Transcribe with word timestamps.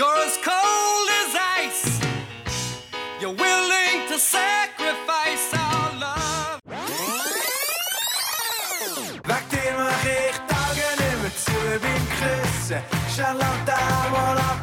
You're 0.00 0.24
as 0.24 0.38
cold 0.38 1.08
as 1.20 1.32
ice. 1.60 2.00
You're 3.20 3.36
willing 3.36 4.08
to 4.08 4.16
sacrifice 4.18 5.52
our 5.52 5.92
love. 6.00 6.60
Mehr 6.64 7.32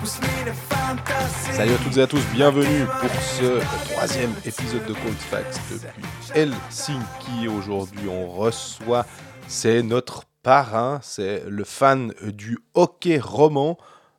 zu, 0.08 0.22
meine 0.22 0.56
Fantasie. 0.70 1.54
Salut 1.54 1.74
à 1.74 1.78
toutes 1.84 1.98
et 1.98 2.02
à 2.02 2.08
tous, 2.08 2.26
bienvenue 2.34 2.86
pour 3.00 3.12
ce 3.22 3.62
troisième 3.94 4.34
épisode 4.44 4.86
de 4.88 4.94
Cold 4.94 5.20
Facts 5.30 5.60
depuis 5.72 6.04
Helsinki. 6.34 7.48
Aujourd'hui, 7.48 8.10
on 8.10 8.28
reçoit, 8.28 9.06
c'est 9.48 9.84
notre 9.84 10.24
parrain, 10.42 11.00
c'est 11.04 11.44
le 11.48 11.64
fan 11.64 12.12
du 12.24 12.58
hockey 12.74 13.20
roman, 13.20 13.78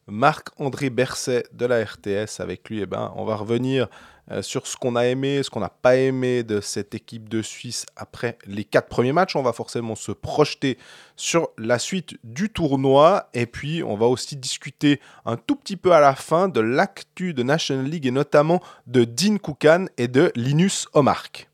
Marc-André 0.09 0.90
Berset 0.90 1.44
de 1.53 1.67
la 1.67 1.85
RTS. 1.85 2.40
Avec 2.40 2.68
lui, 2.68 2.80
eh 2.80 2.86
ben, 2.86 3.12
on 3.16 3.25
va 3.25 3.36
revenir 3.36 3.89
euh, 4.30 4.43
sur 4.43 4.66
ce 4.66 4.76
qu'on 4.76 4.94
a 4.96 5.07
aimé, 5.07 5.43
ce 5.43 5.49
qu'on 5.49 5.61
n'a 5.61 5.71
pas 5.71 5.96
aimé 5.96 6.43
de 6.43 6.61
cette 6.61 6.94
équipe 6.94 7.29
de 7.29 7.40
Suisse 7.40 7.86
après 7.96 8.36
les 8.46 8.64
quatre 8.64 8.89
premiers 8.89 9.13
matchs. 9.13 9.36
On 9.36 9.43
va 9.43 9.52
forcément 9.52 9.94
se 9.94 10.13
projeter 10.13 10.76
sur 11.16 11.49
la 11.57 11.79
suite 11.79 12.16
du 12.25 12.50
tournoi 12.50 13.30
et 13.32 13.46
puis 13.46 13.82
on 13.82 13.96
va 13.96 14.07
aussi 14.07 14.36
discuter 14.36 15.00
un 15.25 15.36
tout 15.36 15.57
petit 15.57 15.76
peu 15.76 15.93
à 15.93 16.00
la 16.00 16.14
fin 16.14 16.49
de 16.49 16.61
l'actu 16.61 17.32
de 17.32 17.43
National 17.43 17.86
League 17.86 18.07
et 18.07 18.11
notamment 18.11 18.61
de 18.86 19.04
Dean 19.04 19.38
Koukan 19.38 19.86
et 19.96 20.08
de 20.08 20.30
Linus 20.35 20.88
Omark. 20.93 21.49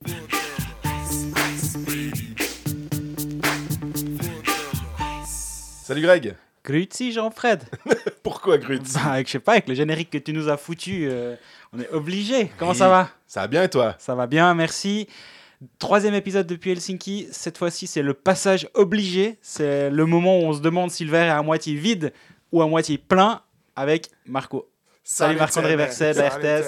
Salut 5.84 6.02
Greg 6.02 6.34
Grüezi 6.64 7.12
Jean-Fred 7.12 7.64
Pourquoi 8.23 8.56
Grutz 8.59 8.95
Bah, 8.95 9.23
je 9.23 9.30
sais 9.30 9.38
pas, 9.38 9.52
avec 9.52 9.68
le 9.68 9.74
générique 9.74 10.10
que 10.10 10.18
tu 10.18 10.32
nous 10.32 10.48
as 10.48 10.56
foutu, 10.56 11.06
euh, 11.10 11.37
on 11.73 11.80
est 11.80 11.90
obligé. 11.90 12.51
Comment 12.59 12.74
ça 12.74 12.88
va? 12.88 13.10
Ça 13.26 13.43
va 13.43 13.48
bien 13.48 13.62
et 13.65 13.68
toi? 13.68 13.95
Ça 13.98 14.15
va 14.15 14.26
bien, 14.26 14.54
merci. 14.54 15.07
Troisième 15.79 16.15
épisode 16.15 16.46
depuis 16.46 16.70
Helsinki. 16.70 17.29
Cette 17.30 17.59
fois-ci, 17.59 17.87
c'est 17.87 18.02
le 18.02 18.15
passage 18.15 18.68
obligé. 18.74 19.38
C'est 19.42 19.90
le 19.90 20.07
moment 20.07 20.38
où 20.38 20.42
on 20.45 20.52
se 20.54 20.60
demande 20.60 20.90
si 20.90 21.04
le 21.04 21.10
verre 21.10 21.26
est 21.26 21.38
à 21.38 21.42
moitié 21.42 21.74
vide 21.74 22.12
ou 22.51 22.62
à 22.62 22.66
moitié 22.66 22.96
plein 22.98 23.42
avec 23.76 24.10
Marco. 24.26 24.70
Salut, 25.02 25.37
Marc-André 25.38 25.76
Thierry. 25.76 25.85
Verset 25.85 26.15
de 26.15 26.18
la 26.18 26.30
Salut, 26.30 26.65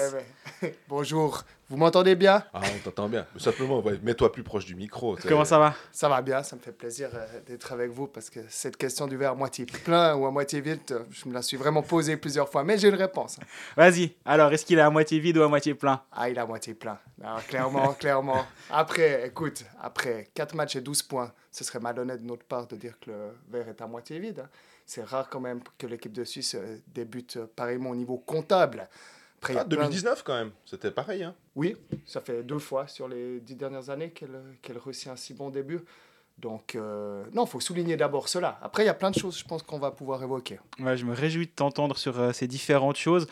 RTS. 0.61 0.73
Bonjour, 0.87 1.43
vous 1.69 1.77
m'entendez 1.77 2.15
bien? 2.15 2.43
Ah, 2.53 2.61
on 2.63 2.79
t'entend 2.83 3.09
bien. 3.09 3.25
Mais 3.33 3.41
simplement, 3.41 3.79
ouais, 3.81 3.99
mets-toi 4.01 4.31
plus 4.31 4.43
proche 4.43 4.65
du 4.65 4.75
micro. 4.75 5.15
t'sais. 5.17 5.27
Comment 5.27 5.43
ça 5.45 5.59
va? 5.59 5.73
Ça 5.91 6.07
va 6.07 6.21
bien, 6.21 6.41
ça 6.43 6.55
me 6.55 6.61
fait 6.61 6.71
plaisir 6.71 7.09
euh, 7.13 7.25
d'être 7.45 7.71
avec 7.73 7.91
vous 7.91 8.07
parce 8.07 8.29
que 8.29 8.39
cette 8.47 8.77
question 8.77 9.05
du 9.07 9.17
verre 9.17 9.31
à 9.31 9.35
moitié 9.35 9.65
plein 9.65 10.15
ou 10.15 10.25
à 10.25 10.31
moitié 10.31 10.61
vide, 10.61 10.79
euh, 10.91 10.99
je 11.11 11.27
me 11.27 11.33
la 11.33 11.41
suis 11.41 11.57
vraiment 11.57 11.81
posée 11.83 12.15
plusieurs 12.17 12.49
fois, 12.49 12.63
mais 12.63 12.77
j'ai 12.77 12.87
une 12.87 12.95
réponse. 12.95 13.37
Vas-y. 13.75 14.15
Alors, 14.25 14.51
est-ce 14.53 14.65
qu'il 14.65 14.77
est 14.77 14.81
à 14.81 14.89
moitié 14.89 15.19
vide 15.19 15.37
ou 15.37 15.43
à 15.43 15.47
moitié 15.49 15.73
plein? 15.75 16.01
Ah, 16.11 16.29
il 16.29 16.37
est 16.37 16.39
à 16.41 16.45
moitié 16.45 16.73
plein. 16.73 16.97
Alors, 17.21 17.45
clairement, 17.45 17.93
clairement. 17.99 18.45
Après, 18.69 19.27
écoute, 19.27 19.65
après 19.81 20.29
4 20.33 20.55
matchs 20.55 20.77
et 20.77 20.81
12 20.81 21.03
points, 21.03 21.33
ce 21.51 21.63
serait 21.63 21.79
malhonnête 21.79 22.21
de 22.21 22.27
notre 22.27 22.45
part 22.45 22.67
de 22.67 22.75
dire 22.75 22.93
que 22.99 23.11
le 23.11 23.35
verre 23.49 23.67
est 23.69 23.81
à 23.81 23.87
moitié 23.87 24.19
vide. 24.19 24.39
hein. 24.45 24.49
C'est 24.85 25.03
rare 25.03 25.27
quand 25.29 25.41
même 25.41 25.59
que 25.77 25.85
l'équipe 25.85 26.13
de 26.13 26.23
Suisse 26.23 26.55
euh, 26.55 26.77
débute 26.87 27.37
pareillement 27.57 27.89
au 27.89 27.95
niveau 27.95 28.17
comptable. 28.17 28.87
Après, 29.49 29.53
il 29.53 29.55
y 29.55 29.59
a 29.59 29.61
Ah, 29.61 29.65
plein 29.65 29.75
de- 29.77 29.81
2019 29.83 30.23
quand 30.23 30.33
même, 30.35 30.51
c'était 30.65 30.91
pareil. 30.91 31.23
Hein. 31.23 31.35
Oui, 31.55 31.75
ça 32.05 32.21
fait 32.21 32.43
deux 32.43 32.59
fois 32.59 32.87
sur 32.87 33.07
les 33.07 33.39
dix 33.39 33.55
dernières 33.55 33.89
années 33.89 34.11
qu'elle 34.11 34.39
qu'elle 34.61 34.77
réussit 34.77 35.07
un 35.07 35.15
si 35.15 35.33
bon 35.33 35.49
début. 35.49 35.79
Donc, 36.37 36.75
euh, 36.75 37.23
non, 37.33 37.45
il 37.45 37.49
faut 37.49 37.59
souligner 37.59 37.97
d'abord 37.97 38.29
cela. 38.29 38.59
Après, 38.61 38.83
il 38.83 38.85
y 38.85 38.89
a 38.89 38.93
plein 38.93 39.09
de 39.09 39.17
choses, 39.17 39.39
je 39.39 39.43
pense, 39.43 39.63
qu'on 39.63 39.79
va 39.79 39.89
pouvoir 39.89 40.21
évoquer. 40.21 40.59
Ouais, 40.79 40.95
je 40.95 41.03
me 41.03 41.13
réjouis 41.13 41.47
de 41.47 41.51
t'entendre 41.51 41.97
sur 41.97 42.19
euh, 42.19 42.31
ces 42.31 42.45
différentes 42.47 42.97
choses. 42.97 43.25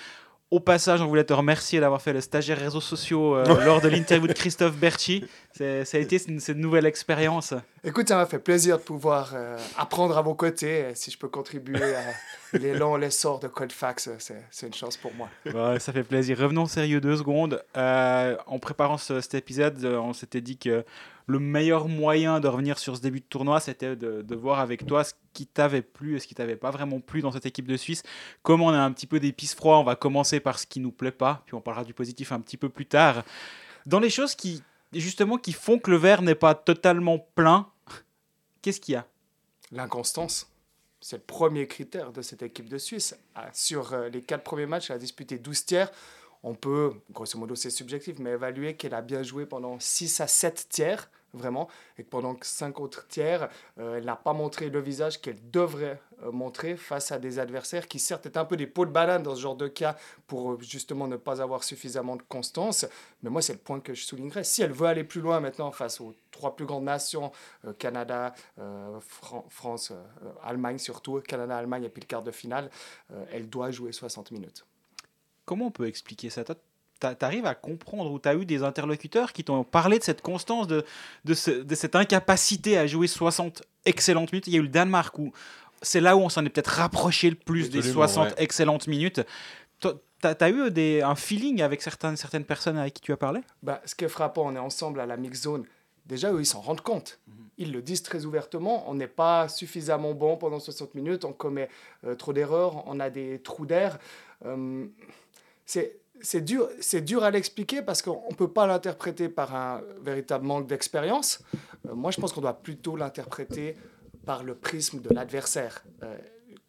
Au 0.51 0.59
passage, 0.59 1.01
on 1.01 1.07
voulait 1.07 1.23
te 1.23 1.33
remercier 1.33 1.79
d'avoir 1.79 2.01
fait 2.01 2.13
le 2.13 2.21
stagiaire 2.21 2.59
réseaux 2.59 2.79
sociaux 2.79 3.35
euh, 3.35 3.65
lors 3.65 3.81
de 3.81 3.87
l'interview 3.87 4.27
de 4.27 4.33
Christophe 4.41 4.75
Berchi. 4.77 5.25
Ça 5.53 5.63
a 5.65 5.97
été 5.97 6.19
cette, 6.19 6.39
cette 6.39 6.57
nouvelle 6.57 6.85
expérience. 6.85 7.53
Écoute, 7.83 8.07
ça 8.07 8.15
m'a 8.15 8.27
fait 8.27 8.37
plaisir 8.39 8.77
de 8.77 8.83
pouvoir 8.83 9.31
euh, 9.33 9.57
apprendre 9.75 10.17
à 10.17 10.21
vos 10.21 10.35
côtés. 10.35 10.89
Et 10.91 10.95
si 10.95 11.09
je 11.09 11.17
peux 11.17 11.29
contribuer 11.29 11.95
à 11.95 12.57
l'élan, 12.57 12.95
l'essor 12.97 13.39
de 13.39 13.47
Codefax, 13.47 14.07
euh, 14.07 14.35
c'est 14.51 14.67
une 14.67 14.73
chance 14.73 14.97
pour 14.97 15.11
moi. 15.15 15.29
Ouais, 15.51 15.79
ça 15.79 15.91
fait 15.91 16.03
plaisir. 16.03 16.37
Revenons 16.37 16.67
sérieux 16.67 17.01
deux 17.01 17.17
secondes. 17.17 17.63
Euh, 17.75 18.37
en 18.45 18.59
préparant 18.59 18.97
ce- 18.97 19.21
cet 19.21 19.33
épisode, 19.33 19.83
euh, 19.83 19.97
on 19.97 20.13
s'était 20.13 20.41
dit 20.41 20.57
que 20.57 20.85
le 21.27 21.39
meilleur 21.39 21.87
moyen 21.87 22.39
de 22.39 22.47
revenir 22.47 22.77
sur 22.77 22.95
ce 22.95 23.01
début 23.01 23.19
de 23.19 23.25
tournoi, 23.25 23.59
c'était 23.59 23.95
de, 23.95 24.35
voir 24.35 24.59
avec 24.59 24.85
toi 24.85 25.03
ce 25.03 25.13
qui 25.33 25.47
t'avait 25.47 25.81
plu 25.81 26.15
et 26.15 26.19
ce 26.19 26.27
qui 26.27 26.35
t'avait 26.35 26.55
pas 26.55 26.71
vraiment 26.71 26.99
plu 26.99 27.21
dans 27.21 27.31
cette 27.31 27.45
équipe 27.45 27.67
de 27.67 27.77
Suisse. 27.77 28.03
Comme 28.43 28.61
on 28.61 28.69
a 28.69 28.79
un 28.79 28.91
petit 28.91 29.07
peu 29.07 29.19
d'épices 29.19 29.55
froids, 29.55 29.79
on 29.79 29.83
va 29.83 29.95
commencer 29.95 30.39
par 30.39 30.59
ce 30.59 30.67
qui 30.67 30.79
nous 30.79 30.91
plaît 30.91 31.11
pas, 31.11 31.41
puis 31.45 31.55
on 31.55 31.61
parlera 31.61 31.83
du 31.83 31.93
positif 31.93 32.31
un 32.31 32.39
petit 32.39 32.57
peu 32.57 32.69
plus 32.69 32.85
tard. 32.85 33.23
Dans 33.85 33.99
les 33.99 34.09
choses 34.09 34.35
qui, 34.35 34.61
justement, 34.93 35.37
qui 35.37 35.53
font 35.53 35.79
que 35.79 35.89
le 35.89 35.97
verre 35.97 36.21
n'est 36.21 36.35
pas 36.35 36.53
totalement 36.53 37.19
plein, 37.19 37.67
qu'est-ce 38.61 38.79
qu'il 38.79 38.93
y 38.93 38.97
a? 38.97 39.07
L'inconstance, 39.71 40.47
c'est 41.01 41.17
le 41.17 41.23
premier 41.23 41.67
critère 41.67 42.11
de 42.11 42.21
cette 42.21 42.43
équipe 42.43 42.69
de 42.69 42.77
Suisse. 42.77 43.15
Ah, 43.33 43.49
Sur 43.53 43.93
euh, 43.93 44.09
les 44.09 44.21
quatre 44.21 44.43
premiers 44.43 44.65
matchs, 44.67 44.89
elle 44.89 44.97
a 44.97 44.99
disputé 44.99 45.37
12 45.37 45.65
tiers. 45.65 45.91
On 46.47 46.53
peut, 46.53 46.93
grosso 47.11 47.39
modo 47.39 47.55
c'est 47.55 47.71
subjectif, 47.71 48.19
mais 48.19 48.29
évaluer 48.33 48.75
qu'elle 48.75 48.93
a 48.93 49.01
bien 49.01 49.23
joué 49.23 49.47
pendant 49.47 49.79
6 49.79 50.21
à 50.21 50.27
7 50.27 50.67
tiers, 50.69 51.09
vraiment, 51.33 51.67
et 51.97 52.03
que 52.03 52.09
pendant 52.09 52.37
5 52.39 52.79
autres 52.79 53.07
tiers, 53.07 53.49
euh, 53.79 53.97
elle 53.97 54.05
n'a 54.05 54.15
pas 54.15 54.31
montré 54.33 54.69
le 54.69 54.79
visage 54.79 55.19
qu'elle 55.19 55.39
devrait 55.49 55.99
euh, 56.21 56.31
montrer 56.31 56.77
face 56.77 57.11
à 57.11 57.17
des 57.17 57.39
adversaires 57.39 57.87
qui 57.87 57.97
certes 57.97 58.27
étaient 58.27 58.37
un 58.37 58.45
peu 58.45 58.57
des 58.57 58.67
pots 58.67 58.85
de 58.85 58.91
banane 58.91 59.23
dans 59.23 59.33
ce 59.35 59.41
genre 59.41 59.55
de 59.55 59.67
cas 59.67 59.97
pour 60.27 60.51
euh, 60.51 60.57
justement 60.61 61.07
ne 61.07 61.17
pas 61.17 61.41
avoir 61.41 61.63
suffisamment 61.63 62.15
de 62.15 62.21
constance. 62.21 62.85
Mais 63.23 63.31
moi 63.31 63.41
c'est 63.41 63.53
le 63.53 63.59
point 63.59 63.79
que 63.79 63.95
je 63.95 64.05
soulignerais. 64.05 64.43
Si 64.43 64.61
elle 64.61 64.71
veut 64.71 64.85
aller 64.87 65.03
plus 65.03 65.21
loin 65.21 65.39
maintenant 65.39 65.71
face 65.71 65.99
aux 65.99 66.13
trois 66.29 66.55
plus 66.55 66.67
grandes 66.67 66.83
nations, 66.85 67.31
Canada, 67.79 68.35
Fran- 68.99 69.45
France, 69.49 69.91
Allemagne 70.43 70.77
surtout, 70.77 71.19
Canada, 71.21 71.57
Allemagne 71.57 71.85
et 71.85 71.89
puis 71.89 72.01
le 72.01 72.07
quart 72.07 72.23
de 72.23 72.31
finale, 72.31 72.69
elle 73.31 73.49
doit 73.49 73.71
jouer 73.71 73.91
60 73.91 74.29
minutes. 74.31 74.63
Comment 75.45 75.67
on 75.67 75.71
peut 75.71 75.87
expliquer 75.87 76.29
ça? 76.29 76.43
T'arrives 76.99 77.45
à 77.45 77.55
comprendre 77.55 78.11
ou 78.11 78.19
tu 78.19 78.27
as 78.29 78.35
eu 78.35 78.45
des 78.45 78.63
interlocuteurs 78.63 79.33
qui 79.33 79.43
t'ont 79.43 79.63
parlé 79.63 79.99
de 79.99 80.03
cette 80.03 80.21
constance, 80.21 80.65
de, 80.67 80.83
de, 81.25 81.33
ce- 81.33 81.51
de 81.51 81.75
cette 81.75 81.95
incapacité 81.95 82.77
à 82.77 82.87
jouer 82.87 83.07
60 83.07 83.63
excellentes 83.85 84.31
minutes? 84.31 84.47
Il 84.47 84.53
y 84.53 84.55
a 84.55 84.59
eu 84.59 84.63
le 84.63 84.69
Danemark 84.69 85.17
où 85.19 85.31
c'est 85.81 85.99
là 85.99 86.15
où 86.15 86.21
on 86.21 86.29
s'en 86.29 86.43
est 86.45 86.49
peut-être 86.49 86.67
rapproché 86.71 87.29
le 87.29 87.35
plus 87.35 87.69
des 87.69 87.79
Absolument, 87.79 88.07
60 88.07 88.27
ouais. 88.29 88.33
excellentes 88.37 88.87
minutes. 88.87 89.21
T'as 90.21 90.33
as 90.39 90.49
eu 90.49 90.71
des, 90.71 91.01
un 91.03 91.13
feeling 91.15 91.61
avec 91.61 91.81
certaines, 91.83 92.15
certaines 92.15 92.45
personnes 92.45 92.77
avec 92.77 92.95
qui 92.95 93.01
tu 93.01 93.11
as 93.11 93.17
parlé? 93.17 93.41
Bah, 93.61 93.81
ce 93.85 93.93
qui 93.93 94.05
est 94.05 94.09
frappant, 94.09 94.43
on 94.47 94.55
est 94.55 94.59
ensemble 94.59 94.99
à 95.01 95.05
la 95.05 95.17
mix 95.17 95.41
zone. 95.43 95.65
Déjà, 96.07 96.31
eux, 96.31 96.39
ils 96.39 96.45
s'en 96.45 96.61
rendent 96.61 96.81
compte. 96.81 97.19
Ils 97.57 97.71
le 97.71 97.81
disent 97.81 98.01
très 98.01 98.25
ouvertement. 98.25 98.89
On 98.89 98.95
n'est 98.95 99.07
pas 99.07 99.47
suffisamment 99.49 100.13
bon 100.13 100.37
pendant 100.37 100.59
60 100.59 100.95
minutes. 100.95 101.25
On 101.25 101.33
commet 101.33 101.69
euh, 102.05 102.15
trop 102.15 102.33
d'erreurs. 102.33 102.83
On 102.87 102.99
a 102.99 103.09
des 103.09 103.39
trous 103.39 103.65
d'air. 103.65 103.99
Euh, 104.45 104.85
c'est 105.65 106.41
dur, 106.41 106.69
c'est 106.79 107.01
dur 107.01 107.23
à 107.23 107.31
l'expliquer 107.31 107.81
parce 107.81 108.01
qu'on 108.01 108.29
ne 108.29 108.35
peut 108.35 108.51
pas 108.51 108.67
l'interpréter 108.67 109.29
par 109.29 109.55
un 109.55 109.81
véritable 110.01 110.45
manque 110.45 110.67
d'expérience. 110.67 111.41
Euh, 111.87 111.95
moi, 111.95 112.11
je 112.11 112.19
pense 112.19 112.33
qu'on 112.33 112.41
doit 112.41 112.61
plutôt 112.61 112.95
l'interpréter 112.95 113.75
par 114.25 114.43
le 114.43 114.55
prisme 114.55 115.01
de 115.01 115.13
l'adversaire. 115.13 115.83
Euh, 116.03 116.17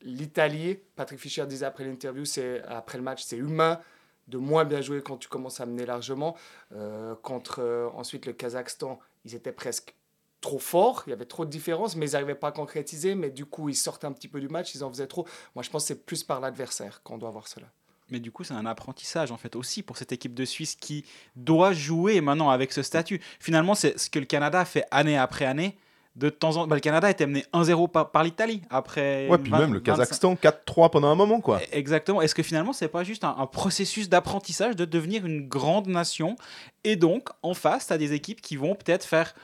L'Italie, 0.03 0.79
Patrick 0.95 1.19
Fischer 1.19 1.47
disait 1.47 1.67
après 1.67 1.85
l'interview, 1.85 2.25
c'est 2.25 2.63
après 2.65 2.97
le 2.99 3.03
match, 3.03 3.25
c'est 3.25 3.37
humain 3.37 3.81
de 4.29 4.39
moins 4.39 4.65
bien 4.65 4.81
jouer 4.81 5.03
quand 5.03 5.17
tu 5.17 5.29
commences 5.29 5.61
à 5.61 5.67
mener 5.67 5.85
largement. 5.87 6.37
Euh, 6.73 7.15
contre 7.23 7.91
ensuite 7.95 8.27
le 8.27 8.33
Kazakhstan, 8.33 9.01
ils 9.25 9.35
étaient 9.35 9.53
presque 9.53 9.97
trop 10.41 10.59
forts, 10.59 11.03
il 11.07 11.11
y 11.11 11.13
avait 11.13 11.25
trop 11.25 11.45
de 11.45 11.51
différences, 11.51 11.97
mais 11.97 12.11
ils 12.11 12.13
n'arrivaient 12.13 12.37
pas 12.37 12.49
à 12.49 12.53
concrétiser, 12.53 13.17
mais 13.17 13.31
du 13.31 13.47
coup 13.47 13.69
ils 13.69 13.75
sortaient 13.75 14.07
un 14.07 14.13
petit 14.13 14.29
peu 14.29 14.39
du 14.39 14.49
match, 14.49 14.75
ils 14.75 14.85
en 14.85 14.91
faisaient 14.91 15.09
trop. 15.09 15.27
Moi 15.57 15.65
je 15.65 15.71
pense 15.71 15.85
que 15.85 15.89
c'est 15.89 16.05
plus 16.05 16.23
par 16.23 16.41
l'adversaire 16.41 17.03
qu'on 17.03 17.19
doit 17.19 17.31
voir 17.31 17.49
cela. 17.49 17.67
Mais 18.11 18.21
du 18.21 18.31
coup, 18.31 18.45
c'est 18.45 18.55
un 18.55 18.67
apprentissage 18.67 19.33
en 19.33 19.37
fait 19.37 19.57
aussi 19.57 19.83
pour 19.83 19.97
cette 19.97 20.13
équipe 20.13 20.35
de 20.35 20.45
Suisse 20.45 20.77
qui 20.77 21.05
doit 21.35 21.73
jouer 21.73 22.21
maintenant 22.21 22.51
avec 22.51 22.73
ce 22.73 22.83
statut. 22.83 23.21
Finalement, 23.41 23.75
c'est 23.75 23.99
ce 23.99 24.11
que 24.11 24.19
le 24.19 24.27
Canada 24.27 24.65
fait 24.65 24.85
année 24.91 25.19
après 25.19 25.45
année. 25.45 25.77
De 26.15 26.31
temps 26.31 26.57
en 26.57 26.67
bah, 26.67 26.77
le 26.77 26.81
Canada 26.81 27.11
était 27.11 27.27
mené 27.27 27.45
1-0 27.53 27.91
par, 27.91 28.11
par 28.11 28.25
l'Italie 28.25 28.63
après. 28.71 29.29
Ouais, 29.29 29.37
puis 29.37 29.51
20 29.51 29.59
même 29.59 29.75
le 29.75 29.81
25 29.81 29.85
Kazakhstan 29.85 30.35
4-3 30.35 30.91
pendant 30.91 31.09
un 31.09 31.15
moment, 31.15 31.43
quoi. 31.43 31.61
Exactement. 31.73 32.23
Est-ce 32.23 32.35
que 32.35 32.43
finalement, 32.43 32.73
c'est 32.73 32.89
pas 32.89 33.05
juste 33.05 33.23
un, 33.23 33.35
un 33.37 33.47
processus 33.47 34.09
d'apprentissage 34.09 34.77
de 34.77 34.87
devenir 34.87 35.27
une 35.27 35.47
grande 35.47 35.89
nation? 35.89 36.37
Et 36.85 36.97
donc, 36.97 37.29
en 37.43 37.53
face, 37.53 37.89
tu 37.89 37.93
as 37.93 37.99
des 37.99 38.15
équipes 38.15 38.41
qui 38.41 38.57
vont 38.57 38.75
peut-être 38.75 39.05
faire 39.05 39.35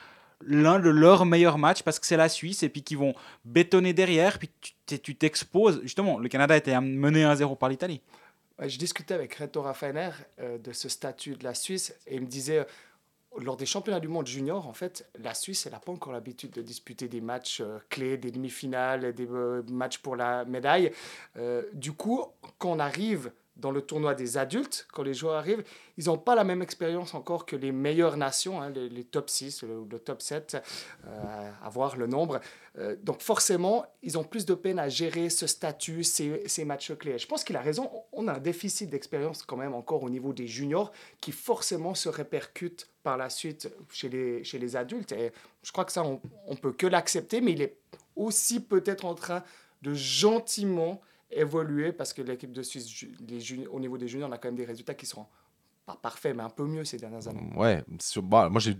l'un 0.46 0.78
de 0.78 0.88
leurs 0.88 1.26
meilleurs 1.26 1.58
matchs 1.58 1.82
parce 1.82 1.98
que 1.98 2.06
c'est 2.06 2.16
la 2.16 2.28
Suisse 2.28 2.62
et 2.62 2.68
puis 2.68 2.82
qui 2.82 2.94
vont 2.94 3.14
bétonner 3.44 3.92
derrière. 3.92 4.38
Puis 4.38 4.48
tu 4.86 5.14
t'exposes. 5.14 5.80
Justement, 5.82 6.18
le 6.18 6.28
Canada 6.28 6.56
était 6.56 6.80
mené 6.80 7.22
1-0 7.24 7.56
par 7.58 7.68
l'Italie. 7.68 8.00
Je 8.58 8.78
discutais 8.78 9.14
avec 9.14 9.34
Reto 9.34 9.62
Raffainer 9.62 10.10
euh, 10.40 10.58
de 10.58 10.72
ce 10.72 10.88
statut 10.88 11.36
de 11.36 11.44
la 11.44 11.54
Suisse 11.54 11.94
et 12.06 12.16
il 12.16 12.22
me 12.22 12.26
disait, 12.26 12.58
euh, 12.58 12.64
lors 13.38 13.56
des 13.56 13.66
championnats 13.66 14.00
du 14.00 14.08
monde 14.08 14.26
junior, 14.26 14.66
en 14.66 14.72
fait, 14.72 15.08
la 15.18 15.34
Suisse, 15.34 15.66
elle 15.66 15.72
n'a 15.72 15.80
pas 15.80 15.92
encore 15.92 16.12
l'habitude 16.12 16.50
de 16.50 16.62
disputer 16.62 17.08
des 17.08 17.20
matchs 17.20 17.60
euh, 17.60 17.78
clés, 17.88 18.18
des 18.18 18.30
demi-finales, 18.30 19.14
des 19.14 19.26
euh, 19.26 19.62
matchs 19.68 19.98
pour 19.98 20.16
la 20.16 20.44
médaille. 20.44 20.92
Du 21.72 21.92
coup, 21.92 22.26
quand 22.58 22.72
on 22.72 22.78
arrive 22.78 23.32
dans 23.62 23.70
le 23.70 23.80
tournoi 23.80 24.14
des 24.14 24.36
adultes, 24.36 24.86
quand 24.92 25.04
les 25.04 25.14
joueurs 25.14 25.36
arrivent, 25.36 25.62
ils 25.96 26.06
n'ont 26.06 26.18
pas 26.18 26.34
la 26.34 26.42
même 26.42 26.62
expérience 26.62 27.14
encore 27.14 27.46
que 27.46 27.54
les 27.54 27.70
meilleures 27.70 28.16
nations, 28.16 28.60
hein, 28.60 28.70
les, 28.70 29.04
top 29.04 29.30
6, 29.30 29.62
le, 29.62 29.86
le 29.88 29.98
top 30.00 30.20
7, 30.20 30.56
euh, 31.06 31.50
à 31.62 31.68
voir 31.70 31.96
le 31.96 32.08
nombre. 32.08 32.40
Euh, 32.78 32.96
donc 33.02 33.20
forcément, 33.20 33.86
ils 34.02 34.18
ont 34.18 34.24
plus 34.24 34.46
de 34.46 34.54
peine 34.54 34.80
à 34.80 34.88
gérer 34.88 35.30
ce 35.30 35.46
statut, 35.46 36.02
ces, 36.02 36.64
matchs 36.64 36.92
clés. 36.96 37.18
Je 37.18 37.26
pense 37.28 37.44
qu'il 37.44 37.56
a 37.56 37.60
raison, 37.60 37.88
on 38.12 38.26
a 38.26 38.34
un 38.34 38.40
déficit 38.40 38.90
d'expérience 38.90 39.44
quand 39.44 39.56
même 39.56 39.74
encore 39.74 40.02
au 40.02 40.10
niveau 40.10 40.32
des 40.32 40.48
juniors 40.48 40.90
qui 41.20 41.30
forcément 41.30 41.94
se 41.94 42.08
répercute 42.08 42.88
par 43.04 43.16
la 43.16 43.30
suite 43.30 43.72
chez 43.92 44.08
les, 44.08 44.42
chez 44.42 44.58
les 44.58 44.74
adultes. 44.74 45.12
Et 45.12 45.30
je 45.62 45.70
crois 45.70 45.84
que 45.84 45.92
ça, 45.92 46.02
on 46.02 46.20
ne 46.50 46.56
peut 46.56 46.72
que 46.72 46.88
l'accepter, 46.88 47.40
mais 47.40 47.52
il 47.52 47.62
est 47.62 47.76
aussi 48.16 48.58
peut-être 48.58 49.04
en 49.04 49.14
train 49.14 49.44
de 49.82 49.94
gentiment 49.94 51.00
évoluer 51.32 51.92
parce 51.92 52.12
que 52.12 52.22
l'équipe 52.22 52.52
de 52.52 52.62
Suisse, 52.62 53.06
les 53.28 53.66
au 53.66 53.80
niveau 53.80 53.98
des 53.98 54.08
juniors, 54.08 54.28
on 54.28 54.32
a 54.32 54.38
quand 54.38 54.48
même 54.48 54.56
des 54.56 54.64
résultats 54.64 54.94
qui 54.94 55.06
sont 55.06 55.26
pas 55.86 55.98
parfaits, 56.00 56.36
mais 56.36 56.42
un 56.42 56.50
peu 56.50 56.64
mieux 56.64 56.84
ces 56.84 56.96
dernières 56.96 57.26
années. 57.28 57.50
Ouais, 57.56 57.82
bah, 58.22 58.48
moi 58.48 58.60
j'ai 58.60 58.76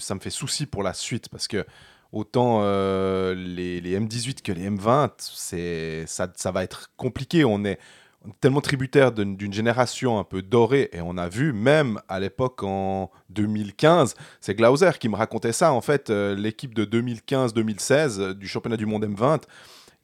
ça 0.00 0.14
me 0.14 0.20
fait 0.20 0.30
souci 0.30 0.66
pour 0.66 0.82
la 0.82 0.94
suite 0.94 1.28
parce 1.28 1.48
que 1.48 1.64
autant 2.12 2.60
euh, 2.62 3.34
les, 3.34 3.80
les, 3.80 3.98
M18 3.98 4.42
que 4.42 4.52
les 4.52 4.70
M20, 4.70 5.10
c'est 5.18 6.04
ça, 6.06 6.32
ça 6.34 6.52
va 6.52 6.64
être 6.64 6.90
compliqué. 6.96 7.44
On 7.44 7.64
est, 7.64 7.78
tellement 8.40 8.60
tributaire 8.60 9.12
d'une 9.12 9.52
génération 9.52 10.18
un 10.18 10.24
peu 10.24 10.42
dorée 10.42 10.88
et 10.92 11.00
on 11.00 11.16
a 11.16 11.28
vu 11.28 11.52
même 11.52 12.00
à 12.08 12.20
l'époque 12.20 12.62
en 12.62 13.10
2015, 13.30 14.14
c'est 14.40 14.54
Glauser 14.54 14.92
qui 14.98 15.08
me 15.08 15.16
racontait 15.16 15.52
ça 15.52 15.72
en 15.72 15.80
fait, 15.80 16.10
euh, 16.10 16.34
l'équipe 16.34 16.74
de 16.74 16.84
2015-2016 16.84 18.20
euh, 18.20 18.34
du 18.34 18.48
championnat 18.48 18.76
du 18.76 18.86
monde 18.86 19.04
M20 19.06 19.42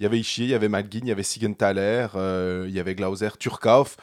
il 0.03 0.05
y 0.05 0.07
avait 0.07 0.19
Ishii, 0.19 0.47
il 0.47 0.51
y 0.51 0.55
avait 0.55 0.69
Malguin, 0.69 0.99
il 1.05 1.09
y 1.09 1.13
avait 1.13 1.23
Sigenthaler, 1.23 2.09
euh, 2.17 2.65
il 2.67 2.75
y 2.75 2.81
avait 2.81 2.97
Glauser, 2.97 3.29
Turkauf, 3.39 3.97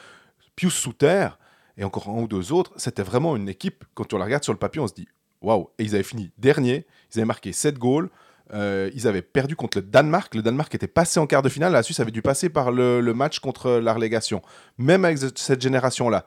Pius 0.56 0.72
Souter 0.72 1.28
et 1.76 1.84
encore 1.84 2.08
un 2.08 2.22
ou 2.22 2.26
deux 2.26 2.52
autres. 2.52 2.72
C'était 2.76 3.02
vraiment 3.02 3.36
une 3.36 3.50
équipe, 3.50 3.84
quand 3.92 4.14
on 4.14 4.16
la 4.16 4.24
regarde 4.24 4.42
sur 4.42 4.54
le 4.54 4.58
papier, 4.58 4.80
on 4.80 4.88
se 4.88 4.94
dit 4.94 5.06
waouh. 5.42 5.68
Et 5.78 5.84
ils 5.84 5.94
avaient 5.94 6.02
fini 6.02 6.32
dernier, 6.38 6.86
ils 7.12 7.18
avaient 7.18 7.26
marqué 7.26 7.52
7 7.52 7.76
goals. 7.76 8.08
Euh, 8.54 8.90
ils 8.94 9.06
avaient 9.06 9.20
perdu 9.20 9.56
contre 9.56 9.76
le 9.76 9.82
Danemark. 9.82 10.34
Le 10.34 10.40
Danemark 10.40 10.74
était 10.74 10.88
passé 10.88 11.20
en 11.20 11.26
quart 11.26 11.42
de 11.42 11.50
finale. 11.50 11.72
La 11.72 11.82
Suisse 11.82 12.00
avait 12.00 12.10
dû 12.10 12.22
passer 12.22 12.48
par 12.48 12.72
le, 12.72 13.02
match 13.12 13.38
contre 13.40 13.72
la 13.72 13.92
relégation. 13.92 14.40
Même 14.78 15.04
avec 15.04 15.18
cette 15.36 15.60
génération-là. 15.60 16.24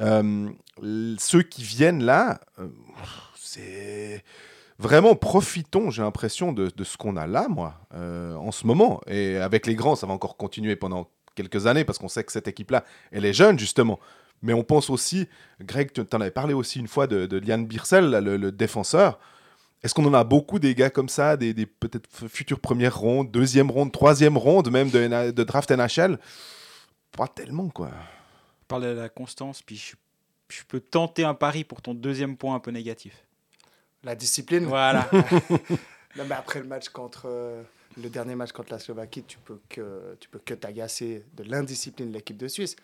Euh, 0.00 0.48
ceux 1.18 1.42
qui 1.42 1.62
viennent 1.62 2.02
là, 2.02 2.40
c'est 3.36 4.24
vraiment 4.80 5.14
profitons, 5.14 5.90
j'ai 5.90 6.02
l'impression, 6.02 6.52
de, 6.52 6.72
ce 6.82 6.96
qu'on 6.96 7.16
a 7.16 7.26
là, 7.26 7.46
moi, 7.48 7.74
euh, 7.94 8.34
en 8.36 8.50
ce 8.50 8.66
moment. 8.66 9.00
Et 9.06 9.36
avec 9.36 9.66
les 9.66 9.74
grands, 9.74 9.94
ça 9.94 10.06
va 10.06 10.14
encore 10.14 10.36
continuer 10.36 10.74
pendant 10.74 11.08
quelques 11.34 11.66
années, 11.66 11.84
parce 11.84 11.98
qu'on 11.98 12.08
sait 12.08 12.24
que 12.24 12.32
cette 12.32 12.48
équipe-là, 12.48 12.84
elle 13.12 13.24
est 13.24 13.32
jeune, 13.32 13.58
justement. 13.58 14.00
Mais 14.42 14.54
on 14.54 14.64
pense 14.64 14.88
aussi, 14.88 15.28
Greg, 15.60 15.92
tu 15.92 16.00
en 16.00 16.20
avais 16.20 16.30
parlé 16.30 16.54
aussi 16.54 16.78
une 16.78 16.88
fois 16.88 17.06
de, 17.06 17.26
de 17.26 17.36
Liane 17.36 17.66
Birsel, 17.66 18.10
le, 18.10 18.50
défenseur. 18.50 19.18
Est-ce 19.82 19.94
qu'on 19.94 20.06
en 20.06 20.14
a 20.14 20.24
beaucoup 20.24 20.58
des 20.58 20.74
gars 20.74 20.90
comme 20.90 21.10
ça, 21.10 21.36
des, 21.36 21.54
peut-être 21.66 22.08
futures 22.28 22.60
premières 22.60 22.98
rondes, 22.98 23.30
deuxième 23.30 23.70
ronde, 23.70 23.92
troisième 23.92 24.38
ronde 24.38 24.70
même 24.70 24.90
de, 24.90 25.30
de 25.30 25.44
draft 25.44 25.70
NHL 25.70 26.18
Pas 27.16 27.28
tellement, 27.28 27.68
quoi. 27.68 27.90
On 28.62 28.64
parle 28.66 28.82
de 28.82 28.88
la 28.88 29.08
constance, 29.08 29.62
puis 29.62 29.76
je 30.48 30.62
peux 30.68 30.80
tenter 30.80 31.24
un 31.24 31.34
pari 31.34 31.64
pour 31.64 31.82
ton 31.82 31.92
deuxième 31.92 32.36
point 32.36 32.54
un 32.54 32.60
peu 32.60 32.70
négatif. 32.70 33.24
La 34.04 34.14
discipline. 34.14 34.64
Voilà. 34.64 35.08
non, 36.16 36.24
mais 36.26 36.34
après 36.34 36.60
le 36.60 36.66
match 36.66 36.88
contre 36.88 37.26
euh, 37.26 37.62
le 38.00 38.08
dernier 38.08 38.34
match 38.34 38.52
contre 38.52 38.72
la 38.72 38.78
Slovaquie, 38.78 39.24
tu 39.24 39.38
peux 39.38 39.60
que 39.68 40.16
tu 40.20 40.28
peux 40.28 40.38
que 40.38 40.54
t'agacer 40.54 41.24
de 41.36 41.44
l'indiscipline 41.44 42.08
de 42.08 42.14
l'équipe 42.14 42.36
de 42.36 42.48
Suisse. 42.48 42.76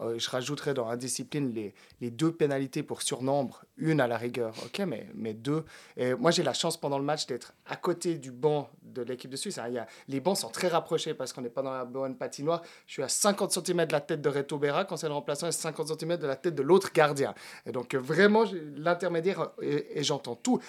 Euh, 0.00 0.18
je 0.18 0.30
rajouterais 0.30 0.74
dans 0.74 0.88
indiscipline 0.88 1.52
les, 1.52 1.74
les 2.00 2.10
deux 2.10 2.32
pénalités 2.32 2.82
pour 2.82 3.02
surnombre, 3.02 3.64
une 3.76 4.00
à 4.00 4.06
la 4.06 4.16
rigueur, 4.16 4.54
ok, 4.64 4.80
mais, 5.14 5.34
deux. 5.34 5.64
Et 5.96 6.14
moi, 6.14 6.30
j'ai 6.30 6.42
la 6.42 6.52
chance 6.52 6.76
pendant 6.76 6.98
le 6.98 7.04
match 7.04 7.26
d'être 7.26 7.54
à 7.66 7.76
côté 7.76 8.18
du 8.18 8.30
banc 8.30 8.70
de 8.82 9.02
l'équipe 9.02 9.30
de 9.30 9.36
Suisse. 9.36 9.60
Il 9.66 9.74
y 9.74 9.78
a, 9.78 9.86
les 10.08 10.20
bancs 10.20 10.36
sont 10.36 10.48
très 10.48 10.68
rapprochés 10.68 11.14
parce 11.14 11.32
qu'on 11.32 11.42
n'est 11.42 11.50
pas 11.50 11.62
dans 11.62 11.72
la 11.72 11.84
bonne 11.84 12.16
patinoire. 12.16 12.62
Je 12.86 12.94
suis 12.94 13.02
à 13.02 13.08
50 13.08 13.52
cm 13.52 13.86
de 13.86 13.92
la 13.92 14.00
tête 14.00 14.20
de 14.20 14.28
Reto 14.28 14.58
Berra 14.58 14.84
quand 14.84 14.96
c'est 14.96 15.08
le 15.08 15.14
remplaçant 15.14 15.48
et 15.48 15.52
50 15.52 16.00
cm 16.00 16.16
de 16.16 16.26
la 16.26 16.36
tête 16.36 16.54
de 16.54 16.62
l'autre 16.62 16.92
gardien. 16.92 17.34
Donc, 17.66 17.94
euh, 17.94 17.98
vraiment, 17.98 18.44
l'intermédiaire, 18.76 19.50
et, 19.62 20.02
j'entends 20.02 20.36
tout. 20.36 20.60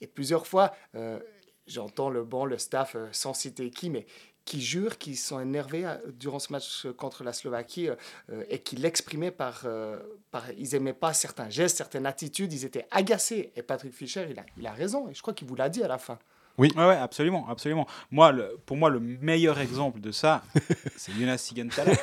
Et 0.00 0.06
plusieurs 0.06 0.46
fois, 0.46 0.72
euh, 0.94 1.18
j'entends 1.66 2.10
le 2.10 2.24
banc, 2.24 2.44
le 2.46 2.58
staff, 2.58 2.96
sans 3.12 3.34
citer 3.34 3.70
qui, 3.70 3.90
mais 3.90 4.06
qui 4.46 4.62
jurent 4.62 4.96
qu'ils 4.96 5.18
sont 5.18 5.38
énervés 5.38 5.84
euh, 5.84 5.96
durant 6.18 6.38
ce 6.38 6.50
match 6.50 6.86
contre 6.96 7.22
la 7.24 7.34
Slovaquie 7.34 7.88
euh, 7.90 8.44
et 8.48 8.60
qui 8.60 8.76
l'exprimaient 8.76 9.32
par, 9.32 9.62
euh, 9.64 9.98
par... 10.30 10.44
Ils 10.56 10.70
n'aimaient 10.72 10.94
pas 10.94 11.12
certains 11.12 11.50
gestes, 11.50 11.76
certaines 11.76 12.06
attitudes, 12.06 12.52
ils 12.54 12.64
étaient 12.64 12.86
agacés. 12.90 13.52
Et 13.56 13.62
Patrick 13.62 13.92
Fischer, 13.92 14.26
il 14.30 14.38
a, 14.38 14.46
il 14.56 14.66
a 14.66 14.72
raison, 14.72 15.08
et 15.10 15.14
je 15.14 15.20
crois 15.20 15.34
qu'il 15.34 15.46
vous 15.46 15.56
l'a 15.56 15.68
dit 15.68 15.82
à 15.82 15.88
la 15.88 15.98
fin. 15.98 16.18
Oui, 16.58 16.72
ouais, 16.74 16.96
absolument, 16.96 17.46
absolument. 17.50 17.86
Moi, 18.10 18.32
le, 18.32 18.56
pour 18.64 18.78
moi, 18.78 18.88
le 18.88 19.00
meilleur 19.00 19.58
exemple 19.58 20.00
de 20.00 20.10
ça, 20.10 20.42
c'est 20.96 21.12
Jonas 21.12 21.38
Sigenthaler. 21.38 21.98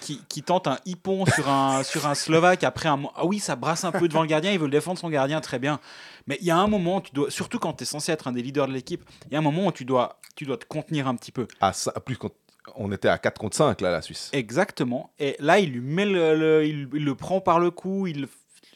Qui, 0.00 0.20
qui, 0.28 0.42
tente 0.42 0.66
un 0.66 0.78
hippon 0.84 1.24
sur 1.26 1.48
un, 1.48 1.84
sur 1.84 2.08
un 2.08 2.16
Slovaque 2.16 2.64
après 2.64 2.88
un. 2.88 3.04
Ah 3.14 3.24
oui, 3.24 3.38
ça 3.38 3.54
brasse 3.54 3.84
un 3.84 3.92
peu 3.92 4.08
devant 4.08 4.22
le 4.22 4.26
gardien, 4.26 4.50
il 4.50 4.58
veut 4.58 4.68
défendre 4.68 4.98
son 4.98 5.08
gardien, 5.08 5.40
très 5.40 5.60
bien. 5.60 5.78
Mais 6.26 6.38
il 6.40 6.46
y 6.46 6.50
a 6.50 6.56
un 6.56 6.66
moment, 6.66 7.00
tu 7.00 7.12
dois, 7.12 7.30
surtout 7.30 7.60
quand 7.60 7.74
tu 7.74 7.84
es 7.84 7.86
censé 7.86 8.10
être 8.10 8.26
un 8.26 8.32
des 8.32 8.42
leaders 8.42 8.66
de 8.66 8.72
l'équipe, 8.72 9.04
il 9.26 9.32
y 9.32 9.36
a 9.36 9.38
un 9.38 9.42
moment 9.42 9.66
où 9.66 9.72
tu 9.72 9.84
dois, 9.84 10.18
tu 10.34 10.44
dois 10.44 10.56
te 10.56 10.64
contenir 10.64 11.08
un 11.08 11.14
petit 11.14 11.32
peu. 11.32 11.46
Ah, 11.60 11.72
ça, 11.72 11.92
plus 11.92 12.16
quand 12.16 12.32
on 12.76 12.92
était 12.92 13.08
à 13.08 13.18
4 13.18 13.38
contre 13.38 13.56
5, 13.56 13.80
là, 13.80 13.90
la 13.90 14.02
Suisse. 14.02 14.30
Exactement. 14.32 15.10
Et 15.18 15.36
là, 15.40 15.58
il 15.58 15.72
lui 15.72 15.80
met 15.80 16.06
le, 16.06 16.64
il, 16.64 16.88
le 16.88 17.14
prend 17.14 17.40
par 17.40 17.58
le 17.58 17.70
cou, 17.70 18.06
il, 18.06 18.28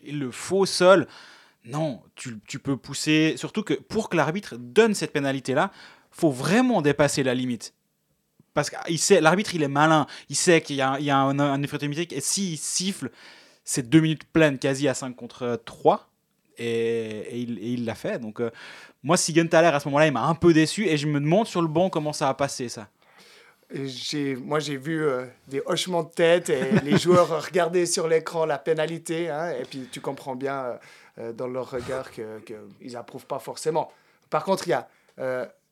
il 0.04 0.18
le 0.18 0.30
faut 0.30 0.66
seul. 0.66 1.06
Non, 1.64 2.02
tu, 2.14 2.38
tu, 2.46 2.58
peux 2.58 2.76
pousser. 2.76 3.34
Surtout 3.36 3.62
que 3.62 3.74
pour 3.74 4.08
que 4.08 4.16
l'arbitre 4.16 4.56
donne 4.56 4.94
cette 4.94 5.12
pénalité-là, 5.12 5.72
faut 6.10 6.30
vraiment 6.30 6.82
dépasser 6.82 7.22
la 7.22 7.34
limite. 7.34 7.74
Parce 8.54 8.70
que 8.70 9.20
l'arbitre, 9.20 9.54
il 9.54 9.62
est 9.62 9.68
malin. 9.68 10.06
Il 10.28 10.36
sait 10.36 10.60
qu'il 10.60 10.76
y 10.76 10.82
a, 10.82 10.96
il 10.98 11.04
y 11.04 11.10
a 11.10 11.18
un, 11.18 11.38
un 11.38 11.62
effet 11.62 11.78
et 12.10 12.20
s'il 12.20 12.56
siffle, 12.56 13.10
c'est 13.64 13.88
deux 13.88 14.00
minutes 14.00 14.24
pleines, 14.32 14.58
quasi 14.58 14.88
à 14.88 14.94
5 14.94 15.14
contre 15.14 15.60
3 15.64 16.08
et, 16.58 17.38
il 17.38 17.84
l'a 17.84 17.94
fait. 17.94 18.18
Donc, 18.18 18.40
euh, 18.40 18.50
moi, 19.02 19.16
Sigenthaler, 19.16 19.68
à 19.68 19.80
ce 19.80 19.88
moment-là, 19.88 20.06
il 20.06 20.12
m'a 20.12 20.24
un 20.24 20.34
peu 20.34 20.52
déçu 20.52 20.86
et 20.86 20.96
je 20.96 21.06
me 21.06 21.20
demande 21.20 21.46
sur 21.46 21.62
le 21.62 21.68
banc 21.68 21.90
comment 21.90 22.12
ça 22.12 22.28
a 22.28 22.34
passé, 22.34 22.68
ça. 22.68 22.88
Moi, 23.72 24.60
j'ai 24.60 24.76
vu 24.76 25.04
euh, 25.04 25.26
des 25.48 25.60
hochements 25.66 26.04
de 26.04 26.10
tête 26.10 26.50
et 26.50 26.80
les 26.84 26.98
joueurs 26.98 27.44
regarder 27.44 27.84
sur 27.86 28.06
l'écran 28.06 28.46
la 28.46 28.58
pénalité. 28.58 29.28
Hein, 29.28 29.52
et 29.60 29.64
puis, 29.64 29.88
tu 29.90 30.00
comprends 30.00 30.36
bien 30.36 30.78
euh, 31.18 31.32
dans 31.32 31.48
leur 31.48 31.70
regard 31.70 32.10
qu'ils 32.10 32.24
que 32.46 32.92
n'approuvent 32.92 33.26
pas 33.26 33.40
forcément. 33.40 33.90
Par 34.30 34.44
contre, 34.44 34.68
il 34.68 34.70
y, 34.70 34.74
a, 34.74 34.88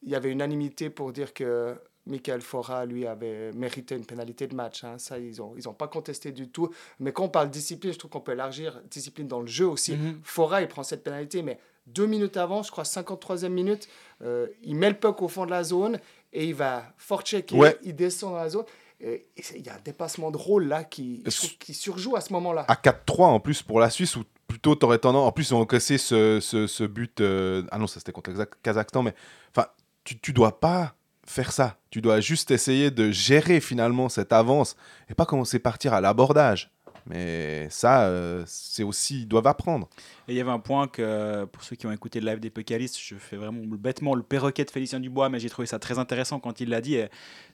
il 0.03 0.11
y 0.11 0.15
avait 0.15 0.31
unanimité 0.31 0.91
pour 0.91 1.13
dire 1.13 1.33
que 1.35 1.75
Michael 2.07 2.43
Fora, 2.43 2.85
lui, 2.85 3.07
avait 3.07 3.53
mérité 3.53 3.95
une 3.95 4.05
pénalité 4.05 4.47
de 4.47 4.55
match. 4.55 4.85
Hein. 4.85 4.97
Ça, 4.99 5.19
ils 5.19 5.37
n'ont 5.39 5.55
ils 5.57 5.69
ont 5.69 5.75
pas 5.75 5.89
contesté 5.89 6.33
du 6.33 6.49
tout. 6.49 6.71
Mais 7.01 7.13
quand 7.13 7.25
on 7.25 7.29
parle 7.29 7.51
discipline, 7.51 7.93
je 7.93 7.99
trouve 7.99 8.11
qu'on 8.11 8.21
peut 8.21 8.33
élargir 8.33 8.81
discipline 8.91 9.27
dans 9.27 9.41
le 9.41 9.47
jeu 9.47 9.67
aussi. 9.67 9.97
Mhm. 9.97 10.21
Fora, 10.23 10.61
il 10.63 10.69
prend 10.69 10.83
cette 10.83 11.03
pénalité, 11.03 11.43
mais 11.43 11.59
deux 11.87 12.07
minutes 12.07 12.37
avant, 12.37 12.63
je 12.63 12.71
crois 12.71 12.85
53e 12.85 13.49
minute, 13.49 13.89
euh, 14.23 14.47
il 14.63 14.77
met 14.77 14.89
le 14.89 14.97
puck 14.97 15.23
au 15.23 15.29
fond 15.29 15.45
de 15.45 15.51
la 15.51 15.65
zone 15.65 15.99
et 16.33 16.47
il 16.47 16.55
va 16.55 16.85
fort 16.97 17.23
checker, 17.23 17.59
il 17.83 17.95
descend 17.95 18.33
dans 18.33 18.39
la 18.39 18.49
zone. 18.49 18.65
Il 19.01 19.67
y 19.67 19.69
a 19.69 19.75
un 19.75 19.81
dépassement 19.85 20.31
de 20.31 20.39
rôle 20.39 20.65
là 20.67 20.83
qui, 20.83 21.23
qui 21.61 21.75
surjoue 21.75 22.17
à 22.17 22.23
ce 22.23 22.33
moment-là. 22.33 22.65
À 22.69 22.75
4-3 22.75 23.25
en 23.25 23.41
plus 23.41 23.63
pour 23.63 23.81
la 23.81 23.91
Suisse, 23.91 24.17
ou 24.17 24.25
plutôt 24.47 24.77
tu 24.77 24.87
aurais 24.87 24.99
tendance. 24.99 25.27
En 25.27 25.33
plus, 25.33 25.51
ils 25.51 25.55
ont 25.55 25.67
cassé 25.67 25.99
ce, 25.99 26.41
ce, 26.41 26.67
ce 26.67 26.85
but. 26.85 27.21
Euh, 27.21 27.65
ah 27.71 27.79
non, 27.79 27.87
ça 27.87 28.01
c'était 28.01 28.13
contre 28.13 28.31
le 28.31 28.47
Kazakhstan, 28.63 29.03
mais 29.03 29.15
enfin, 29.55 29.69
tu, 30.05 30.19
tu 30.19 30.33
dois 30.33 30.59
pas 30.59 30.95
faire 31.27 31.53
ça. 31.53 31.79
Tu 31.91 32.01
dois 32.01 32.21
juste 32.21 32.51
essayer 32.51 32.91
de 32.91 33.11
gérer 33.11 33.61
finalement 33.61 34.09
cette 34.09 34.33
avance 34.33 34.77
et 35.09 35.15
pas 35.15 35.27
commencer 35.27 35.59
à 35.59 35.61
partir 35.61 35.95
à 35.95 36.01
l'abordage. 36.01 36.71
Mais 37.07 37.69
ça, 37.69 38.07
euh, 38.07 38.45
c'est 38.47 38.83
aussi, 38.83 39.23
ils 39.23 39.29
doivent 39.29 39.47
apprendre. 39.47 39.89
Et 40.27 40.33
il 40.33 40.37
y 40.37 40.41
avait 40.41 40.51
un 40.51 40.59
point 40.59 40.89
que, 40.89 41.45
pour 41.45 41.63
ceux 41.63 41.77
qui 41.77 41.87
ont 41.87 41.93
écouté 41.93 42.21
le 42.21 42.31
live 42.31 42.41
des 42.41 42.49
Pécalistes, 42.49 42.99
je 42.99 43.17
fais 43.17 43.37
vraiment 43.37 43.61
bêtement 43.77 44.15
le 44.15 44.23
perroquet 44.23 44.65
de 44.65 44.71
Félicien 44.71 45.01
Dubois, 45.01 45.29
mais 45.29 45.39
j'ai 45.39 45.51
trouvé 45.51 45.67
ça 45.67 45.79
très 45.79 45.99
intéressant 45.99 46.41
quand 46.41 46.61
il 46.61 46.71
l'a 46.71 46.81
dit 46.81 46.97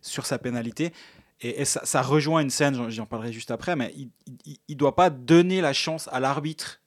sur 0.02 0.24
sa 0.24 0.38
pénalité. 0.38 0.92
Et, 1.42 1.64
ça, 1.64 2.02
rejoint 2.02 2.42
une 2.42 2.50
scène, 2.50 2.90
j'en 2.90 3.06
parlerai 3.06 3.32
juste 3.32 3.50
après, 3.50 3.74
mais 3.74 3.92
il 3.96 4.56
ne 4.68 4.74
doit 4.74 4.94
pas 4.94 5.10
donner 5.10 5.60
la 5.60 5.72
chance 5.72 6.08
à 6.12 6.20
l'arbitre 6.20 6.80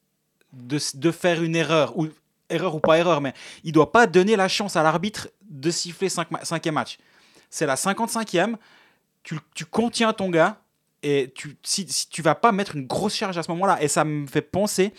de, 0.54 0.78
de, 0.94 1.12
faire 1.12 1.42
une 1.42 1.56
erreur, 1.56 1.98
ou 1.98 2.08
erreur 2.50 2.76
ou 2.76 2.80
pas 2.80 2.98
erreur, 2.98 3.22
mais 3.22 3.34
il 3.64 3.72
doit 3.72 3.92
pas 3.92 4.08
donner 4.08 4.36
la 4.36 4.48
chance 4.48 4.76
à 4.76 4.84
l'arbitre 4.84 5.30
de 5.50 5.72
siffler 5.72 6.10
5 6.10 6.28
cinquième 6.44 6.76
match. 6.76 6.98
C'est 7.50 7.66
la 7.66 7.76
55e, 7.76 8.56
tu, 9.24 9.40
tu, 9.54 9.66
contiens 9.66 10.14
ton 10.14 10.30
gars, 10.30 10.58
et 11.04 11.32
tu, 11.36 11.58
si, 11.64 11.86
si, 11.90 12.10
tu 12.10 12.22
vas 12.22 12.36
pas 12.36 12.52
mettre 12.52 12.76
une 12.76 12.88
grosse 12.88 13.16
charge 13.16 13.38
à 13.38 13.44
ce 13.44 13.52
moment-là, 13.52 13.82
et 13.82 13.88
ça 13.88 14.04
me 14.04 14.28
fait 14.28 14.42
penser 14.42 14.94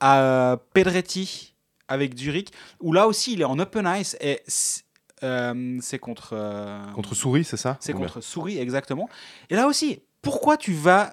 à 0.00 0.58
Pedretti 0.72 1.54
avec 1.88 2.16
Zurich, 2.16 2.50
où 2.80 2.92
là 2.92 3.06
aussi 3.06 3.34
il 3.34 3.40
est 3.40 3.44
en 3.44 3.58
open 3.58 3.86
ice, 3.98 4.16
et 4.20 4.42
euh, 5.22 5.78
c'est 5.80 5.98
contre... 5.98 6.30
Euh, 6.32 6.84
contre 6.92 7.14
Souris, 7.14 7.44
c'est 7.44 7.56
ça? 7.56 7.76
C'est 7.80 7.92
contre 7.92 8.20
Souris, 8.20 8.58
exactement. 8.58 9.08
Et 9.48 9.54
là 9.54 9.66
aussi, 9.66 10.02
pourquoi 10.20 10.56
tu 10.56 10.72
vas 10.72 11.12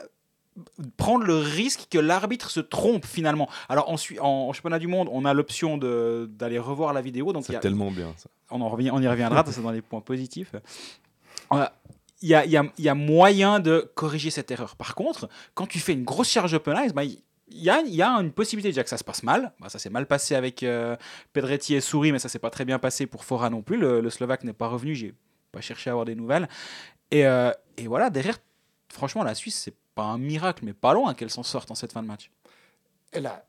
prendre 0.98 1.24
le 1.26 1.36
risque 1.36 1.88
que 1.90 1.98
l'arbitre 1.98 2.50
se 2.52 2.60
trompe 2.60 3.06
finalement. 3.06 3.50
Alors 3.70 3.90
en, 3.90 3.96
en, 4.20 4.54
championnat 4.54 4.80
du 4.80 4.88
monde, 4.88 5.08
on 5.12 5.26
a 5.26 5.34
l'option 5.34 5.78
d'aller 5.78 6.60
revoir 6.60 6.94
la 6.94 7.02
vidéo. 7.02 7.34
C'est 7.42 7.56
a- 7.56 7.60
tellement 7.60 7.92
bien 7.92 8.14
ça. 8.18 8.30
on, 8.50 8.62
en 8.62 8.70
revient, 8.70 8.92
on 8.92 9.02
y 9.02 9.08
reviendra, 9.08 9.44
c'est 9.50 9.62
dans 9.62 9.72
les 9.72 9.82
points 9.82 10.02
positifs. 10.02 10.54
Euh, 11.54 11.66
Il 12.22 12.30
y, 12.30 12.36
a, 12.36 12.46
y 12.46 12.58
a- 12.58 12.66
y 12.78 12.90
a 12.90 12.96
moyen 12.96 13.60
de 13.60 13.90
corriger 13.96 14.30
cette 14.30 14.52
erreur. 14.52 14.76
Par 14.76 14.94
contre, 14.96 15.30
quand 15.54 15.68
tu 15.68 15.80
fais 15.80 15.94
une 15.94 16.04
grosse 16.04 16.30
charge 16.30 16.54
open 16.54 16.78
ice, 16.86 16.94
bah, 16.94 17.04
il 17.04 17.18
y 17.50 17.70
a, 17.70 17.82
y 17.82 18.02
a 18.02 18.10
une 18.12 18.32
possibilité 18.32 18.70
déjà 18.70 18.84
que 18.84 18.90
ça 18.90 18.98
se 18.98 19.04
passe 19.04 19.24
mal. 19.24 19.54
Bah, 19.60 19.70
ça 19.70 19.80
s'est 19.80 19.90
mal 19.90 20.06
passé 20.06 20.36
avec 20.36 20.64
euh, 20.64 20.96
Pedretti 21.34 21.76
et 21.76 21.82
Souris, 21.82 22.12
mais 22.12 22.20
ça 22.20 22.30
s'est 22.30 22.40
pas 22.40 22.50
très 22.50 22.64
bien 22.66 22.78
passé 22.80 23.08
pour 23.08 23.24
Fora 23.26 23.50
non 23.50 23.62
plus. 23.62 23.78
Le, 23.78 24.02
le 24.02 24.10
Slovaque 24.10 24.44
n'est 24.44 24.54
pas 24.54 24.68
revenu, 24.68 24.96
j'ai 24.96 25.14
pas 25.52 25.62
cherché 25.62 25.90
à 25.90 25.94
avoir 25.94 26.06
des 26.06 26.16
nouvelles. 26.16 26.48
Et, 27.10 27.26
euh, 27.26 27.52
et 27.78 27.88
voilà, 27.88 28.10
derrière, 28.10 28.38
franchement, 28.88 29.24
la 29.24 29.36
Suisse, 29.36 29.60
c'est 29.66 29.74
pas 30.02 30.08
un 30.08 30.18
miracle, 30.18 30.66
mais 30.66 30.74
pas 30.74 30.94
loin 30.94 31.14
qu'elle 31.14 31.30
s'en 31.30 31.44
sorte 31.44 31.70
en 31.70 31.76
cette 31.76 31.92
fin 31.92 32.02
de 32.02 32.08
match. 32.08 32.32
Et 33.14 33.20
là, 33.20 33.46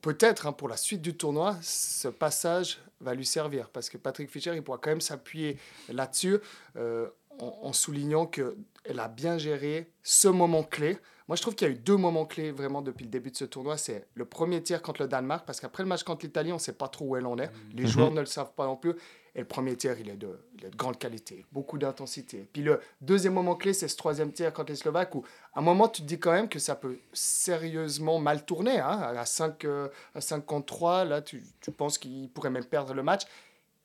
peut-être 0.00 0.46
hein, 0.46 0.52
pour 0.52 0.68
la 0.68 0.76
suite 0.76 1.02
du 1.02 1.16
tournoi, 1.16 1.56
ce 1.60 2.06
passage 2.06 2.78
va 3.00 3.14
lui 3.14 3.26
servir 3.26 3.68
parce 3.70 3.88
que 3.90 3.96
Patrick 3.96 4.30
Fischer, 4.30 4.54
il 4.54 4.62
pourra 4.62 4.78
quand 4.78 4.90
même 4.90 5.00
s'appuyer 5.00 5.58
là-dessus 5.88 6.38
euh, 6.76 7.08
en, 7.40 7.58
en 7.62 7.72
soulignant 7.72 8.26
qu'elle 8.26 9.00
a 9.00 9.08
bien 9.08 9.38
géré 9.38 9.90
ce 10.04 10.28
moment 10.28 10.62
clé. 10.62 10.98
Moi, 11.26 11.36
je 11.36 11.42
trouve 11.42 11.56
qu'il 11.56 11.66
y 11.66 11.70
a 11.70 11.74
eu 11.74 11.78
deux 11.78 11.96
moments 11.96 12.26
clés 12.26 12.52
vraiment 12.52 12.80
depuis 12.80 13.04
le 13.04 13.10
début 13.10 13.32
de 13.32 13.36
ce 13.36 13.44
tournoi. 13.44 13.76
C'est 13.76 14.06
le 14.14 14.24
premier 14.24 14.62
tir 14.62 14.80
contre 14.82 15.02
le 15.02 15.08
Danemark, 15.08 15.44
parce 15.46 15.60
qu'après 15.60 15.82
le 15.82 15.88
match 15.88 16.04
contre 16.04 16.24
l'Italie, 16.24 16.52
on 16.52 16.56
ne 16.56 16.60
sait 16.60 16.72
pas 16.72 16.88
trop 16.88 17.06
où 17.06 17.16
elle 17.16 17.26
en 17.26 17.38
est. 17.38 17.50
Les 17.74 17.86
joueurs 17.86 18.12
ne 18.12 18.20
le 18.20 18.26
savent 18.26 18.54
pas 18.54 18.66
non 18.66 18.76
plus. 18.76 18.94
Et 19.38 19.42
le 19.42 19.46
premier 19.46 19.76
tir, 19.76 19.94
il 20.00 20.10
est 20.10 20.16
de, 20.16 20.36
il 20.60 20.68
grande 20.76 20.98
qualité, 20.98 21.46
beaucoup 21.52 21.78
d'intensité. 21.78 22.48
Puis 22.52 22.60
le 22.60 22.80
deuxième 23.00 23.34
moment 23.34 23.54
clé, 23.54 23.72
c'est 23.72 23.86
ce 23.86 23.96
troisième 23.96 24.32
tir 24.32 24.52
contre 24.52 24.72
les 24.72 24.76
Slovaques, 24.76 25.14
où 25.14 25.22
à 25.54 25.60
un 25.60 25.62
moment, 25.62 25.86
tu 25.86 26.02
te 26.02 26.08
dis 26.08 26.18
quand 26.18 26.32
même 26.32 26.48
que 26.48 26.58
ça 26.58 26.74
peut 26.74 26.98
sérieusement 27.12 28.18
mal 28.18 28.44
tourner. 28.44 28.80
Hein. 28.80 28.98
À 29.00 29.24
5, 29.24 29.64
euh, 29.64 29.90
à 30.16 30.20
5 30.20 30.44
contre 30.44 30.66
3, 30.66 31.04
là, 31.04 31.22
tu, 31.22 31.44
penses 31.76 31.98
qu'il 31.98 32.28
pourrait 32.30 32.50
même 32.50 32.64
perdre 32.64 32.94
le 32.94 33.04
match. 33.04 33.26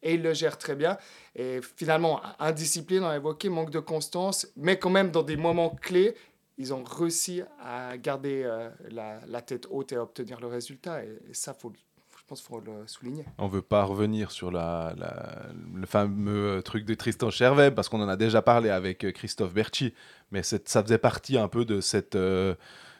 Et 0.02 0.16
il 0.16 0.24
le 0.24 0.34
gère 0.34 0.58
très 0.58 0.74
bien. 0.74 0.98
Et 1.36 1.60
finalement, 1.76 2.20
indiscipline, 2.40 3.04
on 3.04 3.10
a 3.10 3.16
évoqué, 3.16 3.50
manque 3.50 3.70
de 3.70 3.80
constance, 3.80 4.48
mais 4.56 4.80
quand 4.80 4.90
même 4.90 5.12
dans 5.12 5.22
des 5.22 5.38
moments 5.38 5.70
clés, 5.70 6.16
ils 6.58 6.74
ont 6.74 6.84
réussi 6.84 7.44
à 7.62 7.96
garder 8.00 8.42
euh, 8.44 8.72
la, 8.90 9.42
tête 9.44 9.68
haute 9.70 9.92
et 9.92 9.98
à 9.98 10.02
obtenir 10.02 10.40
le 10.40 10.48
résultat. 10.48 11.06
Et, 11.06 11.10
et 11.30 11.34
ça, 11.36 11.54
faut, 11.54 11.70
le- 11.70 11.76
je 12.24 12.30
pense 12.30 12.40
qu'il 12.42 12.48
faut 12.56 12.62
le 12.62 12.88
souligner. 12.88 13.26
On 13.38 13.48
veut 13.48 13.62
pas 13.62 13.84
revenir 13.84 14.32
sur 14.32 14.50
la, 14.52 14.94
la- 14.98 15.44
le 15.76 15.86
fameux 15.86 16.62
truc 16.64 16.86
de 16.86 16.94
Tristan 16.94 17.30
Chervet 17.30 17.70
parce 17.72 17.90
qu'on 17.90 18.02
en 18.02 18.08
a 18.08 18.16
déjà 18.16 18.42
parlé 18.42 18.70
avec 18.70 19.04
euh, 19.04 19.12
Christophe 19.12 19.54
Berchi, 19.54 19.94
mais 20.32 20.42
ça 20.42 20.58
faisait 20.84 20.98
partie 20.98 21.38
un 21.38 21.48
peu 21.50 21.66
de 21.66 21.82
cette 21.82 22.16
euh, 22.16 22.56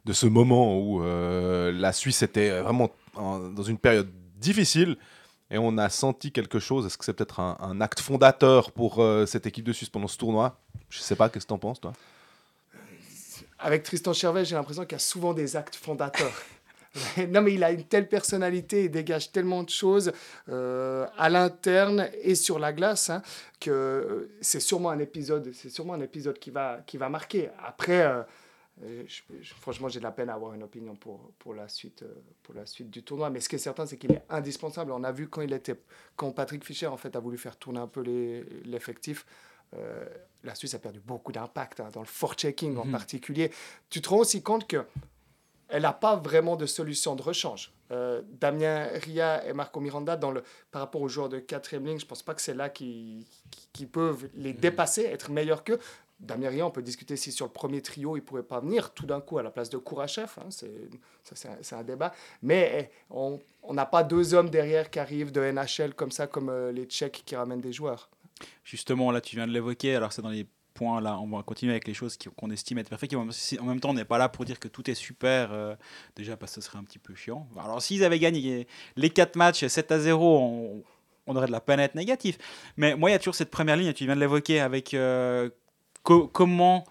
de 0.06 0.12
ce 0.12 0.26
moment 0.26 0.78
où 0.78 1.02
euh, 1.02 1.72
la 1.72 1.94
Suisse 1.94 2.22
était 2.22 2.60
vraiment 2.62 2.90
en- 3.16 3.40
dans 3.40 3.64
une 3.64 3.78
période 3.78 4.10
difficile 4.36 4.98
et 5.50 5.58
on 5.58 5.78
a 5.78 5.88
senti 5.88 6.34
quelque 6.34 6.60
chose. 6.60 6.86
Est-ce 6.86 6.98
que 6.98 7.06
c'est 7.06 7.14
peut-être 7.14 7.40
un, 7.40 7.56
un 7.62 7.80
acte 7.80 8.02
fondateur 8.02 8.72
pour 8.74 9.00
euh, 9.02 9.26
cette 9.26 9.46
équipe 9.46 9.64
de 9.66 9.72
Suisse 9.72 9.90
pendant 9.90 10.08
ce 10.10 10.18
tournoi? 10.18 10.60
Je 10.90 11.00
sais 11.00 11.16
pas. 11.16 11.30
Qu'est-ce 11.30 11.46
que 11.46 11.50
t'en 11.50 11.58
penses, 11.60 11.80
toi? 11.80 11.94
Avec 13.58 13.84
Tristan 13.84 14.12
Chervet, 14.12 14.44
j'ai 14.44 14.56
l'impression 14.56 14.84
qu'il 14.84 14.92
y 14.92 14.96
a 14.96 15.00
souvent 15.00 15.34
des 15.34 15.56
actes 15.56 15.76
fondateurs. 15.76 16.34
non, 17.30 17.42
mais 17.42 17.54
il 17.54 17.64
a 17.64 17.72
une 17.72 17.84
telle 17.86 18.08
personnalité, 18.08 18.86
il 18.86 18.92
dégage 18.92 19.32
tellement 19.32 19.64
de 19.64 19.70
choses 19.70 20.12
euh, 20.50 21.08
à 21.18 21.30
l'interne 21.30 22.08
et 22.22 22.36
sur 22.36 22.60
la 22.60 22.72
glace 22.74 23.10
hein, 23.10 23.22
que 23.60 23.72
euh, 23.72 24.30
c'est 24.42 24.60
sûrement 24.60 24.90
un 24.92 25.00
épisode, 25.00 25.52
c'est 25.54 25.70
sûrement 25.70 25.94
un 25.94 26.02
épisode 26.02 26.38
qui 26.38 26.52
va, 26.52 26.82
qui 26.86 26.98
va 26.98 27.10
marquer. 27.10 27.50
Après, 27.66 28.02
euh, 28.06 28.22
je- 29.08 29.22
je- 29.42 29.54
franchement, 29.56 29.88
j'ai 29.90 30.00
de 30.00 30.04
la 30.04 30.12
peine 30.12 30.30
à 30.30 30.34
avoir 30.36 30.54
une 30.54 30.64
opinion 30.64 30.96
pour, 30.96 31.32
pour, 31.40 31.54
la 31.54 31.68
suite, 31.68 32.04
pour 32.44 32.54
la 32.56 32.66
suite 32.66 32.90
du 32.90 33.02
tournoi. 33.04 33.30
Mais 33.30 33.40
ce 33.40 33.50
qui 33.50 33.56
est 33.56 33.60
certain, 33.60 33.86
c'est 33.86 33.98
qu'il 33.98 34.12
est 34.12 34.24
indispensable. 34.30 34.92
On 34.92 35.04
a 35.04 35.12
vu 35.12 35.28
quand 35.28 35.42
il 35.42 35.54
était, 35.54 35.76
quand 36.16 36.32
Patrick 36.32 36.64
Fischer 36.64 36.88
en 36.88 36.98
fait 36.98 37.16
a 37.16 37.20
voulu 37.20 37.38
faire 37.38 37.56
tourner 37.58 37.80
un 37.80 37.88
peu 37.88 38.02
l'effectif. 38.66 39.26
euh, 39.76 40.06
la 40.44 40.54
Suisse 40.54 40.76
a 40.76 40.80
perdu 40.80 41.00
beaucoup 41.00 41.32
d'impact 41.32 41.80
hein, 41.80 41.90
dans 41.94 42.02
le 42.02 42.06
forechecking 42.06 42.78
en 42.78 42.86
Mhm. 42.86 42.92
particulier. 42.92 43.50
Tu 43.90 44.02
te 44.02 44.10
rends 44.10 44.18
aussi 44.20 44.44
compte 44.44 44.68
que 44.68 44.84
elle 45.70 45.84
n'a 45.84 45.94
pas 45.94 46.16
vraiment 46.16 46.56
de 46.56 46.66
solution 46.66 47.16
de 47.16 47.22
rechange. 47.22 47.72
Euh, 47.92 48.22
Damien 48.40 48.88
Ria 48.94 49.46
et 49.48 49.54
Marco 49.54 49.80
Miranda, 49.80 50.16
dans 50.16 50.32
le, 50.32 50.44
par 50.72 50.82
rapport 50.82 51.02
aux 51.02 51.08
joueurs 51.08 51.30
de 51.30 51.40
quatrième 51.40 51.86
ligne, 51.86 52.00
je 52.00 52.06
ne 52.06 52.10
pense 52.10 52.24
pas 52.24 52.34
que 52.34 52.42
c'est 52.42 52.54
là 52.54 52.70
qui, 52.70 53.26
qui, 53.52 53.70
qui 53.74 53.86
peuvent 53.86 54.30
les 54.36 54.54
dépasser, 54.54 55.04
être 55.04 55.32
meilleurs 55.32 55.64
qu'eux. 55.64 55.80
Damien 56.20 56.50
Ria, 56.50 56.66
on 56.66 56.72
peut 56.72 56.82
discuter 56.82 57.18
si 57.18 57.32
sur 57.32 57.46
le 57.46 57.52
premier 57.52 57.82
trio, 57.82 58.16
il 58.16 58.22
ne 58.22 58.26
pourrait 58.26 58.44
pas 58.44 58.62
venir 58.62 58.94
tout 58.94 59.06
d'un 59.06 59.20
coup 59.20 59.38
à 59.38 59.44
la 59.44 59.52
place 59.52 59.70
de 59.70 59.78
Kourachev. 59.78 60.30
Hein, 60.38 60.50
c'est, 60.52 61.74
un, 61.74 61.84
débat. 61.84 62.14
Mais 62.42 62.90
eh, 62.92 62.96
on 63.10 63.40
on 63.64 63.74
n'a 63.74 63.86
pas 63.86 64.04
deux 64.04 64.34
hommes 64.34 64.50
derrière 64.50 64.90
qui 64.90 65.00
arrivent 65.00 65.32
de 65.32 65.42
NHL 65.42 65.94
comme 65.94 66.12
ça, 66.12 66.28
comme 66.28 66.50
euh, 66.50 66.72
les 66.72 66.86
Tchèques 66.86 67.24
qui 67.26 67.36
ramènent 67.36 67.62
des 67.62 67.74
joueurs. 67.74 68.10
Justement, 68.64 69.12
là, 69.12 69.22
tu 69.22 69.36
viens 69.36 69.48
de 69.48 69.54
l'évoquer. 69.54 69.96
Alors, 69.96 70.12
c'est 70.12 70.22
dans 70.22 70.30
les 70.30 70.46
points 70.74 71.00
là. 71.02 71.18
On 71.20 71.28
va 71.28 71.44
continuer 71.44 71.72
avec 71.74 71.88
les 71.88 71.94
choses 71.94 72.18
qu'on 72.36 72.50
estime 72.52 72.78
être 72.80 72.90
parfaites. 72.90 73.14
En 73.16 73.20
même- 73.22 73.32
si- 73.32 73.60
En 73.60 73.66
même 73.66 73.80
temps, 73.80 73.92
on 73.92 73.94
n'est 73.94 74.06
pas 74.06 74.18
là 74.18 74.30
pour 74.30 74.46
dire 74.46 74.60
que 74.60 74.68
tout 74.68 74.90
est 74.90 74.96
super. 74.96 75.50
euh, 75.52 75.76
déjà, 76.16 76.36
parce 76.38 76.56
que 76.56 76.62
ce 76.62 76.68
serait 76.68 76.80
un 76.80 76.84
petit 76.84 77.00
peu 77.00 77.16
chiant. 77.16 77.48
Alors, 77.58 77.82
s'ils 77.82 78.04
avaient 78.04 78.20
gagné 78.20 78.68
les 78.96 79.10
4 79.10 79.36
matchs 79.36 79.66
7 79.68 79.92
à 79.92 80.00
0, 80.00 80.40
on, 80.40 80.84
on 81.28 81.36
aurait 81.36 81.48
de 81.48 81.52
la 81.52 81.62
être 81.84 81.96
négatif. 81.96 82.38
Mais 82.78 82.96
moi, 82.96 83.10
il 83.10 83.14
y 83.14 83.16
a 83.16 83.20
toujours 83.20 83.36
cette 83.36 83.52
première 83.52 83.76
ligne, 83.78 83.88
et 83.88 83.94
tu 83.94 84.06
viens 84.06 84.16
de 84.16 84.20
l'évoquer, 84.20 84.60
avec 84.60 84.94
euh, 84.94 85.50
co- 86.04 86.28
comment 86.28 86.84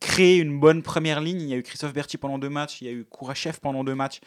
créer 0.00 0.36
une 0.38 0.60
bonne 0.60 0.82
première 0.82 1.20
ligne. 1.20 1.40
Il 1.40 1.48
y 1.48 1.54
a 1.54 1.56
eu 1.56 1.62
Christophe 1.62 1.92
Berti 1.92 2.18
pendant 2.18 2.38
deux 2.38 2.50
matchs, 2.50 2.80
il 2.82 2.86
y 2.86 2.90
a 2.90 2.92
eu 2.92 3.04
Kourachev 3.04 3.58
pendant 3.60 3.82
deux 3.84 3.94
matchs. 3.94 4.20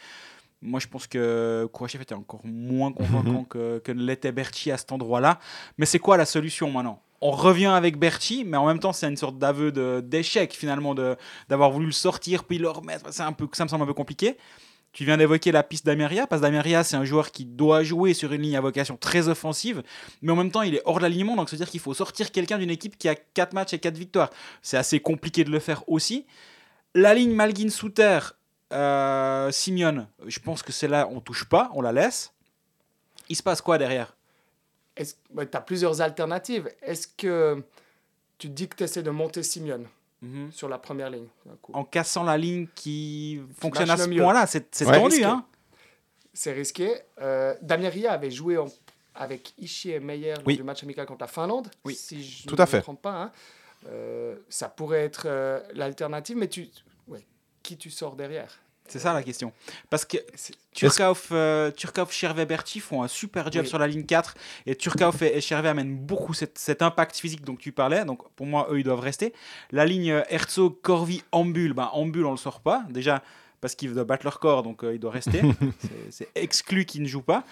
Moi, 0.60 0.78
je 0.80 0.86
pense 0.86 1.06
que 1.06 1.68
Kourachev 1.72 2.02
était 2.02 2.14
encore 2.14 2.40
moins 2.44 2.92
convaincant 2.92 3.44
que, 3.48 3.78
que 3.80 3.90
ne 3.92 4.02
l'était 4.04 4.32
Berti 4.32 4.70
à 4.70 4.76
cet 4.76 4.92
endroit-là. 4.92 5.38
Mais 5.78 5.86
c'est 5.86 5.98
quoi 5.98 6.16
la 6.16 6.24
solution 6.26 6.70
maintenant? 6.70 7.00
On 7.24 7.30
revient 7.30 7.66
avec 7.66 7.98
Berti, 7.98 8.44
mais 8.44 8.56
en 8.56 8.66
même 8.66 8.80
temps, 8.80 8.92
c'est 8.92 9.06
une 9.06 9.16
sorte 9.16 9.38
d'aveu 9.38 9.70
d'échec 10.02 10.52
finalement 10.52 10.92
d'avoir 11.48 11.70
voulu 11.70 11.86
le 11.86 11.92
sortir 11.92 12.42
puis 12.42 12.58
le 12.58 12.68
remettre. 12.68 13.08
Un 13.20 13.32
peu, 13.32 13.48
ça 13.52 13.62
me 13.62 13.68
semble 13.68 13.84
un 13.84 13.86
peu 13.86 13.94
compliqué. 13.94 14.36
Tu 14.92 15.04
viens 15.04 15.16
d'évoquer 15.16 15.52
la 15.52 15.62
piste 15.62 15.86
d'Ameria, 15.86 16.26
parce 16.26 16.42
d'Ameria, 16.42 16.82
c'est 16.82 16.96
un 16.96 17.04
joueur 17.04 17.30
qui 17.30 17.44
doit 17.44 17.84
jouer 17.84 18.12
sur 18.12 18.32
une 18.32 18.42
ligne 18.42 18.56
à 18.56 18.60
vocation 18.60 18.96
très 18.96 19.28
offensive, 19.28 19.84
mais 20.20 20.32
en 20.32 20.36
même 20.36 20.50
temps, 20.50 20.62
il 20.62 20.74
est 20.74 20.82
hors 20.84 20.98
de 20.98 21.02
l'alignement, 21.02 21.36
donc 21.36 21.48
ça 21.48 21.56
veut 21.56 21.64
dire 21.64 21.70
qu'il 21.70 21.80
faut 21.80 21.94
sortir 21.94 22.32
quelqu'un 22.32 22.58
d'une 22.58 22.70
équipe 22.70 22.98
qui 22.98 23.08
a 23.08 23.14
4 23.14 23.54
matchs 23.54 23.72
et 23.72 23.78
4 23.78 23.96
victoires. 23.96 24.28
C'est 24.60 24.76
assez 24.76 24.98
compliqué 24.98 25.44
de 25.44 25.50
le 25.50 25.60
faire 25.60 25.88
aussi. 25.88 26.26
La 26.94 27.14
ligne 27.14 27.32
Malguin-Souter, 27.32 28.18
euh, 28.72 29.50
Simeone, 29.52 30.08
je 30.26 30.40
pense 30.40 30.62
que 30.62 30.72
c'est 30.72 30.88
là, 30.88 31.08
on 31.10 31.20
touche 31.20 31.44
pas, 31.44 31.70
on 31.74 31.82
la 31.82 31.92
laisse. 31.92 32.32
Il 33.28 33.36
se 33.36 33.42
passe 33.44 33.62
quoi 33.62 33.78
derrière? 33.78 34.14
Tu 34.96 35.04
as 35.52 35.60
plusieurs 35.60 36.00
alternatives. 36.00 36.70
Est-ce 36.82 37.06
que 37.08 37.62
tu 38.38 38.48
dis 38.48 38.68
que 38.68 38.76
tu 38.76 38.84
essaies 38.84 39.02
de 39.02 39.10
monter 39.10 39.42
Simeone 39.42 39.86
sur 40.52 40.68
la 40.68 40.78
première 40.78 41.10
ligne 41.10 41.26
En 41.72 41.84
cassant 41.84 42.22
la 42.22 42.38
ligne 42.38 42.68
qui 42.74 43.40
fonctionne 43.58 43.90
à 43.90 43.96
ce 43.96 44.08
point-là, 44.08 44.46
c'est 44.46 44.64
Ouais. 44.86 44.92
tendu. 44.98 45.04
Risqué. 45.16 45.24
Hein 45.24 45.44
C'est 46.34 46.52
risqué. 46.52 46.94
Euh, 47.20 47.54
Damien 47.60 47.88
Ria 47.90 48.12
avait 48.12 48.30
joué 48.30 48.56
en- 48.56 48.68
avec 49.14 49.52
Ishii 49.58 49.90
et 49.92 50.00
Meyer 50.00 50.34
lors 50.34 50.42
Oui. 50.46 50.56
du 50.56 50.62
match 50.62 50.82
amical 50.82 51.04
contre 51.06 51.20
la 51.22 51.26
Finlande, 51.26 51.68
Oui. 51.84 51.94
si 51.94 52.22
je 52.24 52.46
Tout 52.46 52.54
ne 52.56 52.60
à 52.60 52.64
me 52.64 52.70
fait. 52.70 52.80
trompe 52.80 53.02
pas. 53.02 53.24
hein. 53.24 53.32
Euh, 53.88 54.36
ça 54.48 54.68
pourrait 54.68 55.02
être 55.02 55.24
euh, 55.26 55.60
l'alternative, 55.74 56.36
mais 56.38 56.48
tu, 56.48 56.68
ouais, 57.08 57.26
qui 57.62 57.76
tu 57.76 57.90
sors 57.90 58.14
derrière? 58.16 58.61
C'est 58.92 58.98
ça 58.98 59.12
la 59.12 59.22
question. 59.22 59.52
Parce 59.90 60.04
que 60.04 60.18
Turkov, 60.72 61.28
euh, 61.32 61.70
Chervet, 62.10 62.46
Berti 62.46 62.80
font 62.80 63.02
un 63.02 63.08
super 63.08 63.50
job 63.50 63.62
Oui. 63.64 63.68
sur 63.68 63.78
la 63.78 63.86
ligne 63.86 64.04
4 64.04 64.34
et 64.66 64.76
Turkov 64.76 65.22
et, 65.22 65.36
et 65.36 65.40
Chervet 65.40 65.68
amènent 65.70 65.96
beaucoup 65.96 66.34
cette- 66.34 66.58
cet 66.58 66.82
impact 66.82 67.16
physique 67.16 67.44
dont 67.44 67.56
tu 67.56 67.72
parlais. 67.72 68.04
Donc 68.04 68.28
pour 68.36 68.46
moi, 68.46 68.68
eux, 68.70 68.78
ils 68.80 68.84
doivent 68.84 69.00
rester. 69.00 69.32
La 69.70 69.84
ligne 69.84 70.10
euh, 70.12 70.22
Herzog, 70.28 70.80
Corvi, 70.82 71.22
Ambul, 71.32 71.72
ben, 71.74 71.90
Ambul, 71.92 72.24
on 72.26 72.30
le 72.32 72.36
sort 72.36 72.60
pas. 72.60 72.84
Déjà 72.90 73.22
parce 73.60 73.74
qu'ils 73.74 73.92
doivent 73.94 74.06
battre 74.06 74.24
leur 74.24 74.40
corps, 74.40 74.62
donc 74.62 74.82
euh, 74.84 74.94
il 74.94 74.98
doit 75.00 75.12
rester. 75.12 75.40
C'est- 76.10 76.28
exclu 76.34 76.84
qu'ils 76.84 77.02
ne 77.02 77.08
jouent 77.08 77.22
pas. 77.22 77.44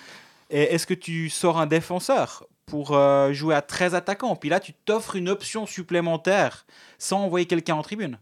Et 0.51 0.63
est-ce 0.75 0.87
que 0.87 0.95
tu 0.95 1.31
sors 1.31 1.59
un 1.61 1.67
défenseur 1.67 2.45
pour 2.67 2.97
euh, 2.97 3.33
jouer 3.33 3.55
à 3.55 3.63
13 3.63 3.95
attaquants? 3.95 4.35
Puis 4.35 4.49
là, 4.51 4.59
tu 4.59 4.73
t'offres 4.73 5.15
une 5.17 5.29
option 5.29 5.65
supplémentaire 5.67 6.67
sans 6.99 7.21
envoyer 7.21 7.47
quelqu'un 7.47 7.75
en 7.77 7.83
tribune. 7.83 8.19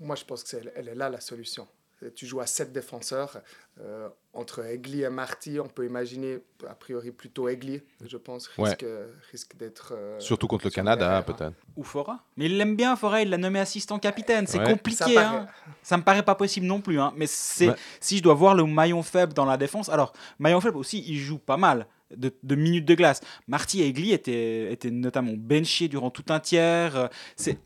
Moi, 0.00 0.16
je 0.16 0.24
pense 0.24 0.42
que 0.42 0.48
c'est 0.48 0.62
elle 0.76 0.88
est 0.88 0.94
là 0.94 1.08
la 1.10 1.20
solution. 1.20 1.66
Tu 2.14 2.26
joues 2.26 2.40
à 2.40 2.46
7 2.46 2.72
défenseurs. 2.72 3.40
euh, 3.80 4.08
entre 4.32 4.64
Egli 4.64 5.02
et 5.02 5.08
Marty, 5.10 5.60
on 5.60 5.66
peut 5.68 5.84
imaginer, 5.86 6.38
a 6.68 6.74
priori, 6.74 7.10
plutôt 7.10 7.48
Egli, 7.48 7.82
je 8.06 8.16
pense, 8.16 8.48
Ouais. 8.56 8.68
risque, 8.70 8.86
risque 9.30 9.56
d'être. 9.56 9.92
euh, 9.94 10.18
Surtout 10.20 10.46
contre 10.46 10.64
le 10.66 10.70
Canada, 10.70 11.18
hein. 11.18 11.22
peut-être. 11.22 11.52
Ou 11.76 11.82
Fora. 11.84 12.22
Mais 12.38 12.46
il 12.46 12.56
l'aime 12.58 12.74
bien, 12.76 12.96
Fora, 12.96 13.20
il 13.22 13.28
l'a 13.30 13.36
nommé 13.38 13.58
assistant 13.60 13.98
capitaine. 13.98 14.46
C'est 14.46 14.58
Ouais. 14.58 14.64
Ça 14.66 14.70
compliqué. 14.72 15.14
paraît. 15.14 15.24
hein. 15.26 15.46
Ça 15.82 15.96
me 15.98 16.02
paraît 16.02 16.22
pas 16.22 16.34
possible 16.34 16.66
non 16.66 16.80
plus. 16.80 16.98
hein. 17.00 17.12
Mais 17.16 17.26
c'est 17.26 17.68
Ouais. 17.68 17.74
si 18.00 18.16
je 18.18 18.22
dois 18.22 18.34
voir 18.34 18.54
le 18.54 18.64
maillon 18.64 19.02
faible 19.02 19.32
dans 19.34 19.44
la 19.46 19.56
défense. 19.58 19.88
Alors, 19.90 20.12
maillon 20.38 20.60
faible 20.60 20.76
aussi, 20.78 21.04
il 21.06 21.18
joue 21.18 21.38
pas 21.38 21.56
mal 21.58 21.86
de, 22.14 22.32
de 22.42 22.54
minutes 22.54 22.84
de 22.86 22.94
glace. 22.94 23.20
Marty 23.48 23.82
Egli 23.82 24.12
était, 24.12 24.72
était 24.72 24.90
notamment 24.90 25.32
benché 25.36 25.88
durant 25.88 26.10
tout 26.10 26.24
un 26.30 26.40
tiers. 26.40 26.96
Euh, 26.96 27.08
C'est 27.36 27.58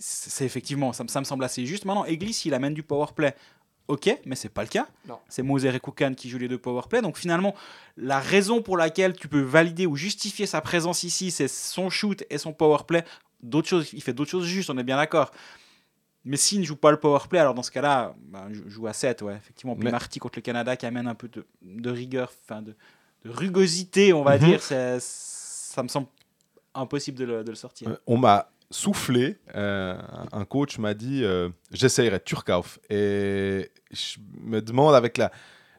c'est 0.00 0.44
effectivement, 0.44 0.92
ça, 0.92 1.04
me- 1.04 1.08
ça 1.08 1.20
me 1.20 1.24
semble 1.24 1.44
assez 1.44 1.64
juste. 1.66 1.84
Maintenant, 1.84 2.04
Eglis, 2.04 2.42
il 2.46 2.54
amène 2.54 2.74
du 2.74 2.82
power 2.82 3.06
play. 3.14 3.34
Ok, 3.88 4.08
mais 4.24 4.36
c'est 4.36 4.48
pas 4.50 4.62
le 4.62 4.68
cas. 4.68 4.86
C'est 5.28 5.42
Moser 5.42 5.74
et 5.74 5.80
Koukan 5.80 6.14
qui 6.14 6.28
jouent 6.30 6.38
les 6.38 6.46
deux 6.48 6.58
power 6.58 6.82
play. 6.88 7.02
Donc 7.02 7.16
finalement, 7.18 7.56
la 7.96 8.20
raison 8.20 8.62
pour 8.62 8.76
laquelle 8.76 9.14
tu 9.16 9.26
peux 9.26 9.40
valider 9.40 9.84
ou 9.86 9.96
justifier 9.96 10.46
sa 10.46 10.60
présence 10.60 11.02
ici, 11.02 11.32
c'est 11.32 11.48
son 11.48 11.90
shoot 11.90 12.22
et 12.30 12.38
son 12.38 12.52
power 12.52 12.78
play. 12.86 13.04
D'autres 13.42 13.68
choses, 13.68 13.90
il 13.92 14.00
fait 14.02 14.12
d'autres 14.12 14.30
choses 14.30 14.44
justes, 14.46 14.70
on 14.70 14.78
est 14.78 14.84
bien 14.84 14.96
d'accord. 14.96 15.32
Mais 16.24 16.36
s'il 16.36 16.60
ne 16.60 16.64
joue 16.64 16.76
pas 16.76 16.90
le 16.92 16.98
power 17.00 17.18
play, 17.28 17.38
alors 17.40 17.54
dans 17.54 17.62
ce 17.64 17.70
cas-là, 17.72 18.14
bah, 18.28 18.46
je 18.52 18.68
joue 18.68 18.86
à 18.86 18.92
7, 18.92 19.22
ouais, 19.22 19.34
effectivement. 19.34 19.74
Puis 19.74 19.84
Mais- 19.86 19.90
Marty 19.90 20.18
contre 20.20 20.38
le 20.38 20.42
Canada 20.42 20.76
qui 20.76 20.86
amène 20.86 21.08
un 21.08 21.14
peu 21.16 21.26
de, 21.28 21.44
de 21.62 21.90
rigueur, 21.90 22.30
enfin 22.44 22.62
de, 22.62 22.76
de 23.24 23.30
rugosité, 23.30 24.12
on 24.12 24.22
va 24.22 24.38
Mhm. 24.38 24.44
dire, 24.44 24.62
c'est- 24.62 24.98
ça 25.00 25.82
me 25.82 25.88
semble 25.88 26.06
impossible 26.74 27.18
de 27.18 27.24
le, 27.24 27.42
de 27.42 27.50
le 27.50 27.56
sortir. 27.56 27.88
Euh, 27.88 27.96
On 28.06 28.18
m'a 28.18 28.50
soufflé, 28.70 29.38
euh, 29.56 30.00
un 30.32 30.44
coach 30.44 30.78
m'a 30.78 30.94
dit 30.94 31.24
euh, 31.24 31.48
j'essayerai 31.72 32.20
Turkauf. 32.20 32.78
Et 32.88 33.70
je 33.90 34.18
me 34.40 34.60
demande 34.60 34.94
avec 34.94 35.18
la, 35.18 35.30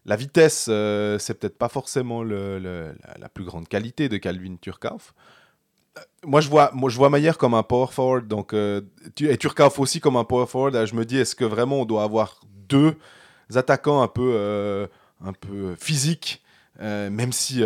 la 0.06 0.16
vitesse, 0.16 0.68
euh, 0.70 1.18
c'est 1.18 1.36
peut-être 1.36 1.58
pas 1.58 1.70
forcément 1.70 2.24
le- 2.24 2.60
la, 2.60 3.30
plus 3.30 3.46
grande 3.46 3.68
qualité 3.68 4.10
de 4.10 4.18
Calvin 4.18 4.56
Turkauf. 4.60 5.14
Euh, 5.98 6.02
Moi 6.26 6.42
je, 6.42 6.50
vois, 6.50 6.72
moi, 6.74 6.90
je 6.90 6.98
vois 6.98 7.10
Maillère 7.10 7.38
comme 7.38 7.54
un 7.54 7.64
power 7.64 7.88
forward, 7.92 8.28
donc, 8.28 8.54
et 8.54 9.38
Turkauf 9.38 9.80
aussi 9.80 10.00
comme 10.02 10.18
un 10.18 10.26
power 10.26 10.48
forward. 10.48 10.86
Je 10.86 10.96
me 10.96 11.06
dis, 11.06 11.18
est-ce 11.18 11.36
que 11.36 11.46
vraiment 11.46 11.82
on 11.82 11.86
doit 11.86 12.04
avoir 12.04 12.42
deux 12.68 12.98
attaquants 13.56 14.02
un 14.02 14.08
peu, 14.08 14.88
un 15.24 15.34
peu 15.34 15.76
physiques, 15.76 16.44
même 16.80 17.32
si 17.32 17.64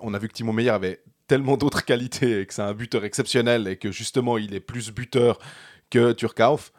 on 0.00 0.14
a 0.14 0.18
vu 0.18 0.28
que 0.28 0.32
Timo 0.34 0.52
Meyer 0.52 0.70
avait 0.70 1.02
tellement 1.26 1.56
d'autres 1.56 1.84
qualités 1.84 2.40
et 2.40 2.46
que 2.46 2.54
c'est 2.54 2.62
un 2.62 2.74
buteur 2.74 3.04
exceptionnel 3.04 3.68
et 3.68 3.76
que 3.76 3.90
justement 3.92 4.38
il 4.38 4.54
est 4.54 4.60
plus 4.60 4.90
buteur 4.90 5.38
que 5.90 6.12
Turkauf. 6.12 6.72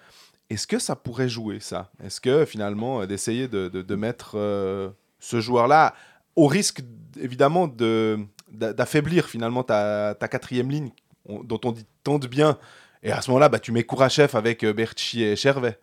Est-ce 0.49 0.65
que 0.67 0.79
ça 0.79 0.95
pourrait 0.95 1.27
jouer 1.29 1.59
ça? 1.59 1.91
Est-ce 2.03 2.21
que 2.21 2.45
finalement 2.45 3.01
euh, 3.01 3.05
d'essayer 3.05 3.47
de, 3.47 3.67
de- 3.67 3.95
mettre 3.95 4.35
euh, 4.35 4.89
ce 5.19 5.41
joueur-là 5.41 5.93
au 6.35 6.47
risque 6.47 6.81
évidemment 7.19 7.67
de- 7.67 8.19
d'a- 8.51 8.71
d'affaiblir 8.73 9.27
finalement 9.27 9.63
ta, 9.63 10.15
ta 10.17 10.27
quatrième 10.27 10.69
ligne 10.71 10.91
on- 11.25 11.43
dont 11.43 11.59
on 11.65 11.71
dit 11.73 11.85
tant 12.03 12.17
de 12.19 12.27
bien 12.27 12.57
et 13.03 13.11
à 13.11 13.21
ce 13.21 13.29
moment-là 13.31 13.49
bah, 13.49 13.59
tu 13.59 13.71
mets 13.73 13.83
Kourachev 13.83 14.37
avec 14.37 14.63
euh, 14.63 14.71
Berchi 14.73 15.23
et 15.23 15.35
Chervet. 15.35 15.77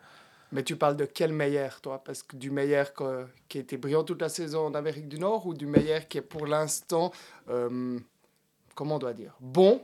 Mais 0.53 0.63
tu 0.63 0.77
parles 0.77 0.97
de 0.97 1.05
quel 1.05 1.33
Meyer, 1.33 1.69
toi? 1.83 2.03
Parce 2.05 2.23
que 2.23 2.37
du 2.37 2.51
Meyer 2.51 2.85
qui 3.49 3.59
a 3.59 3.61
été 3.61 3.77
brillant 3.77 4.05
toute 4.05 4.21
la 4.23 4.29
saison 4.29 4.67
en 4.67 4.75
Amérique 4.75 5.09
du 5.09 5.19
Nord 5.19 5.47
ou 5.47 5.53
du 5.55 5.67
Meyer 5.67 6.01
qui 6.09 6.19
est 6.19 6.23
pour 6.23 6.47
l'instant, 6.47 7.11
comment 8.75 8.97
on 8.97 8.99
doit 8.99 9.13
dire, 9.15 9.35
bon, 9.41 9.83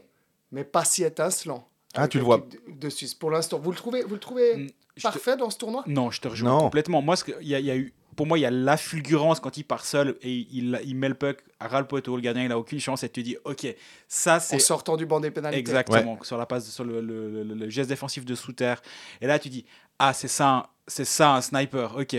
mais 0.52 0.64
pas 0.64 0.84
si 0.84 1.02
étincelant 1.04 1.66
Ah, 1.94 2.08
tu 2.08 2.18
le 2.18 2.24
vois. 2.24 2.36
l'équipe 2.36 2.66
De, 2.74 2.80
de 2.80 2.88
Suisse. 2.90 3.14
Pour 3.14 3.30
l'instant, 3.30 3.58
vous 3.58 3.70
le 3.70 3.76
trouvez, 3.76 4.02
vous 4.02 4.14
le 4.14 4.20
trouvez 4.20 4.56
Mm, 4.56 4.66
te- 4.96 5.02
parfait 5.02 5.36
dans 5.36 5.50
ce 5.50 5.58
tournoi? 5.58 5.84
Non, 5.86 6.10
je 6.10 6.20
te 6.20 6.28
rejoins 6.28 6.50
Non. 6.50 6.58
complètement. 6.60 7.02
Moi, 7.02 7.16
ce 7.16 7.24
que- 7.24 7.32
il 7.40 7.48
y, 7.48 7.54
a- 7.54 7.60
il 7.60 7.66
y 7.66 7.70
a 7.70 7.76
eu, 7.76 7.92
pour 8.16 8.26
moi, 8.26 8.38
il 8.38 8.42
y 8.42 8.44
a 8.46 8.50
la 8.50 8.76
fulgurance 8.76 9.40
quand 9.40 9.56
il 9.56 9.64
part 9.64 9.84
seul 9.84 10.16
et 10.20 10.32
il, 10.52 10.78
il 10.84 10.94
met 10.96 11.08
le 11.08 11.14
puck 11.14 11.38
à 11.58 11.68
ras 11.68 11.80
le 11.80 11.86
poteau, 11.86 12.16
le 12.16 12.22
gardien 12.22 12.44
il 12.44 12.52
a 12.52 12.58
aucune 12.58 12.80
chance 12.80 13.02
et 13.02 13.08
tu 13.08 13.20
te 13.22 13.24
dis, 13.24 13.36
ok, 13.44 13.74
ça 14.08 14.36
En 14.36 14.40
c'est 14.40 14.58
sortant 14.58 14.96
du 14.96 15.06
banc 15.06 15.20
des 15.20 15.30
pénalités. 15.30 15.58
exactement 15.60 16.18
sur 16.22 16.36
la 16.36 16.44
passe, 16.46 16.68
sur 16.70 16.84
le, 16.84 17.00
le- 17.00 17.44
le- 17.44 17.54
le 17.54 17.68
geste 17.70 17.88
défensif 17.88 18.24
de 18.24 18.34
Souter. 18.34 18.74
Et 19.20 19.26
là, 19.26 19.38
tu 19.38 19.48
dis, 19.48 19.64
ah 19.98 20.12
c'est 20.12 20.28
ça, 20.28 20.48
un- 20.48 20.66
c'est 20.86 21.04
ça 21.06 21.34
un 21.34 21.40
sniper. 21.40 21.96
Ok, 21.96 22.16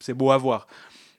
c'est 0.00 0.14
beau 0.14 0.30
à 0.32 0.38
voir. 0.38 0.66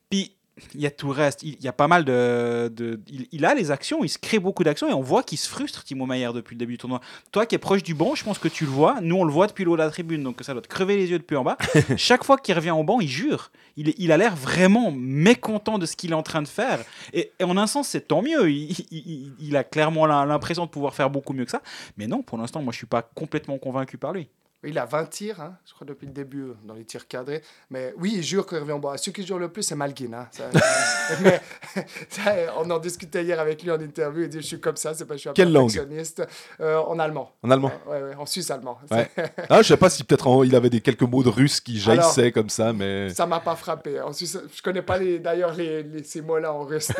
Puis 0.09 0.35
il 0.73 0.79
y 0.81 0.85
a 0.85 0.91
tout 0.91 1.07
le 1.07 1.13
reste. 1.13 1.43
Il, 1.43 1.61
y 1.61 1.67
a 1.67 1.73
pas 1.73 1.87
mal 1.87 2.05
de, 2.05 2.71
de- 2.73 2.99
il, 3.07 3.27
il 3.31 3.45
a 3.45 3.53
les 3.53 3.71
actions, 3.71 4.03
il 4.03 4.09
se 4.09 4.17
crée 4.17 4.39
beaucoup 4.39 4.63
d'actions 4.63 4.87
et 4.89 4.93
on 4.93 5.01
voit 5.01 5.21
qu'il 5.23 5.37
se 5.37 5.49
frustre 5.49 5.83
Timo 5.83 6.05
Meyer 6.05 6.29
depuis 6.33 6.55
le 6.55 6.59
début 6.59 6.73
du 6.73 6.77
tournoi. 6.77 7.01
Toi 7.31 7.45
qui 7.45 7.55
es 7.55 7.57
proche 7.57 7.83
du 7.83 7.93
banc, 7.93 8.15
je 8.15 8.23
pense 8.23 8.39
que 8.39 8.47
tu 8.47 8.63
le 8.65 8.71
vois. 8.71 8.99
Nous 9.01 9.15
on 9.17 9.25
le 9.25 9.31
voit 9.33 9.47
depuis 9.47 9.65
le 9.65 9.71
haut 9.71 9.75
de 9.77 9.81
la 9.81 9.89
tribune, 9.89 10.23
donc 10.23 10.39
ça 10.43 10.53
doit 10.53 10.61
te 10.61 10.67
crever 10.69 10.95
les 10.95 11.09
yeux 11.11 11.19
depuis 11.19 11.35
en 11.35 11.43
bas. 11.43 11.57
Chaque 11.97 12.23
fois 12.23 12.37
qu'il 12.37 12.55
revient 12.55 12.71
au 12.71 12.83
banc, 12.83 12.99
il 13.01 13.09
jure. 13.09 13.51
Il, 13.77 13.93
il 13.97 14.11
a 14.13 14.17
l'air 14.17 14.35
vraiment 14.35 14.91
mécontent 14.91 15.77
de 15.77 15.85
ce 15.85 15.97
qu'il 15.97 16.11
est 16.11 16.15
en 16.15 16.23
train 16.23 16.41
de 16.41 16.47
faire. 16.47 16.79
Et, 17.11 17.31
et 17.39 17.43
en 17.43 17.57
un 17.57 17.67
sens, 17.67 17.89
c'est 17.89 18.07
tant 18.07 18.21
mieux. 18.21 18.49
Il, 18.49 19.33
il- 19.39 19.55
a 19.57 19.63
clairement 19.65 20.05
la- 20.05 20.25
l'impression 20.25 20.65
de 20.65 20.69
pouvoir 20.69 20.93
faire 20.93 21.09
beaucoup 21.09 21.33
mieux 21.33 21.45
que 21.45 21.51
ça. 21.51 21.61
Mais 21.97 22.07
non, 22.07 22.21
pour 22.21 22.37
l'instant, 22.37 22.61
moi 22.61 22.71
je 22.71 22.77
suis 22.77 22.87
pas 22.87 23.01
complètement 23.01 23.57
convaincu 23.57 23.97
par 23.97 24.13
lui. 24.13 24.29
Il 24.67 24.77
a 24.79 24.85
20 24.85 25.05
tirs, 25.05 25.41
hein, 25.41 25.57
je 25.65 25.73
crois, 25.73 25.85
depuis 25.87 26.05
le 26.07 26.11
début, 26.13 26.41
euh, 26.43 26.53
dans 26.63 26.73
les 26.73 26.83
tirs 26.85 27.07
cadrés. 27.07 27.41
Mais 27.69 27.93
oui, 27.97 28.13
il 28.17 28.23
jure 28.23 28.45
qu'il 28.47 28.57
revient 28.57 28.71
en 28.73 28.79
bas. 28.79 28.97
Celui 28.97 29.13
qui 29.13 29.25
jure 29.25 29.39
le 29.39 29.49
plus, 29.49 29.63
c'est 29.63 29.75
Malguin. 29.75 30.13
hein. 30.13 30.27
Ça- 30.31 30.49
mais 31.21 31.41
ça, 32.09 32.33
on 32.57 32.69
en 32.69 32.79
discutait 32.79 33.23
hier 33.23 33.39
avec 33.39 33.63
lui 33.63 33.71
en 33.71 33.79
interview. 33.79 34.23
Il 34.23 34.29
dit 34.29 34.41
Je 34.41 34.45
suis 34.47 34.59
comme 34.59 34.75
ça, 34.77 34.93
c'est 34.93 35.05
pas 35.05 35.15
je 35.15 35.19
suis 35.21 35.29
un 35.29 35.33
Quelle 35.33 35.51
perfectionniste. 35.51 36.23
Euh, 36.59 36.77
en 36.77 36.97
allemand. 36.99 37.31
En 37.43 37.51
allemand. 37.51 37.71
Ouais, 37.87 38.01
ouais, 38.01 38.15
en 38.15 38.25
suisse 38.25 38.49
allemand. 38.51 38.77
Ouais. 38.91 39.09
Ah, 39.49 39.61
je 39.61 39.67
sais 39.67 39.77
pas 39.77 39.89
si 39.89 40.03
peut-être 40.03 40.27
en- 40.27 40.43
il 40.43 40.55
avait 40.55 40.69
des 40.69 40.81
quelques 40.81 41.03
mots 41.03 41.23
de 41.23 41.29
russe 41.29 41.59
qui 41.61 41.79
jaillissaient 41.79 42.31
comme 42.31 42.49
ça, 42.49 42.73
mais 42.73 43.09
Ça 43.09 43.25
m'a 43.25 43.39
pas 43.39 43.55
frappé. 43.55 44.01
En 44.01 44.13
Suisse, 44.13 44.37
je 44.55 44.61
connais 44.61 44.81
pas 44.81 44.99
d'ailleurs 44.99 45.53
les, 45.53 45.83
les- 45.83 46.03
ces 46.03 46.21
mots-là 46.21 46.51
en 46.53 46.63
russe. 46.63 46.91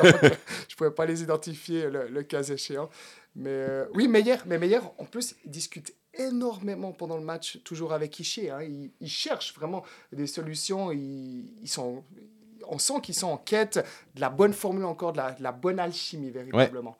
je 0.69 0.75
pouvais 0.75 0.91
pas 0.91 1.05
les 1.05 1.21
identifier 1.23 1.89
le, 1.89 2.07
le 2.09 2.23
cas 2.23 2.43
échéant. 2.43 2.89
Mais 3.35 3.49
euh, 3.49 3.85
oui, 3.93 4.07
Meyer, 4.07 4.35
mais 4.45 4.57
Meyer, 4.57 4.79
en 4.97 5.05
plus, 5.05 5.35
il 5.43 5.51
discute 5.51 5.93
énormément 6.17 6.91
pendant 6.91 7.17
le 7.17 7.23
match, 7.23 7.59
toujours 7.63 7.93
avec 7.93 8.19
Ishii. 8.19 8.49
Hein. 8.49 8.61
Il, 8.63 8.91
il 9.01 9.09
cherche 9.09 9.53
vraiment 9.55 9.83
des 10.11 10.27
solutions. 10.27 10.91
Il- 10.91 11.51
ils 11.61 11.67
sont, 11.69 12.03
on 12.67 12.77
sent 12.79 13.01
qu'ils 13.03 13.15
sont 13.15 13.27
en 13.27 13.37
quête 13.37 13.83
de 14.15 14.21
la 14.21 14.29
bonne 14.29 14.53
formule 14.53 14.85
encore, 14.85 15.11
de 15.13 15.17
la, 15.17 15.31
de 15.33 15.43
la 15.43 15.51
bonne 15.51 15.79
alchimie 15.79 16.31
véritablement. 16.31 16.97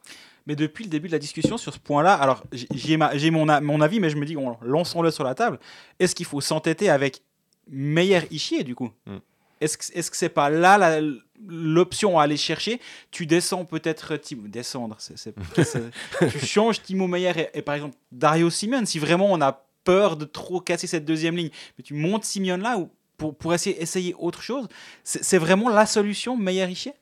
Mais 0.47 0.55
depuis 0.55 0.83
le 0.83 0.89
début 0.91 1.07
de 1.07 1.13
la 1.13 1.19
discussion 1.19 1.57
sur 1.57 1.73
ce 1.73 1.79
point-là, 1.79 2.13
alors 2.13 2.43
j'ai 2.51 2.97
ma- 2.97 3.17
j'ai 3.17 3.31
mon, 3.31 3.49
avis, 3.49 3.99
mais 3.99 4.11
je 4.11 4.17
me 4.17 4.25
dis, 4.25 4.35
bon, 4.35 4.57
lançons-le 4.61 5.09
sur 5.09 5.23
la 5.23 5.33
table. 5.33 5.59
Est-ce 5.99 6.13
qu'il 6.13 6.27
faut 6.27 6.39
s'entêter 6.39 6.89
avec 6.89 7.23
Meyer 7.67 8.21
Ishier 8.29 8.63
du 8.63 8.75
coup? 8.75 8.91
Hmm. 9.07 9.17
Est-ce 9.65 9.77
que 9.77 9.97
est-ce 9.97 10.09
que 10.11 10.17
c'est 10.17 10.29
pas 10.29 10.49
là 10.49 10.77
la- 10.77 11.01
l'option 11.47 12.17
à 12.19 12.23
aller 12.23 12.37
chercher? 12.37 12.79
Tu 13.11 13.25
descends 13.25 13.65
peut-être 13.65 14.15
Timo, 14.17 14.47
descendre, 14.47 14.95
c'est- 14.99 15.17
c'est- 15.17 15.35
c'est- 15.63 16.29
tu 16.29 16.39
changes 16.45 16.81
Timo 16.81 17.07
Meyer 17.07 17.33
et, 17.37 17.49
et 17.59 17.61
par 17.61 17.75
exemple 17.75 17.95
Dario 18.11 18.49
Simeone 18.49 18.85
si 18.85 18.99
vraiment 18.99 19.31
on 19.31 19.41
a 19.41 19.65
peur 19.83 20.15
de 20.17 20.25
trop 20.25 20.61
casser 20.61 20.87
cette 20.87 21.05
deuxième 21.05 21.35
ligne, 21.35 21.51
mais 21.77 21.83
tu 21.83 21.93
montes 21.93 22.23
Simeone 22.25 22.61
là 22.61 22.77
ou 22.77 22.89
pour, 23.17 23.35
pour 23.35 23.53
essayer, 23.53 23.81
essayer 23.81 24.13
autre 24.17 24.41
chose, 24.41 24.67
c'est 25.03 25.23
c'est 25.23 25.37
vraiment 25.37 25.69
la 25.69 25.85
solution 25.85 26.35
Meyer 26.37 26.69
Ishier 26.69 26.93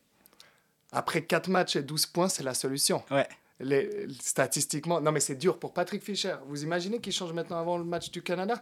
Après 0.91 1.23
4 1.23 1.49
matchs 1.49 1.75
et 1.75 1.81
12 1.83 2.05
points, 2.07 2.29
c'est 2.29 2.43
la 2.43 2.53
solution. 2.53 3.03
Ouais. 3.09 3.27
Les, 3.59 4.07
statistiquement, 4.19 4.99
non 4.99 5.11
mais 5.11 5.19
c'est 5.21 5.35
dur 5.35 5.57
pour 5.57 5.73
Patrick 5.73 6.03
Fischer. 6.03 6.35
Vous 6.47 6.63
imaginez 6.63 6.99
qu'il 6.99 7.13
change 7.13 7.33
maintenant 7.33 7.59
avant 7.59 7.77
le 7.77 7.83
match 7.83 8.11
du 8.11 8.21
Canada? 8.21 8.61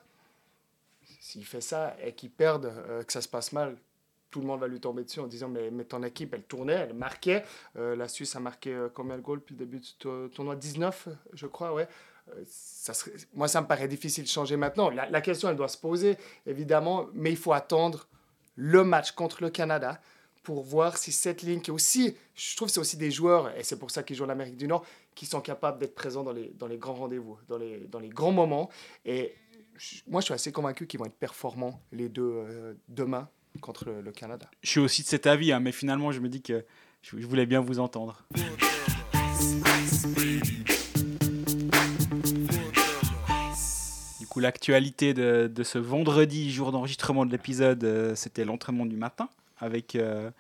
S'il 1.19 1.45
fait 1.45 1.61
ça 1.61 1.95
et 2.05 2.13
qu'il 2.13 2.29
perde, 2.29 2.65
euh, 2.65 3.03
que 3.03 3.11
ça 3.13 3.21
se 3.21 3.27
passe 3.27 3.51
mal, 3.53 3.75
tout 4.31 4.39
le 4.39 4.47
monde 4.47 4.61
va 4.61 4.67
lui 4.67 4.79
tomber 4.79 5.03
dessus 5.03 5.19
en 5.19 5.27
disant 5.27 5.49
mais, 5.49 5.69
mais 5.69 5.83
ton 5.83 6.01
équipe, 6.03 6.33
elle 6.33 6.43
tournait, 6.43 6.73
elle 6.73 6.93
marquait. 6.93 7.43
Euh, 7.75 7.95
la 7.95 8.07
Suisse 8.07 8.35
a 8.35 8.39
marqué 8.39 8.73
euh, 8.73 8.89
combien 8.91 9.17
de 9.17 9.21
goals 9.21 9.39
depuis 9.39 9.53
le 9.53 9.59
début 9.59 9.79
du 9.79 9.93
tour- 9.99 10.29
tournoi? 10.33 10.55
19, 10.55 11.09
je 11.33 11.45
crois, 11.45 11.73
ouais. 11.73 11.87
Euh, 12.29 12.43
moi, 13.33 13.47
ça 13.47 13.61
me 13.61 13.67
paraît 13.67 13.89
difficile 13.89 14.23
de 14.23 14.29
changer 14.29 14.55
maintenant. 14.55 14.89
La, 14.89 15.21
question, 15.21 15.49
elle 15.49 15.57
doit 15.57 15.67
se 15.67 15.77
poser, 15.77 16.17
évidemment, 16.45 17.07
mais 17.13 17.29
il 17.31 17.37
faut 17.37 17.53
attendre 17.53 18.07
le 18.55 18.83
match 18.83 19.11
contre 19.11 19.43
le 19.43 19.49
Canada 19.49 19.99
pour 20.43 20.63
voir 20.63 20.97
si 20.97 21.11
cette 21.11 21.43
ligne 21.43 21.61
qui 21.61 21.69
est 21.69 21.73
aussi, 21.73 22.15
je 22.33 22.55
trouve 22.55 22.69
c'est 22.69 22.79
aussi 22.79 22.97
des 22.97 23.11
joueurs, 23.11 23.55
et 23.55 23.63
c'est 23.63 23.77
pour 23.77 23.91
ça 23.91 24.01
qu'ils 24.01 24.15
jouent 24.15 24.25
en 24.25 24.29
Amérique 24.29 24.57
du 24.57 24.67
Nord, 24.67 24.83
qui 25.13 25.25
sont 25.25 25.41
capables 25.41 25.77
d'être 25.77 25.93
présents 25.93 26.23
dans 26.23 26.31
les, 26.31 26.49
dans 26.57 26.67
les 26.67 26.77
grands 26.77 26.93
rendez-vous, 26.93 27.37
dans 27.47 27.57
les, 27.57 27.79
dans 27.87 27.99
les 27.99 28.09
grands 28.09 28.31
moments. 28.31 28.69
Et 29.05 29.35
moi, 30.07 30.21
je 30.21 30.25
suis 30.25 30.33
assez 30.33 30.51
convaincu 30.51 30.87
qu'ils 30.87 30.99
vont 30.99 31.05
être 31.05 31.17
performants, 31.17 31.81
les 31.91 32.09
deux, 32.09 32.77
demain 32.87 33.29
contre 33.59 33.89
le, 33.89 34.11
Canada. 34.11 34.49
Je 34.63 34.69
suis 34.69 34.79
aussi 34.79 35.03
de 35.03 35.07
cet 35.07 35.27
avis, 35.27 35.51
hein, 35.51 35.59
mais 35.59 35.71
finalement, 35.71 36.11
je 36.11 36.19
me 36.19 36.29
dis 36.29 36.41
que 36.41 36.63
je 37.01 37.25
voulais 37.25 37.45
bien 37.45 37.59
vous 37.59 37.79
entendre. 37.79 38.23
Du 44.19 44.27
coup, 44.27 44.39
l'actualité 44.39 45.13
de, 45.13 45.63
ce 45.63 45.77
vendredi, 45.77 46.51
jour 46.51 46.71
d'enregistrement 46.71 47.25
de 47.25 47.31
l'épisode, 47.31 47.83
euh, 47.83 48.15
c'était 48.15 48.45
l'entraînement 48.45 48.85
du 48.85 48.95
matin, 48.95 49.29
avec 49.59 49.95
euh, 49.95 50.31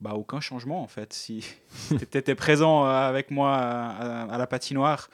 bah, 0.00 0.14
aucun 0.14 0.40
changement 0.40 0.82
en 0.82 0.86
fait. 0.86 1.12
Si 1.12 1.44
tu 1.88 1.94
étais 2.18 2.34
présent 2.34 2.84
euh, 2.86 2.90
avec 2.90 3.30
moi 3.30 3.56
à, 3.56 4.38
la 4.38 4.46
patinoire, 4.46 5.10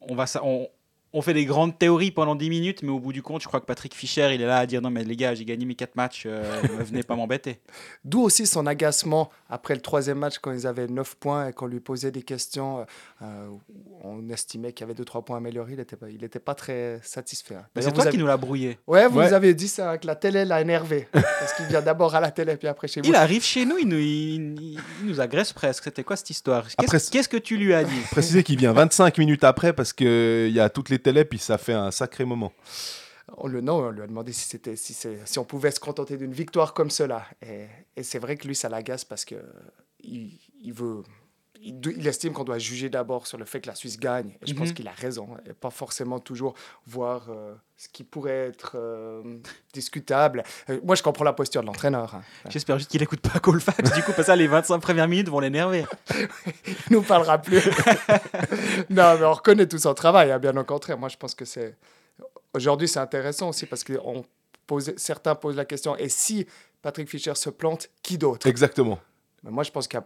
on, 0.00 0.14
va, 0.14 0.24
on, 0.42 0.68
on 1.12 1.22
fait 1.22 1.34
des 1.34 1.44
grandes 1.44 1.78
théories 1.78 2.10
pendant 2.10 2.34
10 2.34 2.48
minutes, 2.50 2.82
mais 2.82 2.90
au 2.90 2.98
bout 2.98 3.12
du 3.12 3.22
compte, 3.22 3.42
je 3.42 3.48
crois 3.48 3.60
que 3.60 3.66
Patrick 3.66 3.94
Fischer, 3.94 4.30
il 4.34 4.40
est 4.40 4.46
là 4.46 4.58
à 4.58 4.66
dire 4.66 4.80
non, 4.82 4.90
mais 4.90 5.04
les 5.04 5.16
gars, 5.16 5.34
j'ai 5.34 5.44
gagné 5.44 5.64
mes 5.66 5.74
4 5.74 5.94
matchs, 5.96 6.24
euh, 6.26 6.42
ne 6.78 6.84
venez 6.84 7.02
pas 7.02 7.16
m'embêter. 7.16 7.60
D'où 8.04 8.20
aussi 8.22 8.46
son 8.46 8.66
agacement 8.66 9.30
après 9.50 9.74
le 9.74 9.80
troisième 9.80 10.18
match 10.18 10.38
quand 10.40 10.52
ils 10.52 10.66
avaient 10.66 10.86
9 10.86 11.14
points 11.16 11.48
et 11.48 11.52
qu'on 11.52 11.66
lui 11.66 11.80
posait 11.80 12.10
des 12.10 12.22
questions. 12.22 12.80
euh, 12.80 12.84
euh, 13.22 13.48
on 14.04 14.28
estimait 14.30 14.72
qu'il 14.72 14.86
y 14.86 14.90
avait 14.90 15.00
2-3 15.00 15.22
points 15.24 15.36
améliorés. 15.36 15.72
Il 15.72 15.78
n'était 15.78 15.96
pas, 15.96 16.08
il 16.08 16.24
était 16.24 16.38
pas 16.40 16.54
très 16.54 16.98
satisfait. 17.02 17.54
hein. 17.54 17.64
Mais 17.76 17.82
D'ailleurs, 17.82 17.96
c'est 17.96 18.02
toi 18.02 18.10
qui 18.10 18.18
nous 18.18 18.26
l'as 18.26 18.36
brouillé. 18.36 18.78
Ouais, 18.86 19.06
vous 19.06 19.18
Ouais. 19.18 19.32
avez 19.32 19.54
dit 19.54 19.68
ça, 19.68 19.98
que 19.98 20.06
la 20.06 20.16
télé 20.16 20.44
l'a 20.44 20.60
énervé. 20.60 21.06
parce 21.12 21.52
qu'il 21.54 21.66
vient 21.66 21.82
d'abord 21.82 22.14
à 22.14 22.20
la 22.20 22.30
télé, 22.30 22.56
puis 22.56 22.68
après 22.68 22.88
chez 22.88 23.00
vous. 23.00 23.08
Il 23.08 23.14
arrive 23.14 23.42
chez 23.44 23.64
nous, 23.64 23.76
il 23.78 23.86
nous, 23.88 23.98
il, 23.98 24.60
il- 24.60 24.78
il 25.02 25.06
nous 25.06 25.20
agresse 25.20 25.52
presque. 25.52 25.84
C'était 25.84 26.02
quoi 26.04 26.16
cette 26.16 26.30
histoire? 26.30 26.64
Qu'est-ce 26.64 26.74
Après- 26.78 26.98
qu'est-ce 27.10 27.28
que 27.28 27.36
tu 27.36 27.56
lui 27.56 27.74
as 27.74 27.84
dit? 27.84 28.00
Préciser 28.10 28.42
qu'il 28.42 28.56
vient 28.58 28.72
25 28.72 29.18
minutes 29.18 29.44
après 29.44 29.72
parce 29.72 29.92
qu'il 29.92 30.50
y 30.52 30.60
a 30.60 30.68
toutes 30.68 30.88
les 30.88 30.98
télé, 31.02 31.24
puis 31.24 31.38
ça 31.38 31.58
fait 31.58 31.72
un 31.72 31.90
sacré 31.90 32.24
moment. 32.24 32.52
On 33.36 33.46
le 33.46 33.60
non, 33.60 33.76
on 33.76 33.90
lui 33.90 34.02
a 34.02 34.06
demandé 34.06 34.32
si 34.32 34.46
c'était 34.48 34.76
si, 34.76 34.94
si 34.94 35.38
on 35.38 35.44
pouvait 35.44 35.70
se 35.70 35.80
contenter 35.80 36.16
d'une 36.16 36.32
victoire 36.32 36.74
comme 36.74 36.90
cela. 36.90 37.24
Et, 37.40 38.02
c'est 38.02 38.18
vrai 38.18 38.36
que 38.36 38.46
lui, 38.46 38.54
ça 38.54 38.68
l'agace 38.68 39.04
parce 39.04 39.24
que 39.24 39.36
il, 40.00 40.38
il 40.60 40.72
veut. 40.72 41.02
Il, 41.64 42.06
estime 42.06 42.32
qu'on 42.32 42.44
doit 42.44 42.58
juger 42.58 42.88
d'abord 42.90 43.26
sur 43.26 43.38
le 43.38 43.44
fait 43.44 43.60
que 43.60 43.68
la 43.68 43.74
Suisse 43.74 43.98
gagne. 43.98 44.30
Et 44.42 44.48
je 44.48 44.54
pense 44.54 44.68
Mhm. 44.68 44.74
qu'il 44.74 44.88
a 44.88 44.92
raison. 44.92 45.28
Et 45.48 45.52
pas 45.52 45.70
forcément 45.70 46.18
toujours 46.18 46.54
voir 46.86 47.28
euh, 47.30 47.54
ce 47.76 47.88
qui 47.88 48.02
pourrait 48.04 48.48
être 48.48 48.72
euh, 48.74 49.22
discutable. 49.72 50.42
Euh, 50.70 50.80
moi, 50.84 50.96
je 50.96 51.02
comprends 51.02 51.24
la 51.24 51.32
posture 51.32 51.60
de 51.60 51.66
l'entraîneur. 51.66 52.14
hein. 52.16 52.22
J'espère 52.48 52.78
juste 52.78 52.90
qu'il 52.90 53.02
écoute 53.02 53.20
pas 53.20 53.38
Colfax. 53.38 53.78
Du 53.92 54.00
coup, 54.02 54.06
parce 54.08 54.16
que 54.16 54.22
ça, 54.24 54.36
les 54.36 54.48
25 54.48 54.78
premières 54.80 55.06
minutes 55.08 55.28
vont 55.28 55.38
l'énerver. 55.40 55.84
Il 56.66 56.74
nous 56.90 57.02
parlera 57.02 57.38
plus. 57.38 57.62
non, 58.90 59.16
mais 59.18 59.24
on 59.24 59.32
reconnaît 59.32 59.66
tout 59.68 59.78
son 59.78 59.94
travail, 59.94 60.30
hein, 60.32 60.38
bien 60.38 60.56
au 60.56 60.64
contraire. 60.64 60.98
Moi, 60.98 61.08
je 61.08 61.16
pense 61.16 61.34
que 61.34 61.44
c'est. 61.44 61.76
Aujourd'hui, 62.54 62.88
c'est 62.88 62.98
intéressant 63.00 63.48
aussi 63.50 63.66
parce 63.66 63.84
que 63.84 63.94
on 64.04 64.24
pose... 64.66 64.92
certains 64.96 65.34
posent 65.34 65.56
la 65.56 65.64
question 65.64 65.96
et 65.96 66.08
si 66.08 66.46
Patrick 66.82 67.08
Fischer 67.08 67.34
se 67.34 67.50
plante, 67.50 67.88
qui 68.02 68.18
d'autre? 68.18 68.46
Exactement. 68.46 68.98
Mais 69.44 69.50
moi, 69.50 69.64
je 69.64 69.70
pense 69.70 69.88
que 69.88 69.98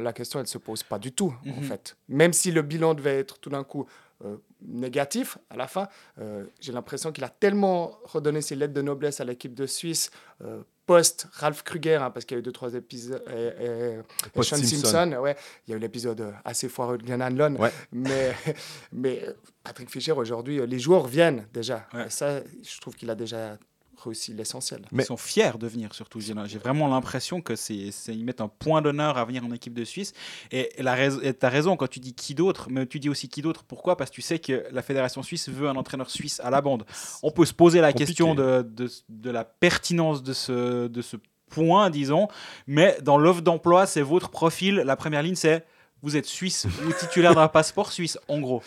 la 0.00 0.12
question, 0.12 0.38
elle 0.38 0.44
ne 0.44 0.48
se 0.48 0.58
pose 0.58 0.82
pas 0.82 0.98
du 0.98 1.12
tout, 1.12 1.34
en 1.46 1.60
Mhm. 1.60 1.62
fait. 1.64 1.96
Même 2.08 2.32
si 2.32 2.52
le 2.52 2.62
bilan 2.62 2.94
devait 2.94 3.18
être 3.20 3.38
tout 3.38 3.50
d'un 3.50 3.64
coup 3.64 3.86
euh, 4.24 4.36
négatif 4.60 5.36
à 5.50 5.56
la 5.56 5.66
fin, 5.66 5.88
euh, 6.20 6.44
j'ai 6.60 6.70
l'impression 6.70 7.10
qu'il 7.10 7.24
a 7.24 7.28
tellement 7.28 7.98
redonné 8.04 8.40
ses 8.40 8.54
lettres 8.54 8.72
de 8.74 8.80
noblesse 8.82 9.20
à 9.20 9.24
l'équipe 9.24 9.52
de 9.52 9.66
Suisse 9.66 10.12
euh, 10.44 10.62
post-Ralph 10.86 11.64
Kruger, 11.64 11.96
hein, 11.96 12.10
parce 12.12 12.24
qu'il 12.24 12.36
y 12.36 12.38
a 12.38 12.40
eu 12.40 12.42
deux, 12.42 12.52
trois 12.52 12.72
épisodes. 12.74 13.20
Et, 13.28 13.64
et- 13.64 13.98
et 13.98 14.30
Post 14.32 14.50
Sean 14.50 14.56
Simpson. 14.58 14.76
Simpson, 14.86 15.16
ouais. 15.22 15.36
Il 15.66 15.70
y 15.72 15.74
a 15.74 15.76
eu 15.76 15.80
l'épisode 15.80 16.34
assez 16.44 16.68
foireux 16.68 16.98
de 16.98 17.02
Glenn 17.04 17.20
Hanlon. 17.22 17.56
Ouais. 17.56 17.72
Mais, 17.90 18.32
mais 18.92 19.24
Patrick 19.64 19.90
Fischer, 19.90 20.12
aujourd'hui, 20.12 20.64
les 20.66 20.78
joueurs 20.78 21.06
viennent 21.08 21.48
déjà. 21.52 21.88
Ouais. 21.92 22.06
Et 22.06 22.10
ça, 22.10 22.40
je 22.62 22.80
trouve 22.80 22.94
qu'il 22.94 23.10
a 23.10 23.16
déjà 23.16 23.58
réussi 24.04 24.32
l'essentiel. 24.34 24.82
Mais- 24.92 25.02
Ils 25.02 25.06
sont 25.06 25.16
fiers 25.16 25.52
de 25.58 25.66
venir, 25.66 25.94
surtout. 25.94 26.20
J'ai 26.20 26.34
j'ai 26.46 26.58
vraiment 26.58 26.88
l'impression 26.88 27.40
que 27.40 27.56
c'est, 27.56 27.74
ils 28.08 28.24
mettent 28.24 28.40
un 28.40 28.48
point 28.48 28.82
d'honneur 28.82 29.18
à 29.18 29.24
venir 29.24 29.44
en 29.44 29.50
équipe 29.52 29.74
de 29.74 29.84
Suisse. 29.84 30.12
Et 30.50 30.70
tu 30.78 30.86
as 30.86 31.48
raison 31.48 31.76
quand 31.76 31.88
tu 31.88 32.00
dis 32.00 32.14
qui 32.14 32.34
d'autre, 32.34 32.68
mais 32.70 32.86
tu 32.86 32.98
dis 33.00 33.08
aussi 33.08 33.28
qui 33.28 33.42
d'autre. 33.42 33.64
Pourquoi? 33.64 33.96
Parce 33.96 34.10
que 34.10 34.14
tu 34.14 34.22
sais 34.22 34.38
que 34.38 34.64
la 34.70 34.82
Fédération 34.82 35.22
suisse 35.22 35.48
veut 35.48 35.68
un 35.68 35.76
entraîneur 35.76 36.10
suisse 36.10 36.40
à 36.40 36.50
la 36.50 36.60
bande. 36.60 36.84
On 37.22 37.30
peut 37.30 37.44
se 37.46 37.54
poser 37.54 37.80
la 37.80 37.92
Compliqué. 37.92 38.06
question 38.06 38.34
de, 38.34 38.62
de, 38.62 38.90
de 39.08 39.30
la 39.30 39.44
pertinence 39.44 40.22
de 40.22 40.32
ce, 40.32 40.86
de 40.88 41.02
ce 41.02 41.16
point, 41.50 41.90
disons, 41.90 42.28
mais 42.66 42.96
dans 43.02 43.18
l'offre 43.18 43.42
d'emploi, 43.42 43.84
c'est 43.86 44.00
votre 44.02 44.30
profil. 44.30 44.76
La 44.76 44.96
première 44.96 45.22
ligne, 45.22 45.34
c'est 45.34 45.64
vous 46.00 46.16
êtes 46.16 46.26
suisse 46.26 46.66
ou 46.88 46.92
titulaire 46.92 47.34
d'un 47.34 47.46
passeport 47.48 47.92
suisse, 47.92 48.18
en 48.28 48.40
gros. 48.40 48.62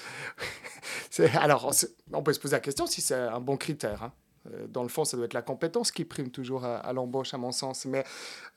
Alors, 1.35 1.71
on 2.13 2.23
peut 2.23 2.33
se 2.33 2.39
poser 2.39 2.55
la 2.55 2.59
question 2.59 2.85
si 2.85 3.01
c'est 3.01 3.15
un 3.15 3.39
bon 3.39 3.57
critère. 3.57 4.03
hein. 4.03 4.11
Euh, 4.53 4.67
Dans 4.67 4.83
le 4.83 4.89
fond, 4.89 5.05
ça 5.05 5.17
doit 5.17 5.25
être 5.25 5.33
la 5.33 5.41
compétence 5.41 5.91
qui 5.91 6.05
prime 6.05 6.29
toujours 6.29 6.65
à, 6.65 6.77
à 6.77 6.93
l'embauche, 6.93 7.33
à 7.33 7.37
mon 7.37 7.51
sens. 7.51 7.85
Mais 7.85 8.03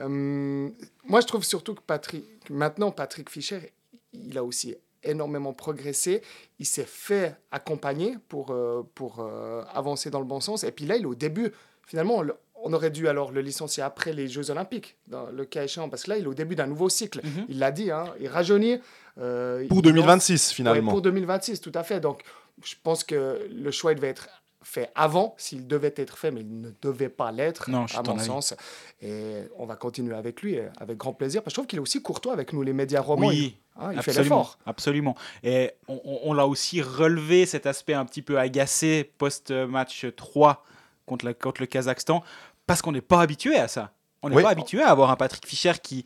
euh, 0.01 0.69
moi, 1.05 1.21
je 1.21 1.27
trouve 1.27 1.45
surtout 1.45 1.75
que 1.75 1.83
Patrick, 1.83 2.25
maintenant, 2.51 2.91
Patrick 2.91 3.31
Fischer, 3.31 3.73
il 4.13 4.37
a 4.39 4.45
aussi 4.45 4.77
énormément 5.05 5.53
progressé. 5.53 6.23
Il 6.59 6.67
s'est 6.67 6.85
fait 6.87 7.37
accompagner 7.51 8.17
pour, 8.29 8.51
euh, 8.51 8.83
pour 8.95 9.21
euh, 9.21 9.63
avancer 9.73 10.11
dans 10.11 10.19
le 10.21 10.27
bon 10.27 10.41
sens. 10.41 10.65
Et 10.65 10.73
puis 10.73 10.87
là, 10.87 10.97
il 10.97 11.03
est 11.03 11.07
au 11.07 11.15
début. 11.15 11.53
Finalement, 11.87 12.23
on, 12.63 12.73
aurait 12.73 12.91
dû 12.91 13.09
alors 13.09 13.31
le 13.33 13.41
licencier 13.41 13.83
après 13.83 14.13
les 14.13 14.29
Jeux 14.29 14.51
Olympiques, 14.51 14.97
dans 15.07 15.27
le 15.31 15.45
cas 15.45 15.65
échéant, 15.65 15.89
parce 15.89 16.03
que 16.03 16.11
là, 16.11 16.19
il 16.19 16.25
est 16.25 16.29
au 16.29 16.35
début 16.35 16.55
d'un 16.57 16.67
nouveau 16.67 16.89
cycle. 16.89 17.21
Mhm. 17.25 17.47
Il 17.49 17.59
l'a 17.61 17.71
dit, 17.71 17.91
hein, 17.91 18.13
il 18.21 18.29
rajeunit. 18.29 18.81
euh, 19.19 19.67
Pour 19.69 19.79
il 19.79 19.83
2026, 19.83 20.49
Ouais, 20.51 20.55
finalement. 20.55 20.91
pour 20.91 21.01
2026, 21.01 21.61
tout 21.61 21.73
à 21.75 21.83
fait. 21.85 22.01
Donc, 22.01 22.23
je 22.63 22.75
pense 22.83 23.05
que 23.05 23.49
le 23.51 23.71
choix 23.71 23.93
il 23.93 23.95
devait 23.95 24.09
être 24.09 24.29
fait 24.63 24.91
avant, 24.95 25.35
s'il 25.39 25.67
devait 25.67 25.95
être 25.97 26.19
fait, 26.19 26.31
mais 26.31 26.41
il 26.41 26.61
ne 26.61 26.71
devait 26.83 27.09
pas 27.09 27.31
l'être, 27.33 27.69
à 27.69 27.73
mon 27.73 27.85
avis. 28.17 28.25
sens. 28.25 28.55
Et 29.01 29.43
on 29.57 29.67
va 29.67 29.77
continuer 29.77 30.15
avec 30.17 30.43
lui, 30.43 30.59
avec 30.81 30.97
grand 30.99 31.13
plaisir. 31.13 31.43
Parce 31.43 31.47
que 31.47 31.51
je 31.53 31.55
trouve 31.57 31.67
qu'il 31.69 31.79
est 31.79 31.83
aussi 31.83 32.03
courtois 32.03 32.33
avec 32.33 32.53
nous, 32.53 32.63
les 32.63 32.73
médias 32.73 33.01
romans. 33.01 33.29
Oui. 33.29 33.57
Il, 33.81 33.83
hein, 33.85 33.93
il 33.95 34.03
fait 34.03 34.13
l'effort. 34.13 34.59
absolument. 34.67 35.15
Et 35.45 35.71
on, 35.87 36.01
on- 36.05 36.21
on 36.25 36.33
l'a 36.33 36.47
aussi 36.47 36.83
relevé 36.83 37.47
cet 37.47 37.67
aspect 37.67 37.95
un 37.95 38.05
petit 38.05 38.23
peu 38.23 38.39
agacé 38.39 39.05
post-match 39.19 40.07
3 40.17 40.65
contre, 41.07 41.25
la- 41.25 41.35
contre 41.35 41.61
le 41.61 41.67
Kazakhstan 41.67 42.23
parce 42.67 42.83
qu'on 42.83 42.93
n'est 42.93 43.01
pas 43.01 43.21
habitué 43.21 43.57
à 43.57 43.69
ça. 43.69 43.93
On 44.23 44.29
n'est 44.31 44.37
Oui. 44.37 44.43
pas 44.43 44.51
habitué 44.51 44.83
à 44.83 44.89
avoir 44.91 45.11
un 45.13 45.17
Patrick 45.17 45.47
Fischer 45.47 45.73
qui, 45.81 46.05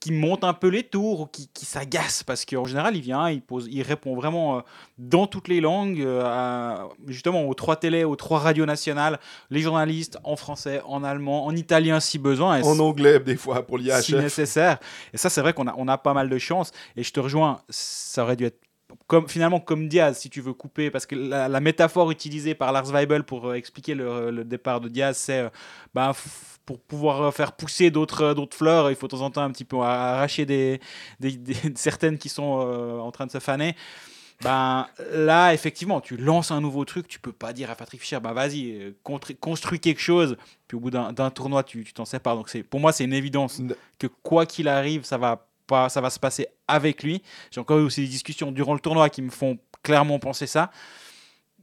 qui 0.00 0.12
monte 0.12 0.44
un 0.44 0.52
peu 0.54 0.68
les 0.68 0.84
tours 0.84 1.20
ou 1.22 1.26
qui, 1.26 1.48
qui 1.52 1.64
s'agace 1.66 2.22
parce 2.22 2.44
qu'en 2.44 2.64
général 2.64 2.94
il 2.96 3.02
vient, 3.02 3.28
il, 3.30 3.42
pose, 3.42 3.68
il 3.70 3.82
répond 3.82 4.14
vraiment 4.14 4.58
euh, 4.58 4.60
dans 4.98 5.26
toutes 5.26 5.48
les 5.48 5.60
langues, 5.60 6.00
euh, 6.00 6.22
à- 6.24 6.88
justement 7.06 7.48
aux 7.48 7.54
trois 7.54 7.76
télés, 7.76 8.04
aux 8.04 8.14
trois 8.16 8.38
radios 8.38 8.64
nationales, 8.66 9.18
les 9.50 9.60
journalistes 9.60 10.18
en 10.22 10.36
français, 10.36 10.80
en 10.86 11.02
allemand, 11.02 11.46
en 11.46 11.56
italien 11.56 11.98
si 12.00 12.18
besoin. 12.18 12.58
Et 12.58 12.62
En 12.62 12.78
anglais, 12.78 13.18
des 13.18 13.36
fois, 13.36 13.66
pour 13.66 13.78
si 13.78 13.84
l'IHF. 13.86 14.10
nécessaire. 14.10 14.78
Et 15.12 15.16
ça, 15.18 15.30
c'est 15.30 15.40
vrai 15.40 15.52
qu'on 15.52 15.66
a, 15.66 15.74
on 15.76 15.88
a 15.88 15.98
pas 15.98 16.14
mal 16.14 16.28
de 16.28 16.38
chance. 16.38 16.70
Et 16.96 17.02
je 17.02 17.12
te 17.12 17.18
rejoins, 17.20 17.60
ça 17.68 18.22
aurait 18.22 18.36
dû 18.36 18.44
être 18.44 18.60
comme, 19.06 19.28
finalement 19.28 19.60
comme 19.60 19.88
Diaz, 19.88 20.18
si 20.18 20.30
tu 20.30 20.40
veux 20.40 20.52
couper, 20.54 20.90
parce 20.90 21.06
que 21.06 21.14
la, 21.14 21.48
la 21.48 21.60
métaphore 21.60 22.10
utilisée 22.10 22.54
par 22.54 22.72
Lars 22.72 22.86
Weibel 22.92 23.22
pour 23.24 23.46
euh, 23.48 23.54
expliquer 23.54 23.94
le, 23.94 24.30
le 24.30 24.44
départ 24.44 24.80
de 24.80 24.88
Diaz, 24.88 25.16
c'est 25.18 25.40
euh, 25.40 25.48
ben, 25.94 26.12
pour 26.66 26.80
pouvoir 26.80 27.22
euh, 27.22 27.30
faire 27.30 27.52
pousser 27.52 27.90
d'autres 27.90 28.22
euh, 28.22 28.34
d'autres 28.34 28.56
fleurs, 28.56 28.90
il 28.90 28.96
faut 28.96 29.06
de 29.06 29.12
temps 29.12 29.22
en 29.22 29.30
temps 29.30 29.42
un 29.42 29.50
petit 29.50 29.64
peu 29.64 29.78
arracher 29.80 30.46
des, 30.46 30.80
des- 31.20 31.36
des- 31.36 31.54
certaines 31.76 32.18
qui 32.18 32.28
sont 32.28 32.60
euh, 32.66 32.98
en 32.98 33.10
train 33.10 33.26
de 33.26 33.30
se 33.32 33.38
faner. 33.40 33.74
Ben, 34.42 34.86
là, 35.12 35.52
effectivement, 35.52 36.00
tu 36.00 36.16
lances 36.16 36.52
un 36.52 36.60
nouveau 36.60 36.84
truc, 36.84 37.08
tu 37.08 37.18
peux 37.18 37.32
pas 37.32 37.52
dire 37.52 37.70
à 37.72 37.74
Patrick 37.74 38.00
Fischer, 38.00 38.20
ben 38.20 38.32
vas-y, 38.32 38.70
euh, 38.72 38.92
construis 39.40 39.80
quelque 39.80 40.00
chose, 40.00 40.36
puis 40.68 40.76
au 40.76 40.80
bout 40.80 40.90
d'un 40.92 41.30
tournoi, 41.30 41.64
tu 41.64 41.84
t'en 41.92 42.04
sépares. 42.04 42.36
Donc 42.36 42.62
pour 42.70 42.78
moi, 42.78 42.92
c'est 42.92 43.02
une 43.04 43.12
évidence 43.14 43.60
que 43.98 44.06
quoi 44.06 44.46
qu'il 44.46 44.68
arrive, 44.68 45.02
ça 45.04 45.18
va, 45.18 45.48
pas, 45.68 45.88
ça 45.88 46.00
va 46.00 46.10
se 46.10 46.18
passer 46.18 46.48
avec 46.66 47.04
lui. 47.04 47.22
J'ai 47.52 47.60
encore 47.60 47.78
eu 47.78 47.82
aussi 47.82 48.00
des 48.00 48.08
discussions 48.08 48.50
durant 48.50 48.74
le 48.74 48.80
tournoi 48.80 49.08
qui 49.10 49.22
me 49.22 49.30
font 49.30 49.58
clairement 49.84 50.18
penser 50.18 50.48
ça. 50.48 50.72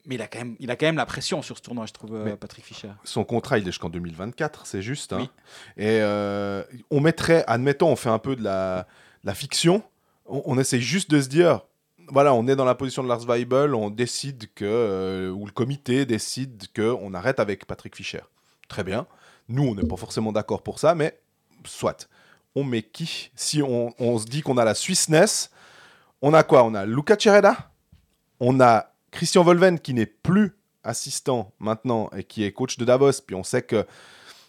Mais 0.05 0.15
il 0.15 0.21
a 0.21 0.27
quand 0.27 0.37
même, 0.37 0.55
il 0.59 0.69
a 0.69 0.75
quand 0.75 0.85
même 0.85 0.97
la 0.97 1.05
pression 1.07 1.41
sur 1.41 1.57
ce 1.57 1.63
tournoi, 1.63 1.87
je 1.87 1.91
trouve, 1.93 2.13
euh, 2.15 2.23
Mais- 2.25 2.35
Patrick 2.37 2.63
Fischer. 2.63 2.91
Son 3.03 3.23
contrat, 3.25 3.57
il 3.57 3.63
est 3.63 3.71
jusqu'en 3.71 3.89
2024, 3.89 4.67
c'est 4.67 4.83
juste. 4.83 5.11
hein. 5.13 5.17
Oui. 5.21 5.29
Et 5.77 5.99
euh, 6.01 6.63
on 6.91 7.01
mettrait, 7.01 7.43
admettons, 7.47 7.89
on 7.89 7.95
fait 7.95 8.09
un 8.09 8.19
peu 8.19 8.35
de 8.35 8.43
la, 8.43 8.87
la 9.23 9.33
fiction. 9.33 9.81
On, 10.27 10.43
on 10.45 10.59
essaie 10.59 10.79
juste 10.79 11.09
de 11.09 11.19
se 11.19 11.27
dire, 11.27 11.61
voilà, 12.09 12.35
on 12.35 12.47
est 12.47 12.55
dans 12.55 12.65
la 12.65 12.75
position 12.75 13.01
de 13.03 13.07
Lars 13.07 13.25
Weibel, 13.25 13.73
on 13.73 13.89
décide 13.89 14.45
que, 14.53 14.63
euh, 14.65 15.31
ou 15.31 15.47
le 15.47 15.51
comité 15.51 16.05
décide 16.05 16.65
que 16.71 16.95
on 17.01 17.15
arrête 17.15 17.39
avec 17.39 17.65
Patrick 17.65 17.95
Fischer. 17.95 18.21
Très 18.67 18.83
bien. 18.83 19.07
Nous, 19.49 19.63
on 19.63 19.73
n'est 19.73 19.87
pas 19.87 19.97
forcément 19.97 20.31
d'accord 20.31 20.61
pour 20.61 20.77
ça, 20.77 20.93
mais 20.93 21.17
soit. 21.65 22.07
On 22.55 22.63
met 22.63 22.81
qui? 22.83 23.31
Si 23.35 23.61
on, 23.61 23.93
on 23.99 24.17
se 24.17 24.25
dit 24.25 24.41
qu'on 24.41 24.57
a 24.57 24.63
la 24.65 24.73
Swissness, 24.75 25.49
on 26.21 26.33
a 26.33 26.43
quoi? 26.43 26.63
On 26.63 26.73
a 26.73 26.85
Luca 26.85 27.15
Cereda, 27.19 27.55
on 28.39 28.59
a 28.61 28.91
Christian 29.11 29.43
Volven 29.43 29.79
qui 29.79 29.93
n'est 29.93 30.05
plus 30.05 30.55
assistant 30.83 31.51
maintenant 31.59 32.09
et 32.17 32.23
qui 32.23 32.43
est 32.45 32.51
coach 32.51 32.77
de 32.77 32.85
Davos. 32.85 33.11
Puis 33.25 33.35
on 33.35 33.43
sait 33.43 33.61
que 33.61 33.85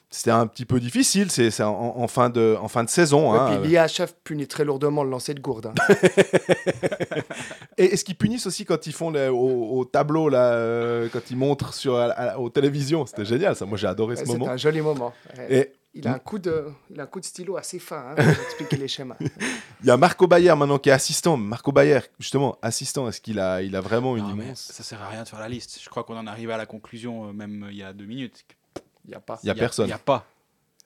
c'était 0.09 0.31
un 0.31 0.47
petit 0.47 0.64
peu 0.64 0.79
difficile, 0.79 1.31
c'est 1.33 1.61
en, 1.62 1.97
en 1.99 2.07
fin 2.09 2.31
de, 2.31 2.57
en 2.61 2.69
fin 2.69 2.85
de 2.85 2.88
saison. 2.88 3.35
Et 3.35 3.38
hein. 3.38 3.59
puis 3.61 3.71
l'IHF 3.71 4.14
punit 4.23 4.47
très 4.47 4.64
lourdement 4.64 5.03
le 5.03 5.11
lancer 5.11 5.35
de 5.35 5.40
gourde. 5.40 5.66
hein. 5.66 5.75
Et 7.79 7.87
est-ce 7.87 8.05
qu'ils 8.05 8.16
punissent 8.16 8.47
aussi 8.47 8.64
quand 8.64 8.87
ils 8.87 8.92
font 8.92 9.11
les- 9.11 9.29
au, 9.29 9.79
au 9.79 9.85
tableau, 9.85 10.29
là, 10.29 10.53
euh, 10.53 11.09
quand 11.12 11.31
ils 11.31 11.37
montrent 11.37 11.75
sur, 11.75 11.97
à- 11.97 12.05
à- 12.12 12.38
aux 12.38 12.49
télévisions? 12.51 13.05
C'était 13.05 13.25
génial, 13.25 13.57
ça. 13.57 13.66
Moi, 13.66 13.77
j'ai 13.79 13.87
adoré 13.88 14.14
ce 14.16 14.21
Ouais, 14.21 14.27
C'était 14.27 14.38
moment. 14.38 14.53
un 14.53 14.57
joli 14.57 14.81
moment. 14.81 15.12
Ouais. 15.37 15.55
Et 15.55 15.73
Il 15.96 16.06
a, 16.06 16.12
un 16.12 16.18
coup 16.18 16.38
de, 16.38 16.66
il 16.90 17.00
a 17.00 17.04
un 17.04 17.06
coup 17.06 17.20
de 17.20 17.24
stylo 17.24 17.56
assez 17.56 17.78
fin 17.78 18.11
hein, 18.11 18.14
pour 18.16 18.28
expliquer 18.44 18.76
les 18.76 18.87
schémas. 18.87 19.16
il 19.20 19.87
y 19.87 19.90
a 19.90 19.96
Marco 19.96 20.26
Bayer 20.26 20.54
maintenant 20.54 20.78
qui 20.78 20.90
est 20.90 20.92
assistant. 20.92 21.38
Marco 21.38 21.72
Bayer, 21.72 22.00
justement, 22.18 22.59
assistant, 22.61 23.09
est-ce 23.09 23.20
qu'il 23.20 23.40
a, 23.40 23.62
il 23.62 23.74
a 23.74 23.80
vraiment 23.80 24.14
une 24.14 24.24
Non, 24.24 24.35
immense. 24.35 24.61
ça 24.61 24.82
sert 24.82 25.00
à 25.00 25.09
rien 25.09 25.22
de 25.22 25.28
faire 25.28 25.40
la 25.40 25.48
liste. 25.48 25.80
Je 25.82 25.88
crois 25.88 26.04
qu'on 26.04 26.18
en 26.18 26.26
arrive 26.26 26.50
à 26.50 26.59
la 26.59 26.66
conclusion, 26.66 27.28
euh, 27.28 27.32
même 27.32 27.64
euh, 27.64 27.72
il 27.72 27.78
y 27.78 27.82
a 27.82 27.94
deux 27.94 28.04
minutes. 28.04 28.44
Il 29.06 29.09
n'y 29.09 29.14
a 29.14 29.20
pas. 29.20 29.40
Il 29.42 29.46
y 29.46 29.50
a 29.50 29.54
personne. 29.54 29.87
Il 29.87 29.88
n'y 29.88 29.94
a 29.94 29.98
pas. 29.98 30.26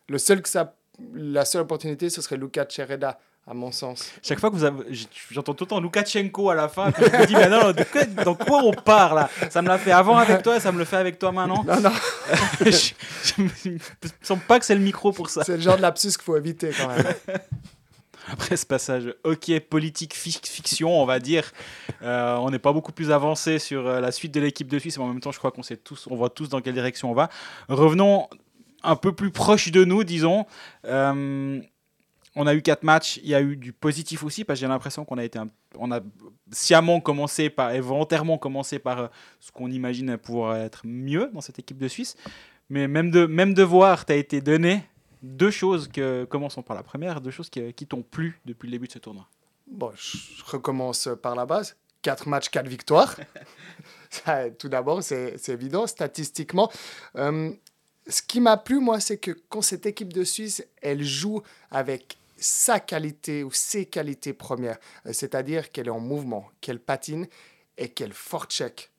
Le 0.09 0.18
seul 0.18 0.42
que 0.42 0.49
ça, 0.49 0.77
la 1.12 1.44
seule 1.44 1.62
opportunité, 1.62 2.09
ce 2.09 2.23
serait 2.23 2.37
Luca 2.37 2.64
Cereda, 2.68 3.18
à 3.51 3.55
mon 3.55 3.73
sens. 3.73 4.13
Chaque 4.23 4.39
fois 4.39 4.49
que 4.49 4.55
vous 4.55 4.63
avez, 4.63 4.85
j'entends 5.33 5.55
tout 5.55 5.65
le 5.65 5.71
temps 5.71 5.81
Lukashenko 5.81 6.51
à 6.51 6.55
la 6.55 6.69
fin, 6.69 6.93
puis 6.93 7.05
je 7.05 7.17
me 7.17 7.27
dis, 7.27 7.35
mais 7.35 7.49
non, 7.49 7.73
de 7.73 7.83
quoi, 7.83 8.05
dans 8.05 8.37
quoi 8.37 8.63
on 8.63 8.73
part 8.73 9.13
là? 9.13 9.29
Ça 9.51 9.61
me 9.61 9.67
l'a 9.67 9.77
fait 9.77 9.91
avant 9.91 10.17
avec 10.17 10.43
toi 10.43 10.57
et 10.57 10.61
ça 10.61 10.71
me 10.71 10.79
le 10.79 10.85
fait 10.85 10.99
avec 10.99 11.19
toi 11.19 11.33
maintenant? 11.33 11.65
Non, 11.65 11.81
non, 11.81 11.91
je, 12.61 13.43
me 13.43 13.79
sens 14.23 14.39
pas 14.47 14.61
que 14.61 14.65
c'est 14.65 14.77
le 14.77 14.81
micro 14.81 15.11
pour 15.11 15.31
ça. 15.31 15.43
c'est 15.43 15.57
le 15.57 15.63
genre 15.63 15.77
de 15.77 15.83
lapsus 15.83 16.11
qu'il 16.11 16.23
faut 16.23 16.37
éviter 16.37 16.71
quand 16.79 16.89
même. 16.89 17.05
Après 18.29 18.57
ce 18.57 18.65
passage 18.65 19.13
ok 19.25 19.59
politique 19.69 20.15
fic- 20.15 20.47
fiction, 20.47 21.03
on 21.03 21.05
va 21.05 21.19
dire, 21.19 21.51
euh, 22.03 22.37
on 22.37 22.51
n'est 22.51 22.61
pas 22.61 22.73
beaucoup 22.73 22.93
plus 22.93 23.11
avancé 23.11 23.59
sur 23.59 23.89
euh, 23.89 23.99
la 23.99 24.13
suite 24.13 24.33
de 24.33 24.39
l'équipe 24.39 24.69
de 24.69 24.79
Suisse, 24.79 24.97
mais 24.97 25.05
en 25.05 25.09
même 25.09 25.21
temps, 25.21 25.33
je 25.33 25.39
crois 25.39 25.51
qu'on 25.51 25.65
sait 25.65 25.77
tous, 25.77 26.07
on 26.09 26.15
voit 26.15 26.31
tous 26.31 26.49
dans 26.49 26.61
quelle 26.61 26.75
direction 26.75 27.11
on 27.11 27.15
va. 27.15 27.29
Revenons 27.69 28.29
un 28.85 28.95
peu 28.95 29.13
plus 29.13 29.33
proche 29.33 29.73
de 29.73 29.85
nous, 29.85 30.05
disons. 30.05 30.47
Euh, 30.85 31.61
on 32.37 32.47
a 32.47 32.55
eu 32.55 32.62
quatre 32.62 32.85
matchs, 32.85 33.19
il 33.23 33.29
y 33.29 33.35
a 33.35 33.40
eu 33.40 33.57
du 33.57 33.73
positif 33.73 34.23
aussi, 34.23 34.45
parce 34.45 34.59
que 34.59 34.61
j'ai 34.61 34.69
l'impression 34.69 35.05
qu'on 35.05 35.19
a 35.19 35.25
été 35.25 35.38
un 35.38 35.49
on 35.79 35.90
a 35.93 36.01
sciemment 36.51 37.01
commencé 37.01 37.51
par, 37.51 37.73
et 37.73 37.81
volontairement 37.81 38.38
commencé 38.38 38.79
par 38.79 38.99
euh, 38.99 39.07
ce 39.40 39.53
qu'on 39.53 39.71
imagine 39.71 40.16
pouvoir 40.16 40.57
être 40.57 40.83
mieux 40.85 41.31
dans 41.33 41.40
cette 41.40 41.59
équipe 41.59 41.79
de 41.79 41.88
Suisse. 41.88 42.16
Mais 42.69 42.88
même, 42.88 43.11
de, 43.11 43.27
même 43.27 43.55
devoir 43.55 44.05
t'a 44.05 44.14
été 44.14 44.40
donné 44.40 44.85
deux 45.23 45.51
choses 45.51 45.88
que, 45.88 46.25
commençons 46.25 46.62
par 46.62 46.77
la 46.77 46.83
première, 46.83 47.21
deux 47.21 47.31
choses 47.31 47.51
qui, 47.51 47.73
qui 47.75 47.87
t'ont 47.87 48.03
plu 48.03 48.40
depuis 48.45 48.66
le 48.66 48.73
début 48.73 48.87
de 48.87 48.93
ce 48.93 48.99
tournoi. 48.99 49.27
Bon, 49.66 49.93
je 49.95 50.45
recommence 50.45 51.09
par 51.23 51.35
la 51.35 51.47
base. 51.47 51.77
Quatre 52.03 52.29
matchs, 52.29 52.49
quatre 52.49 52.69
victoires. 52.69 53.14
Ça, 54.11 54.51
tout 54.51 54.69
d'abord, 54.69 55.03
c'est 55.03 55.49
évident 55.49 55.87
statistiquement. 55.87 56.73
Euh, 57.16 57.53
ce 58.09 58.23
qui 58.23 58.40
m'a 58.40 58.57
plu, 58.57 58.81
moi, 58.81 58.99
c'est 58.99 59.19
que 59.19 59.33
quand 59.49 59.62
cette 59.62 59.87
équipe 59.87 60.12
de 60.12 60.25
Suisse, 60.25 60.66
elle 60.83 61.05
joue 61.05 61.43
avec 61.71 62.16
sa 62.40 62.81
qualité 62.81 63.44
ou 63.44 63.50
ses 63.53 63.87
qualités 63.87 64.33
premières, 64.33 64.79
euh, 65.07 65.12
c'est-à-dire 65.12 65.70
qu'elle 65.70 65.88
est 65.88 65.90
en 65.90 66.00
mouvement, 66.00 66.48
qu'elle 66.61 66.81
patine 66.81 67.29
et 67.79 67.88
qu'elle 67.88 68.12
check 68.48 68.90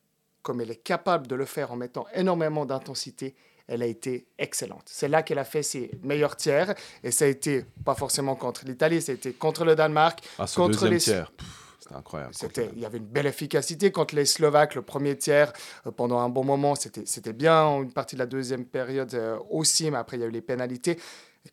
comme 0.42 0.60
elle 0.60 0.70
est 0.70 0.82
capable 0.82 1.26
de 1.26 1.34
le 1.34 1.44
faire 1.44 1.72
en 1.72 1.76
mettant 1.76 2.04
énormément 2.14 2.66
d'intensité, 2.66 3.34
elle 3.68 3.82
a 3.82 3.86
été 3.86 4.26
excellente. 4.38 4.82
C'est 4.86 5.08
là 5.08 5.22
qu'elle 5.22 5.38
a 5.38 5.44
fait 5.44 5.62
ses 5.62 5.90
meilleurs 6.02 6.36
tiers 6.36 6.74
et 7.02 7.10
ça 7.10 7.24
a 7.24 7.28
été 7.28 7.64
pas 7.84 7.94
forcément 7.94 8.34
contre 8.34 8.64
l'Italie, 8.64 9.00
ça 9.00 9.12
a 9.12 9.14
été 9.14 9.32
contre 9.32 9.64
le 9.64 9.76
Danemark, 9.76 10.20
ah, 10.38 10.46
contre 10.54 10.88
les 10.88 10.98
tiers. 10.98 11.32
C'était 11.78 11.94
incroyable. 11.94 12.32
il 12.74 12.80
y 12.80 12.86
avait 12.86 12.98
une 12.98 13.06
belle 13.06 13.26
efficacité 13.26 13.90
contre 13.90 14.14
les 14.14 14.24
Slovaques, 14.24 14.74
le 14.74 14.82
premier 14.82 15.16
tiers, 15.16 15.52
euh, 15.86 15.90
pendant 15.90 16.18
un 16.18 16.28
bon 16.28 16.44
moment, 16.44 16.74
c'était 16.76 17.32
bien. 17.32 17.80
Une 17.82 17.92
partie 17.92 18.14
de 18.14 18.20
la 18.20 18.26
deuxième 18.26 18.64
période 18.64 19.14
euh, 19.14 19.36
aussi, 19.50 19.90
mais 19.90 19.98
après, 19.98 20.16
il 20.16 20.20
y 20.20 20.22
a 20.22 20.26
eu 20.26 20.30
les 20.30 20.42
pénalités. 20.42 20.98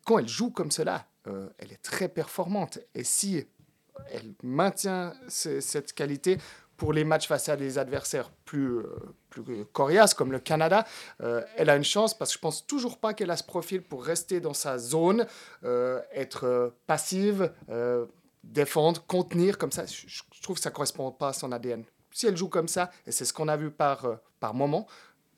Quand 0.04 0.18
elle 0.18 0.28
joue 0.28 0.50
comme 0.50 0.70
cela, 0.70 1.06
euh, 1.26 1.48
elle 1.58 1.72
est 1.72 1.82
très 1.82 2.08
performante. 2.08 2.78
Et 2.94 3.04
si 3.04 3.44
elle 4.12 4.34
maintient 4.42 5.12
cette 5.28 5.92
qualité 5.92 6.38
pour 6.76 6.94
les 6.94 7.04
matchs 7.04 7.28
face 7.28 7.50
à 7.50 7.56
des 7.56 7.76
adversaires 7.76 8.30
plus, 8.46 8.80
plus 9.28 9.66
coriaces 9.72 10.14
comme 10.14 10.32
le 10.32 10.38
Canada, 10.38 10.86
elle 11.18 11.68
a 11.68 11.76
une 11.76 11.84
chance 11.84 12.16
parce 12.16 12.30
que 12.30 12.36
je 12.36 12.40
pense 12.40 12.66
toujours 12.66 12.98
pas 12.98 13.12
qu'elle 13.12 13.30
a 13.30 13.36
ce 13.36 13.44
profil 13.44 13.82
pour 13.82 14.02
rester 14.02 14.40
dans 14.40 14.54
sa 14.54 14.78
zone, 14.78 15.26
être 15.62 16.72
passive 16.86 17.52
défendre, 18.44 19.04
contenir 19.06 19.58
comme 19.58 19.72
ça, 19.72 19.84
je, 19.86 20.22
trouve 20.42 20.56
que 20.56 20.62
ça 20.62 20.70
correspond 20.70 21.10
pas 21.10 21.28
à 21.28 21.32
son 21.32 21.52
ADN. 21.52 21.84
Si 22.12 22.26
elle 22.26 22.36
joue 22.36 22.48
comme 22.48 22.68
ça, 22.68 22.90
et 23.06 23.12
c'est 23.12 23.24
ce 23.24 23.32
qu'on 23.32 23.48
a 23.48 23.56
vu 23.56 23.70
par, 23.70 24.04
euh, 24.04 24.16
par 24.40 24.54
moment, 24.54 24.86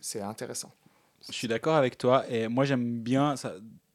c'est 0.00 0.20
intéressant. 0.20 0.72
Je 1.28 1.32
suis 1.32 1.48
d'accord 1.48 1.76
avec 1.76 1.98
toi, 1.98 2.24
et 2.28 2.48
moi 2.48 2.64
j'aime 2.64 3.00
bien 3.00 3.36
ça, 3.36 3.54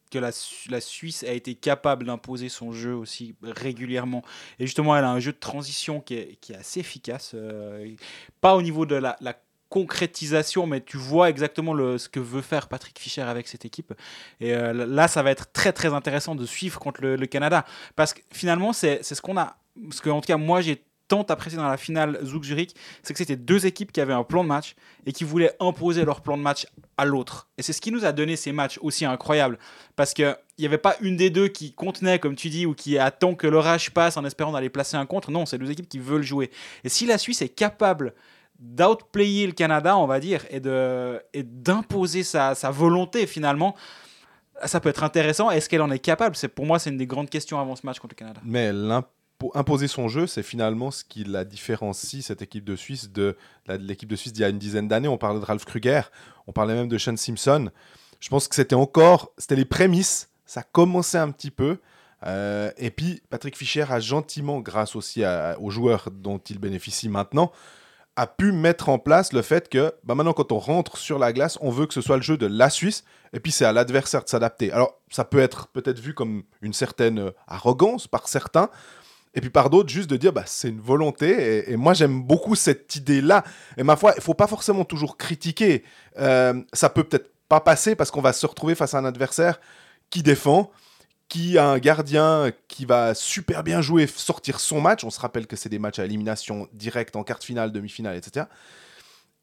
que 0.10 0.20
la, 0.20 0.32
la, 0.70 0.82
Suisse 0.82 1.24
a 1.24 1.32
été 1.32 1.56
capable 1.56 2.06
d'imposer 2.06 2.50
son 2.50 2.72
jeu 2.72 2.94
aussi 2.94 3.36
régulièrement. 3.44 4.24
Et 4.60 4.66
justement, 4.66 4.96
elle 4.96 5.04
a 5.04 5.12
un 5.12 5.20
jeu 5.20 5.32
de 5.32 5.38
transition 5.38 6.02
qui 6.02 6.16
est, 6.16 6.38
qui 6.42 6.54
est 6.54 6.58
assez 6.58 6.80
efficace. 6.80 7.32
Euh, 7.34 7.96
pas 8.42 8.56
au 8.56 8.62
niveau 8.62 8.86
de 8.86 8.96
la, 8.96 9.16
concrétisation, 9.70 10.66
mais 10.66 10.80
tu 10.80 10.96
vois 10.96 11.30
exactement 11.30 11.76
ce 11.98 12.08
que 12.08 12.22
veut 12.22 12.42
faire 12.42 12.70
Patrick 12.70 12.98
Fischer 12.98 13.24
avec 13.24 13.50
cette 13.50 13.66
équipe. 13.66 13.94
Et 14.40 14.54
euh, 14.54 14.72
là, 14.72 15.10
ça 15.10 15.24
va 15.24 15.32
être 15.32 15.52
très 15.52 15.74
très 15.74 15.94
intéressant 15.94 16.36
de 16.36 16.46
suivre 16.46 16.80
contre 16.80 17.02
le, 17.02 17.26
Canada. 17.26 17.66
Parce 17.98 18.14
que 18.14 18.22
finalement, 18.32 18.72
c'est 18.72 19.04
ce 19.04 19.22
qu'on 19.22 19.38
a. 19.38 19.58
Ce 19.92 20.02
que, 20.02 20.10
en 20.10 20.22
tout 20.22 20.28
cas, 20.28 20.38
moi, 20.38 20.62
j'ai 20.62 20.82
tant 21.08 21.24
apprécié 21.24 21.58
dans 21.58 21.68
la 21.68 21.78
finale 21.78 22.20
Zouk 22.24 22.44
Zurich, 22.44 22.76
c'est 23.04 23.14
que 23.14 23.18
c'était 23.18 23.36
deux 23.36 23.66
équipes 23.66 23.92
qui 23.92 24.02
avaient 24.02 24.14
un 24.14 24.24
plan 24.24 24.44
de 24.44 24.50
match 24.50 24.76
et 25.06 25.14
qui 25.14 25.24
voulaient 25.24 25.54
imposer 25.60 26.06
leur 26.06 26.22
plan 26.22 26.38
de 26.38 26.44
match 26.44 26.68
à 26.98 27.06
l'autre. 27.06 27.48
Et 27.58 27.62
c'est 27.62 27.74
ce 27.74 27.82
qui 27.82 27.92
nous 27.92 28.06
a 28.06 28.12
donné 28.12 28.36
ces 28.36 28.52
matchs 28.52 28.80
aussi 28.82 29.06
incroyables. 29.06 29.58
Parce 29.96 30.14
qu'il 30.14 30.36
n'y 30.60 30.66
avait 30.66 30.78
pas 30.78 30.96
une 31.02 31.16
des 31.16 31.30
deux 31.30 31.48
qui 31.48 31.74
contenait, 31.74 32.20
comme 32.20 32.36
tu 32.36 32.50
dis, 32.50 32.66
ou 32.66 32.74
qui 32.74 32.98
attend 32.98 33.36
que 33.36 33.48
l'orage 33.48 33.92
passe 33.92 34.18
en 34.18 34.26
espérant 34.26 34.52
d'aller 34.52 34.70
placer 34.70 34.98
un 34.98 35.06
contre. 35.06 35.32
Non, 35.32 35.46
c'est 35.46 35.58
deux 35.58 35.72
équipes 35.72 35.90
qui 35.90 36.00
veulent 36.00 36.24
jouer. 36.24 36.52
Et 36.84 36.90
si 36.90 37.06
la 37.06 37.18
Suisse 37.18 37.42
est 37.42 37.50
capable 37.50 38.14
d'outplayer 38.60 39.46
le 39.46 39.54
Canada, 39.54 39.98
on 39.98 40.08
va 40.08 40.20
dire, 40.20 40.46
et 40.50 41.44
d'imposer 41.44 42.24
sa, 42.24 42.54
volonté 42.72 43.28
finalement. 43.28 43.76
Ça 44.66 44.80
peut 44.80 44.90
être 44.90 45.04
intéressant. 45.04 45.52
Est-ce 45.52 45.70
qu'elle 45.70 45.84
en 45.84 45.92
est 45.92 46.00
capable? 46.00 46.36
C'est 46.36 46.48
pour 46.48 46.66
moi, 46.66 46.80
c'est 46.80 46.90
une 46.90 46.98
des 46.98 47.06
grandes 47.06 47.30
questions 47.30 47.60
avant 47.60 47.76
ce 47.76 47.86
match 47.86 48.00
contre 48.00 48.16
le 48.16 48.18
Canada. 48.18 48.42
Mais 48.44 48.72
imposer 49.54 49.88
son 49.88 50.08
jeu, 50.08 50.28
c'est 50.28 50.44
finalement 50.44 50.92
ce 50.92 51.04
qui 51.04 51.24
la 51.24 51.44
différencie 51.44 52.24
cette 52.26 52.42
équipe 52.42 52.64
de 52.64 52.76
Suisse 52.76 53.12
de, 53.12 53.38
l'équipe 53.68 54.10
de 54.10 54.16
Suisse 54.16 54.34
d'il 54.34 54.42
y 54.42 54.46
a 54.46 54.50
une 54.50 54.58
dizaine 54.58 54.88
d'années. 54.88 55.08
On 55.08 55.18
parlait 55.18 55.40
de 55.40 55.46
Ralph 55.46 55.66
Kruger, 55.66 56.02
on 56.48 56.52
parlait 56.52 56.74
même 56.74 56.88
de 56.88 56.98
Sean 56.98 57.18
Simpson. 57.18 57.70
Je 58.20 58.30
pense 58.30 58.48
que 58.48 58.56
c'était 58.56 58.76
encore, 58.76 59.32
c'était 59.38 59.56
les 59.56 59.66
prémices. 59.66 60.30
Ça 60.46 60.64
commençait 60.64 61.18
un 61.18 61.32
petit 61.32 61.52
peu. 61.52 61.78
Euh, 62.26 62.72
et 62.78 62.90
puis 62.90 63.22
Patrick 63.30 63.56
Fischer 63.56 63.86
a 63.90 64.00
gentiment, 64.00 64.60
grâce 64.60 64.96
aussi 64.96 65.24
aux 65.60 65.70
joueurs 65.70 66.10
dont 66.12 66.40
il 66.40 66.58
bénéficie 66.58 67.10
maintenant, 67.10 67.52
a 68.18 68.26
pu 68.26 68.52
mettre 68.52 68.90
en 68.90 68.98
place 68.98 69.32
le 69.32 69.44
fait 69.44 69.70
que 69.70 69.94
bah 70.04 70.16
maintenant 70.16 70.34
quand 70.34 70.52
on 70.52 70.58
rentre 70.58 70.98
sur 70.98 71.20
la 71.20 71.32
glace, 71.32 71.60
on 71.62 71.70
veut 71.70 71.86
que 71.86 71.94
ce 71.94 72.02
soit 72.02 72.16
le 72.16 72.24
jeu 72.24 72.36
de 72.36 72.48
la 72.48 72.72
Suisse 72.72 73.04
et 73.32 73.40
puis 73.40 73.52
c'est 73.52 73.64
à 73.64 73.72
l'adversaire 73.72 74.24
de 74.24 74.30
s'adapter. 74.30 74.72
Alors 74.72 75.00
ça 75.12 75.24
peut 75.24 75.40
être 75.40 75.68
peut-être 75.68 76.00
vu 76.00 76.16
comme 76.16 76.44
une 76.64 76.74
certaine 76.74 77.20
euh, 77.20 77.32
arrogance 77.48 78.08
par 78.08 78.28
certains 78.28 78.72
et 79.34 79.42
puis 79.42 79.50
par 79.50 79.70
d'autres 79.70 79.90
juste 79.90 80.10
de 80.10 80.18
dire 80.18 80.34
bah 80.34 80.44
c'est 80.46 80.70
une 80.70 80.80
volonté 80.80 81.72
et, 81.72 81.78
moi 81.78 81.94
j'aime 81.94 82.22
beaucoup 82.24 82.56
cette 82.56 82.96
idée 82.96 83.22
là 83.22 83.44
et 83.78 83.84
ma 83.84 83.96
foi 83.96 84.14
il 84.16 84.22
faut 84.22 84.34
pas 84.34 84.48
forcément 84.48 84.86
toujours 84.86 85.18
critiquer 85.18 85.84
euh, 86.18 86.62
ça 86.74 86.90
peut 86.90 87.04
peut-être 87.04 87.32
pas 87.48 87.60
passer 87.60 87.96
parce 87.96 88.12
qu'on 88.12 88.22
va 88.22 88.34
se 88.34 88.46
retrouver 88.46 88.76
face 88.76 88.94
à 88.94 89.00
un 89.00 89.06
adversaire 89.06 89.60
qui 90.10 90.24
défend 90.24 90.72
qui 91.30 91.58
a 91.58 91.68
un 91.68 91.78
gardien 91.78 92.52
qui 92.68 92.86
va 92.86 93.14
super 93.14 93.64
bien 93.64 93.82
jouer, 93.82 94.08
sortir 94.08 94.60
son 94.60 94.80
match. 94.80 95.04
On 95.04 95.10
se 95.10 95.20
rappelle 95.20 95.48
que 95.48 95.56
c'est 95.56 95.70
des 95.70 95.80
matchs 95.80 96.00
à 96.00 96.06
élimination 96.06 96.68
directe 96.74 97.16
en 97.16 97.24
quart 97.24 97.40
de 97.40 97.44
finale, 97.44 97.72
demi-finale, 97.72 98.16
etc. 98.16 98.46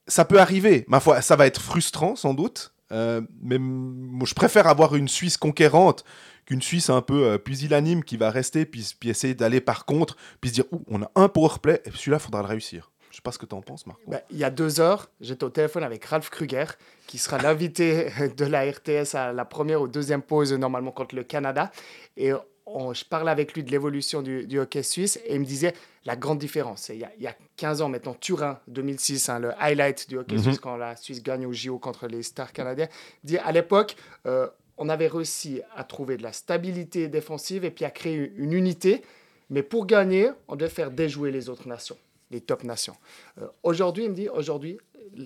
Ça 0.06 0.24
peut 0.24 0.40
arriver. 0.40 0.84
Ma 0.88 1.00
foi, 1.00 1.20
ça 1.20 1.36
va 1.36 1.46
être 1.46 1.60
frustrant 1.60 2.16
sans 2.16 2.34
doute. 2.34 2.73
Euh, 2.94 3.20
mais 3.42 3.58
moi, 3.58 4.26
je 4.26 4.34
préfère 4.34 4.66
avoir 4.66 4.94
une 4.94 5.08
Suisse 5.08 5.36
conquérante 5.36 6.04
qu'une 6.46 6.62
Suisse 6.62 6.90
un 6.90 7.02
peu 7.02 7.24
euh, 7.24 7.38
pusillanime 7.38 8.04
qui 8.04 8.16
va 8.16 8.30
rester 8.30 8.64
puis, 8.66 8.94
essayer 9.04 9.34
d'aller 9.34 9.60
par 9.60 9.84
contre, 9.84 10.16
puis 10.40 10.50
se 10.50 10.54
dire 10.54 10.64
on 10.88 11.02
a 11.02 11.10
un 11.14 11.28
powerplay 11.28 11.82
et 11.84 11.90
celui-là, 11.90 12.18
il 12.20 12.24
faudra 12.24 12.42
le 12.42 12.48
réussir. 12.48 12.90
Je 13.10 13.16
sais 13.16 13.22
pas 13.22 13.32
ce 13.32 13.38
que 13.38 13.46
tu 13.46 13.54
en 13.54 13.62
penses, 13.62 13.86
Marc. 13.86 13.98
Bah, 14.08 14.20
il 14.30 14.38
y 14.38 14.44
a 14.44 14.50
deux 14.50 14.80
heures, 14.80 15.08
j'étais 15.20 15.44
au 15.44 15.50
téléphone 15.50 15.84
avec 15.84 16.04
Ralph 16.04 16.30
Kruger, 16.30 16.64
qui 17.06 17.18
sera 17.18 17.38
l'invité 17.38 18.08
de 18.36 18.44
la 18.44 18.64
RTS 18.68 19.14
à 19.14 19.32
la 19.32 19.44
première 19.44 19.80
ou 19.82 19.88
deuxième 19.88 20.22
pause, 20.22 20.52
normalement 20.52 20.90
contre 20.90 21.14
le 21.14 21.22
Canada. 21.22 21.70
Et 22.16 22.32
je 22.66 23.04
parlais 23.04 23.30
avec 23.30 23.54
lui 23.54 23.62
de 23.62 23.70
l'évolution 23.70 24.22
du, 24.22 24.58
hockey 24.58 24.82
suisse 24.82 25.18
et 25.26 25.34
il 25.34 25.40
me 25.40 25.44
disait 25.44 25.74
la 26.04 26.16
grande 26.16 26.38
différence. 26.38 26.88
Il 26.88 26.98
y 26.98 27.04
a, 27.04 27.12
il 27.16 27.22
y 27.22 27.26
a 27.26 27.36
15 27.56 27.82
ans 27.82 27.88
maintenant, 27.88 28.14
Turin 28.14 28.60
2006, 28.68 29.28
hein, 29.28 29.38
le 29.38 29.52
highlight 29.60 30.08
du 30.08 30.18
hockey 30.18 30.36
mhm. 30.36 30.42
suisse 30.42 30.58
quand 30.58 30.76
la 30.76 30.96
Suisse 30.96 31.22
gagne 31.22 31.46
au 31.46 31.52
JO 31.52 31.78
contre 31.78 32.06
les 32.06 32.22
Stars 32.22 32.52
canadiens. 32.52 32.88
dit 33.22 33.38
à 33.38 33.52
l'époque, 33.52 33.96
euh, 34.26 34.48
on 34.76 34.88
avait 34.88 35.06
réussi 35.06 35.60
à 35.76 35.84
trouver 35.84 36.16
de 36.16 36.22
la 36.22 36.32
stabilité 36.32 37.08
défensive 37.08 37.64
et 37.64 37.70
puis 37.70 37.84
à 37.84 37.90
créer 37.90 38.32
une 38.36 38.52
unité. 38.52 39.02
Mais 39.50 39.62
pour 39.62 39.86
gagner, 39.86 40.30
on 40.48 40.56
devait 40.56 40.70
faire 40.70 40.90
déjouer 40.90 41.30
les 41.30 41.48
autres 41.48 41.68
nations 41.68 41.96
les 42.30 42.40
top 42.40 42.64
nations. 42.64 42.96
Euh, 43.40 43.46
aujourd'hui, 43.62 44.04
il 44.04 44.10
me 44.10 44.14
dit, 44.14 44.28
aujourd'hui, 44.28 44.78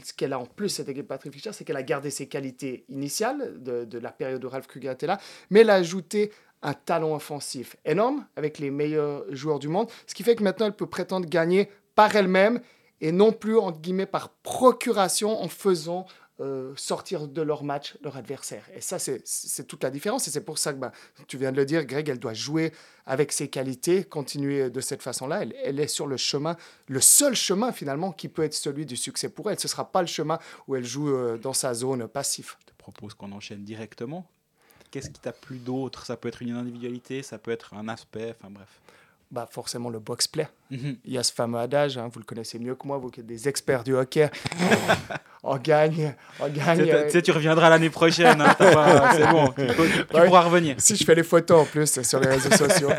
ce 0.04 0.12
qu'elle 0.12 0.32
a 0.32 0.38
en 0.38 0.46
plus, 0.46 0.68
cette 0.68 0.88
équipe 0.88 1.08
Patrick 1.08 1.32
Fischer, 1.32 1.52
c'est 1.52 1.64
qu'elle 1.64 1.76
a 1.76 1.82
gardé 1.82 2.10
ses 2.10 2.26
qualités 2.26 2.84
initiales 2.88 3.62
de, 3.62 3.98
la 3.98 4.12
période 4.12 4.44
où 4.44 4.48
Ralph 4.48 4.66
Kruger 4.66 4.90
était 4.90 5.06
là, 5.06 5.18
mais 5.50 5.60
elle 5.60 5.70
a 5.70 5.74
ajouté 5.74 6.30
un 6.62 6.74
talent 6.74 7.14
offensif 7.14 7.76
énorme 7.84 8.26
avec 8.36 8.58
les 8.58 8.70
meilleurs 8.70 9.24
joueurs 9.34 9.58
du 9.58 9.68
monde, 9.68 9.88
ce 10.06 10.14
qui 10.14 10.22
fait 10.22 10.34
que 10.34 10.42
maintenant 10.42 10.66
elle 10.66 10.76
peut 10.76 10.86
prétendre 10.86 11.28
gagner 11.28 11.68
par 11.94 12.14
elle-même 12.14 12.60
et 13.00 13.12
non 13.12 13.32
plus, 13.32 13.58
entre 13.58 13.80
guillemets, 13.80 14.06
par 14.06 14.30
procuration 14.30 15.40
en 15.40 15.48
faisant 15.48 16.06
euh, 16.40 16.72
sortir 16.76 17.26
de 17.26 17.42
leur 17.42 17.64
match 17.64 17.96
leur 18.00 18.16
adversaire. 18.16 18.64
Et 18.72 18.80
ça, 18.80 19.00
c'est 19.00 19.66
toute 19.66 19.82
la 19.82 19.90
différence. 19.90 20.28
Et 20.28 20.30
c'est 20.30 20.44
pour 20.44 20.58
ça 20.58 20.72
que 20.72 20.78
bah, 20.78 20.92
tu 21.26 21.36
viens 21.36 21.50
de 21.50 21.56
le 21.56 21.64
dire, 21.64 21.84
Greg, 21.84 22.08
elle 22.08 22.20
doit 22.20 22.34
jouer 22.34 22.72
avec 23.06 23.32
ses 23.32 23.48
qualités, 23.48 24.04
continuer 24.04 24.70
de 24.70 24.80
cette 24.80 25.02
façon-là. 25.02 25.42
Elle, 25.64 25.80
est 25.80 25.88
sur 25.88 26.06
le 26.06 26.16
chemin, 26.16 26.56
le 26.86 27.00
seul 27.00 27.34
chemin 27.34 27.72
finalement 27.72 28.12
qui 28.12 28.28
peut 28.28 28.44
être 28.44 28.54
celui 28.54 28.86
du 28.86 28.96
succès 28.96 29.28
pour 29.28 29.50
elle. 29.50 29.58
Ce 29.58 29.66
ne 29.66 29.70
sera 29.70 29.90
pas 29.90 30.00
le 30.00 30.06
chemin 30.06 30.38
où 30.68 30.76
elle 30.76 30.84
joue 30.84 31.08
euh, 31.08 31.38
dans 31.38 31.54
sa 31.54 31.74
zone 31.74 32.06
passive. 32.06 32.54
Je 32.60 32.66
te 32.66 32.72
propose 32.78 33.14
qu'on 33.14 33.32
enchaîne 33.32 33.64
directement. 33.64 34.30
Qu'est-ce 34.90 35.10
qui 35.10 35.20
t'a 35.20 35.32
plu 35.32 35.58
d'autre? 35.58 36.06
Ça 36.06 36.16
peut 36.16 36.28
être 36.28 36.42
une 36.42 36.52
individualité, 36.52 37.22
ça 37.22 37.38
peut 37.38 37.50
être 37.50 37.74
un 37.74 37.88
aspect, 37.88 38.34
enfin 38.38 38.50
bref 38.50 38.80
bah 39.30 39.46
forcément 39.50 39.90
le 39.90 39.98
box 39.98 40.26
play. 40.26 40.48
Mhm. 40.70 40.96
Il 41.04 41.12
y 41.12 41.18
a 41.18 41.22
ce 41.22 41.32
fameux 41.32 41.58
adage, 41.58 41.98
hein, 41.98 42.08
vous 42.12 42.18
le 42.18 42.24
connaissez 42.24 42.58
mieux 42.58 42.74
que 42.74 42.86
moi, 42.86 42.96
vous 42.98 43.10
qui 43.10 43.20
êtes 43.20 43.26
des 43.26 43.48
experts 43.48 43.84
du 43.84 43.94
hockey. 43.94 44.30
on 45.42 45.56
gagne, 45.58 46.14
on 46.40 46.48
gagne. 46.48 47.04
Tu 47.04 47.10
sais, 47.10 47.22
tu 47.22 47.30
reviendras 47.30 47.68
l'année 47.68 47.90
prochaine, 47.90 48.40
hein, 48.40 48.56
c'est 48.58 49.30
bon, 49.30 49.48
tu, 49.48 50.04
pourras 50.06 50.40
revenir. 50.40 50.76
Si 50.78 50.96
je 50.96 51.04
fais 51.04 51.14
les 51.14 51.22
photos 51.22 51.62
en 51.62 51.64
plus 51.66 52.00
sur 52.02 52.20
les 52.20 52.28
réseaux 52.28 52.50
sociaux. 52.50 52.90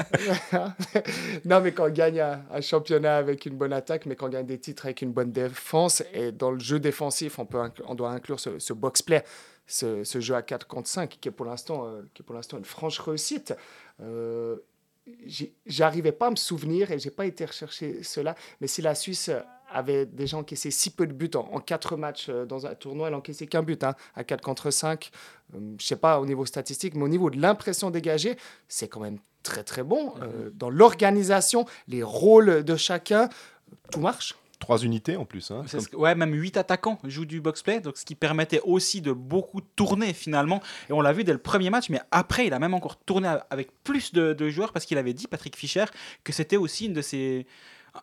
non, 1.46 1.62
mais 1.62 1.72
quand 1.72 1.88
on 1.88 1.92
gagne 1.92 2.20
un, 2.20 2.62
championnat 2.62 3.18
avec 3.18 3.46
une 3.48 3.58
bonne 3.58 3.74
attaque, 3.74 4.06
mais 4.06 4.15
quand 4.15 4.28
on 4.28 4.30
gagne 4.30 4.46
des 4.46 4.60
titres 4.60 4.86
avec 4.86 5.02
une 5.02 5.12
bonne 5.12 5.32
défense, 5.32 6.04
et 6.13 6.32
dans 6.32 6.52
le 6.52 6.60
jeu 6.60 6.80
défensif, 6.80 7.39
on, 7.39 7.46
peut 7.46 7.60
on 7.88 7.96
doit 7.96 8.12
inclure 8.12 8.39
ce, 8.39 8.74
box 8.74 9.02
play. 9.02 9.24
Ce, 9.65 10.04
jeu 10.20 10.36
à 10.36 10.42
4 10.42 10.68
contre 10.68 10.89
5 10.89 11.18
qui 11.22 11.30
est 11.30 11.32
pour 11.32 11.46
l'instant 11.46 11.86
euh, 11.86 12.02
qui 12.15 12.24
est 12.24 12.26
pour 12.26 12.34
l'instant 12.36 12.58
une 12.58 12.65
franche 12.65 13.00
réussite. 13.00 13.54
Euh, 14.02 14.58
j'arrivais 15.65 16.12
pas 16.12 16.28
à 16.28 16.32
me 16.32 16.36
souvenir 16.36 16.91
et 16.91 17.00
j'ai 17.00 17.12
pas 17.12 17.26
été 17.26 17.45
rechercher 17.45 18.04
cela. 18.04 18.36
Mais 18.62 18.67
si 18.67 18.82
la 18.82 18.95
Suisse 18.95 19.32
avait 19.72 20.06
déjà 20.06 20.38
encaissé 20.38 20.72
si 20.72 20.89
peu 20.89 21.08
de 21.08 21.13
buts 21.13 21.32
en, 21.36 21.60
quatre 21.60 21.95
matchs 21.95 22.28
euh, 22.30 22.45
dans 22.45 22.65
un 22.65 22.76
tournoi, 22.76 23.08
elle 23.08 23.13
encaissait 23.13 23.48
qu'un 23.48 23.63
but, 23.63 23.84
hein, 23.84 23.95
à 24.15 24.24
4 24.24 24.41
contre 24.41 24.72
5. 24.72 25.12
Euh, 25.54 25.60
je 25.80 25.86
sais 25.86 25.95
pas 25.95 26.19
au 26.19 26.26
niveau 26.26 26.45
statistique, 26.45 26.95
mais 26.95 27.04
au 27.04 27.08
niveau 27.08 27.30
de 27.30 27.39
l'impression 27.39 27.91
dégagée, 27.91 28.38
c'est 28.67 28.88
quand 28.88 29.00
même 29.00 29.19
très 29.43 29.63
très 29.63 29.84
bon. 29.84 30.13
Euh, 30.22 30.50
dans 30.54 30.69
l'organisation, 30.69 31.65
les 31.88 32.04
rôles 32.04 32.63
de 32.63 32.76
chacun, 32.76 33.30
tout 33.91 34.00
marche. 34.00 34.36
Trois 34.60 34.80
unités 34.84 35.15
en 35.15 35.24
plus. 35.26 35.52
Hein, 35.52 35.63
comme- 35.72 35.80
ce 35.80 35.95
ouais, 35.95 36.15
même 36.15 36.34
8 36.34 36.58
attaquants 36.58 37.00
jouent 37.06 37.26
du 37.26 37.39
box-play, 37.39 37.80
donc 37.80 37.98
ce 37.98 38.04
qui 38.06 38.15
permettait 38.15 38.60
aussi 38.65 39.00
de 39.02 39.12
beaucoup 39.13 39.62
tourner 39.62 40.13
finalement. 40.13 40.62
Et 40.89 40.93
on 40.93 41.00
l'a 41.02 41.13
vu 41.13 41.24
dès 41.24 41.32
le 41.32 41.38
premier 41.39 41.69
match, 41.69 41.89
mais 41.89 42.02
après, 42.12 42.48
il 42.48 42.54
a 42.54 42.60
même 42.60 42.74
encore 42.74 42.98
tourné 42.98 43.30
avec 43.50 43.69
plus 43.84 44.12
de, 44.13 44.34
de 44.34 44.50
joueurs 44.50 44.74
parce 44.74 44.86
qu'il 44.86 44.98
avait 44.98 45.13
dit, 45.13 45.28
Patrick 45.28 45.56
Fischer, 45.56 45.86
que 46.26 46.34
c'était 46.34 46.58
aussi 46.58 46.88
une 46.88 46.93
de 46.93 47.02
ses, 47.02 47.48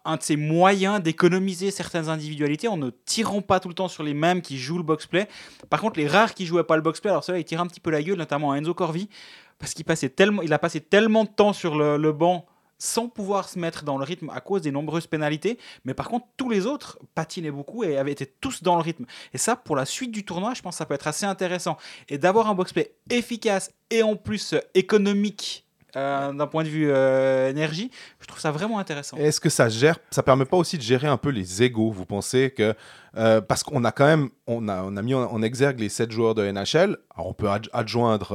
un 0.07 0.17
de 0.17 0.23
ses 0.23 0.37
moyens 0.37 1.03
d'économiser 1.03 1.71
certaines 1.71 2.09
individualités 2.09 2.69
en 2.69 2.79
ne 2.79 2.89
tirant 3.05 3.43
pas 3.43 3.61
tout 3.61 3.69
le 3.69 3.75
temps 3.75 3.89
sur 3.89 4.03
les 4.03 4.15
mêmes 4.15 4.41
qui 4.41 4.57
jouent 4.59 4.79
le 4.79 4.83
box-play. 4.83 5.29
Par 5.69 5.81
contre, 5.83 5.99
les 6.01 6.09
rares 6.09 6.33
qui 6.35 6.47
jouaient 6.47 6.65
pas 6.65 6.77
le 6.77 6.83
box-play, 6.83 7.11
alors 7.11 7.23
ceux-là, 7.23 7.39
ils 7.39 7.45
tiraient 7.45 7.63
un 7.63 7.67
petit 7.67 7.81
peu 7.81 7.91
la 7.91 8.03
gueule, 8.03 8.17
notamment 8.17 8.55
Enzo 8.55 8.73
Corvi, 8.73 9.11
parce 9.59 9.75
qu'il 9.75 9.85
passait 9.85 10.09
tellement, 10.09 10.41
il 10.43 10.53
a 10.55 10.59
passé 10.59 10.81
tellement 10.81 11.25
de 11.25 11.29
temps 11.29 11.53
sur 11.53 11.77
le, 11.77 11.99
le 11.99 12.13
banc 12.13 12.47
sans 12.79 13.09
pouvoir 13.09 13.49
se 13.49 13.59
mettre 13.59 13.85
dans 13.85 13.99
le 13.99 14.05
rythme 14.05 14.31
à 14.31 14.41
cause 14.41 14.63
des 14.63 14.71
nombreuses 14.71 15.07
pénalités. 15.07 15.59
Mais 15.85 15.95
par 15.95 16.09
contre, 16.09 16.27
tous 16.37 16.51
les 16.51 16.67
autres 16.67 16.99
patinaient 17.15 17.51
beaucoup 17.51 17.85
et 17.85 17.97
avaient 17.97 18.13
été 18.13 18.27
tous 18.27 18.63
dans 18.63 18.77
le 18.77 18.83
rythme. 18.83 19.07
Et 19.33 19.39
ça, 19.39 19.57
pour 19.57 19.77
la 19.77 19.85
suite 19.85 20.13
du 20.13 20.25
tournoi, 20.25 20.55
je 20.55 20.63
pense 20.63 20.75
que 20.75 20.79
ça 20.79 20.87
peut 20.87 20.95
être 20.95 21.09
assez 21.09 21.27
intéressant. 21.27 21.77
Et 22.09 22.19
d'avoir 22.19 22.49
un 22.49 22.55
box-play 22.55 22.95
efficace 23.11 23.71
et 23.91 24.03
en 24.03 24.17
plus 24.17 24.55
euh, 24.55 24.61
économique 24.75 25.66
euh, 25.97 26.33
d'un 26.33 26.47
point 26.47 26.63
de 26.63 26.69
vue 26.69 26.91
euh, 26.91 27.49
énergie, 27.51 27.91
je 28.21 28.27
trouve 28.27 28.41
ça 28.41 28.51
vraiment 28.51 28.79
intéressant. 28.79 29.17
Est-ce 29.17 29.41
que 29.41 29.49
ça 29.49 29.69
gère, 29.69 29.99
ça 30.11 30.23
permet 30.23 30.45
pas 30.45 30.57
aussi 30.57 30.77
de 30.77 30.83
gérer 30.83 31.09
un 31.09 31.17
peu 31.17 31.31
les 31.31 31.63
égaux 31.63 31.91
Vous 31.91 32.05
pensez 32.07 32.51
que 32.51 32.75
euh, 33.17 33.41
parce 33.41 33.63
qu'on 33.63 33.83
a 33.85 33.93
quand 33.93 34.05
même, 34.07 34.29
on 34.47 34.69
a, 34.69 34.83
on 34.83 34.97
a 34.97 35.03
mis 35.03 35.15
en, 35.15 35.43
exergue 35.43 35.81
les 35.81 35.89
7 35.89 36.11
joueurs 36.13 36.35
de 36.35 36.49
NHL. 36.51 36.99
Alors 37.15 37.29
on 37.29 37.33
peut 37.33 37.47
adj- 37.47 37.71
adjoindre 37.73 38.33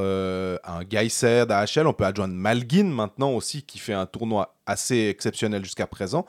un 0.64 0.84
Geiser 0.84 1.46
d'AHL, 1.48 1.86
on 1.86 1.94
peut 1.94 2.06
adjoindre 2.06 2.34
Malguin 2.34 2.86
maintenant 2.86 3.32
aussi 3.32 3.62
qui 3.62 3.78
fait 3.80 3.94
un 3.94 4.08
tournoi 4.08 4.56
assez 4.66 5.08
exceptionnel 5.08 5.64
jusqu'à 5.64 5.88
présent. 5.88 6.26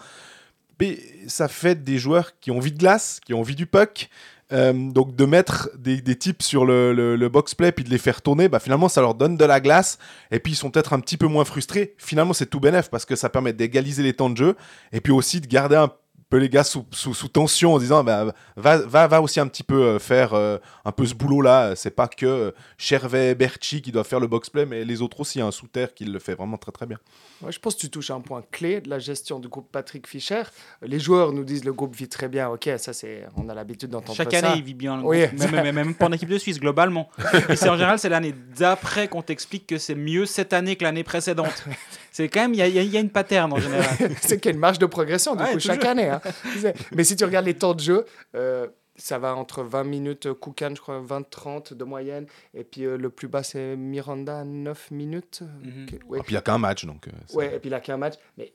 Mais 0.80 0.98
ça 1.28 1.46
fait 1.46 1.84
des 1.84 1.96
joueurs 1.98 2.38
qui 2.40 2.50
ont 2.50 2.56
envie 2.56 2.72
de 2.72 2.78
glace, 2.78 3.20
qui 3.24 3.34
ont 3.34 3.40
envie 3.40 3.54
du 3.54 3.66
puck. 3.66 4.10
Euh, 4.52 4.72
donc 4.72 5.16
de 5.16 5.24
mettre 5.24 5.70
des, 5.78 6.02
des 6.02 6.16
types 6.16 6.42
sur 6.42 6.66
le, 6.66 6.92
le, 6.92 7.16
le 7.16 7.28
box-play 7.30 7.72
puis 7.72 7.84
de 7.84 7.90
les 7.90 7.98
faire 7.98 8.20
tourner, 8.20 8.48
bah, 8.48 8.60
finalement 8.60 8.88
ça 8.88 9.00
leur 9.00 9.14
donne 9.14 9.36
de 9.38 9.44
la 9.46 9.60
glace 9.60 9.98
et 10.30 10.40
puis 10.40 10.52
ils 10.52 10.56
sont 10.56 10.70
peut-être 10.70 10.92
un 10.92 11.00
petit 11.00 11.16
peu 11.16 11.26
moins 11.26 11.44
frustrés. 11.44 11.94
Finalement 11.96 12.34
c'est 12.34 12.46
tout 12.46 12.60
bénef 12.60 12.90
parce 12.90 13.06
que 13.06 13.16
ça 13.16 13.30
permet 13.30 13.54
d'égaliser 13.54 14.02
les 14.02 14.12
temps 14.12 14.28
de 14.28 14.36
jeu 14.36 14.56
et 14.92 15.00
puis 15.00 15.12
aussi 15.12 15.40
de 15.40 15.46
garder 15.46 15.76
un 15.76 15.90
peu 16.28 16.36
les 16.36 16.50
gars 16.50 16.64
sous, 16.64 16.84
tension 17.32 17.74
en 17.74 17.78
disant 17.78 18.04
bah, 18.04 18.34
va, 18.56 19.22
aussi 19.22 19.40
un 19.40 19.46
petit 19.46 19.62
peu 19.62 19.82
euh, 19.82 19.98
faire 19.98 20.34
euh, 20.34 20.58
un 20.84 20.92
peu 20.92 21.06
ce 21.06 21.14
boulot 21.14 21.40
là. 21.40 21.74
C'est 21.74 21.90
pas 21.90 22.08
que 22.08 22.54
Chervet, 22.76 23.34
Berchi 23.34 23.80
qui 23.80 23.90
doivent 23.90 24.06
faire 24.06 24.20
le 24.20 24.26
box-play 24.26 24.66
mais 24.66 24.84
les 24.84 25.00
autres 25.00 25.20
aussi, 25.20 25.40
un 25.40 25.50
sous 25.50 25.66
terre 25.66 25.94
qui 25.94 26.04
le 26.04 26.18
fait 26.18 26.34
vraiment 26.34 26.58
très 26.58 26.72
très 26.72 26.86
bien. 26.86 26.98
Ouais, 27.42 27.50
je 27.52 27.58
pense 27.58 27.74
que 27.74 27.80
tu 27.80 27.90
touches 27.90 28.10
à 28.10 28.14
un 28.14 28.20
point 28.20 28.42
clé 28.50 28.80
de 28.80 28.88
la 28.88 28.98
gestion 28.98 29.38
du 29.40 29.48
groupe 29.48 29.68
Patrick 29.72 30.06
Fischer. 30.06 30.42
Les 30.82 31.00
joueurs 31.00 31.32
nous 31.32 31.44
disent 31.44 31.64
le 31.64 31.72
groupe 31.72 31.94
vit 31.96 32.08
très 32.08 32.28
bien. 32.28 32.48
Ok, 32.48 32.68
ça 32.78 32.92
c'est, 32.92 33.24
on 33.36 33.48
a 33.48 33.54
l'habitude 33.54 33.90
d'entendre 33.90 34.16
Chaque 34.16 34.32
ça. 34.32 34.38
année, 34.38 34.58
il 34.58 34.62
vit 34.64 34.74
bien, 34.74 34.96
le 34.98 35.02
Oui. 35.02 35.26
groupe, 35.26 35.50
même, 35.50 35.74
même, 35.74 35.94
pas 35.94 36.06
en 36.06 36.12
équipe 36.12 36.28
de 36.28 36.38
Suisse, 36.38 36.60
globalement. 36.60 37.08
Et 37.48 37.56
c'est 37.56 37.68
en 37.68 37.74
général, 37.74 37.98
c'est 37.98 38.08
l'année 38.08 38.34
d'après 38.56 39.08
qu'on 39.08 39.22
t'explique 39.22 39.66
que 39.66 39.78
c'est 39.78 39.94
mieux 39.94 40.26
cette 40.26 40.52
année 40.52 40.76
que 40.76 40.84
l'année 40.84 41.04
précédente. 41.04 41.64
C'est 42.12 42.28
quand 42.28 42.42
même, 42.42 42.54
il 42.54 42.58
y, 42.58 42.62
a- 42.62 42.68
y 42.68 42.86
y 42.86 42.98
une 42.98 43.10
pattern 43.10 43.52
en 43.52 43.58
général. 43.58 43.96
c'est 44.20 44.38
qu'il 44.38 44.50
y 44.50 44.52
a 44.52 44.54
une 44.54 44.60
marge 44.60 44.78
de 44.78 44.86
progression 44.86 45.34
du 45.34 45.42
Ouais, 45.42 45.52
coup, 45.54 45.58
chaque 45.60 45.84
année. 45.84 46.08
hein. 46.10 46.20
Mais 46.94 47.04
si 47.04 47.16
tu 47.16 47.24
regardes 47.24 47.46
les 47.46 47.54
temps 47.54 47.74
de 47.74 47.80
jeu, 47.80 48.04
euh, 48.36 48.66
ça 48.96 49.18
va 49.18 49.34
entre 49.36 49.62
20 49.62 49.84
minutes 49.84 50.26
euh, 50.26 50.34
Koukan, 50.34 50.74
je 50.74 50.80
crois 50.80 51.00
20-30 51.00 51.74
de 51.74 51.84
moyenne. 51.84 52.26
Et 52.54 52.64
puis 52.64 52.84
euh, 52.84 52.96
le 52.96 53.10
plus 53.10 53.28
bas, 53.28 53.42
c'est 53.42 53.76
Miranda, 53.76 54.44
9 54.44 54.90
minutes. 54.90 55.42
Ok, 55.64 55.98
ouais. 56.08 56.18
Et 56.18 56.22
puis 56.22 56.32
il 56.32 56.34
y 56.34 56.38
a 56.38 56.42
qu'un 56.42 56.58
match 56.58 56.84
donc. 56.84 57.08
euh, 57.08 57.10
Ouais, 57.34 57.54
et 57.56 57.58
puis 57.58 57.70
il 57.70 57.74
a 57.74 57.80
qu'un 57.80 57.96
match. 57.96 58.14
Mais 58.36 58.52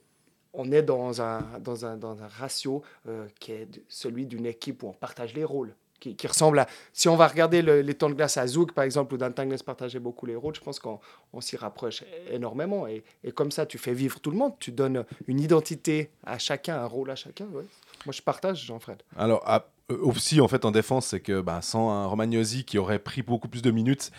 on 0.54 0.72
est 0.72 0.84
dans 0.84 1.22
un, 1.22 1.42
dans 1.60 1.86
un, 1.86 1.98
dans 1.98 2.22
un 2.24 2.28
ratio 2.28 2.84
euh, 3.08 3.28
qui 3.40 3.52
est 3.52 3.68
celui 3.88 4.26
d'une 4.26 4.46
équipe 4.46 4.84
où 4.84 4.88
on 4.90 4.94
partage 4.94 5.34
les 5.34 5.44
rôles. 5.44 5.76
Qui, 6.00 6.16
qui 6.16 6.28
ressemble 6.28 6.60
à. 6.60 6.68
Si 6.94 7.10
on 7.10 7.16
va 7.16 7.28
regarder 7.28 7.64
le- 7.64 7.82
les 7.82 7.96
temps 7.96 8.08
de 8.08 8.14
glace 8.14 8.38
à 8.38 8.46
Zouk, 8.46 8.72
par 8.74 8.84
exemple, 8.84 9.16
où 9.16 9.18
Dantangles 9.18 9.58
partageait 9.66 9.98
beaucoup 10.00 10.28
les 10.28 10.36
rôles, 10.36 10.54
je 10.54 10.62
pense 10.62 10.78
qu'on 10.80 11.00
on 11.34 11.42
s'y 11.42 11.58
rapproche 11.58 12.04
énormément. 12.30 12.86
Et, 12.88 13.04
et 13.24 13.32
comme 13.32 13.50
ça, 13.50 13.66
tu 13.66 13.80
fais 13.80 13.94
vivre 13.94 14.20
tout 14.20 14.30
le 14.30 14.38
monde. 14.38 14.54
Tu 14.60 14.72
donnes 14.72 15.06
une 15.26 15.40
identité 15.40 16.12
à 16.24 16.38
chacun, 16.38 16.78
un 16.78 16.86
rôle 16.86 17.10
à 17.10 17.16
chacun. 17.16 17.46
ouais. 17.48 17.64
Moi, 18.08 18.14
je 18.14 18.22
partage, 18.22 18.64
Jean-Fred. 18.66 19.04
Alors, 19.18 19.44
ah, 19.46 19.66
euh, 19.92 19.98
aussi, 20.02 20.40
en 20.40 20.48
fait, 20.48 20.64
en 20.64 20.72
défense, 20.72 21.08
c'est 21.08 21.20
que 21.20 21.42
bah, 21.42 21.62
sans 21.62 21.90
un 21.92 22.06
Romagnosi 22.06 22.64
qui 22.64 22.78
aurait 22.78 23.00
pris 23.00 23.22
beaucoup 23.22 23.50
plus 23.50 23.62
de 23.62 23.70
minutes, 23.70 24.12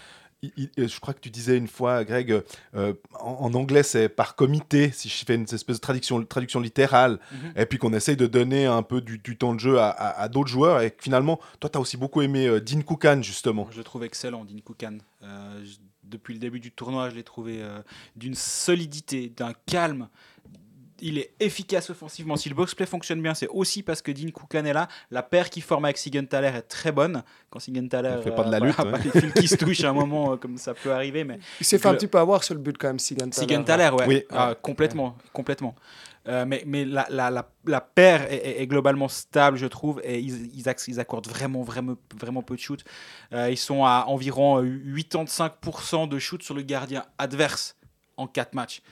il- 0.43 0.53
il- 0.59 0.71
euh, 0.79 0.87
je 0.89 1.01
crois 1.01 1.15
que 1.15 1.21
tu 1.21 1.31
disais 1.31 1.57
une 1.57 1.69
fois, 1.69 2.05
Greg, 2.05 2.43
euh, 2.75 2.93
en, 3.19 3.47
en 3.47 3.55
anglais, 3.55 3.83
c'est 3.83 4.11
par 4.11 4.37
comité, 4.37 4.91
si 4.93 5.09
je 5.09 5.25
fais 5.25 5.37
une 5.37 5.45
espèce 5.45 5.77
de 5.77 5.81
traduction, 5.81 6.23
traduction 6.27 6.61
littérale, 6.61 7.19
Mhm. 7.33 7.53
et 7.57 7.65
puis 7.65 7.79
qu'on 7.79 7.95
essaye 7.95 8.17
de 8.19 8.27
donner 8.27 8.67
un 8.67 8.83
peu 8.83 9.01
du, 9.01 9.17
du 9.17 9.39
temps 9.39 9.55
de 9.55 9.61
jeu 9.61 9.79
à, 9.79 9.89
à- 9.89 10.21
à 10.21 10.29
d'autres 10.29 10.51
joueurs, 10.51 10.83
et 10.83 10.91
que 10.91 11.03
finalement, 11.03 11.41
toi, 11.61 11.71
tu 11.71 11.79
as 11.79 11.81
aussi 11.81 11.97
beaucoup 11.97 12.21
aimé 12.21 12.47
euh, 12.47 12.61
Dean 12.61 12.83
Koukan, 12.83 13.23
justement. 13.23 13.67
Je 13.73 13.79
le 13.79 13.85
trouve 13.85 14.05
excellent, 14.05 14.45
Dean 14.45 14.61
Koukan. 14.63 14.99
Euh, 15.23 15.65
je- 15.65 15.79
depuis 16.05 16.35
le 16.35 16.41
début 16.41 16.61
du 16.61 16.73
tournoi, 16.73 17.09
je 17.11 17.15
l'ai 17.17 17.25
trouvé 17.25 17.61
euh, 17.63 17.81
d'une 18.17 18.35
solidité, 18.35 19.31
d'un 19.35 19.53
calme. 19.67 20.09
Il 21.01 21.19
est 21.19 21.33
efficace 21.41 21.91
offensivement. 21.91 22.37
Si 22.37 22.49
le 22.49 22.55
box-play 22.55 22.87
fonctionne 22.87 23.23
bien, 23.23 23.35
c'est 23.35 23.49
aussi 23.49 23.83
parce 23.83 24.03
que 24.03 24.11
Dean 24.13 24.31
Koukan 24.31 24.65
est 24.65 24.73
là. 24.73 24.89
La 25.11 25.23
paire 25.23 25.51
qu'il 25.51 25.63
forme 25.63 25.85
avec 25.85 25.99
Sigenthaler 25.99 26.49
est 26.57 26.63
très 26.63 26.93
bonne. 26.93 27.23
Quand 27.51 27.59
Sigenthaler 27.61 28.15
Il 28.19 28.23
fait 28.23 28.35
pas 28.35 28.45
de 28.45 28.51
la 28.51 28.59
lutte, 28.61 28.75
voilà, 28.77 28.93
ouais. 28.99 28.99
pas 28.99 29.05
les 29.15 29.21
fils 29.21 29.33
qui 29.35 29.49
se 29.49 29.57
touchent 29.57 29.85
à 29.85 29.91
un 29.91 29.93
moment, 29.93 30.33
euh, 30.33 30.37
comme 30.37 30.59
ça 30.59 30.75
peut 30.75 30.93
arriver, 30.93 31.25
mais 31.25 31.39
Il 31.61 31.67
s'est 31.67 31.79
fait 31.79 31.89
un 31.89 31.95
petit 31.95 32.07
peu 32.09 32.19
avoir 32.19 32.43
sur 32.45 32.55
le 32.55 32.61
but 32.61 32.77
quand 32.77 32.89
même, 32.89 32.99
Sigan 32.99 33.31
Sigenthaler, 33.33 33.91
ouais, 33.97 34.07
Oui. 34.07 34.25
Ah, 34.31 34.55
complètement, 34.61 35.17
complètement. 35.33 35.75
Euh, 36.27 36.45
mais 36.47 36.63
mais 36.67 36.85
la, 36.85 37.07
la, 37.09 37.31
la, 37.31 37.49
la 37.65 37.81
paire 37.81 38.31
est, 38.31 38.37
est- 38.37 38.61
est 38.63 38.67
globalement 38.67 39.09
stable, 39.09 39.57
je 39.57 39.65
trouve, 39.67 40.01
et 40.05 40.19
ils, 40.19 40.55
ils, 40.59 40.65
acc- 40.65 40.85
ils 40.89 41.01
accordent 41.01 41.27
vraiment, 41.29 41.63
vraiment, 41.63 41.95
vraiment 42.21 42.43
peu 42.43 42.55
de 42.57 42.61
shoot. 42.61 42.85
Euh, 43.33 43.49
ils 43.51 43.57
sont 43.57 43.85
à 43.85 44.05
environ 44.09 44.63
euh, 44.63 44.79
85% 44.95 46.09
de 46.09 46.19
shoot 46.19 46.43
sur 46.43 46.55
le 46.55 46.63
gardien 46.63 47.05
adverse 47.19 47.77
en 48.17 48.27
4 48.27 48.55
matchs. 48.55 48.83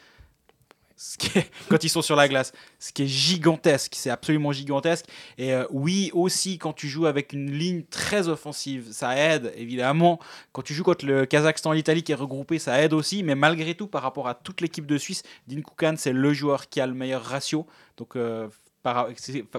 Quand 1.69 1.85
ils 1.85 1.91
sont 1.91 2.01
sur 2.01 2.17
la 2.17 2.27
glace, 2.27 2.53
ce 2.79 2.93
qui 2.93 3.03
est 3.03 3.07
gigantesque, 3.07 3.93
c'est 3.95 4.11
absolument 4.11 4.53
gigantesque. 4.53 5.07
Et 5.37 5.53
euh, 5.53 5.67
oui, 5.71 6.11
aussi, 6.15 6.59
quand 6.59 6.73
tu 6.73 6.89
joues 6.89 7.07
avec 7.07 7.33
une 7.33 7.51
ligne 7.51 7.83
très 7.85 8.29
offensive, 8.29 8.89
ça 8.93 9.17
aide, 9.17 9.53
évidemment. 9.57 10.19
Quand 10.53 10.63
tu 10.63 10.73
joues 10.73 10.85
contre 10.85 11.05
le 11.05 11.27
Kazakhstan 11.27 11.73
l'Italie 11.73 12.03
qui 12.03 12.13
est 12.13 12.17
regroupé, 12.17 12.59
ça 12.59 12.81
aide 12.81 12.95
aussi. 12.95 13.23
Mais 13.23 13.35
malgré 13.35 13.75
tout, 13.75 13.89
par 13.89 14.03
rapport 14.03 14.27
à 14.27 14.35
toute 14.35 14.61
l'équipe 14.61 14.87
de 14.87 14.97
Suisse, 14.97 15.23
Dean 15.47 15.61
Koukan, 15.61 15.95
c'est 15.99 16.13
le 16.13 16.33
joueur 16.33 16.69
qui 16.69 16.81
a 16.81 16.87
le 16.87 16.95
meilleur 16.95 17.23
ratio. 17.23 17.67
Donc, 17.99 18.17
euh, 18.17 18.49
par 18.83 19.09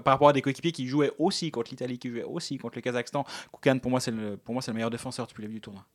rapport 0.06 0.30
à 0.30 0.34
des 0.34 0.42
coéquipiers 0.42 0.72
qui 0.72 0.88
jouaient 0.88 1.12
aussi 1.20 1.52
contre 1.52 1.70
l'Italie, 1.72 2.00
qui 2.00 2.10
jouaient 2.10 2.24
aussi 2.24 2.58
contre 2.58 2.78
le 2.78 2.82
Kazakhstan, 2.82 3.26
Koukan, 3.52 3.78
pour 3.78 3.92
moi, 3.92 4.00
c'est 4.00 4.12
le, 4.12 4.38
pour 4.38 4.54
moi, 4.54 4.62
c'est 4.62 4.72
le 4.72 4.76
meilleur 4.76 4.90
défenseur 4.90 5.28
depuis 5.28 5.42
le 5.42 5.48
début 5.50 5.56
du 5.56 5.62
tournoi. 5.62 5.86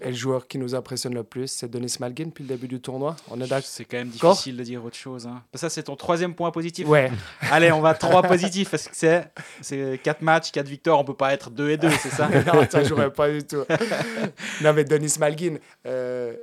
Et 0.00 0.10
le 0.10 0.14
joueur 0.16 0.46
qui 0.46 0.58
nous 0.58 0.74
impressionne 0.76 1.14
le 1.14 1.24
plus, 1.24 1.48
c'est 1.48 1.68
Denis 1.68 1.96
Malgin 1.98 2.26
depuis 2.26 2.44
le 2.44 2.48
début 2.48 2.68
du 2.68 2.80
tournoi. 2.80 3.16
On 3.30 3.36
est 3.40 3.48
d'accord? 3.48 3.64
C'est 3.64 3.84
quand 3.84 3.96
même 3.96 4.08
difficile 4.10 4.56
de 4.56 4.62
dire 4.62 4.84
autre 4.84 4.96
chose. 4.96 5.26
hein. 5.26 5.42
Ça, 5.54 5.68
c'est 5.68 5.82
ton 5.82 5.96
troisième 5.96 6.34
point 6.34 6.50
positif. 6.52 6.86
Ouais, 6.86 7.10
Allez, 7.50 7.72
on 7.72 7.80
va 7.80 7.94
trois 7.94 8.22
positifs 8.22 8.70
parce 8.70 8.86
que 8.88 8.94
c'est, 8.96 9.28
c'est 9.60 10.00
4 10.02 10.22
matchs, 10.22 10.52
4 10.52 10.68
victoires. 10.68 11.00
On 11.00 11.04
peut 11.04 11.14
pas 11.14 11.32
être 11.34 11.50
2 11.50 11.70
et 11.70 11.76
2, 11.76 11.90
c'est 11.90 12.10
ça? 12.10 12.28
Non, 12.46 12.64
ça 12.70 12.84
jouerait 12.84 13.12
pas 13.12 13.28
du 13.30 13.42
tout. 13.44 13.64
non, 14.62 14.72
mais 14.72 14.84
Denis 14.84 15.14
Malgin, 15.18 15.56
euh, 15.86 16.34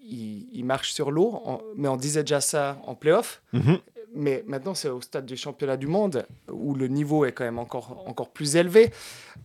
il, 0.00 0.46
il 0.52 0.64
marche 0.64 0.92
sur 0.92 1.10
l'eau, 1.10 1.42
mais 1.76 1.88
on 1.88 1.96
disait 1.96 2.22
déjà 2.22 2.40
ça 2.40 2.78
en 2.86 2.94
playoff. 2.94 3.42
Mhm. 3.52 3.78
Mais 4.18 4.42
maintenant, 4.46 4.74
c'est 4.74 4.88
au 4.88 5.02
stade 5.02 5.26
du 5.26 5.36
championnat 5.36 5.76
du 5.76 5.86
monde 5.86 6.26
où 6.50 6.74
le 6.74 6.88
niveau 6.88 7.26
est 7.26 7.32
quand 7.32 7.44
même 7.44 7.58
encore, 7.58 8.02
encore 8.08 8.30
plus 8.30 8.56
élevé. 8.56 8.90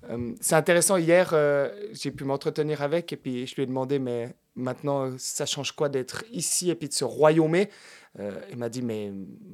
Euh, 0.10 0.34
c'est 0.40 0.56
intéressant, 0.56 0.96
hier, 0.96 1.32
euh, 1.34 1.70
j'ai 1.92 2.10
pu 2.10 2.24
m'entretenir 2.24 2.82
avec 2.82 3.12
et 3.12 3.18
puis 3.18 3.46
je 3.46 3.56
lui 3.56 3.64
ai 3.64 3.66
demandé, 3.66 4.00
mais 4.00 4.34
maintenant, 4.56 5.06
euh, 5.06 5.12
ça 5.18 5.46
change 5.46 5.72
quoi 5.74 5.90
d'être 5.90 6.24
ici 6.32 6.70
et 6.70 6.76
puis 6.76 6.88
de 6.90 6.94
se 6.94 7.04
royaumer 7.04 7.70
Euh, 8.20 8.30
Il 8.52 8.58
m'a 8.58 8.68
dit, 8.68 8.82
mais 8.82 9.10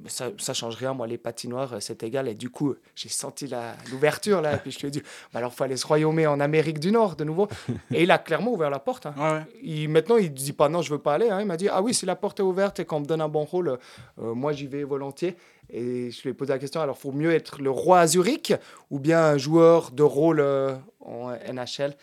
ça, 0.07 0.31
ça 0.39 0.51
change 0.55 0.75
rien, 0.77 0.91
moi, 0.95 1.05
les 1.05 1.19
patinoires, 1.19 1.73
euh, 1.73 1.79
c'est 1.79 2.01
égal. 2.01 2.27
Et 2.27 2.33
du 2.33 2.49
coup, 2.49 2.73
j'ai 2.95 3.07
senti 3.07 3.47
l'ouverture 3.91 4.41
là, 4.41 4.55
et 4.55 4.57
puis 4.57 4.71
je 4.71 4.79
lui 4.79 4.87
ai 4.87 4.89
dit, 4.89 5.01
bah 5.31 5.37
alors, 5.37 5.51
il 5.53 5.55
faut 5.55 5.63
aller 5.63 5.77
se 5.77 5.85
royaumer 5.85 6.25
en 6.25 6.39
Amérique 6.39 6.79
du 6.79 6.91
Nord 6.91 7.15
de 7.15 7.23
nouveau. 7.23 7.47
Et 7.93 8.01
il 8.01 8.09
a 8.09 8.17
clairement 8.17 8.51
ouvert 8.53 8.71
la 8.71 8.79
porte. 8.79 9.05
hein. 9.05 9.13
Ouais, 9.15 9.31
ouais. 9.31 9.43
Il, 9.61 9.89
maintenant, 9.89 10.17
il 10.17 10.33
dit 10.33 10.53
pas 10.53 10.69
non, 10.69 10.81
je 10.81 10.89
veux 10.91 10.97
pas 10.97 11.13
aller. 11.13 11.29
hein. 11.29 11.39
Il 11.39 11.45
m'a 11.45 11.55
dit 11.55 11.69
ah 11.69 11.83
oui, 11.83 11.93
si 11.93 12.07
la 12.07 12.15
porte 12.15 12.39
est 12.39 12.43
ouverte 12.43 12.79
et 12.79 12.85
qu'on 12.85 12.99
me 13.01 13.05
donne 13.05 13.21
un 13.21 13.29
bon 13.29 13.43
rôle, 13.43 13.77
euh, 14.19 14.33
moi 14.33 14.53
j'y 14.53 14.65
vais 14.65 14.83
volontiers. 14.83 15.35
Et 15.69 16.09
je 16.09 16.21
lui 16.23 16.29
ai 16.31 16.33
posé 16.33 16.51
la 16.53 16.57
question 16.57 16.81
alors, 16.81 16.97
faut 16.97 17.11
mieux 17.11 17.33
être 17.33 17.61
le 17.61 17.69
roi 17.69 17.99
à 17.99 18.07
Zurich 18.07 18.53
ou 18.89 18.97
bien 18.99 19.21
un 19.23 19.37
joueur 19.37 19.91
de 19.91 20.01
rôle 20.01 20.39
euh, 20.39 20.73
en 21.01 21.29
NHL 21.53 21.93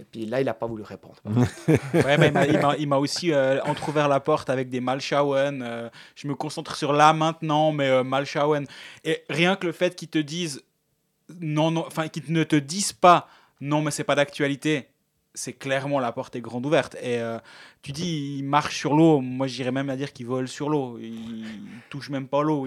Et 0.00 0.04
puis 0.04 0.26
là, 0.26 0.40
il 0.40 0.44
n'a 0.44 0.54
pas 0.54 0.66
voulu 0.66 0.82
répondre. 0.82 1.16
ouais, 1.68 2.18
mais 2.18 2.32
il 2.78 2.88
m'a- 2.88 2.96
aussi 2.96 3.32
euh, 3.32 3.62
entrouvert 3.62 4.08
la 4.08 4.20
porte 4.20 4.50
avec 4.50 4.68
des 4.68 4.80
Malschauen. 4.80 5.62
euh, 5.62 5.88
je 6.16 6.26
me 6.26 6.34
concentre 6.34 6.74
sur 6.74 6.92
là 6.92 7.12
maintenant, 7.12 7.70
mais 7.72 7.88
euh. 7.88 8.64
Et 9.04 9.22
rien 9.30 9.56
que 9.56 9.66
le 9.66 9.72
fait 9.72 9.94
qu'ils 9.94 10.08
te 10.08 10.18
disent 10.18 10.62
non, 11.40 11.76
enfin 11.76 12.08
qu'ils 12.08 12.32
ne 12.32 12.44
te 12.44 12.56
disent 12.56 12.92
pas 12.92 13.28
non, 13.60 13.82
mais 13.82 13.90
c'est 13.90 14.04
pas 14.04 14.14
d'actualité. 14.14 14.88
C'est 15.36 15.52
clairement 15.52 15.98
la 15.98 16.12
porte 16.12 16.36
est 16.36 16.40
grande 16.40 16.66
ouverte. 16.66 16.96
Et 16.96 17.18
euh, 17.18 17.38
tu 17.82 17.92
dis, 17.92 18.36
il 18.38 18.44
marche 18.44 18.76
sur 18.76 18.94
l'eau. 18.94 19.20
Moi, 19.20 19.46
j'irais 19.46 19.72
même 19.72 19.90
à 19.90 19.96
dire 19.96 20.12
qu'il 20.12 20.26
vole 20.26 20.48
sur 20.48 20.68
l'eau. 20.68 20.98
Il, 21.00 21.44
touche 21.88 22.10
même 22.10 22.28
pas 22.28 22.42
l'eau. 22.42 22.66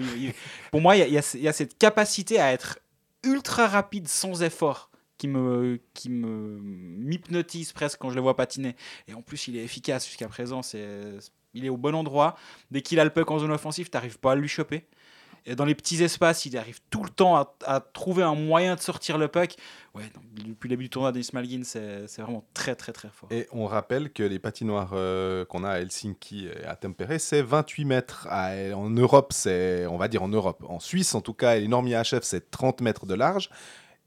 Pour 0.70 0.80
moi, 0.80 0.96
il 0.96 1.12
y 1.12 1.18
a 1.48 1.52
cette 1.52 1.78
capacité 1.78 2.40
à 2.40 2.52
être 2.52 2.78
ultra 3.22 3.66
rapide 3.66 4.08
sans 4.08 4.42
effort 4.42 4.87
qui 5.18 5.28
me 5.28 5.80
qui 5.94 6.08
me 6.08 6.58
m'hypnotise 6.60 7.72
presque 7.72 7.98
quand 7.98 8.10
je 8.10 8.14
le 8.14 8.20
vois 8.20 8.36
patiner. 8.36 8.76
Et 9.08 9.14
en 9.14 9.22
plus, 9.22 9.48
il 9.48 9.56
est 9.56 9.64
efficace 9.64 10.06
jusqu'à 10.06 10.28
présent. 10.28 10.62
C'est 10.62 11.18
il 11.54 11.64
est 11.64 11.68
au 11.70 11.76
bon 11.76 11.94
endroit. 11.94 12.36
Dès 12.70 12.82
qu'il 12.82 13.00
a 13.00 13.04
le 13.04 13.10
puck 13.10 13.30
en 13.30 13.38
zone 13.38 13.52
offensive, 13.52 13.90
t'arrives 13.90 14.18
pas 14.18 14.32
à 14.32 14.34
lui 14.36 14.48
choper. 14.48 14.84
Et 15.46 15.54
dans 15.54 15.64
les 15.64 15.74
petits 15.74 16.02
espaces, 16.02 16.44
il 16.44 16.58
arrive 16.58 16.80
tout 16.90 17.02
le 17.02 17.08
temps 17.08 17.36
à, 17.64 17.80
trouver 17.80 18.22
un 18.22 18.34
moyen 18.34 18.74
de 18.74 18.80
sortir 18.80 19.16
le 19.16 19.28
puck. 19.28 19.54
Ouais, 19.94 20.04
depuis 20.34 20.68
le 20.68 20.74
début 20.74 20.84
du 20.84 20.90
tournoi, 20.90 21.10
Denis 21.10 21.30
Malgin, 21.32 21.62
c'est 21.64 22.06
vraiment 22.18 22.44
très 22.52 22.74
très 22.74 22.92
très 22.92 23.08
fort. 23.08 23.30
Et 23.32 23.48
on 23.52 23.66
rappelle 23.66 24.12
que 24.12 24.22
les 24.22 24.38
patinoires 24.38 24.90
euh, 24.92 25.46
qu'on 25.46 25.64
a 25.64 25.70
à 25.70 25.78
Helsinki 25.78 26.48
et 26.48 26.64
à 26.64 26.76
Tampere, 26.76 27.18
c'est 27.18 27.40
28 27.40 27.84
mètres. 27.86 28.28
En 28.30 28.90
Europe, 28.90 29.32
c'est, 29.32 29.86
on 29.86 29.96
va 29.96 30.08
dire 30.08 30.22
en 30.22 30.28
Europe, 30.28 30.62
en 30.68 30.80
Suisse 30.80 31.14
en 31.14 31.22
tout 31.22 31.34
cas, 31.34 31.56
et 31.56 31.60
les 31.60 31.68
normes 31.68 31.88
IHF, 31.88 32.22
c'est 32.22 32.50
30 32.50 32.82
mètres 32.82 33.06
de 33.06 33.14
large. 33.14 33.48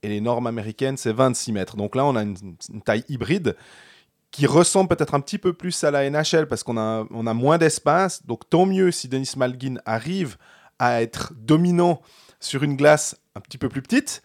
Et 0.03 0.09
les 0.09 0.21
normes 0.21 0.47
américaines, 0.47 0.97
c'est 0.97 1.13
26 1.13 1.51
mètres. 1.51 1.77
Donc 1.77 1.95
là, 1.95 2.05
on 2.05 2.15
a 2.15 2.23
une, 2.23 2.35
taille 2.83 3.03
hybride 3.07 3.55
qui 4.31 4.47
ressemble 4.47 4.89
peut-être 4.89 5.13
un 5.13 5.19
petit 5.19 5.37
peu 5.37 5.53
plus 5.53 5.83
à 5.83 5.91
la 5.91 6.09
NHL 6.09 6.47
parce 6.47 6.63
qu'on 6.63 6.77
a, 6.77 7.05
on 7.11 7.27
a 7.27 7.33
moins 7.33 7.57
d'espace. 7.57 8.25
Donc 8.25 8.49
tant 8.49 8.65
mieux 8.65 8.91
si 8.91 9.07
Denis 9.07 9.33
Malgin 9.37 9.79
arrive 9.85 10.37
à 10.79 11.01
être 11.01 11.33
dominant 11.35 12.01
sur 12.39 12.63
une 12.63 12.75
glace 12.75 13.15
un 13.35 13.41
petit 13.41 13.57
peu 13.57 13.69
plus 13.69 13.81
petite. 13.81 14.23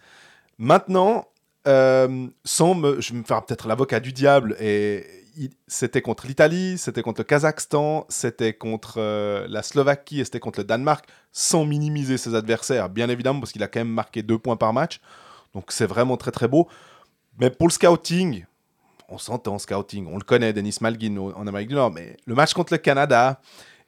Maintenant, 0.57 1.27
euh, 1.67 2.27
sans 2.45 2.73
me, 2.73 2.99
je 3.01 3.13
me 3.13 3.23
faire 3.23 3.45
peut-être 3.45 3.67
l'avocat 3.67 3.99
du 3.99 4.13
diable, 4.13 4.55
et 4.59 5.05
c'était 5.67 6.01
contre 6.01 6.25
l'Italie, 6.25 6.77
c'était 6.77 7.01
contre 7.01 7.21
le 7.21 7.25
Kazakhstan, 7.25 8.05
c'était 8.09 8.53
contre 8.53 8.95
euh, 8.97 9.45
la 9.49 9.61
Slovaquie 9.61 10.21
et 10.21 10.25
c'était 10.25 10.39
contre 10.39 10.59
le 10.59 10.63
Danemark, 10.63 11.05
sans 11.31 11.65
minimiser 11.65 12.17
ses 12.17 12.35
adversaires, 12.35 12.89
bien 12.89 13.09
évidemment, 13.09 13.39
parce 13.39 13.51
qu'il 13.51 13.63
a 13.63 13.67
quand 13.67 13.79
même 13.79 13.89
marqué 13.89 14.23
deux 14.23 14.39
points 14.39 14.57
par 14.57 14.73
match. 14.73 15.01
Donc 15.57 15.71
c'est 15.71 15.87
vraiment 15.87 16.17
très 16.17 16.29
très 16.29 16.47
beau. 16.47 16.67
Mais 17.39 17.49
pour 17.49 17.67
le 17.67 17.71
scouting, 17.71 18.45
on 19.09 19.17
s'entend 19.17 19.57
scouting, 19.57 20.05
on 20.05 20.17
le 20.19 20.23
connaît, 20.23 20.53
Denis 20.53 20.77
Malgin 20.81 21.17
au- 21.17 21.33
en 21.33 21.47
Amérique 21.47 21.69
du 21.69 21.73
Nord, 21.73 21.89
mais 21.89 22.15
le 22.27 22.35
match 22.35 22.53
contre 22.53 22.73
le 22.73 22.77
Canada, 22.77 23.41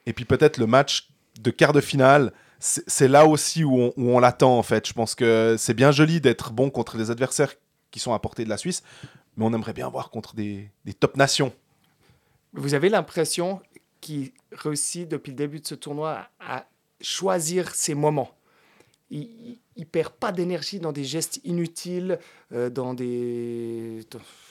et 0.08 0.14
puis 0.14 0.26
peut-être 0.26 0.58
le 0.58 0.66
match 0.66 1.12
de 1.40 1.52
quart 1.52 1.72
de 1.72 1.80
finale, 1.80 2.34
c'est 2.58 3.08
là 3.08 3.28
aussi 3.28 3.64
où 3.64 3.94
on, 3.96 4.20
l'attend 4.20 4.58
en 4.58 4.64
fait. 4.64 4.88
Je 4.88 4.94
pense 4.94 5.14
que 5.14 5.58
c'est 5.60 5.76
bien 5.76 5.92
joli 5.92 6.20
d'être 6.20 6.52
bon 6.52 6.72
contre 6.72 6.98
des 6.98 7.12
adversaires 7.12 7.54
qui 7.92 8.00
sont 8.00 8.14
à 8.16 8.20
portée 8.20 8.46
de 8.46 8.50
la 8.50 8.58
Suisse, 8.58 8.82
mais 9.38 9.46
on 9.46 9.54
aimerait 9.54 9.74
bien 9.74 9.90
voir 9.90 10.10
contre 10.10 10.34
des, 10.34 10.72
top 11.00 11.18
nations. 11.18 11.54
Vous 12.54 12.74
avez 12.74 12.90
l'impression 12.90 13.62
qu'il 14.02 14.32
réussit 14.52 15.08
depuis 15.08 15.30
le 15.30 15.38
début 15.38 15.60
de 15.60 15.68
ce 15.68 15.76
tournoi 15.76 16.28
à 16.40 16.66
choisir 17.00 17.76
ses 17.76 17.94
moments. 17.94 18.32
Il, 19.12 19.58
il 19.80 19.86
perd 19.86 20.12
pas 20.14 20.34
d'énergie 20.34 20.80
dans 20.80 20.92
des 20.92 21.06
gestes 21.06 21.40
inutiles, 21.46 22.20
euh, 22.52 22.70
dans 22.70 22.94
des 22.94 24.06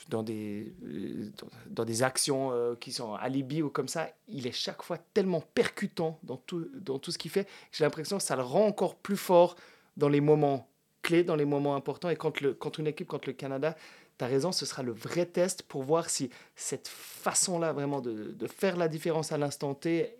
dans, 0.08 0.22
des 0.22 0.72
euh, 0.84 1.30
dans, 1.68 1.84
des 1.84 2.02
actions 2.02 2.50
euh, 2.50 2.74
qui 2.74 2.92
sont 2.92 3.14
alibi 3.14 3.60
ou 3.62 3.68
comme 3.68 3.88
ça. 3.88 4.08
Il 4.26 4.46
est 4.46 4.52
chaque 4.52 4.82
fois 4.82 4.96
tellement 5.12 5.42
percutant 5.54 6.18
dans 6.22 6.38
tout 6.38 6.66
dans 6.74 6.98
tout 6.98 7.12
ce 7.12 7.18
qu'il 7.18 7.30
fait. 7.30 7.46
J'ai 7.72 7.84
l'impression 7.84 8.16
que 8.16 8.22
ça 8.22 8.36
le 8.36 8.42
rend 8.42 8.66
encore 8.66 8.96
plus 8.96 9.18
fort 9.18 9.54
dans 9.98 10.08
les 10.08 10.22
moments 10.22 10.66
clés, 11.02 11.24
dans 11.24 11.36
les 11.36 11.44
moments 11.44 11.76
importants. 11.76 12.08
Et 12.08 12.16
contre 12.16 12.42
le 12.42 12.54
contre 12.54 12.80
une 12.80 12.86
équipe 12.86 13.06
contre 13.06 13.28
le 13.28 13.34
Canada, 13.34 13.76
tu 14.18 14.24
as 14.24 14.28
raison, 14.28 14.50
ce 14.50 14.64
sera 14.64 14.82
le 14.82 14.92
vrai 14.92 15.26
test 15.26 15.62
pour 15.62 15.82
voir 15.82 16.08
si 16.08 16.30
cette 16.56 16.88
façon-là 16.88 17.72
vraiment 17.74 18.00
de, 18.00 18.32
de 18.32 18.46
faire 18.46 18.78
la 18.78 18.88
différence 18.88 19.30
à 19.30 19.36
l'instant 19.36 19.74
T, 19.74 20.17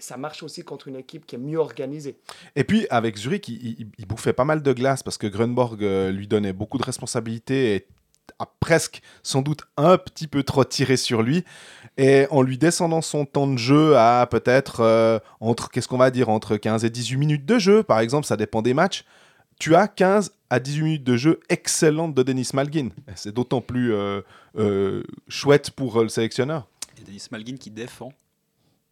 ça 0.00 0.16
marche 0.16 0.42
aussi 0.42 0.62
contre 0.62 0.88
une 0.88 0.96
équipe 0.96 1.26
qui 1.26 1.34
est 1.36 1.38
mieux 1.38 1.58
organisée. 1.58 2.16
Et 2.56 2.64
puis 2.64 2.86
avec 2.90 3.16
Zurich, 3.16 3.48
il, 3.48 3.54
il- 3.80 3.86
il 3.98 4.06
bouffait 4.06 4.32
pas 4.32 4.44
mal 4.44 4.62
de 4.62 4.72
glace 4.72 5.02
parce 5.02 5.18
que 5.18 5.26
Grunborg 5.26 5.82
euh, 5.82 6.10
lui 6.10 6.26
donnait 6.28 6.52
beaucoup 6.52 6.78
de 6.78 6.84
responsabilités 6.84 7.74
et 7.74 7.86
a 8.38 8.46
presque 8.60 9.02
sans 9.22 9.42
doute 9.42 9.62
un 9.76 9.98
petit 9.98 10.28
peu 10.28 10.42
trop 10.44 10.64
tiré 10.64 10.96
sur 10.96 11.22
lui. 11.22 11.44
Et 11.98 12.26
en 12.30 12.42
lui 12.42 12.56
descendant 12.58 13.02
son 13.02 13.24
temps 13.26 13.46
de 13.48 13.58
jeu 13.58 13.96
à 13.96 14.26
peut-être 14.30 14.80
euh, 14.80 15.18
entre, 15.40 15.68
qu'est-ce 15.70 15.88
qu'on 15.88 15.98
va 15.98 16.10
dire, 16.10 16.28
entre 16.28 16.56
15 16.56 16.84
et 16.84 16.90
18 16.90 17.16
minutes 17.16 17.44
de 17.44 17.58
jeu, 17.58 17.82
par 17.82 17.98
exemple, 18.00 18.26
ça 18.26 18.36
dépend 18.36 18.62
des 18.62 18.72
matchs, 18.72 19.04
tu 19.58 19.74
as 19.74 19.88
15 19.88 20.32
à 20.48 20.60
18 20.60 20.82
minutes 20.82 21.04
de 21.04 21.16
jeu 21.16 21.40
excellente 21.50 22.14
de 22.14 22.22
Denis 22.22 22.48
Malgin. 22.54 22.90
C'est 23.16 23.34
d'autant 23.34 23.60
plus 23.60 23.92
euh, 23.92 24.22
euh, 24.56 25.02
chouette 25.28 25.72
pour 25.72 26.00
le 26.00 26.08
sélectionneur. 26.08 26.66
Et 27.00 27.04
Denis 27.04 27.26
Malgin 27.32 27.56
qui 27.58 27.70
défend, 27.70 28.12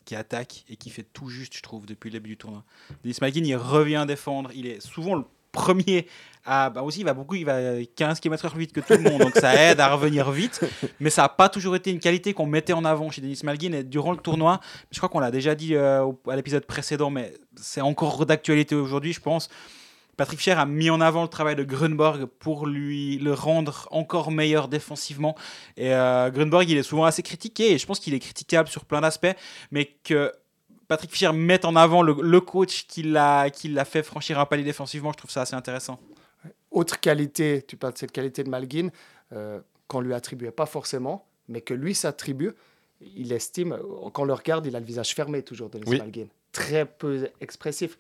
qui 0.09 0.17
attaque 0.17 0.65
et 0.71 0.77
qui 0.77 0.89
fait 0.89 1.03
tout 1.03 1.29
juste, 1.29 1.55
je 1.55 1.61
trouve, 1.61 1.85
depuis 1.85 2.09
le 2.09 2.15
début 2.15 2.31
du 2.31 2.39
tournoi. 2.39 2.65
Denis 3.05 3.19
Malgin, 3.21 3.45
il 3.45 3.57
revient 3.57 4.07
défendre. 4.09 4.51
Il 4.55 4.67
est 4.67 4.81
souvent 4.81 5.15
le 5.15 5.25
premier 5.53 6.07
à. 6.47 6.71
Bah 6.71 6.81
aussi, 6.83 7.01
il 7.01 7.05
va 7.05 7.13
beaucoup, 7.13 7.35
il 7.35 7.45
va 7.45 7.85
15 7.85 8.19
km/h 8.19 8.51
plus 8.51 8.61
vite 8.61 8.73
que 8.73 8.81
tout 8.81 8.95
le 8.95 9.03
monde, 9.11 9.21
donc 9.21 9.35
ça 9.35 9.55
aide 9.55 9.81
à 9.81 9.95
revenir 9.95 10.31
vite. 10.31 10.65
Mais 10.99 11.11
ça 11.11 11.23
n'a 11.23 11.29
pas 11.29 11.51
toujours 11.51 11.77
été 11.77 11.91
une 11.91 11.99
qualité 11.99 12.33
qu'on 12.33 12.47
mettait 12.47 12.73
en 12.73 12.87
avant 12.87 13.11
chez 13.11 13.21
Denis 13.21 13.39
Malgin. 13.45 13.75
Et 13.75 13.85
durant 13.85 14.13
le 14.13 14.19
tournoi, 14.19 14.61
je 14.91 14.97
crois 14.97 15.11
qu'on 15.11 15.21
l'a 15.21 15.31
déjà 15.31 15.55
dit 15.55 15.75
euh, 15.75 16.11
à 16.27 16.37
l'épisode 16.37 16.65
précédent, 16.65 17.11
mais 17.11 17.35
c'est 17.57 17.83
encore 17.83 18.25
d'actualité 18.25 18.75
aujourd'hui, 18.75 19.13
je 19.13 19.21
pense. 19.21 19.51
Patrick 20.19 20.41
Fier 20.41 20.59
a 20.59 20.66
mis 20.66 20.91
en 20.91 21.01
avant 21.01 21.23
le 21.23 21.29
travail 21.29 21.55
de 21.55 21.62
Grunborg 21.62 22.27
pour 22.27 22.66
lui 22.66 23.19
le 23.19 23.33
rendre 23.33 23.87
encore 23.93 24.33
meilleur 24.33 24.66
défensivement. 24.66 25.37
Et 25.77 25.95
euh, 25.95 26.29
Grunborg, 26.31 26.69
il 26.69 26.77
est 26.77 26.83
souvent 26.83 27.05
assez 27.05 27.23
critiqué, 27.23 27.73
et 27.73 27.79
je 27.79 27.87
pense 27.87 28.01
qu'il 28.01 28.12
est 28.14 28.19
critiquable 28.19 28.69
sur 28.69 28.85
plein 28.85 29.01
d'aspects, 29.01 29.33
mais 29.71 29.87
que 30.03 30.33
Patrick 30.89 31.12
Fier 31.12 31.33
mette 31.33 31.64
en 31.64 31.77
avant 31.77 32.03
le, 32.03 32.16
le 32.21 32.41
coach 32.41 32.87
qui 32.89 33.05
l'a 33.05 33.49
qui 33.49 33.69
l'a 33.69 33.85
fait 33.85 34.03
franchir 34.03 34.41
un 34.41 34.45
palier 34.45 34.64
défensivement, 34.64 35.12
je 35.12 35.19
trouve 35.19 35.31
ça 35.31 35.43
assez 35.43 35.55
intéressant. 35.55 36.01
Autre 36.73 36.99
qualité, 36.99 37.64
tu 37.66 37.77
parles 37.77 37.93
de 37.93 37.99
cette 37.99 38.12
qualité 38.12 38.43
de 38.43 38.51
Malguin, 38.51 38.89
euh, 39.33 39.61
qu'on 39.87 40.01
lui 40.01 40.14
attribuait 40.14 40.51
pas 40.51 40.66
forcément, 40.66 41.27
mais 41.47 41.61
que 41.61 41.75
lui 41.75 41.95
s'attribue, 41.95 42.51
il 43.01 43.33
estime, 43.33 43.79
quand 44.12 44.23
on 44.23 44.27
le 44.27 44.35
regarde, 44.35 44.66
il 44.66 44.75
a 44.75 44.81
le 44.81 44.85
visage 44.85 45.14
fermé 45.14 45.43
toujours, 45.43 45.71
Denis 45.71 45.85
Oui. 45.87 45.99
Malguin. 45.99 46.27
Très 46.51 46.87
peu 46.87 47.31
expressif. 47.41 47.97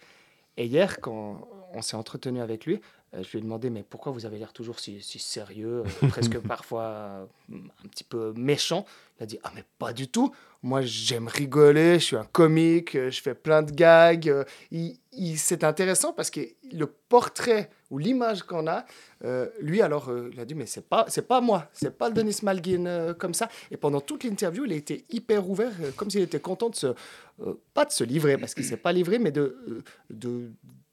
Et 0.56 0.66
hier, 0.66 1.00
quand 1.00 1.48
on 1.74 1.82
s'est 1.82 1.96
entretenu 1.96 2.40
avec 2.40 2.66
lui, 2.66 2.80
euh, 3.14 3.22
je 3.22 3.30
lui 3.32 3.38
ai 3.38 3.42
demandé, 3.42 3.70
mais 3.70 3.82
pourquoi 3.82 4.12
vous 4.12 4.26
avez 4.26 4.38
l'air 4.38 4.52
toujours 4.52 4.78
si, 4.80 5.00
sérieux, 5.02 5.82
euh, 6.02 6.08
presque 6.08 6.38
parfois 6.40 6.82
euh, 6.82 7.24
un 7.52 7.88
petit 7.88 8.04
peu 8.04 8.32
méchant? 8.36 8.84
Il 9.18 9.22
a 9.22 9.26
dit, 9.26 9.38
ah 9.44 9.50
mais 9.54 9.64
pas 9.78 9.92
du 9.92 10.08
tout. 10.08 10.30
Moi, 10.62 10.82
j'aime 10.82 11.26
rigoler, 11.28 11.94
je 12.00 12.04
suis 12.04 12.16
un 12.16 12.24
comique, 12.24 12.92
je 12.94 13.20
fais 13.22 13.34
plein 13.34 13.62
de 13.62 13.70
gags. 13.70 14.44
il- 14.70 14.98
c'est 15.36 15.64
intéressant 15.64 16.12
parce 16.12 16.30
que 16.30 16.40
le 16.72 16.86
portrait 16.86 17.70
ou 17.90 17.98
l'image 17.98 18.42
qu'on 18.42 18.66
a, 18.68 18.84
lui, 19.60 19.80
alors, 19.82 20.12
il 20.32 20.38
a 20.38 20.44
dit, 20.44 20.54
mais 20.54 20.66
c'est 20.66 20.86
pas, 20.88 21.06
pas 21.28 21.40
moi, 21.40 21.68
c'est 21.72 21.96
pas 21.96 22.08
le 22.08 22.14
Denis 22.14 22.38
Malgin 22.42 22.86
euh, 22.86 23.14
comme 23.14 23.34
ça. 23.34 23.48
Et 23.70 23.76
pendant 23.76 24.00
toute 24.00 24.22
l'interview, 24.24 24.64
il 24.66 24.72
a 24.72 24.76
été 24.76 25.04
hyper 25.10 25.48
ouvert, 25.48 25.72
comme 25.96 26.10
s'il 26.10 26.20
était 26.22 26.40
content 26.40 26.68
de 26.70 26.76
se, 26.76 26.88
pas 27.74 27.84
de 27.84 27.90
se 27.92 28.04
livrer, 28.04 28.36
parce 28.38 28.54
qu'il 28.54 28.64
s'est 28.64 28.76
pas 28.76 28.92
livré, 28.92 29.18
mais 29.18 29.32
de 29.32 29.56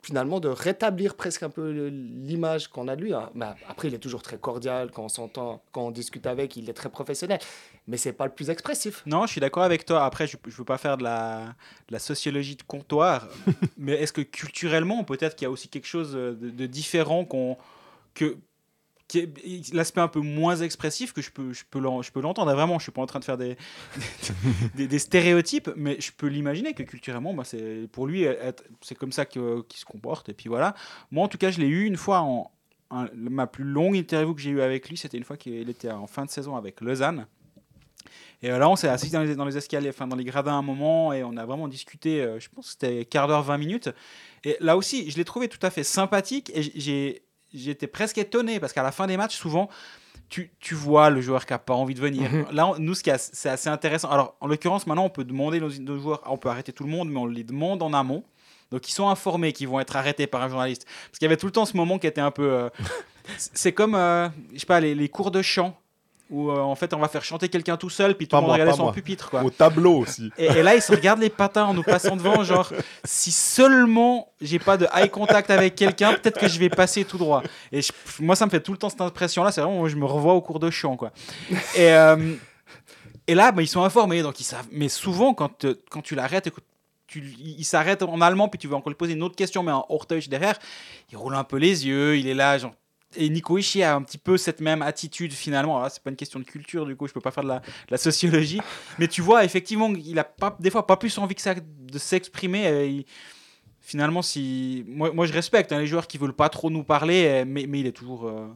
finalement 0.05 0.39
de 0.39 0.49
rétablir 0.49 1.15
presque 1.15 1.41
un 1.41 1.49
peu 1.49 1.71
l'image 1.89 2.67
qu'on 2.67 2.87
a 2.87 2.95
de 2.95 3.01
lui. 3.01 3.13
hein. 3.13 3.31
Après, 3.67 3.87
il 3.87 3.93
est 3.95 3.99
toujours 3.99 4.21
très 4.21 4.37
cordial 4.37 4.91
quand 4.91 5.03
on 5.03 5.09
s'entend, 5.09 5.63
quand 5.71 5.81
on 5.87 5.91
discute 5.91 6.27
avec, 6.27 6.55
il 6.57 6.69
est 6.69 6.73
très 6.73 6.89
professionnel, 6.89 7.39
mais 7.87 7.97
c'est 7.97 8.13
pas 8.13 8.25
le 8.25 8.31
plus 8.31 8.51
expressif. 8.51 9.01
Non, 9.07 9.25
je 9.25 9.31
suis 9.31 9.41
d'accord 9.41 9.63
avec 9.63 9.83
toi. 9.83 10.05
Après, 10.05 10.27
je 10.27 10.37
ne 10.45 10.51
veux 10.51 10.63
pas 10.63 10.77
faire 10.77 10.97
de 10.97 11.03
la, 11.03 11.55
de 11.87 11.93
la 11.93 11.99
sociologie 11.99 12.55
de 12.55 12.61
comptoir, 12.61 13.27
mais 13.77 13.93
est-ce 13.93 14.13
que 14.13 14.21
culturellement, 14.21 15.03
peut-être 15.03 15.35
qu'il 15.35 15.45
y 15.45 15.47
a 15.47 15.51
aussi 15.51 15.69
quelque 15.69 15.87
chose 15.87 16.13
de, 16.13 16.33
de 16.33 16.65
différent 16.67 17.25
qu'on 17.25 17.57
que 18.13 18.37
l'aspect 19.73 20.01
un 20.01 20.07
peu 20.07 20.19
moins 20.19 20.57
expressif 20.57 21.13
que 21.13 21.21
je 21.21 21.31
peux 21.31 21.53
je 21.53 21.63
peux 22.11 22.21
l'entendre. 22.21 22.53
Vraiment 22.53 22.79
je 22.79 22.83
suis 22.83 22.91
pas 22.91 23.01
en 23.01 23.05
train 23.05 23.19
de 23.19 23.25
faire 23.25 23.37
des 23.37 23.57
des, 24.75 24.99
stéréotypes 24.99 25.69
mais 25.75 25.99
je 25.99 26.11
peux 26.11 26.27
l'imaginer 26.27 26.73
que 26.73 26.83
culturellement 26.83 27.33
bah, 27.33 27.43
c'est 27.43 27.87
pour 27.91 28.07
lui 28.07 28.25
c'est 28.81 28.95
comme 28.95 29.11
ça 29.11 29.25
qu'il 29.25 29.63
se 29.73 29.85
comporte 29.85 30.29
et 30.29 30.33
puis 30.33 30.49
voilà. 30.49 30.75
Moi 31.11 31.23
en 31.23 31.27
tout 31.27 31.37
cas 31.37 31.51
je 31.51 31.59
l'ai 31.59 31.67
eu 31.67 31.85
une 31.85 31.97
fois 31.97 32.21
en 32.21 32.51
ma 33.13 33.47
plus 33.47 33.63
longue 33.63 33.95
interview 33.95 34.33
que 34.33 34.41
j'ai 34.41 34.51
eue 34.51 34.61
avec 34.61 34.89
lui 34.89 34.97
c'était 34.97 35.17
une 35.17 35.23
fois 35.23 35.37
qu'il 35.37 35.69
était 35.69 35.91
en 35.91 36.07
fin 36.07 36.25
de 36.25 36.29
saison 36.29 36.55
avec 36.55 36.81
Lausanne. 36.81 37.27
Et 38.41 38.49
là, 38.49 38.69
on 38.69 38.75
s'est 38.75 38.87
assis 38.87 39.09
dans 39.09 39.45
les, 39.45 39.57
escaliers, 39.57 39.89
enfin 39.89 40.07
dans 40.07 40.15
les 40.15 40.23
gradins 40.23 40.53
un 40.53 40.61
moment, 40.61 41.13
et 41.13 41.23
on 41.23 41.35
a 41.35 41.45
vraiment 41.45 41.67
discuté, 41.67 42.21
euh, 42.21 42.39
je 42.39 42.49
pense 42.49 42.65
que 42.65 42.71
c'était 42.73 43.05
quart 43.05 43.27
d'heure, 43.27 43.41
20 43.41 43.57
minutes. 43.57 43.89
Et 44.43 44.57
là 44.59 44.77
aussi, 44.77 45.09
je 45.09 45.17
l'ai 45.17 45.25
trouvé 45.25 45.47
tout 45.47 45.63
à 45.63 45.71
fait 45.71 45.83
sympathique, 45.83 46.51
et 46.53 46.61
j'ai, 46.61 47.23
j'étais 47.57 47.87
presque 47.87 48.17
étonné, 48.17 48.59
parce 48.59 48.73
qu'à 48.73 48.83
la 48.83 48.91
fin 48.91 49.07
des 49.07 49.17
matchs, 49.17 49.35
souvent, 49.35 49.69
tu, 50.29 50.51
tu 50.59 50.73
vois 50.75 51.09
le 51.09 51.21
joueur 51.21 51.45
qui 51.45 51.53
a 51.53 51.59
pas 51.59 51.73
envie 51.73 51.93
de 51.93 52.01
venir. 52.01 52.31
Mhm. 52.31 52.45
Là, 52.51 52.67
on- 52.67 52.79
nous, 52.79 52.95
ce 52.95 53.03
c'est 53.17 53.49
assez 53.49 53.69
intéressant. 53.69 54.09
Alors, 54.09 54.35
en 54.41 54.47
l'occurrence, 54.47 54.87
maintenant, 54.87 55.05
on 55.05 55.09
peut 55.09 55.23
demander 55.23 55.59
nos, 55.59 55.69
nos 55.69 55.97
joueurs, 55.99 56.21
on 56.25 56.37
peut 56.37 56.49
arrêter 56.49 56.73
tout 56.73 56.83
le 56.83 56.89
monde, 56.89 57.09
mais 57.09 57.19
on 57.19 57.25
les 57.27 57.43
demande 57.43 57.81
en 57.83 57.93
amont. 57.93 58.23
Donc, 58.71 58.89
ils 58.89 58.93
sont 58.93 59.07
informés 59.07 59.53
qu'ils 59.53 59.67
vont 59.67 59.79
être 59.79 59.95
arrêtés 59.95 60.25
par 60.25 60.41
un 60.41 60.49
journaliste. 60.49 60.85
Parce 60.85 61.19
qu'il 61.19 61.25
y 61.25 61.27
avait 61.27 61.37
tout 61.37 61.45
le 61.45 61.51
temps 61.51 61.65
ce 61.65 61.77
moment 61.77 61.99
qui 61.99 62.07
était 62.07 62.21
un 62.21 62.31
peu. 62.31 62.51
euh, 62.51 62.69
c'est 63.37 63.73
comme, 63.73 63.93
euh, 63.95 64.27
je 64.53 64.59
sais 64.59 64.65
pas, 64.65 64.79
les, 64.79 64.95
les 64.95 65.09
cours 65.09 65.29
de 65.31 65.41
chant. 65.41 65.77
Où 66.31 66.49
euh, 66.49 66.57
en 66.59 66.73
fait, 66.73 66.91
on 66.95 66.97
va 66.97 67.07
faire 67.07 67.23
chanter 67.23 67.49
quelqu'un 67.49 67.77
tout 67.77 67.89
seul, 67.91 68.15
puis 68.15 68.27
tout 68.27 68.31
Pas 68.35 68.41
le 68.41 68.47
monde 68.47 68.59
moi, 68.65 68.73
son 68.75 68.83
moi. 68.85 68.91
pupitre. 68.93 69.29
Quoi. 69.29 69.43
Au 69.43 69.51
tableau 69.51 69.99
aussi. 69.99 70.31
Et, 70.39 70.45
et 70.45 70.63
là, 70.63 70.73
ils 70.75 70.81
se 70.81 70.91
regardent 70.91 71.19
les 71.21 71.29
patins 71.29 71.65
en 71.65 71.73
nous 71.75 71.83
passant 71.83 72.15
devant, 72.15 72.43
genre, 72.43 72.71
si 73.03 73.31
seulement 73.31 74.31
j'ai 74.41 74.57
pas 74.57 74.75
de 74.77 74.87
eye 74.95 75.09
contact 75.09 75.51
avec 75.51 75.75
quelqu'un, 75.75 76.13
peut-être 76.13 76.39
que 76.39 76.47
je 76.47 76.57
vais 76.57 76.69
passer 76.69 77.05
tout 77.05 77.19
droit. 77.19 77.43
Et 77.71 77.81
je- 77.83 77.91
moi, 78.19 78.35
ça 78.35 78.45
me 78.47 78.49
fait 78.51 78.59
tout 78.59 78.71
le 78.71 78.77
temps 78.79 78.89
cette 78.89 79.01
impression-là, 79.01 79.51
c'est 79.51 79.61
vraiment, 79.61 79.77
moi, 79.77 79.87
je 79.89 79.95
me 79.97 80.05
revois 80.05 80.33
au 80.33 80.41
cours 80.41 80.59
de 80.59 80.71
chant, 80.71 80.95
quoi. 80.97 81.11
Et, 81.75 81.91
euh, 81.93 82.33
et 83.27 83.35
là, 83.35 83.51
bah, 83.51 83.61
ils 83.61 83.67
sont 83.67 83.83
informés, 83.83 84.23
donc 84.23 84.39
ils 84.39 84.43
savent. 84.45 84.67
Mais 84.71 84.89
souvent, 84.89 85.35
quand, 85.35 85.65
quand 85.91 86.01
tu 86.01 86.15
l'arrêtes, 86.15 86.47
écoute, 86.47 86.63
tu, 87.05 87.23
il 87.39 87.63
s'arrête 87.65 88.01
en 88.01 88.19
allemand, 88.19 88.47
puis 88.49 88.57
tu 88.57 88.67
veux 88.67 88.73
encore 88.73 88.89
lui 88.89 88.97
poser 88.97 89.13
une 89.13 89.21
autre 89.21 89.35
question, 89.35 89.61
mais 89.61 89.71
en 89.71 89.85
Horteuch 89.89 90.27
derrière, 90.27 90.57
il 91.11 91.17
roule 91.17 91.35
un 91.35 91.43
peu 91.43 91.57
les 91.57 91.85
yeux, 91.85 92.17
il 92.17 92.27
est 92.27 92.33
là, 92.33 92.57
genre. 92.57 92.73
Et 93.17 93.29
Nico 93.29 93.57
Ishii 93.57 93.83
a 93.83 93.95
un 93.95 94.01
petit 94.01 94.17
peu 94.17 94.37
cette 94.37 94.61
même 94.61 94.81
attitude 94.81 95.33
finalement. 95.33 95.77
Alors 95.77 95.91
c'est 95.91 96.01
pas 96.03 96.09
une 96.09 96.15
question 96.15 96.39
de 96.39 96.45
culture, 96.45 96.85
du 96.85 96.95
coup, 96.95 97.07
je 97.07 97.13
peux 97.13 97.21
pas 97.21 97.31
faire 97.31 97.43
de 97.43 97.49
la, 97.49 97.59
de 97.59 97.65
la 97.91 97.97
sociologie. 97.97 98.61
Mais 98.99 99.07
tu 99.07 99.21
vois, 99.21 99.43
effectivement, 99.45 99.91
il 99.93 100.17
a 100.19 100.23
pas, 100.23 100.55
des 100.59 100.69
fois 100.69 100.85
pas 100.87 100.97
plus 100.97 101.17
envie 101.17 101.35
que 101.35 101.41
ça 101.41 101.53
de 101.55 101.97
s'exprimer. 101.99 102.85
il- 102.87 103.05
Finalement, 103.81 104.23
si 104.23 104.83
moi, 104.87 105.11
moi 105.13 105.27
je 105.27 105.33
respecte 105.33 105.71
hein, 105.71 105.77
les 105.77 105.85
joueurs 105.85 106.07
qui 106.07 106.17
veulent 106.17 106.33
pas 106.33 106.49
trop 106.49 106.71
nous 106.71 106.83
parler, 106.83 107.25
euh, 107.27 107.45
mais, 107.47 107.67
mais 107.67 107.81
il 107.81 107.85
est 107.85 107.91
toujours, 107.91 108.25
euh, 108.27 108.47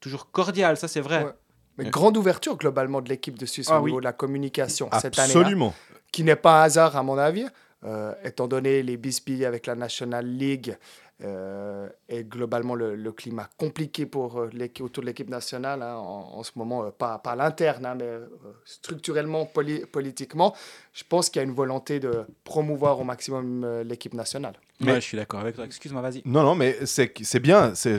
toujours 0.00 0.30
cordial, 0.30 0.78
ça 0.78 0.88
c'est 0.88 1.02
vrai. 1.02 1.22
Ouais. 1.24 1.32
Mais 1.76 1.90
grande 1.90 2.16
ouverture 2.16 2.56
globalement 2.56 3.02
de 3.02 3.10
l'équipe 3.10 3.38
de 3.38 3.44
Suisse 3.46 3.68
Ah 3.70 3.78
au 3.78 3.82
oui. 3.84 3.90
niveau 3.90 4.00
de 4.00 4.04
la 4.04 4.14
communication 4.14 4.88
cette 5.00 5.18
année. 5.18 5.30
Absolument. 5.32 5.74
qui 6.10 6.24
n'est 6.24 6.34
pas 6.34 6.62
un 6.62 6.64
hasard 6.64 6.96
à 6.96 7.02
mon 7.02 7.18
avis, 7.18 7.44
euh, 7.84 8.14
étant 8.24 8.48
donné 8.48 8.82
les 8.82 8.96
bisbilles 8.96 9.44
avec 9.44 9.66
la 9.66 9.74
National 9.74 10.26
League 10.26 10.76
euh, 11.24 11.88
et 12.08 12.22
globalement 12.24 12.74
le, 12.74 12.94
le 12.94 13.12
climat 13.12 13.48
compliqué 13.56 14.06
pour 14.06 14.38
euh, 14.40 14.50
autour 14.80 15.02
de 15.02 15.06
l'équipe 15.08 15.28
nationale 15.28 15.82
hein, 15.82 15.96
en, 15.96 16.38
en 16.38 16.42
ce 16.42 16.52
moment, 16.56 16.84
euh, 16.84 16.90
pas, 16.90 17.18
pas 17.18 17.32
à 17.32 17.36
l'interne, 17.36 17.84
hein, 17.86 17.94
mais 17.96 18.04
euh, 18.04 18.26
structurellement, 18.64 19.44
poli- 19.46 19.84
politiquement, 19.86 20.54
je 20.92 21.04
pense 21.08 21.28
qu'il 21.30 21.40
y 21.40 21.44
a 21.44 21.48
une 21.48 21.54
volonté 21.54 22.00
de 22.00 22.24
promouvoir 22.44 23.00
au 23.00 23.04
maximum 23.04 23.82
l'équipe 23.82 24.14
nationale. 24.14 24.54
Mais- 24.80 24.92
Ouais, 24.92 25.00
je 25.00 25.06
suis 25.06 25.16
d'accord 25.16 25.40
avec 25.40 25.56
toi. 25.56 25.64
Excuse-moi, 25.64 26.00
vas-y. 26.02 26.22
Non, 26.24 26.44
non, 26.44 26.54
mais 26.54 26.76
c'est 26.86 27.12
c'est 27.22 27.40
bien, 27.40 27.74
c'est- 27.74 27.98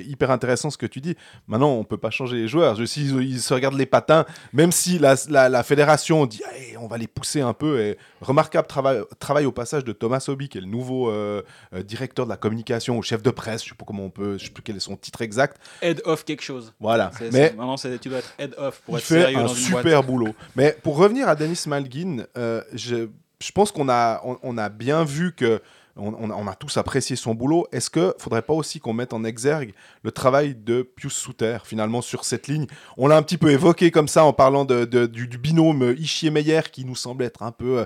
hyper 0.00 0.30
intéressant 0.30 0.68
ce 0.68 0.76
que 0.76 0.84
tu 0.84 1.00
dis. 1.00 1.16
Maintenant, 1.46 1.70
on 1.72 1.84
peut 1.84 1.96
pas 1.96 2.10
changer 2.10 2.36
les 2.36 2.48
joueurs. 2.48 2.74
Je, 2.74 2.84
s'ils 2.84 3.18
ils 3.22 3.40
se 3.40 3.54
regardent 3.54 3.78
les 3.78 3.86
patins, 3.86 4.26
même 4.52 4.70
si 4.70 4.98
la, 4.98 5.14
la, 5.30 5.48
la 5.48 5.62
fédération 5.62 6.26
dit 6.26 6.42
Allez, 6.44 6.76
on 6.76 6.86
va 6.86 6.98
les 6.98 7.06
pousser 7.06 7.40
un 7.40 7.54
peu. 7.54 7.80
Et 7.80 7.96
remarquable 8.20 8.68
travail, 8.68 9.00
travail 9.18 9.46
au 9.46 9.52
passage 9.52 9.84
de 9.84 9.92
Thomas 9.92 10.22
Obi, 10.28 10.50
qui 10.50 10.58
est 10.58 10.60
le 10.60 10.66
nouveau 10.66 11.10
euh, 11.10 11.42
directeur 11.82 12.26
de 12.26 12.30
la 12.30 12.36
communication 12.62 12.98
ou 12.98 13.02
chef 13.02 13.22
de 13.22 13.30
presse. 13.30 13.62
Je 13.64 13.70
sais 13.70 13.74
pas 13.74 13.84
comment 13.86 14.04
on 14.04 14.10
peut, 14.10 14.36
je 14.38 14.44
sais 14.44 14.50
plus 14.50 14.62
quel 14.62 14.76
est 14.76 14.80
son 14.80 14.96
titre 14.96 15.22
exact. 15.22 15.58
Head 15.82 16.02
off 16.04 16.24
quelque 16.24 16.42
chose. 16.42 16.72
Voilà. 16.80 17.10
Mais 17.32 17.54
Maintenant, 17.56 17.76
tu 17.76 18.08
dois 18.08 18.18
être 18.18 18.34
head 18.38 18.54
off 18.58 18.80
pour 18.84 18.94
il 18.96 18.98
être 18.98 19.04
fait 19.04 19.20
sérieux 19.22 19.38
un 19.38 19.42
dans 19.44 19.54
une 19.54 19.70
boîte. 19.70 19.84
super 19.84 20.02
boulot. 20.02 20.34
Mais 20.56 20.76
pour 20.82 20.96
revenir 20.96 21.28
à 21.28 21.34
Denis 21.34 21.60
Malgin, 21.66 22.24
euh, 22.36 22.62
je, 22.74 23.08
je 23.40 23.52
pense 23.52 23.70
qu'on 23.72 23.88
a, 23.88 24.20
on, 24.24 24.36
on 24.42 24.58
a 24.58 24.68
bien 24.68 25.04
vu 25.04 25.32
que 25.34 25.60
on, 26.00 26.14
on 26.16 26.30
a- 26.30 26.34
on 26.34 26.46
a 26.46 26.54
tous 26.54 26.76
apprécié 26.76 27.16
son 27.16 27.34
boulot. 27.34 27.66
Est-ce 27.72 27.90
que 27.90 28.14
faudrait 28.20 28.42
pas 28.42 28.52
aussi 28.54 28.78
qu'on 28.78 28.92
mette 28.92 29.12
en 29.12 29.24
exergue 29.24 29.72
le 30.04 30.12
travail 30.12 30.54
de 30.54 30.82
Pius 30.82 31.12
Souter 31.12 31.58
finalement 31.64 32.02
sur 32.02 32.24
cette 32.24 32.46
ligne? 32.46 32.66
On 32.96 33.08
l'a 33.08 33.16
un 33.16 33.22
petit 33.22 33.36
peu 33.36 33.50
évoqué 33.50 33.90
comme 33.90 34.06
ça 34.06 34.22
en 34.24 34.32
parlant 34.32 34.64
de, 34.64 34.84
de- 34.84 35.06
du, 35.06 35.26
du 35.26 35.38
binôme 35.38 35.96
Ischier-Meyer 35.98 36.60
qui 36.70 36.84
nous 36.84 36.94
semble 36.94 37.24
être 37.24 37.42
un 37.42 37.50
peu 37.50 37.78
euh, 37.80 37.84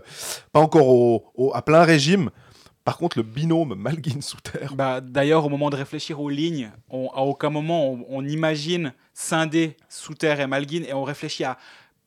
pas 0.53 0.61
encore 0.61 0.89
au- 0.89 1.25
au- 1.35 1.55
à 1.55 1.63
plein 1.63 1.85
régime. 1.85 2.29
Par 2.85 2.97
contre, 2.99 3.17
le 3.19 3.23
binôme 3.23 3.75
Malgin-Souter, 3.75 4.67
Bah, 4.75 5.01
D'ailleurs, 5.01 5.45
au 5.45 5.49
moment 5.49 5.71
de 5.71 5.77
réfléchir 5.77 6.21
aux 6.21 6.29
lignes, 6.31 6.71
on- 6.91 7.09
à 7.11 7.21
aucun 7.21 7.51
moment 7.51 7.91
on, 7.93 8.05
on 8.09 8.25
imagine 8.27 8.93
scinder 9.15 9.77
Souter 9.89 10.35
et 10.41 10.47
Malguin 10.47 10.83
et 10.89 10.93
on 10.93 11.05
réfléchit 11.05 11.45
à 11.45 11.59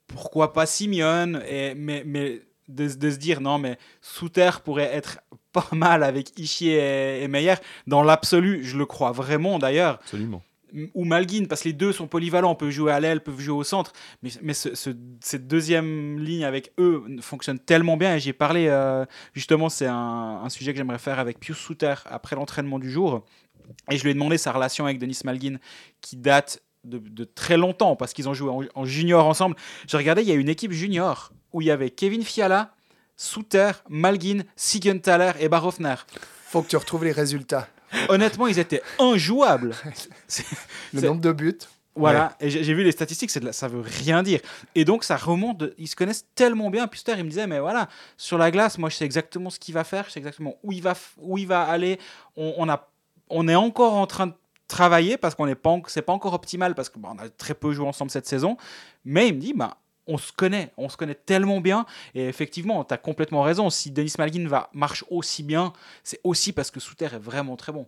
pourquoi 0.08 0.54
pas 0.54 0.66
Simeone, 0.66 1.42
et, 1.48 1.74
mais, 1.76 2.04
mais 2.06 2.42
de, 2.68 2.88
de 2.94 3.10
se 3.12 3.18
dire 3.18 3.42
non, 3.42 3.58
mais 3.58 3.78
Souter 4.02 4.50
pourrait 4.64 4.92
être 4.94 5.20
pas 5.52 5.68
mal 5.72 6.04
avec 6.04 6.38
Ishii 6.38 6.70
et, 6.70 7.24
et 7.24 7.28
Meyer. 7.28 7.56
Dans 7.88 8.04
l'absolu, 8.04 8.64
je 8.64 8.78
le 8.78 8.86
crois 8.86 9.12
vraiment 9.12 9.58
d'ailleurs. 9.60 9.96
absolument. 10.02 10.44
Ou 10.94 11.06
Malguin, 11.06 11.46
parce 11.46 11.62
que 11.62 11.70
les 11.70 11.74
deux 11.74 11.94
sont 11.94 12.08
polyvalents, 12.08 12.56
peuvent 12.56 12.70
jouer 12.70 12.92
à 12.92 13.00
l'aile, 13.00 13.22
peuvent 13.22 13.40
jouer 13.40 13.56
au 13.56 13.64
centre. 13.64 13.94
Mais, 14.22 14.30
mais 14.42 14.54
ce- 14.54 14.76
ce- 14.76 14.90
cette 15.22 15.48
deuxième 15.48 16.20
ligne 16.20 16.44
avec 16.44 16.74
eux 16.80 17.04
fonctionne 17.22 17.60
tellement 17.60 17.98
bien. 17.98 18.16
Et 18.16 18.20
j'ai 18.20 18.34
parlé, 18.34 18.68
euh, 18.68 19.06
justement, 19.34 19.70
c'est 19.70 19.88
un, 19.88 20.48
sujet 20.50 20.74
que 20.74 20.78
j'aimerais 20.78 21.00
faire 21.00 21.20
avec 21.20 21.40
Pius 21.40 21.58
Souter 21.58 21.96
après 22.06 22.36
l'entraînement 22.36 22.80
du 22.80 22.92
jour. 22.92 23.26
Et 23.90 23.98
je 23.98 24.04
lui 24.04 24.12
ai 24.12 24.14
demandé 24.14 24.38
sa 24.38 24.52
relation 24.52 24.86
avec 24.86 25.00
Denis 25.00 25.20
Malguin, 25.24 25.58
qui 26.02 26.18
date 26.18 26.62
de, 26.84 27.24
très 27.24 27.58
longtemps, 27.58 27.96
parce 27.96 28.14
qu'ils 28.14 28.30
ont 28.30 28.34
joué 28.34 28.68
en, 28.76 28.86
junior 28.86 29.26
ensemble. 29.26 29.56
J'ai 29.88 29.98
regardé, 29.98 30.22
il 30.22 30.28
y 30.28 30.32
a 30.32 30.36
une 30.36 30.50
équipe 30.50 30.72
junior 30.72 31.32
où 31.52 31.62
il 31.62 31.68
y 31.68 31.72
avait 31.72 31.90
Kevin 31.90 32.24
Fiala, 32.24 32.76
Souter, 33.18 33.72
Malguin, 33.90 34.42
Siegenthaler 34.56 35.32
et 35.40 35.50
Barofner. 35.50 35.96
faut 36.48 36.62
que 36.62 36.68
tu 36.68 36.78
retrouves 36.78 37.06
les 37.06 37.12
résultats. 37.12 37.68
Honnêtement, 38.10 38.48
ils 38.48 38.60
étaient 38.60 38.82
injouables. 39.00 39.74
Le 40.94 41.02
nombre 41.02 41.22
de 41.22 41.32
buts. 41.32 41.58
Voilà, 41.98 42.36
et 42.42 42.50
j'ai 42.50 42.74
vu 42.74 42.84
les 42.84 42.92
statistiques, 42.92 43.34
de 43.40 43.46
la- 43.46 43.54
ça 43.54 43.70
veut 43.70 43.80
rien 43.80 44.22
dire. 44.22 44.42
Et 44.76 44.84
donc 44.84 45.06
ça 45.06 45.16
remonte, 45.16 45.60
de- 45.60 45.74
ils 45.78 45.88
se 45.88 45.96
connaissent 45.96 46.26
tellement 46.36 46.70
bien. 46.70 46.88
Puster, 46.88 47.14
il 47.18 47.24
me 47.24 47.30
disait, 47.30 47.48
mais 47.48 47.60
voilà, 47.60 47.88
sur 48.18 48.38
la 48.38 48.52
glace, 48.52 48.78
moi 48.78 48.90
je 48.90 48.98
sais 48.98 49.06
exactement 49.06 49.50
ce 49.50 49.60
qu'il 49.60 49.74
va 49.74 49.86
faire, 49.86 50.04
je 50.08 50.12
sais 50.12 50.20
exactement 50.20 50.56
où 50.62 50.74
il 50.74 50.82
va, 50.82 50.94
où 51.22 51.38
il 51.38 51.48
va 51.48 51.62
aller. 51.64 51.98
On, 52.36 52.54
on 52.58 52.68
a, 52.68 52.90
on 53.30 53.48
est 53.48 53.56
encore 53.56 53.94
en 53.94 54.08
train 54.08 54.28
de 54.28 54.34
travailler 54.68 55.16
parce 55.16 55.36
qu'on 55.36 55.46
n'est 55.46 55.56
pas, 55.56 55.74
c'est 55.88 56.02
pas 56.02 56.12
encore 56.12 56.34
optimal 56.34 56.76
parce 56.76 56.90
qu'on 56.90 57.02
a 57.18 57.30
très 57.38 57.54
peu 57.54 57.72
joué 57.72 57.88
ensemble 57.88 58.12
cette 58.12 58.28
saison. 58.28 58.58
Mais 59.06 59.30
il 59.30 59.36
me 59.36 59.40
dit, 59.40 59.54
bah, 59.54 59.78
on 60.08 60.18
se 60.18 60.32
connaît, 60.32 60.72
on 60.78 60.90
se 60.90 60.98
connaît 60.98 61.16
tellement 61.16 61.62
bien. 61.62 61.86
Et 62.14 62.28
effectivement, 62.28 62.84
tu 62.84 62.94
as 62.94 62.98
complètement 62.98 63.42
raison. 63.42 63.70
Si 63.70 63.92
Denis 63.92 64.14
Malguin 64.18 64.48
va, 64.48 64.70
marche 64.74 65.04
aussi 65.10 65.44
bien, 65.44 65.74
c'est 66.04 66.20
aussi 66.24 66.54
parce 66.54 66.72
que 66.72 66.80
Souter 66.80 67.06
est 67.06 67.20
vraiment 67.20 67.56
très 67.56 67.72
bon. 67.72 67.88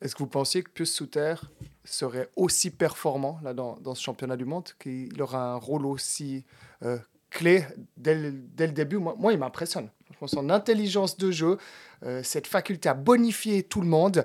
Est-ce 0.00 0.14
que 0.16 0.24
vous 0.24 0.28
pensiez 0.28 0.64
que 0.64 0.70
Pius 0.70 0.92
Souter 0.92 1.36
serait 1.84 2.28
aussi 2.34 2.70
performant 2.70 3.38
là, 3.44 3.54
dans, 3.54 3.76
dans 3.76 3.94
ce 3.94 4.02
championnat 4.02 4.36
du 4.36 4.44
monde, 4.44 4.68
qu'il 4.80 5.22
aura 5.22 5.52
un 5.52 5.56
rôle 5.56 5.86
aussi 5.86 6.44
euh, 6.82 6.98
clé 7.30 7.64
dès 7.96 8.16
le, 8.16 8.32
dès 8.32 8.66
le 8.66 8.72
début? 8.72 8.96
Moi, 8.96 9.32
il 9.32 9.38
m'impressionne. 9.38 9.88
Son 10.26 10.50
intelligence 10.50 11.16
de 11.16 11.30
jeu, 11.30 11.58
euh, 12.04 12.22
cette 12.24 12.48
faculté 12.48 12.88
à 12.88 12.94
bonifier 12.94 13.62
tout 13.62 13.80
le 13.80 13.86
monde, 13.86 14.24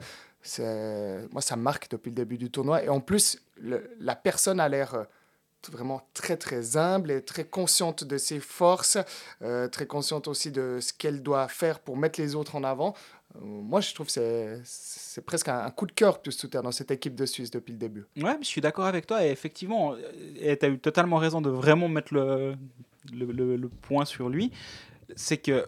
moi, 1.31 1.41
ça 1.41 1.55
marque 1.55 1.91
depuis 1.91 2.09
le 2.09 2.15
début 2.15 2.37
du 2.37 2.49
tournoi. 2.49 2.83
Et 2.83 2.89
en 2.89 2.99
plus, 2.99 3.39
la 3.99 4.15
personne 4.15 4.59
a 4.59 4.67
l'air... 4.67 5.05
euh, 5.65 5.71
vraiment 5.71 6.01
très 6.13 6.37
très 6.37 6.77
humble 6.77 7.11
et 7.11 7.21
très 7.21 7.45
consciente 7.45 8.03
de 8.03 8.17
ses 8.17 8.39
forces, 8.39 8.97
euh, 9.41 9.67
très 9.67 9.85
consciente 9.85 10.27
aussi 10.27 10.51
de 10.51 10.79
ce 10.81 10.93
qu'elle 10.93 11.21
doit 11.21 11.47
faire 11.47 11.79
pour 11.79 11.97
mettre 11.97 12.19
les 12.19 12.35
autres 12.35 12.55
en 12.55 12.63
avant. 12.63 12.93
Euh, 13.35 13.39
moi, 13.43 13.81
je 13.81 13.93
trouve 13.93 14.07
que 14.07 14.61
c'est- 14.63 15.21
presque 15.21 15.47
un, 15.49 15.59
un 15.59 15.71
coup 15.71 15.85
de 15.85 15.91
cœur 15.91 16.21
Pius 16.21 16.37
Souter 16.37 16.61
dans 16.63 16.71
cette 16.71 16.91
équipe 16.91 17.15
de 17.15 17.25
Suisse 17.25 17.51
depuis 17.51 17.71
le 17.73 17.77
début. 17.79 18.05
Ouais, 18.21 18.37
je 18.41 18.47
suis 18.47 18.61
d'accord 18.61 18.85
avec 18.85 19.05
toi. 19.07 19.25
Et 19.25 19.29
effectivement, 19.31 19.95
tu 19.95 20.65
as 20.65 20.69
eu 20.69 20.79
totalement 20.79 21.17
raison 21.17 21.41
de 21.41 21.49
vraiment 21.49 21.87
mettre 21.89 22.13
le, 22.13 22.55
le, 23.11 23.25
le- 23.25 23.55
le 23.57 23.69
point 23.69 24.05
sur 24.05 24.29
lui. 24.29 24.51
C'est 25.15 25.37
que 25.37 25.65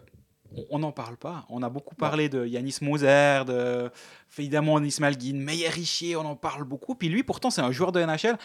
on- 0.70 0.78
n'en 0.80 0.90
parle 0.92 1.16
pas. 1.16 1.44
On 1.48 1.62
a 1.62 1.68
beaucoup 1.68 1.94
parlé 1.94 2.28
de 2.28 2.44
Yanis 2.46 2.78
Moser, 2.82 3.42
de 3.46 3.90
évidemment 4.38 4.78
Yanis 4.78 4.96
Malguin, 5.00 5.34
Meyer 5.34 5.68
Richier, 5.68 6.16
on 6.16 6.24
en 6.24 6.34
parle 6.36 6.64
beaucoup. 6.64 6.94
Puis 6.94 7.08
lui, 7.08 7.22
pourtant, 7.22 7.50
c'est 7.50 7.60
un 7.60 7.70
joueur 7.72 7.92
de 7.92 8.00
NHL. 8.00 8.36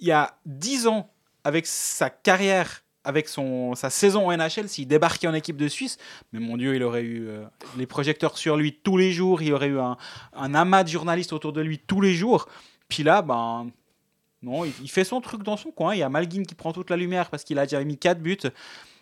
Il 0.00 0.06
y 0.08 0.12
a 0.12 0.36
10 0.46 0.86
ans, 0.86 1.10
avec 1.44 1.66
sa 1.66 2.10
carrière, 2.10 2.82
avec 3.04 3.28
son, 3.28 3.74
sa 3.74 3.88
saison 3.88 4.28
en 4.28 4.36
NHL, 4.36 4.68
s'il 4.68 4.88
débarquait 4.88 5.28
en 5.28 5.34
équipe 5.34 5.56
de 5.56 5.68
Suisse, 5.68 5.96
mais 6.32 6.40
mon 6.40 6.56
Dieu, 6.56 6.74
il 6.74 6.82
aurait 6.82 7.02
eu 7.02 7.28
euh, 7.28 7.44
les 7.76 7.86
projecteurs 7.86 8.36
sur 8.36 8.56
lui 8.56 8.72
tous 8.72 8.96
les 8.96 9.12
jours, 9.12 9.42
il 9.42 9.52
aurait 9.52 9.68
eu 9.68 9.78
un, 9.78 9.96
un 10.34 10.54
amas 10.54 10.82
de 10.82 10.88
journalistes 10.88 11.32
autour 11.32 11.52
de 11.52 11.60
lui 11.60 11.78
tous 11.78 12.00
les 12.00 12.14
jours. 12.14 12.48
Puis 12.88 13.04
là, 13.04 13.22
ben, 13.22 13.70
non, 14.42 14.64
il, 14.64 14.90
fait 14.90 15.04
son 15.04 15.20
truc 15.20 15.42
dans 15.42 15.56
son 15.56 15.70
coin. 15.70 15.94
Il 15.94 15.98
y 15.98 16.02
a 16.02 16.08
Malguin 16.08 16.42
qui 16.44 16.54
prend 16.54 16.72
toute 16.72 16.90
la 16.90 16.96
lumière 16.96 17.30
parce 17.30 17.44
qu'il 17.44 17.58
a 17.58 17.64
déjà 17.64 17.82
mis 17.82 17.96
4 17.96 18.20
buts. 18.20 18.38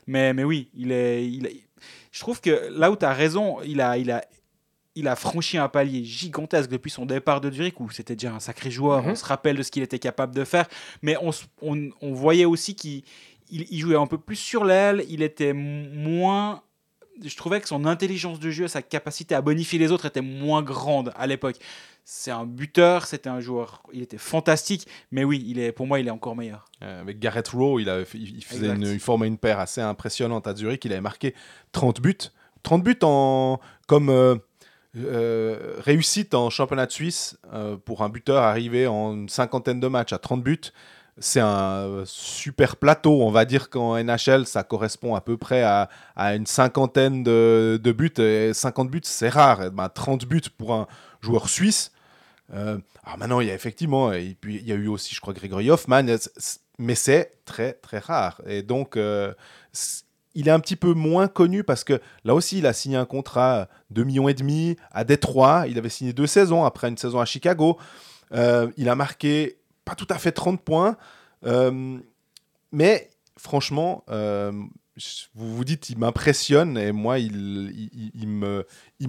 Mais, 0.07 0.33
mais 0.33 0.45
oui, 0.45 0.71
il 0.75 0.93
est, 0.93 1.27
il 1.27 1.47
est- 1.47 1.63
je 2.13 2.21
trouve 2.21 2.41
que 2.41 2.69
là 2.71 2.91
où 2.91 2.97
tu 2.97 3.05
as 3.05 3.13
raison, 3.13 3.61
il 3.63 3.81
a, 3.81 3.99
il, 3.99 4.11
a, 4.11 4.25
il 4.95 5.09
a 5.09 5.17
franchi 5.17 5.59
un 5.59 5.69
palier 5.69 6.05
gigantesque 6.05 6.71
depuis 6.71 6.91
son 6.91 7.07
départ 7.07 7.41
de 7.41 7.51
Zurich, 7.51 7.81
où 7.81 7.91
c'était 7.91 8.15
déjà 8.15 8.33
un 8.33 8.41
sacré 8.41 8.71
joueur. 8.71 9.03
Mhm. 9.03 9.11
On 9.11 9.15
se 9.15 9.25
rappelle 9.25 9.57
de 9.57 9.63
ce 9.63 9.71
qu'il 9.71 9.83
était 9.83 9.99
capable 9.99 10.35
de 10.35 10.45
faire. 10.45 10.69
Mais 11.03 11.17
on, 11.21 11.31
on, 11.63 11.91
on 12.01 12.13
voyait 12.13 12.45
aussi 12.45 12.75
qu'il 12.75 13.03
il, 13.51 13.67
il 13.71 13.79
jouait 13.81 13.97
un 13.97 14.07
peu 14.07 14.19
plus 14.19 14.37
sur 14.37 14.65
l'aile. 14.65 15.05
Il 15.09 15.23
était 15.23 15.53
moins 15.53 16.63
je 17.23 17.37
trouvais 17.37 17.61
que 17.61 17.69
son 17.69 17.85
intelligence 17.85 18.41
de 18.41 18.51
jeu, 18.51 18.69
sa 18.69 18.83
capacité 18.83 19.35
à 19.35 19.43
bonifier 19.43 19.79
les 19.79 19.93
autres 19.93 20.07
était 20.07 20.21
moins 20.21 20.63
grande 20.63 21.13
à 21.17 21.27
l'époque. 21.27 21.57
C'est 22.05 22.31
un 22.31 22.45
buteur, 22.45 23.07
c'était 23.07 23.31
un 23.31 23.41
joueur, 23.41 23.83
il 23.93 24.03
était 24.03 24.19
fantastique, 24.19 24.87
mais 25.11 25.25
oui, 25.25 25.43
il 25.47 25.59
est, 25.59 25.73
pour 25.73 25.87
moi, 25.87 26.01
il 26.01 26.09
est 26.09 26.11
encore 26.11 26.37
meilleur. 26.37 26.67
Euh, 26.83 27.01
avec 27.01 27.19
Gareth 27.19 27.49
Rowe, 27.49 27.81
il, 27.81 27.89
avait 27.89 28.05
faisait 28.05 28.69
une, 28.69 28.83
il 28.83 29.01
formait 29.01 29.27
une 29.27 29.39
paire 29.39 29.59
assez 29.59 29.81
impressionnante 29.81 30.47
à 30.47 30.55
Zurich. 30.55 30.85
Il 30.85 30.93
avait 30.93 31.01
marqué 31.01 31.35
30 31.73 32.03
buts. 32.03 32.19
30 32.63 32.83
buts 32.83 32.99
en, 33.03 33.59
comme 33.87 34.11
euh, 34.11 34.37
euh, 34.97 35.75
réussite 35.79 36.35
en 36.35 36.51
championnat 36.51 36.87
de 36.87 36.93
Suisse 36.93 37.37
euh, 37.53 37.77
pour 37.77 38.03
un 38.03 38.09
buteur 38.09 38.43
arrivé 38.43 38.87
en 38.87 39.15
une 39.15 39.29
cinquantaine 39.29 39.81
de 39.81 39.89
matchs 39.89 40.13
à 40.13 40.19
30 40.19 40.43
buts. 40.43 40.61
C'est 41.19 41.41
un 41.41 42.03
super 42.07 42.77
plateau. 42.77 43.23
On 43.23 43.31
va 43.31 43.45
dire 43.45 43.71
qu'en 43.71 44.03
NHL, 44.03 44.47
ça 44.47 44.65
correspond 44.65 45.15
à 45.15 45.21
peu 45.21 45.37
près 45.37 45.63
à, 45.63 45.89
une 46.17 46.47
cinquantaine 46.47 47.23
de, 47.23 47.95
buts. 47.97 48.13
Et 48.19 48.53
50 48.53 48.91
buts, 48.91 49.01
c'est 49.05 49.29
rare. 49.29 49.65
Et 49.65 49.71
ben, 49.71 49.89
30 49.89 50.27
buts 50.27 50.43
pour 50.57 50.75
un 50.75 50.89
joueur 51.21 51.49
suisse. 51.49 51.93
Euh, 52.53 52.79
alors 53.05 53.19
maintenant, 53.19 53.41
il 53.41 53.49
y 53.49 53.51
a 53.51 53.55
effectivement, 53.55 54.13
et 54.13 54.37
puis 54.41 54.57
il 54.57 54.69
y 54.69 54.73
a 54.73 54.77
eu 54.77 54.89
aussi, 54.89 55.15
je 55.15 55.21
crois, 55.21 55.35
Grégory 55.35 55.71
Hoffman, 55.71 56.05
mais 56.79 56.95
c'est 56.95 57.33
très 57.45 57.75
très 57.75 57.99
rare. 57.99 58.41
Et 58.47 58.63
donc, 58.63 58.97
euh, 58.97 59.33
il 60.35 60.49
est 60.49 60.51
un 60.51 60.61
petit 60.61 60.77
peu 60.77 60.95
moins 60.95 61.29
connu 61.29 61.65
parce 61.65 61.85
que 61.85 62.01
là 62.25 62.35
aussi, 62.35 62.59
il 62.59 62.67
a 62.67 62.73
signé 62.73 62.97
un 62.97 63.05
contrat 63.05 63.69
de 63.91 63.97
2 63.97 64.05
millions 64.05 64.29
et 64.29 64.35
demi 64.35 64.77
à 64.91 65.05
Détroit. 65.05 65.67
Il 65.69 65.79
avait 65.79 65.89
signé 65.89 66.13
deux 66.13 66.27
saisons 66.27 66.65
après 66.65 66.89
une 66.89 66.99
saison 66.99 67.21
à 67.21 67.25
Chicago. 67.25 67.79
Euh, 68.33 68.71
il 68.77 68.89
a 68.89 68.95
marqué 68.95 69.59
pas 69.85 69.95
tout 69.95 70.07
à 70.11 70.19
fait 70.19 70.33
30 70.33 70.61
points, 70.61 70.97
euh, 71.45 71.99
mais 72.73 73.11
franchement, 73.37 74.03
euh, 74.09 74.51
vous 75.35 75.57
vous 75.57 75.65
dites, 75.65 75.91
il 75.91 75.99
m'impressionne 75.99 76.79
et 76.79 76.91
moi, 76.91 77.19
il, 77.19 77.33
me, 78.27 78.67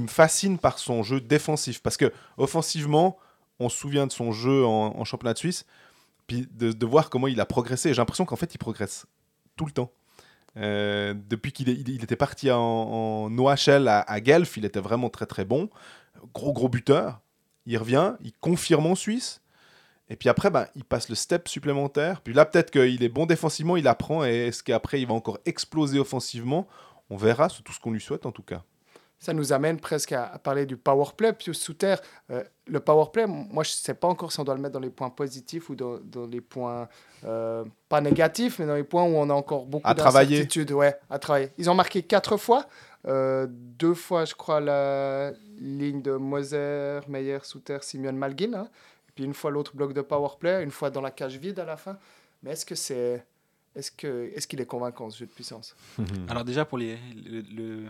fascine 0.08 0.58
par 0.60 0.80
son 0.80 1.02
jeu 1.02 1.22
défensif 1.22 1.82
parce 1.82 1.98
que 1.98 2.12
offensivement, 2.38 3.18
on 3.60 3.70
se 3.70 3.78
souvient 3.78 4.06
de 4.06 4.12
son 4.12 4.32
jeu 4.32 4.66
en, 4.66 5.04
championnat 5.06 5.34
de 5.34 5.40
Suisse, 5.40 5.66
puis 6.28 6.46
de 6.52 6.86
voir 6.86 7.10
comment 7.10 7.28
il 7.28 7.40
a 7.40 7.46
progressé. 7.46 7.94
J'ai 7.94 8.02
l'impression 8.02 8.26
qu'en 8.26 8.36
fait, 8.36 8.54
il 8.54 8.58
progresse 8.58 9.06
tout 9.56 9.66
le 9.66 9.72
temps. 9.72 9.92
Euh, 10.58 11.14
depuis 11.14 11.52
qu'il 11.52 11.70
était 12.04 12.16
parti 12.16 12.50
en, 12.50 12.60
en 12.60 13.38
OHL 13.38 13.88
à, 13.88 14.00
à 14.02 14.20
Guelph, 14.20 14.58
il 14.58 14.66
était 14.66 14.80
vraiment 14.80 15.10
très 15.10 15.26
très 15.26 15.46
bon. 15.46 15.70
Gros 16.34 16.54
gros 16.54 16.70
buteur. 16.70 17.22
Il 17.66 17.78
revient, 17.78 18.14
il 18.22 18.32
confirme 18.34 18.86
en 18.86 18.96
Suisse. 18.96 19.42
Et 20.10 20.16
puis 20.16 20.30
après, 20.30 20.52
ben, 20.52 20.68
il 20.76 20.84
passe 20.84 21.10
le 21.10 21.16
step 21.16 21.48
supplémentaire. 21.48 22.22
Puis 22.22 22.34
là, 22.34 22.46
peut-être 22.46 22.70
qu'il 22.70 23.04
est 23.04 23.10
bon 23.10 23.26
défensivement, 23.26 23.76
il 23.76 23.88
apprend. 23.88 24.24
Et 24.24 24.48
est-ce 24.48 24.64
qu'après, 24.64 25.02
il 25.02 25.08
va 25.08 25.14
encore 25.14 25.40
exploser 25.46 26.00
offensivement? 26.00 26.68
On 27.10 27.18
verra, 27.18 27.50
c'est 27.50 27.64
tout 27.64 27.74
ce 27.74 27.80
qu'on 27.80 27.92
lui 27.92 28.02
souhaite 28.02 28.26
en 28.26 28.32
tout 28.32 28.44
cas. 28.44 28.64
Ça 29.26 29.34
nous 29.34 29.52
amène 29.54 29.80
presque 29.80 30.12
à, 30.12 30.26
à 30.28 30.38
parler 30.38 30.68
du 30.68 30.78
power 30.78 31.08
play. 31.18 31.34
Puis 31.34 31.54
sous 31.56 31.74
terre, 31.74 32.00
euh, 32.30 32.44
le 32.68 32.80
power 32.80 33.06
play, 33.12 33.26
moi 33.26 33.64
je 33.64 33.72
ne 33.72 33.76
sais 33.76 33.96
pas 33.96 34.08
encore 34.08 34.32
si 34.32 34.40
on 34.40 34.44
doit 34.44 34.54
le 34.54 34.62
mettre 34.62 34.74
dans 34.74 34.80
les 34.80 34.92
points 34.92 35.10
positifs 35.10 35.68
ou 35.72 35.76
dans, 35.76 35.98
dans 36.00 36.28
les 36.28 36.42
points 36.42 36.88
euh, 37.24 37.64
pas 37.90 38.02
négatifs, 38.02 38.60
mais 38.60 38.68
dans 38.68 38.76
les 38.76 38.84
points 38.84 39.04
où 39.04 39.16
on 39.16 39.28
a 39.32 39.34
encore 39.34 39.66
beaucoup 39.66 39.88
À 39.88 39.96
travailler. 39.96 40.38
d'incertitudes. 40.38 40.72
Ouais, 40.74 40.96
à 41.10 41.18
travailler. 41.18 41.50
Ils 41.58 41.70
ont 41.72 41.74
marqué 41.74 42.04
quatre 42.04 42.38
fois. 42.38 42.68
Euh, 43.08 43.48
deux 43.50 43.96
fois, 43.96 44.26
je 44.26 44.36
crois, 44.36 44.60
la 44.60 45.32
ligne 45.60 46.02
de 46.04 46.12
Moser, 46.12 47.00
Meyer, 47.08 47.40
Souter, 47.44 47.80
Simeon, 47.82 48.14
Malguin. 48.14 48.54
hein. 48.54 48.68
Et 49.10 49.12
puis 49.16 49.24
une 49.24 49.34
fois 49.34 49.50
l'autre 49.50 49.76
bloc 49.76 49.94
de 49.94 50.02
power 50.02 50.30
play, 50.40 50.62
une 50.64 50.72
fois 50.72 50.92
dans 50.92 51.02
la 51.02 51.10
cage 51.12 51.38
vide 51.38 51.60
à 51.60 51.66
la 51.66 51.78
fin. 51.78 51.98
Mais 52.44 52.52
est-ce 52.52 52.66
que 52.66 52.76
c'est. 52.76 53.26
Est-ce 53.76 53.92
que 53.92 54.32
est-ce 54.36 54.48
qu'il 54.48 54.62
est 54.62 54.66
convaincant 54.66 55.10
ce 55.10 55.18
jeu 55.20 55.26
de 55.26 55.32
puissance? 55.32 55.76
Alors 56.30 56.44
déjà 56.46 56.64
pour 56.64 56.78
les, 56.78 56.98
le, 57.26 57.42
le- 57.56 57.86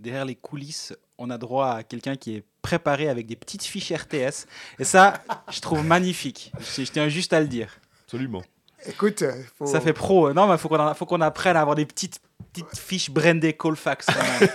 derrière 0.00 0.24
les 0.24 0.34
coulisses, 0.34 0.94
on 1.18 1.30
a 1.30 1.38
droit 1.38 1.68
à 1.76 1.82
quelqu'un 1.82 2.16
qui 2.16 2.36
est 2.36 2.44
préparé 2.62 3.08
avec 3.08 3.26
des 3.26 3.36
petites 3.36 3.62
fiches 3.64 3.92
RTS 3.92 4.46
et 4.78 4.84
ça, 4.84 5.14
je 5.50 5.60
trouve 5.60 5.84
magnifique. 5.84 6.52
Je, 6.76 6.84
je 6.84 6.90
tiens 6.90 7.08
juste 7.08 7.32
à 7.32 7.40
le 7.40 7.46
dire. 7.46 7.68
Absolument. 8.06 8.42
Écoute, 8.86 9.20
euh, 9.22 9.32
faut- 9.58 9.66
Ça 9.66 9.78
fait 9.80 9.92
pro. 9.92 10.32
Non, 10.32 10.46
mais 10.48 10.56
faut 10.56 10.68
qu'on 10.68 10.94
faut 10.94 11.04
qu'on 11.04 11.20
apprenne 11.20 11.54
à 11.56 11.60
avoir 11.60 11.76
des 11.76 11.84
petites 11.84 12.18
petites 12.52 12.78
fiches 12.78 13.10
brandées 13.10 13.52
Colfax. 13.52 14.06
quand 14.06 14.14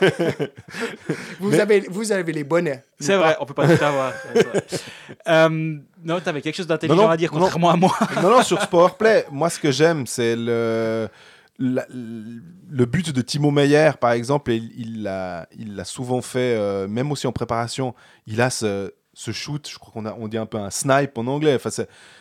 même. 0.10 0.50
vous 1.40 1.50
Mais- 1.52 1.60
avez 1.60 1.80
vous 1.82 2.12
avez 2.12 2.32
les 2.34 2.44
bonnets. 2.44 2.84
C'est 3.00 3.16
vrai, 3.16 3.38
on 3.40 3.46
peut 3.46 3.54
pas 3.54 3.68
tout 3.78 3.84
avoir. 3.84 4.12
Euh, 5.28 5.78
non, 6.04 6.20
t'avais 6.20 6.42
quelque 6.42 6.56
chose 6.56 6.68
d'intelligent 6.68 7.10
à 7.10 7.18
dire 7.18 7.32
non. 7.34 7.40
contrairement 7.42 7.70
à 7.72 7.76
moi. 7.76 7.98
non, 8.22 8.30
non, 8.30 8.44
sur 8.44 8.62
ce 8.62 8.68
powerplay, 8.68 9.26
moi, 9.32 9.50
ce 9.50 9.60
que 9.60 9.72
j'aime, 9.72 10.06
c'est 10.06 10.36
le, 10.36 11.08
le 11.58 12.86
but 12.86 13.12
de 13.12 13.22
Timo 13.22 13.52
Meyer, 13.52 13.92
par 14.00 14.12
exemple. 14.12 14.52
Il 14.52 15.04
l'a 15.04 15.48
souvent 15.86 16.22
fait, 16.22 16.56
euh, 16.56 16.88
même 16.88 17.12
aussi 17.12 17.28
en 17.28 17.32
préparation. 17.32 17.96
Il 18.28 18.42
a 18.42 18.50
ce, 18.50 18.92
shoot, 19.16 19.68
je 19.70 19.78
crois 19.78 20.04
qu'on 20.04 20.28
dit 20.28 20.38
un 20.38 20.46
peu 20.46 20.58
un 20.58 20.70
snipe 20.70 21.18
en 21.18 21.28
anglais. 21.28 21.56
Enfin, 21.56 21.70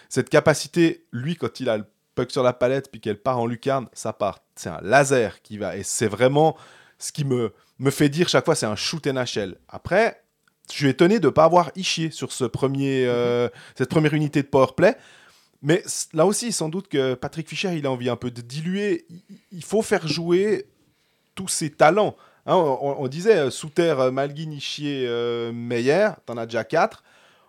cette 0.08 0.28
capacité, 0.30 1.04
lui, 1.12 1.36
quand 1.36 1.60
il 1.60 1.68
a 1.68 1.78
le 1.78 1.84
puck 2.14 2.30
sur 2.30 2.42
la 2.42 2.52
palette 2.52 2.90
puis 2.90 3.00
qu'elle 3.00 3.20
part 3.20 3.38
en 3.38 3.46
lucarne, 3.46 3.88
ça 3.92 4.12
part. 4.12 4.40
C'est 4.54 4.70
un 4.70 4.80
laser 4.82 5.42
qui 5.42 5.58
va. 5.58 5.76
Et 5.76 5.82
c'est 5.82 6.06
vraiment 6.06 6.56
ce 6.98 7.10
qui 7.12 7.24
me, 7.24 7.52
fait 7.90 8.08
dire 8.08 8.28
chaque 8.28 8.44
fois, 8.44 8.54
c'est 8.54 8.66
un 8.66 8.76
shoot 8.76 9.04
NHL. 9.06 9.56
Après, 9.68 10.22
je 10.70 10.76
suis 10.76 10.88
étonné 10.88 11.18
de 11.18 11.26
ne 11.26 11.30
pas 11.30 11.44
avoir 11.44 11.70
Ishier 11.74 12.10
sur 12.10 12.32
ce 12.32 12.44
premier, 12.44 13.04
euh, 13.06 13.48
cette 13.76 13.90
première 13.90 14.14
unité 14.14 14.42
de 14.42 14.46
powerplay. 14.46 14.96
Mais 15.64 15.82
là 16.12 16.26
aussi, 16.26 16.52
sans 16.52 16.68
doute 16.68 16.88
que 16.88 17.14
Patrick 17.14 17.48
Fischer, 17.48 17.74
il 17.74 17.86
a 17.86 17.90
envie 17.90 18.10
un 18.10 18.16
peu 18.16 18.30
de 18.30 18.42
diluer. 18.42 19.06
Il- 19.50 19.64
faut 19.64 19.80
faire 19.80 20.06
jouer 20.06 20.66
tous 21.34 21.48
ses 21.48 21.70
talents. 21.70 22.14
Hein, 22.44 22.56
on, 22.56 23.08
disait 23.08 23.38
euh, 23.38 23.50
Souter, 23.50 23.94
euh, 23.98 24.10
Malguin, 24.10 24.50
Ishier, 24.50 25.06
euh, 25.08 25.52
Meyer, 25.54 26.10
t'en 26.26 26.36
as 26.36 26.44
déjà 26.44 26.64
4. 26.64 27.02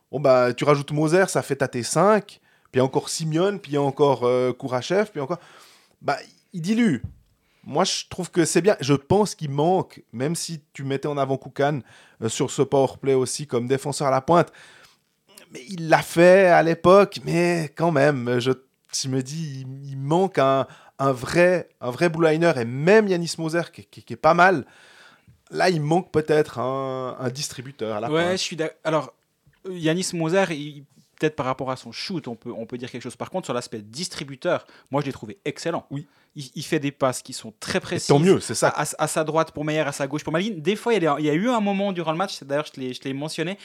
Bon, 0.10 0.22
bah, 0.22 0.54
tu 0.54 0.64
rajoutes 0.64 0.94
Moser, 0.94 1.26
ça 1.28 1.42
fait 1.42 1.58
tâter 1.58 1.84
5. 1.84 2.40
Puis 2.72 2.80
encore 2.80 3.10
Simeon, 3.10 3.58
puis 3.58 3.78
encore 3.78 4.24
euh, 4.24 4.54
Kourachev, 4.54 5.08
puis 5.12 5.20
encore. 5.20 5.40
Bah, 6.02 6.18
il 6.54 6.62
dilue. 6.62 7.02
Moi, 7.66 7.84
je 7.84 8.04
trouve 8.10 8.32
que 8.32 8.46
c'est 8.46 8.62
bien. 8.62 8.78
Je 8.80 8.94
pense 8.94 9.36
qu'il 9.36 9.50
manque, 9.50 10.02
même 10.14 10.36
si 10.36 10.62
tu 10.72 10.86
mettais 10.86 11.10
en 11.10 11.18
avant 11.18 11.36
Koukan 11.36 11.82
sur 12.28 12.50
ce 12.50 12.62
powerplay 12.62 13.14
aussi 13.14 13.46
comme 13.46 13.68
défenseur 13.68 14.08
à 14.08 14.12
la 14.12 14.22
pointe. 14.22 14.54
Mais 15.56 15.64
il 15.70 15.88
l'a 15.90 16.02
fait 16.02 16.48
à 16.48 16.62
l'époque, 16.64 17.20
mais 17.24 17.72
quand 17.76 17.92
même, 17.92 18.40
je, 18.40 18.52
je 18.94 19.08
me 19.08 19.22
dis, 19.24 19.62
il, 19.66 19.90
il 19.92 19.98
manque 19.98 20.38
un, 20.38 20.68
un 21.00 21.12
vrai, 21.14 21.70
un 21.80 21.92
vrai 21.92 22.10
blue 22.10 22.28
liner. 22.30 22.52
Et 22.58 22.66
même 22.66 23.08
Yanis 23.08 23.36
Moser, 23.38 23.62
qui, 23.74 23.86
qui- 23.86 24.04
qui 24.04 24.14
est 24.14 24.18
pas 24.18 24.34
mal, 24.34 24.66
là, 25.52 25.70
il 25.70 25.82
manque 25.82 26.12
peut-être 26.12 26.60
un, 26.60 27.16
un 27.20 27.30
distributeur 27.30 27.96
à 27.96 28.00
la 28.02 28.12
Ouais, 28.12 28.32
je 28.34 28.42
suis 28.42 28.56
d'accord. 28.58 28.78
Alors, 28.84 29.14
euh, 29.68 29.78
Yanis 29.78 30.10
Moser, 30.14 30.44
il- 30.52 30.84
peut-être 31.18 31.38
par 31.38 31.46
rapport 31.46 31.72
à 31.72 31.78
son 31.78 31.94
shoot, 31.94 32.28
on 32.28 32.36
peut, 32.36 32.52
on 32.52 32.66
peut 32.66 32.78
dire 32.78 32.92
quelque 32.92 33.04
chose. 33.04 33.16
Par 33.16 33.30
contre, 33.30 33.46
sur 33.46 33.54
l'aspect 33.54 33.80
distributeur, 33.80 34.68
moi, 34.92 35.00
je 35.02 35.06
l'ai 35.06 35.14
trouvé 35.14 35.38
excellent. 35.46 35.86
Oui. 35.90 36.06
Il, 36.36 36.52
il 36.56 36.64
fait 36.66 36.80
des 36.80 36.92
passes 36.92 37.22
qui 37.22 37.32
sont 37.32 37.54
très 37.62 37.78
Et 37.78 37.82
précises. 37.82 38.08
tant 38.08 38.20
mieux, 38.20 38.42
c'est 38.42 38.56
ça. 38.56 38.68
À, 38.68 38.84
à 39.00 39.08
sa 39.08 39.24
droite 39.24 39.52
pour 39.52 39.64
Meyer, 39.64 39.80
à 39.80 39.94
sa 39.94 40.06
gauche 40.08 40.26
pour 40.26 40.34
Malguin. 40.34 40.56
Des 40.58 40.76
fois, 40.76 40.94
il 40.94 41.02
y 41.02 41.08
a, 41.08 41.16
il 41.20 41.26
y 41.26 41.30
a 41.30 41.34
eu 41.34 41.48
un 41.48 41.62
moment 41.62 41.94
durant 41.94 42.12
le 42.12 42.18
match, 42.18 42.44
d'ailleurs, 42.44 42.66
je 42.76 42.82
l'ai 43.06 43.14
mentionné. 43.14 43.58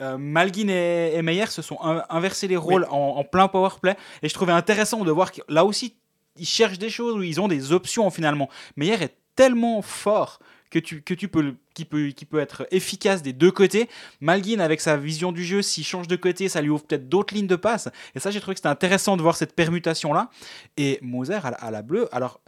Euh, 0.00 0.18
Malguin 0.18 0.68
et, 0.68 1.12
et 1.14 1.22
Meyer 1.22 1.46
se 1.46 1.62
sont 1.62 1.78
in- 1.82 2.04
inversés 2.10 2.48
les 2.48 2.56
rôles 2.56 2.86
en, 2.90 3.14
en 3.16 3.24
plein 3.24 3.48
power 3.48 3.70
play. 3.80 3.96
Et 4.22 4.28
je 4.28 4.34
trouvais 4.34 4.52
intéressant 4.52 5.04
de 5.04 5.10
voir 5.10 5.32
que 5.32 5.40
là 5.48 5.64
aussi, 5.64 5.94
ils 6.36 6.46
cherchent 6.46 6.78
des 6.78 6.90
choses 6.90 7.16
où 7.16 7.22
ils 7.22 7.40
ont 7.40 7.48
des 7.48 7.72
options 7.72 8.10
finalement. 8.10 8.48
Meyer 8.76 9.02
est 9.02 9.16
tellement 9.34 9.82
fort 9.82 10.38
que 10.70 10.78
tu, 10.78 11.00
que 11.00 11.14
tu 11.14 11.28
peux, 11.28 11.54
qui, 11.74 11.84
peut, 11.84 12.08
qui 12.08 12.24
peut 12.24 12.40
être 12.40 12.66
efficace 12.70 13.22
des 13.22 13.32
deux 13.32 13.52
côtés. 13.52 13.88
Malguin, 14.20 14.58
avec 14.58 14.80
sa 14.80 14.96
vision 14.96 15.30
du 15.32 15.44
jeu, 15.44 15.62
s'il 15.62 15.84
change 15.84 16.08
de 16.08 16.16
côté, 16.16 16.48
ça 16.48 16.60
lui 16.60 16.70
ouvre 16.70 16.84
peut-être 16.84 17.08
d'autres 17.08 17.34
lignes 17.34 17.46
de 17.46 17.56
passe. 17.56 17.88
Et 18.14 18.20
ça, 18.20 18.30
j'ai 18.30 18.40
trouvé 18.40 18.54
que 18.54 18.58
c'était 18.58 18.68
intéressant 18.68 19.16
de 19.16 19.22
voir 19.22 19.36
cette 19.36 19.54
permutation-là. 19.54 20.28
Et 20.76 20.98
Moser 21.02 21.38
à 21.42 21.70
la 21.70 21.82
bleue, 21.82 22.08
alors 22.12 22.40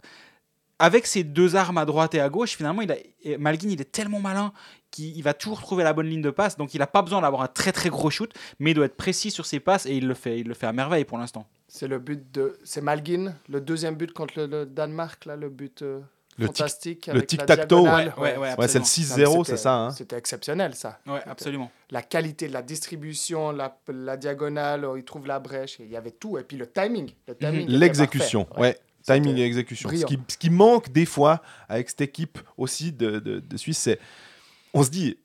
avec 0.79 1.05
ses 1.05 1.23
deux 1.23 1.55
armes 1.55 1.77
à 1.77 1.85
droite 1.85 2.15
et 2.15 2.21
à 2.21 2.29
gauche, 2.29 2.55
finalement, 2.55 2.81
il 2.81 2.91
a, 2.91 2.95
Malguin, 3.37 3.69
il 3.69 3.81
est 3.81 3.91
tellement 3.91 4.19
malin 4.19 4.53
qu'il 4.91 5.15
il 5.15 5.21
va 5.21 5.33
toujours 5.33 5.61
trouver 5.61 5.83
la 5.83 5.93
bonne 5.93 6.07
ligne 6.07 6.21
de 6.21 6.29
passe. 6.31 6.57
Donc, 6.57 6.73
il 6.73 6.79
n'a 6.79 6.87
pas 6.87 7.01
besoin 7.01 7.21
d'avoir 7.21 7.41
un 7.43 7.47
très 7.47 7.71
très 7.71 7.89
gros 7.89 8.09
shoot, 8.09 8.31
mais 8.59 8.71
il 8.71 8.73
doit 8.73 8.85
être 8.85 8.97
précis 8.97 9.29
sur 9.29 9.45
ses 9.45 9.59
passes 9.59 9.85
et 9.85 9.93
il 9.95 10.07
le 10.07 10.13
fait, 10.13 10.39
il 10.39 10.47
le 10.47 10.53
fait 10.53 10.67
à 10.67 10.73
merveille 10.73 11.05
pour 11.05 11.17
l'instant. 11.17 11.45
C'est 11.67 11.87
le 11.87 11.99
but 11.99 12.31
de. 12.33 12.57
C'est 12.63 12.81
Malguin, 12.81 13.35
le 13.49 13.61
deuxième 13.61 13.95
but 13.95 14.11
contre 14.13 14.33
le, 14.39 14.45
le 14.47 14.65
Danemark, 14.65 15.25
là, 15.25 15.35
le 15.35 15.49
but 15.49 15.81
euh, 15.83 15.99
Le 16.37 16.47
tic- 16.47 16.57
fantastique. 16.57 17.05
le 17.07 17.13
avec 17.17 17.27
tic-tac-toe. 17.27 17.81
Ouais, 17.83 18.11
ouais, 18.17 18.37
Ouais, 18.37 18.67
c'est 18.67 18.79
le 18.79 18.81
absolument. 18.85 18.85
6-0, 18.85 19.25
Non, 19.33 19.37
mais 19.39 19.43
c'est 19.43 19.57
ça. 19.57 19.73
hein. 19.75 19.91
C'était 19.91 20.15
exceptionnel, 20.17 20.73
ça. 20.73 20.99
Ouais, 21.05 21.19
absolument. 21.27 21.69
La 21.91 22.01
qualité 22.01 22.47
de 22.47 22.53
la 22.53 22.61
distribution, 22.63 23.51
la, 23.51 23.77
la 23.89 24.17
diagonale, 24.17 24.87
il 24.97 25.03
trouve 25.03 25.27
la 25.27 25.39
brèche, 25.39 25.77
il 25.79 25.89
y 25.91 25.95
avait 25.97 26.09
tout. 26.11 26.37
Et 26.39 26.43
puis 26.43 26.57
le 26.57 26.65
timing. 26.65 27.11
le 27.27 27.35
timing 27.35 27.61
était 27.63 27.71
L'exécution, 27.73 28.45
parfait. 28.45 28.61
ouais. 28.61 28.79
Timing 29.03 29.37
et 29.37 29.43
exécution. 29.43 29.89
Ce 29.89 30.05
qui, 30.05 30.19
ce 30.27 30.37
qui 30.37 30.49
manque 30.49 30.91
des 30.91 31.05
fois 31.05 31.41
avec 31.67 31.89
cette 31.89 32.01
équipe 32.01 32.39
aussi 32.57 32.91
de, 32.91 33.19
de, 33.19 33.39
de 33.39 33.57
Suisse, 33.57 33.77
c'est. 33.77 33.99
On 34.73 34.83
se 34.83 34.89
dit, 34.91 35.17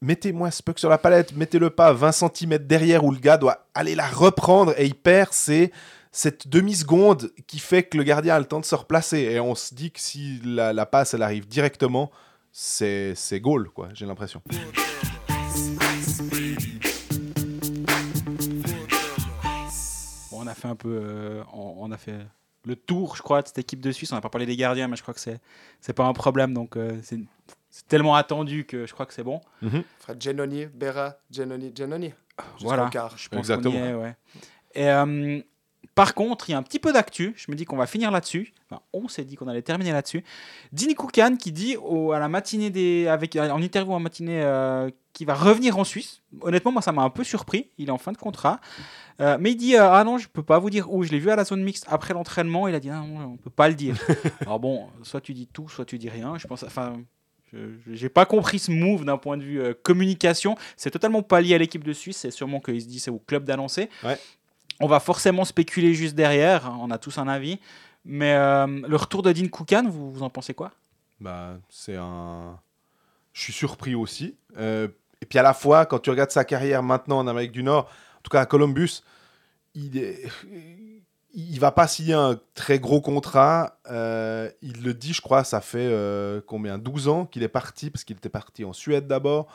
mettez-moi 0.00 0.50
ce 0.50 0.62
puck 0.62 0.78
sur 0.78 0.88
la 0.88 0.98
palette, 0.98 1.36
mettez-le 1.36 1.70
pas 1.70 1.92
20 1.92 2.12
cm 2.12 2.58
derrière 2.58 3.04
où 3.04 3.10
le 3.10 3.18
gars 3.18 3.36
doit 3.36 3.66
aller 3.74 3.94
la 3.94 4.06
reprendre 4.06 4.72
et 4.78 4.86
il 4.86 4.94
perd 4.94 5.32
ses, 5.32 5.72
cette 6.12 6.48
demi-seconde 6.48 7.30
qui 7.46 7.58
fait 7.58 7.82
que 7.82 7.98
le 7.98 8.04
gardien 8.04 8.36
a 8.36 8.38
le 8.38 8.46
temps 8.46 8.60
de 8.60 8.64
se 8.64 8.74
replacer. 8.74 9.18
Et 9.18 9.40
on 9.40 9.54
se 9.54 9.74
dit 9.74 9.90
que 9.90 10.00
si 10.00 10.40
la, 10.44 10.72
la 10.72 10.86
passe, 10.86 11.14
elle 11.14 11.22
arrive 11.22 11.46
directement, 11.46 12.10
c'est 12.52 13.14
c'est 13.14 13.40
goal, 13.40 13.68
quoi, 13.68 13.88
j'ai 13.92 14.06
l'impression. 14.06 14.40
Fait 20.56 20.68
un 20.68 20.76
peu. 20.76 21.00
euh, 21.02 21.42
on, 21.52 21.74
on 21.78 21.92
a 21.92 21.96
fait 21.98 22.16
le 22.64 22.74
tour, 22.76 23.14
je 23.16 23.22
crois, 23.22 23.42
de 23.42 23.46
cette 23.48 23.58
équipe 23.58 23.80
de 23.80 23.92
Suisse. 23.92 24.10
On 24.12 24.16
n'a 24.16 24.20
pas 24.20 24.28
parlé 24.28 24.46
des 24.46 24.56
gardiens, 24.56 24.88
mais 24.88 24.96
je 24.96 25.02
crois 25.02 25.14
que 25.14 25.20
c'est 25.20 25.40
c'est 25.80 25.92
pas 25.92 26.04
un 26.06 26.12
problème. 26.12 26.52
Donc, 26.54 26.76
euh, 26.76 26.98
c'est 27.02 27.18
c'est 27.70 27.86
tellement 27.86 28.14
attendu 28.16 28.64
que 28.64 28.86
je 28.86 28.92
crois 28.92 29.06
que 29.06 29.12
c'est 29.14 29.22
bon. 29.22 29.40
Fred 30.00 30.20
Genoni, 30.22 30.66
Berra, 30.66 31.16
Genoni, 31.30 31.72
Genoni. 31.76 32.12
Voilà. 32.60 32.88
quart. 32.90 33.16
Je 33.16 33.28
pense 33.28 33.38
Exactement. 33.38 33.74
qu'on 33.74 33.84
y 33.84 33.88
est, 33.88 33.94
ouais. 33.94 34.16
Et, 34.74 34.88
euh, 34.90 35.40
par 35.94 36.14
contre, 36.14 36.48
il 36.48 36.52
y 36.52 36.54
a 36.54 36.58
un 36.58 36.62
petit 36.62 36.78
peu 36.78 36.92
d'actu. 36.92 37.32
Je 37.36 37.50
me 37.50 37.56
dis 37.56 37.64
qu'on 37.64 37.76
va 37.76 37.86
finir 37.86 38.10
là-dessus. 38.10 38.52
Enfin, 38.68 38.82
on 38.92 39.08
s'est 39.08 39.24
dit 39.24 39.36
qu'on 39.36 39.48
allait 39.48 39.62
terminer 39.62 39.92
là-dessus. 39.92 40.22
Dini 40.72 40.94
Koukan 40.94 41.36
qui 41.36 41.52
dit 41.52 41.76
au- 41.76 42.12
à 42.12 42.18
la 42.18 42.28
matinée 42.28 42.68
des, 42.70 43.06
avec, 43.08 43.36
en 43.36 43.62
interview 43.62 43.92
en 43.94 44.00
matinée 44.00 44.42
qu'il 45.16 45.26
va 45.26 45.34
revenir 45.34 45.78
en 45.78 45.84
Suisse. 45.84 46.20
Honnêtement, 46.42 46.72
moi, 46.72 46.82
ça 46.82 46.92
m'a 46.92 47.02
un 47.02 47.10
peu 47.10 47.24
surpris. 47.24 47.70
Il 47.78 47.88
est 47.88 47.92
en 47.92 47.96
fin 47.96 48.12
de 48.12 48.18
contrat. 48.18 48.60
Euh, 49.20 49.38
mais 49.40 49.52
il 49.52 49.56
dit 49.56 49.74
euh, 49.74 49.90
Ah 49.90 50.04
non, 50.04 50.18
je 50.18 50.28
peux 50.28 50.42
pas 50.42 50.58
vous 50.58 50.68
dire 50.68 50.92
où. 50.92 51.04
Je 51.04 51.10
l'ai 51.10 51.18
vu 51.18 51.30
à 51.30 51.36
la 51.36 51.44
zone 51.44 51.62
mixte 51.62 51.86
après 51.88 52.12
l'entraînement. 52.12 52.68
Il 52.68 52.74
a 52.74 52.80
dit 52.80 52.90
Ah 52.90 53.00
non, 53.00 53.32
on 53.32 53.36
peut 53.38 53.50
pas 53.50 53.68
le 53.68 53.74
dire. 53.74 53.96
Alors 54.42 54.60
bon, 54.60 54.88
soit 55.02 55.22
tu 55.22 55.32
dis 55.32 55.46
tout, 55.46 55.70
soit 55.70 55.86
tu 55.86 55.96
dis 55.96 56.10
rien. 56.10 56.36
Je 56.36 56.46
pense. 56.46 56.62
Enfin. 56.62 57.00
Je 57.52 58.02
n'ai 58.02 58.08
pas 58.10 58.26
compris 58.26 58.58
ce 58.58 58.70
move 58.70 59.06
d'un 59.06 59.16
point 59.16 59.38
de 59.38 59.42
vue 59.42 59.62
euh, 59.62 59.72
communication. 59.72 60.56
C'est 60.76 60.90
totalement 60.90 61.22
pas 61.22 61.40
lié 61.40 61.54
à 61.54 61.58
l'équipe 61.58 61.84
de 61.84 61.92
Suisse. 61.94 62.18
C'est 62.18 62.30
sûrement 62.30 62.60
qu'il 62.60 62.82
se 62.82 62.86
dit 62.86 63.00
c'est 63.00 63.10
au 63.10 63.20
club 63.20 63.44
d'annoncer. 63.44 63.88
Ouais. 64.04 64.18
On 64.80 64.88
va 64.88 65.00
forcément 65.00 65.46
spéculer 65.46 65.94
juste 65.94 66.14
derrière. 66.14 66.70
On 66.80 66.90
a 66.90 66.98
tous 66.98 67.16
un 67.16 67.28
avis. 67.28 67.58
Mais 68.04 68.34
euh, 68.34 68.66
le 68.66 68.96
retour 68.96 69.22
de 69.22 69.32
Dean 69.32 69.48
Koukan, 69.48 69.88
vous, 69.88 70.12
vous 70.12 70.22
en 70.22 70.28
pensez 70.28 70.52
quoi? 70.52 70.72
Bah, 71.18 71.56
c'est 71.70 71.96
un. 71.96 72.58
Je 73.32 73.42
suis 73.42 73.52
surpris 73.52 73.94
aussi. 73.94 74.34
Euh, 74.56 74.88
et 75.22 75.26
puis 75.26 75.38
à 75.38 75.42
la 75.42 75.54
fois, 75.54 75.86
quand 75.86 75.98
tu 75.98 76.10
regardes 76.10 76.30
sa 76.30 76.44
carrière 76.44 76.82
maintenant 76.82 77.18
en 77.18 77.26
Amérique 77.26 77.52
du 77.52 77.62
Nord, 77.62 77.84
en 77.84 78.20
tout 78.22 78.30
cas 78.30 78.40
à 78.40 78.46
Columbus, 78.46 79.02
il 79.74 79.98
est. 79.98 80.28
Il 81.38 81.60
va 81.60 81.70
pas 81.70 81.86
signer 81.86 82.14
un 82.14 82.40
très 82.54 82.78
gros 82.78 83.02
contrat. 83.02 83.78
Euh, 83.90 84.50
il 84.62 84.82
le 84.82 84.94
dit, 84.94 85.12
je 85.12 85.20
crois, 85.20 85.44
ça 85.44 85.60
fait 85.60 85.86
euh, 85.86 86.40
combien 86.46 86.78
12 86.78 87.08
ans 87.08 87.26
qu'il 87.26 87.42
est 87.42 87.48
parti, 87.48 87.90
parce 87.90 88.04
qu'il 88.04 88.16
était 88.16 88.30
parti 88.30 88.64
en 88.64 88.72
Suède 88.72 89.06
d'abord. 89.06 89.46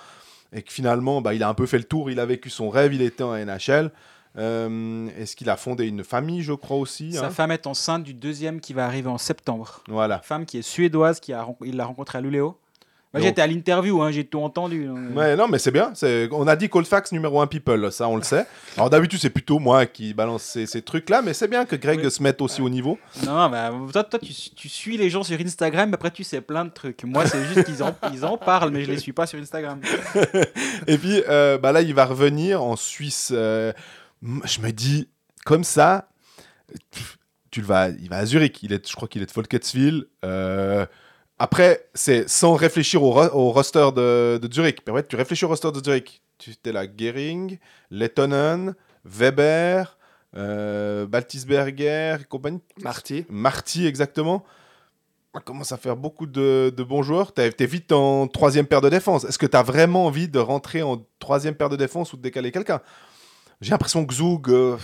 Et 0.53 0.61
que 0.61 0.71
finalement, 0.71 1.21
bah, 1.21 1.33
il 1.33 1.41
a 1.41 1.49
un 1.49 1.55
peu 1.55 1.65
fait 1.65 1.79
le 1.79 1.83
tour. 1.85 2.11
Il 2.11 2.19
a 2.19 2.25
vécu 2.27 2.51
son 2.51 2.69
rêve. 2.69 2.93
Il 2.93 3.01
était 3.01 3.23
en 3.23 3.33
NHL. 3.33 3.91
Euh, 4.37 5.09
Est-ce 5.17 5.35
qu'il 5.35 5.49
a 5.49 5.57
fondé 5.57 5.87
une 5.87 6.03
famille, 6.03 6.43
je 6.43 6.53
crois 6.53 6.77
aussi 6.77 7.13
Sa 7.13 7.25
hein? 7.25 7.29
femme 7.31 7.51
est 7.51 7.65
enceinte 7.67 8.03
du 8.03 8.13
deuxième 8.13 8.61
qui 8.61 8.73
va 8.73 8.85
arriver 8.85 9.09
en 9.09 9.17
septembre. 9.17 9.81
Voilà. 9.87 10.19
Femme 10.19 10.45
qui 10.45 10.59
est 10.59 10.61
suédoise, 10.61 11.19
qui 11.19 11.33
a, 11.33 11.47
il 11.65 11.75
l'a 11.77 11.85
rencontrée 11.85 12.19
à 12.19 12.21
Luleå. 12.21 12.57
Moi, 13.13 13.21
j'étais 13.21 13.41
à 13.41 13.47
l'interview, 13.47 14.01
hein, 14.01 14.09
j'ai 14.11 14.23
tout 14.23 14.39
entendu. 14.39 14.87
euh, 14.87 15.13
Ouais, 15.13 15.35
non, 15.35 15.49
mais 15.49 15.59
c'est 15.59 15.71
bien. 15.71 15.91
On 16.31 16.47
a 16.47 16.55
dit 16.55 16.69
Colfax 16.69 17.11
numéro 17.11 17.41
1 17.41 17.47
people, 17.47 17.91
ça 17.91 18.07
on 18.07 18.15
le 18.15 18.23
sait. 18.23 18.45
Alors 18.77 18.89
d'habitude, 18.89 19.19
c'est 19.19 19.29
plutôt 19.29 19.59
moi 19.59 19.85
qui 19.85 20.13
balance 20.13 20.43
ces, 20.43 20.65
ces 20.65 20.81
trucs-là, 20.81 21.21
mais 21.21 21.33
c'est 21.33 21.49
bien 21.49 21.65
que 21.65 21.75
Greg 21.75 21.99
Oui. 22.01 22.09
se 22.09 22.23
mette 22.23 22.41
aussi 22.41 22.61
au 22.61 22.69
niveau. 22.69 22.97
Non, 23.25 23.33
non, 23.35 23.49
bah, 23.49 23.71
toi, 23.91 24.03
toi 24.05 24.17
tu, 24.19 24.31
tu 24.33 24.69
suis 24.69 24.95
les 24.95 25.09
gens 25.09 25.23
sur 25.23 25.37
Instagram, 25.41 25.89
mais 25.89 25.95
après 25.95 26.11
tu 26.11 26.23
sais 26.23 26.39
plein 26.39 26.63
de 26.63 26.69
trucs. 26.71 27.03
Moi, 27.03 27.25
c'est 27.27 27.43
juste 27.45 27.65
qu'ils 27.65 27.83
en, 27.83 27.93
ils 28.13 28.23
en 28.23 28.37
parlent, 28.37 28.71
mais 28.71 28.85
je 28.85 28.91
les 28.91 28.97
suis 28.99 29.11
pas 29.13 29.25
sur 29.27 29.37
Instagram. 29.39 29.81
Et 30.87 30.97
puis 30.97 31.21
euh, 31.27 31.57
bah 31.57 31.73
là, 31.73 31.81
il 31.81 31.93
va 31.93 32.05
revenir 32.05 32.63
en 32.63 32.75
Suisse. 32.77 33.31
euh, 33.33 33.73
je 34.45 34.61
me 34.61 34.71
dis, 34.71 35.09
comme 35.45 35.63
ça, 35.65 36.07
tu 37.49 37.59
le 37.61 37.67
vas, 37.67 37.89
il 37.89 38.07
va 38.09 38.17
à 38.19 38.25
Zurich. 38.25 38.63
Il 38.63 38.71
est, 38.71 38.87
je 38.87 38.95
crois 38.95 39.07
qu'il 39.07 39.21
est 39.21 39.25
de 39.25 39.31
Folketsville. 39.31 40.05
Euh, 40.23 40.85
après, 41.41 41.89
c'est 41.93 42.29
sans 42.29 42.53
réfléchir 42.55 43.01
au, 43.03 43.11
ro- 43.11 43.33
au 43.33 43.51
roster 43.51 43.89
de, 43.95 44.37
de 44.41 44.53
Zurich. 44.53 44.79
Mais 44.85 44.93
ouais, 44.93 45.03
tu 45.03 45.15
réfléchis 45.15 45.45
au 45.45 45.47
roster 45.47 45.71
de 45.71 45.83
Zurich. 45.83 46.21
Tu 46.37 46.51
es 46.65 46.71
là, 46.71 46.85
Gehring, 46.85 47.57
Lettonen, 47.89 48.75
Weber, 49.05 49.97
euh, 50.35 51.05
Baltisberger 51.05 52.17
et 52.21 52.23
compagnie. 52.25 52.61
Marty. 52.81 53.25
Marty, 53.29 53.85
exactement. 53.87 54.43
On 55.33 55.39
commence 55.39 55.71
à 55.71 55.77
faire 55.77 55.95
beaucoup 55.95 56.25
de, 56.25 56.73
de 56.75 56.83
bons 56.83 57.03
joueurs. 57.03 57.33
T'es 57.33 57.49
es 57.57 57.65
vite 57.65 57.91
en 57.91 58.27
troisième 58.27 58.65
paire 58.65 58.81
de 58.81 58.89
défense. 58.89 59.23
Est-ce 59.23 59.37
que 59.37 59.45
tu 59.45 59.55
as 59.57 59.63
vraiment 59.63 60.05
envie 60.05 60.27
de 60.27 60.39
rentrer 60.39 60.81
en 60.83 61.05
troisième 61.19 61.55
paire 61.55 61.69
de 61.69 61.77
défense 61.77 62.11
ou 62.13 62.17
de 62.17 62.21
décaler 62.21 62.51
quelqu'un? 62.51 62.81
J'ai 63.61 63.71
l'impression 63.71 64.05
que 64.05 64.13
Zug, 64.13 64.49
euh, 64.49 64.77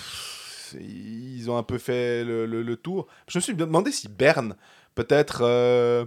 ils 0.80 1.50
ont 1.50 1.58
un 1.58 1.64
peu 1.64 1.78
fait 1.78 2.24
le, 2.24 2.46
le- 2.46 2.62
le 2.64 2.76
tour. 2.78 3.08
Je 3.28 3.38
me 3.40 3.42
suis 3.42 3.56
demandé 3.56 3.92
si 3.92 4.08
Berne, 4.08 4.56
peut-être, 4.96 5.40
euh, 5.42 6.06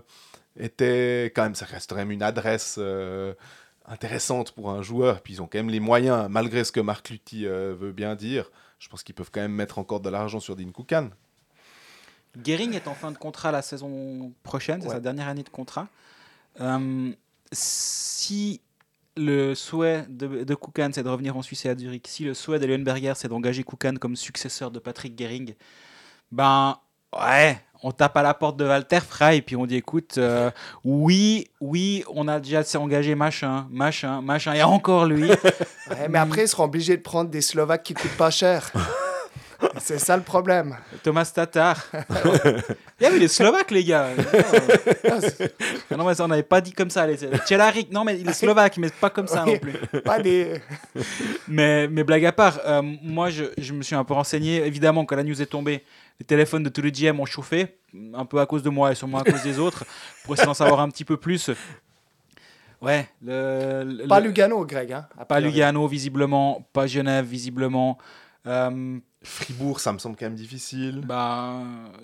était 0.61 1.33
quand 1.35 1.43
même, 1.43 1.55
ça 1.55 1.67
reste 1.67 1.91
quand 1.91 1.97
même 1.97 2.11
une 2.11 2.23
adresse 2.23 2.77
euh, 2.79 3.35
intéressante 3.87 4.53
pour 4.53 4.71
un 4.71 4.83
joueur. 4.83 5.21
Puis 5.23 5.35
ils 5.35 5.43
ont 5.43 5.47
quand 5.47 5.59
même 5.59 5.71
les 5.71 5.81
moyens, 5.81 6.29
malgré 6.31 6.65
ce 6.65 6.73
que 6.73 6.81
Marc 6.81 7.11
Lutti 7.11 7.47
euh, 7.47 7.75
veut 7.79 7.93
bien 7.93 8.15
dire. 8.15 8.51
Je 8.79 8.89
pense 8.89 9.03
qu'ils 9.03 9.15
peuvent 9.15 9.31
quand 9.33 9.41
même 9.41 9.53
mettre 9.53 9.79
encore 9.79 10.01
de 10.01 10.09
l'argent 10.09 10.41
sur 10.41 10.57
Dean 10.57 10.71
Koukan. 10.71 11.11
Gehring 12.45 12.75
est 12.75 12.87
en 12.89 12.95
fin 12.95 13.11
de 13.11 13.19
contrat 13.19 13.51
la 13.51 13.61
saison 13.63 14.33
prochaine, 14.43 14.81
c'est 14.81 14.89
Ouais. 14.89 14.95
sa 14.95 15.01
dernière 15.01 15.29
année 15.29 15.43
de 15.43 15.49
contrat. 15.49 15.89
Euh, 16.61 17.11
si 17.53 18.61
le 19.17 19.55
souhait 19.55 20.07
de, 20.09 20.45
de 20.45 20.55
Koukan, 20.55 20.91
c'est 20.93 21.03
de 21.03 21.09
revenir 21.09 21.37
en 21.37 21.43
Suisse 21.43 21.65
et 21.67 21.69
à 21.69 21.77
Zurich, 21.77 22.07
si 22.07 22.25
le 22.25 22.33
souhait 22.35 22.59
de 22.61 22.67
Leuenberger, 22.67 23.13
c'est 23.17 23.29
d'engager 23.29 23.65
Koukan 23.65 23.97
comme 23.97 24.15
successeur 24.17 24.71
de 24.71 24.79
Patrick 24.79 25.19
Gehring, 25.19 25.55
ben 26.31 26.79
ouais, 27.19 27.59
on 27.83 27.93
tape 27.93 28.17
à 28.17 28.23
la 28.23 28.35
porte 28.35 28.57
de 28.57 28.67
Walter 28.67 29.01
Frey 29.01 29.39
et 29.39 29.43
puis 29.43 29.57
on 29.57 29.67
dit 29.67 29.77
écoute, 29.77 30.17
euh, 30.19 30.51
oui, 30.85 31.49
oui, 31.61 32.05
on 32.15 32.29
a 32.29 32.41
déjà 32.41 32.61
assez 32.61 32.79
engagé 32.79 33.15
machin, 33.15 33.67
machin, 33.71 34.21
machin, 34.21 34.53
et 34.53 34.63
encore 34.63 35.07
lui. 35.07 35.31
Ouais, 35.91 36.09
mais 36.09 36.21
après, 36.21 36.45
ils 36.45 36.49
seront 36.49 36.65
obligés 36.65 36.97
de 36.97 37.03
prendre 37.03 37.31
des 37.31 37.41
Slovaques 37.41 37.83
qui 37.83 37.95
coûtent 37.95 38.17
pas 38.17 38.31
cher. 38.31 38.71
C'est 39.81 39.99
ça 39.99 40.17
le 40.17 40.23
problème. 40.23 40.77
Thomas 41.03 41.31
Tatar. 41.35 41.77
Il 43.01 43.05
y 43.05 43.07
avait 43.07 43.19
les 43.19 43.29
Slovaques, 43.29 43.71
les 43.71 43.85
gars. 43.85 44.09
Ah 45.91 45.97
non, 45.97 46.05
mais 46.07 46.15
ça, 46.15 46.25
on 46.25 46.29
n'avait 46.29 46.43
pas 46.43 46.61
dit 46.61 46.73
comme 46.73 46.91
ça. 46.91 47.07
Les... 47.07 47.17
Tchelarik, 47.17 47.91
non, 47.91 48.05
mais 48.05 48.19
il 48.21 48.29
est 48.29 48.33
slovaque, 48.33 48.77
mais 48.77 48.91
pas 48.91 49.11
comme 49.11 49.27
ça 49.27 49.45
non 49.45 49.59
plus. 49.59 49.73
Pas 50.03 50.19
des. 50.21 50.61
Mais, 51.49 51.89
mais 51.89 52.05
blague 52.05 52.25
à 52.27 52.33
part, 52.33 52.61
euh, 52.67 52.83
moi, 53.03 53.31
je, 53.31 53.45
je 53.59 53.73
me 53.73 53.83
suis 53.83 53.95
un 53.95 54.05
peu 54.05 54.15
renseigné. 54.15 54.65
Évidemment, 54.67 55.05
quand 55.05 55.17
la 55.17 55.25
news 55.25 55.41
est 55.41 55.47
tombée, 55.47 55.83
les 56.19 56.27
téléphones 56.27 56.63
de 56.63 56.69
tous 56.69 56.83
les 56.83 56.93
GM 56.93 57.19
ont 57.21 57.27
chauffé, 57.27 57.79
un 58.15 58.25
peu 58.27 58.39
à 58.41 58.47
cause 58.47 58.63
de 58.63 58.71
moi 58.71 58.93
et 58.93 58.95
sûrement 58.95 59.19
à 59.19 59.25
cause 59.25 59.43
des 59.43 59.59
autres, 59.59 59.85
pour 60.25 60.35
essayer 60.35 60.47
d'en 60.47 60.55
savoir 60.55 60.81
un 60.81 60.89
petit 60.91 61.05
peu 61.05 61.17
plus. 61.17 61.51
Ouais, 62.83 63.09
le, 63.23 64.07
Pas 64.09 64.21
le- 64.21 64.27
Lugano, 64.29 64.65
Greg. 64.65 64.93
Hein, 64.93 65.07
pas. 65.29 65.41
Lugano, 65.41 65.87
visiblement, 65.87 66.67
pas 66.73 66.87
Genève, 66.87 67.27
visiblement. 67.27 67.99
Euh, 68.47 68.99
Fribourg, 69.23 69.81
ça 69.81 69.93
me 69.93 69.99
semble 69.99 70.17
quand 70.17 70.25
même 70.25 70.35
difficile. 70.35 71.03
bah, 71.05 71.61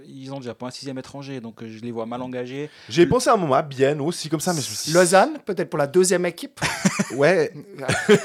ils 0.07 0.31
ont 0.35 0.39
déjà 0.39 0.55
pas 0.55 0.67
un 0.67 0.71
sixième 0.71 0.99
étranger, 0.99 1.41
donc 1.41 1.63
euh, 1.63 1.69
je 1.71 1.81
les 1.81 1.91
vois 1.91 2.05
mal 2.05 2.21
engagés. 2.21 2.69
J'ai 2.91 3.07
pensé 3.07 3.31
à 3.31 3.33
un 3.33 3.37
moment 3.39 3.55
à 3.55 3.63
Bienne 3.63 4.03
aussi, 4.03 4.29
comme 4.29 4.41
ça, 4.41 4.53
mais 4.53 4.61
je 4.61 4.69
me 4.69 4.75
suis 4.75 4.91
dit, 4.93 4.97
Lausanne, 4.99 5.39
peut-être 5.47 5.71
pour 5.71 5.79
la 5.79 5.87
deuxième 5.87 6.27
équipe. 6.27 6.61
Ouais, 7.15 7.53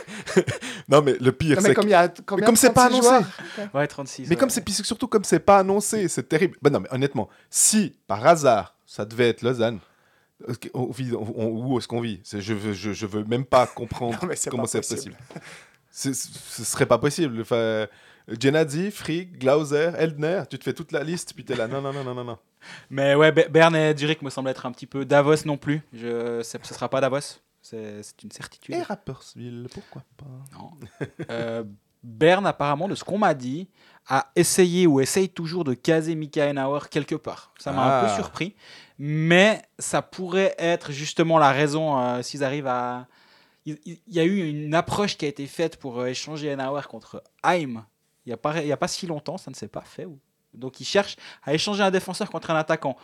non, 0.89 1.02
mais 1.02 1.16
le 1.20 1.32
pire, 1.32 1.62
c'est 1.62 1.74
comme, 1.74 1.88
c'est 2.56 2.74
pas 2.74 2.89
36 2.89 3.08
annoncé. 3.08 3.08
joueurs? 3.08 3.70
Ouais, 3.76 3.88
36. 3.88 4.24
Mais 4.24 4.30
ouais. 4.30 4.36
comme 4.38 4.50
c'est 4.50 4.68
surtout 4.84 5.08
comme 5.08 5.24
c'est 5.24 5.39
pas 5.39 5.60
annoncé, 5.60 6.08
c'est 6.08 6.28
terrible. 6.28 6.58
Ben 6.62 6.72
non, 6.72 6.80
mais 6.80 6.88
honnêtement, 6.92 7.30
si 7.50 7.96
par 8.08 8.26
hasard 8.26 8.76
ça 8.88 9.06
devait 9.06 9.30
être 9.30 9.44
Lausanne, 9.44 9.80
ok, 10.48 10.70
on 10.74 10.86
vit- 10.92 11.14
on- 11.14 11.34
on- 11.36 11.48
où 11.74 11.78
est-ce 11.78 11.88
qu'on 11.88 12.02
vit? 12.02 12.22
Je 12.26 12.54
veux, 12.54 12.74
je, 12.74 12.92
je 12.94 13.06
veux 13.06 13.24
même 13.24 13.46
pas 13.46 13.68
comprendre 13.68 14.18
Non, 14.22 14.28
mais 14.28 14.36
c'est 14.36 14.50
comment 14.50 14.66
c'est 14.66 14.80
possible. 14.82 15.16
possible. 15.92 16.16
Ce 16.16 16.64
serait 16.64 16.88
pas 16.88 16.98
possible. 16.98 17.42
Enfin, 17.42 17.88
Genadzi, 18.28 18.91
Frick, 18.91 19.39
Glauser, 19.39 19.91
Eldner, 19.97 20.43
tu 20.49 20.57
te 20.59 20.63
fais 20.63 20.74
toute 20.74 20.91
la 20.91 21.03
liste, 21.03 21.34
puis 21.34 21.43
t'es 21.43 21.55
là, 21.55 21.67
non, 21.67 21.82
non, 21.82 21.91
non, 21.93 22.03
non, 22.03 22.13
non, 22.15 22.24
non. 22.24 22.38
Mais 22.89 23.15
ouais, 23.15 23.32
Be- 23.32 23.49
Berne 23.49 23.76
et 23.76 23.95
Zurich 23.97 24.22
me 24.22 24.30
semblent 24.30 24.49
être 24.49 24.65
un 24.65 24.72
petit 24.72 24.86
peu 24.88 25.03
Davos 25.05 25.45
non 25.45 25.57
plus. 25.57 25.82
Je, 25.93 26.41
ce 26.43 26.74
sera 26.74 26.89
pas 26.89 27.01
Davos, 27.01 27.19
c'est 27.61 28.01
une 28.24 28.32
certitude. 28.32 28.76
Et 28.76 28.82
Rapperswil, 28.82 29.67
pourquoi 29.74 30.03
pas? 30.17 30.57
Non. 30.57 30.72
Euh, 31.30 31.63
Berne, 32.03 32.45
apparemment, 32.47 32.88
de 32.88 32.95
ce 32.95 33.03
qu'on 33.03 33.17
m'a 33.19 33.34
dit, 33.34 33.67
a 34.07 34.32
essayé 34.36 34.88
ou 34.88 34.99
essaye 35.01 35.30
toujours 35.30 35.63
de 35.63 35.74
caser 35.76 36.15
Mika 36.15 36.47
Henauer 36.49 36.89
quelque 36.89 37.13
part. 37.15 37.53
Ça 37.59 37.72
m'a 37.72 37.84
un 37.84 37.99
Ah. 38.01 38.07
peu 38.07 38.15
surpris. 38.15 38.55
Mais 38.97 39.61
ça 39.80 40.01
pourrait 40.01 40.55
être 40.57 40.91
justement 40.91 41.38
la 41.39 41.51
raison 41.51 41.99
euh, 41.99 42.22
s'ils 42.22 42.43
arrivent 42.43 42.67
à. 42.67 43.07
Il 43.67 43.78
y 44.07 44.19
a 44.19 44.24
eu 44.24 44.47
une 44.49 44.74
approche 44.74 45.15
qui 45.17 45.26
a 45.26 45.28
été 45.28 45.45
faite 45.45 45.78
pour 45.78 45.99
euh, 45.99 46.07
échanger 46.07 46.51
Henauer 46.51 46.82
contre 46.89 47.22
Heim 47.43 47.86
il 48.26 48.30
n'y 48.30 48.34
a, 48.34 48.38
pas- 48.38 48.59
il 48.61 48.67
y 48.67 48.72
a 48.72 48.78
pas 48.78 48.88
si 48.88 49.07
longtemps, 49.07 49.38
ça 49.38 49.49
ne 49.51 49.55
s'est 49.55 49.67
pas 49.67 49.82
fait. 49.82 50.07
Donc 50.53 50.80
ils 50.80 50.86
cherchent 50.86 51.15
à 51.43 51.53
échanger 51.53 51.82
un 51.84 51.91
défenseur 51.91 52.30
contre 52.30 52.51
un 52.51 52.55
attaquant. 52.55 52.97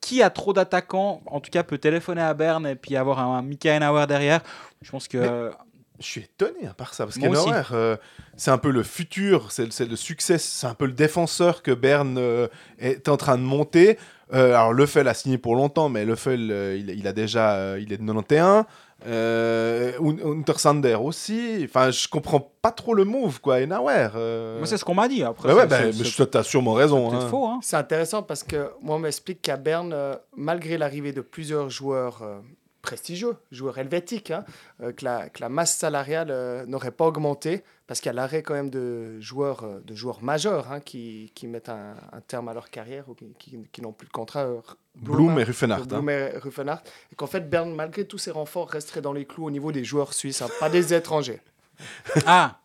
Qui 0.00 0.22
a 0.22 0.30
trop 0.30 0.52
d'attaquants, 0.52 1.22
en 1.26 1.40
tout 1.40 1.50
cas, 1.50 1.64
peut 1.64 1.78
téléphoner 1.78 2.22
à 2.22 2.32
Berne 2.32 2.66
et 2.68 2.76
puis 2.76 2.94
avoir 2.96 3.18
un, 3.18 3.38
un 3.38 3.42
Mika 3.42 3.74
Henauer 3.74 4.06
derrière. 4.06 4.40
Je 4.80 4.90
pense 4.90 5.08
que. 5.08 5.50
Je 5.98 6.06
suis 6.06 6.20
étonné 6.20 6.68
à 6.68 6.74
part 6.74 6.94
ça, 6.94 7.04
parce 7.04 7.18
qu'Enauer, 7.18 7.62
euh, 7.72 7.96
c'est 8.36 8.52
un 8.52 8.58
peu 8.58 8.70
le 8.70 8.84
futur, 8.84 9.50
c'est 9.50 9.66
le 9.80 9.96
succès, 9.96 10.38
c'est 10.38 10.68
un 10.68 10.74
peu 10.74 10.86
le 10.86 10.92
défenseur 10.92 11.60
que 11.64 11.72
Berne 11.72 12.18
euh, 12.18 12.46
est 12.78 13.08
en 13.08 13.16
train 13.16 13.36
de 13.36 13.42
monter. 13.42 13.98
Euh, 14.32 14.50
alors 14.54 14.72
Lefel 14.72 15.08
a 15.08 15.14
signé 15.14 15.38
pour 15.38 15.56
longtemps, 15.56 15.88
mais 15.88 16.04
Lefel, 16.04 16.38
il, 16.78 16.90
il 16.90 17.08
a 17.08 17.12
déjà, 17.12 17.76
il 17.80 17.92
est 17.92 17.96
de 17.96 18.06
91. 18.06 18.64
Euh, 19.06 19.92
Un- 20.00 20.30
Untersander 20.38 20.94
aussi. 20.94 21.60
Enfin, 21.64 21.90
je 21.90 22.08
comprends 22.08 22.40
pas 22.62 22.72
trop 22.72 22.94
le 22.94 23.04
move, 23.04 23.40
quoi. 23.40 23.56
Enauer. 23.62 24.08
Euh... 24.16 24.58
Moi, 24.58 24.66
c'est 24.66 24.76
ce 24.76 24.84
qu'on 24.84 24.94
m'a 24.94 25.08
dit. 25.08 25.22
Après, 25.22 25.48
Bah 25.48 25.54
ouais, 25.54 25.60
c'est- 25.62 25.66
bah, 25.68 25.76
c'est- 25.78 25.86
mais 25.86 25.92
c'est 25.92 26.04
je- 26.04 26.22
t'as 26.24 26.42
sûrement 26.42 26.72
raison. 26.72 27.10
peut-être 27.10 27.22
hein. 27.24 27.28
faux. 27.28 27.46
Hein. 27.46 27.58
C'est 27.62 27.76
intéressant 27.76 28.22
parce 28.22 28.42
que 28.42 28.70
moi, 28.82 28.96
on 28.96 28.98
m'explique 28.98 29.40
qu'à 29.42 29.56
Berne, 29.56 29.92
euh, 29.94 30.14
malgré 30.36 30.78
l'arrivée 30.78 31.12
de 31.12 31.20
plusieurs 31.20 31.70
joueurs 31.70 32.20
euh, 32.22 32.40
prestigieux, 32.88 33.36
joueurs 33.50 33.78
helvétiques, 33.78 34.30
hein, 34.30 34.44
euh, 34.82 34.92
que, 34.92 35.04
la, 35.04 35.28
que 35.28 35.40
la 35.40 35.48
masse 35.48 35.76
salariale 35.76 36.28
euh, 36.30 36.66
n'aurait 36.66 36.90
pas 36.90 37.06
augmenté 37.06 37.62
parce 37.86 38.00
qu'il 38.00 38.08
y 38.08 38.10
a 38.10 38.12
l'arrêt 38.14 38.42
quand 38.42 38.54
même 38.54 38.70
de 38.70 39.20
joueurs, 39.20 39.64
euh, 39.64 39.80
de 39.84 39.94
joueurs 39.94 40.22
majeurs 40.22 40.72
hein, 40.72 40.80
qui, 40.80 41.32
qui 41.34 41.46
mettent 41.46 41.68
un, 41.68 41.94
un 42.12 42.20
terme 42.20 42.48
à 42.48 42.54
leur 42.54 42.70
carrière 42.70 43.08
ou 43.08 43.14
qui, 43.14 43.26
qui- 43.38 43.58
qui 43.72 43.82
n'ont 43.82 43.92
plus 43.92 44.06
de 44.08 44.12
contrat. 44.12 44.44
euh, 44.44 44.60
Bloom 44.96 45.38
et 45.38 45.44
Ruffenhardt. 45.44 45.82
hein. 45.82 45.86
Bloom 45.86 46.10
et 46.10 46.28
Ruffenhardt. 46.38 46.82
Et 47.12 47.14
qu'en 47.16 47.26
fait, 47.28 47.48
Berne, 47.48 47.74
malgré 47.74 48.04
tous 48.06 48.18
ses 48.18 48.30
renforts, 48.32 48.68
resterait 48.70 49.00
dans 49.02 49.12
les 49.12 49.24
clous 49.26 49.44
au 49.44 49.50
niveau 49.50 49.70
des 49.72 49.84
joueurs 49.84 50.12
suisses, 50.12 50.42
hein, 50.42 50.48
pas 50.60 50.68
des 50.70 50.92
étrangers. 50.94 51.40
Ah, 52.26 52.58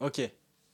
ok. 0.00 0.20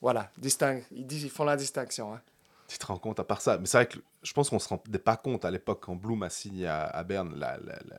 Voilà, 0.03 0.31
distingue, 0.37 0.85
ils, 0.93 1.31
font 1.31 1.45
la 1.45 1.57
distinction. 1.57 2.13
hein. 2.15 2.21
Tu 2.69 2.79
te 2.79 2.87
rends 2.87 2.99
compte 2.99 3.19
à 3.21 3.25
part 3.25 3.41
ça. 3.41 3.59
Mais 3.59 3.67
c'est 3.67 3.79
vrai 3.79 3.87
que 3.87 3.99
je 4.23 4.33
pense 4.33 4.51
qu'on 4.51 4.59
se 4.59 4.69
rendait 4.69 4.99
pas 4.99 5.17
compte 5.17 5.45
à 5.45 5.51
l'époque 5.51 5.83
quand 5.85 5.95
Bloom 5.97 6.23
a 6.23 6.31
signé 6.31 6.67
à, 6.67 6.83
à 6.85 7.03
Berne 7.05 7.33
la, 7.37 7.57
la, 7.59 7.79
la- 7.89 7.99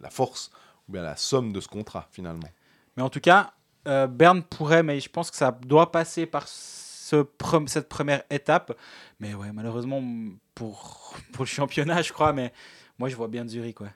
la 0.00 0.10
force 0.10 0.50
ou 0.88 0.92
bien 0.92 1.02
la 1.02 1.16
somme 1.16 1.52
de 1.52 1.60
ce 1.60 1.68
contrat 1.68 2.08
finalement. 2.10 2.48
Mais 2.96 3.02
en 3.02 3.10
tout 3.10 3.20
cas, 3.20 3.52
euh, 3.88 4.06
Berne 4.06 4.42
pourrait, 4.42 4.82
mais 4.82 5.00
je 5.00 5.08
pense 5.08 5.30
que 5.30 5.36
ça 5.36 5.50
doit 5.52 5.92
passer 5.92 6.26
par 6.26 6.48
ce 6.48 7.16
pre- 7.16 7.66
cette 7.68 7.88
première 7.88 8.22
étape. 8.30 8.76
Mais 9.20 9.34
ouais, 9.34 9.52
malheureusement, 9.52 10.02
pour, 10.54 11.14
pour 11.32 11.44
le 11.44 11.48
championnat, 11.48 12.02
je 12.02 12.12
crois. 12.12 12.32
Mais 12.32 12.52
moi, 12.98 13.08
je 13.08 13.16
vois 13.16 13.28
bien 13.28 13.46
Zurich. 13.46 13.80
Ouais. 13.80 13.90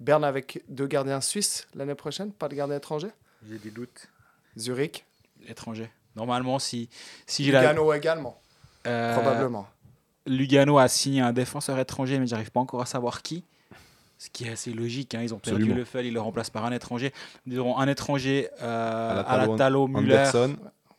Berne 0.00 0.24
avec 0.24 0.64
deux 0.68 0.86
gardiens 0.86 1.20
suisses 1.20 1.68
l'année 1.74 1.94
prochaine, 1.94 2.32
pas 2.32 2.48
de 2.48 2.54
gardien 2.54 2.76
étranger 2.76 3.08
J'ai 3.48 3.58
des 3.58 3.70
doutes. 3.70 4.08
Zurich, 4.58 5.04
Étranger. 5.46 5.90
Normalement, 6.16 6.58
si, 6.58 6.88
si 7.26 7.50
la. 7.50 7.60
Lugano 7.62 7.92
également, 7.94 8.40
euh, 8.86 9.14
probablement. 9.14 9.66
Lugano 10.26 10.78
a 10.78 10.86
signé 10.88 11.20
un 11.20 11.32
défenseur 11.32 11.78
étranger, 11.78 12.18
mais 12.18 12.26
j'arrive 12.26 12.50
pas 12.50 12.60
encore 12.60 12.82
à 12.82 12.86
savoir 12.86 13.22
qui. 13.22 13.44
Ce 14.22 14.30
qui 14.30 14.44
est 14.44 14.50
assez 14.52 14.72
logique. 14.72 15.16
hein. 15.16 15.22
Ils 15.22 15.34
ont 15.34 15.38
perdu 15.40 15.56
Absolument. 15.62 15.76
le 15.78 15.84
Fell, 15.84 16.06
ils 16.06 16.14
le 16.14 16.20
remplacent 16.20 16.50
par 16.50 16.64
un 16.64 16.70
étranger. 16.70 17.12
Ils 17.44 17.58
auront 17.58 17.76
un 17.78 17.88
étranger 17.88 18.48
euh, 18.62 19.20
À 19.26 19.36
la 19.36 19.46
Talo- 19.46 19.56
Talo, 19.56 19.88
Muller, 19.88 20.30
euh, 20.36 20.48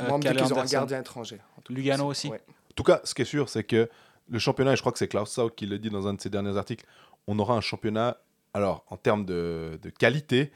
Moi, 0.10 0.20
qu'ils 0.20 0.54
ont 0.54 0.60
un 0.60 0.66
gardien 0.66 1.00
étranger. 1.00 1.40
Lugano 1.70 2.06
aussi 2.08 2.28
Ouais. 2.28 2.42
En 2.50 2.74
tout 2.76 2.84
cas, 2.84 3.00
ce 3.06 3.14
qui 3.14 3.22
est 3.22 3.26
sûr, 3.26 3.48
c'est 3.48 3.64
que 3.64 3.90
le 4.30 4.40
championnat, 4.40 4.74
et 4.74 4.76
je 4.76 4.82
crois 4.82 4.92
que 4.92 4.98
c'est 4.98 5.08
Klaus 5.08 5.30
Sau 5.32 5.50
qui 5.50 5.66
le 5.68 5.80
dit 5.80 5.90
dans 5.90 6.06
un 6.06 6.16
de 6.16 6.20
ses 6.22 6.30
derniers 6.30 6.58
articles, 6.58 6.86
on 7.28 7.40
aura 7.40 7.56
un 7.56 7.62
championnat, 7.62 8.18
alors 8.54 8.84
en 8.90 8.98
termes 8.98 9.26
de, 9.26 9.80
de 9.82 9.90
qualité, 9.90 10.52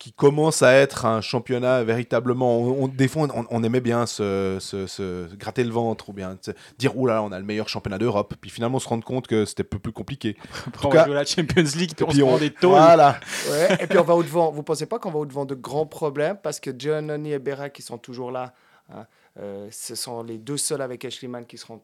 qui 0.00 0.12
commence 0.12 0.62
à 0.62 0.72
être 0.72 1.04
un 1.04 1.20
championnat 1.20 1.84
véritablement. 1.84 2.58
On, 2.58 2.84
on- 2.84 2.88
des 2.88 3.06
fois, 3.06 3.28
on, 3.32 3.44
on 3.50 3.62
aimait 3.62 3.80
bien 3.82 4.06
se, 4.06 4.56
se- 4.58 4.86
se 4.88 5.32
gratter 5.36 5.62
le 5.62 5.70
ventre 5.70 6.08
ou 6.08 6.12
bien 6.12 6.36
dire 6.78 6.96
oh 6.96 7.06
là 7.06 7.14
là, 7.14 7.22
on 7.22 7.30
a 7.30 7.38
le 7.38 7.44
meilleur 7.44 7.68
championnat 7.68 7.98
d'Europe. 7.98 8.34
Puis 8.40 8.50
finalement, 8.50 8.78
se 8.78 8.88
rendre 8.88 9.04
compte 9.04 9.26
que 9.28 9.44
c'était 9.44 9.62
un 9.62 9.66
peu 9.70 9.78
plus 9.78 9.92
compliqué. 9.92 10.36
Après, 10.66 10.88
on 10.88 10.90
cas- 10.90 11.06
la 11.06 11.24
Champions 11.24 11.62
League, 11.76 11.92
puis 11.94 12.04
on 12.04 12.08
puis 12.08 12.18
se 12.18 12.22
on- 12.22 12.28
prend 12.28 12.38
des 12.38 12.50
taux. 12.50 12.70
Voilà. 12.70 13.20
Ouais, 13.50 13.76
et 13.78 13.86
puis 13.86 13.98
on 13.98 14.02
va 14.02 14.14
au-devant. 14.16 14.50
Vous 14.50 14.62
pensez 14.62 14.86
pas 14.86 14.98
qu'on 14.98 15.10
va 15.10 15.18
au-devant 15.20 15.44
de 15.44 15.54
grands 15.54 15.86
problèmes 15.86 16.38
parce 16.42 16.58
que 16.60 16.70
Giannoni 16.76 17.32
et 17.32 17.38
Berra 17.38 17.68
qui 17.70 17.82
sont 17.82 17.98
toujours 17.98 18.30
là, 18.32 18.54
hein, 18.92 19.06
euh, 19.38 19.68
ce 19.70 19.94
sont 19.94 20.22
les 20.22 20.38
deux 20.38 20.56
seuls 20.56 20.80
avec 20.82 21.04
Eschliman 21.04 21.44
qui 21.44 21.58
seront 21.58 21.82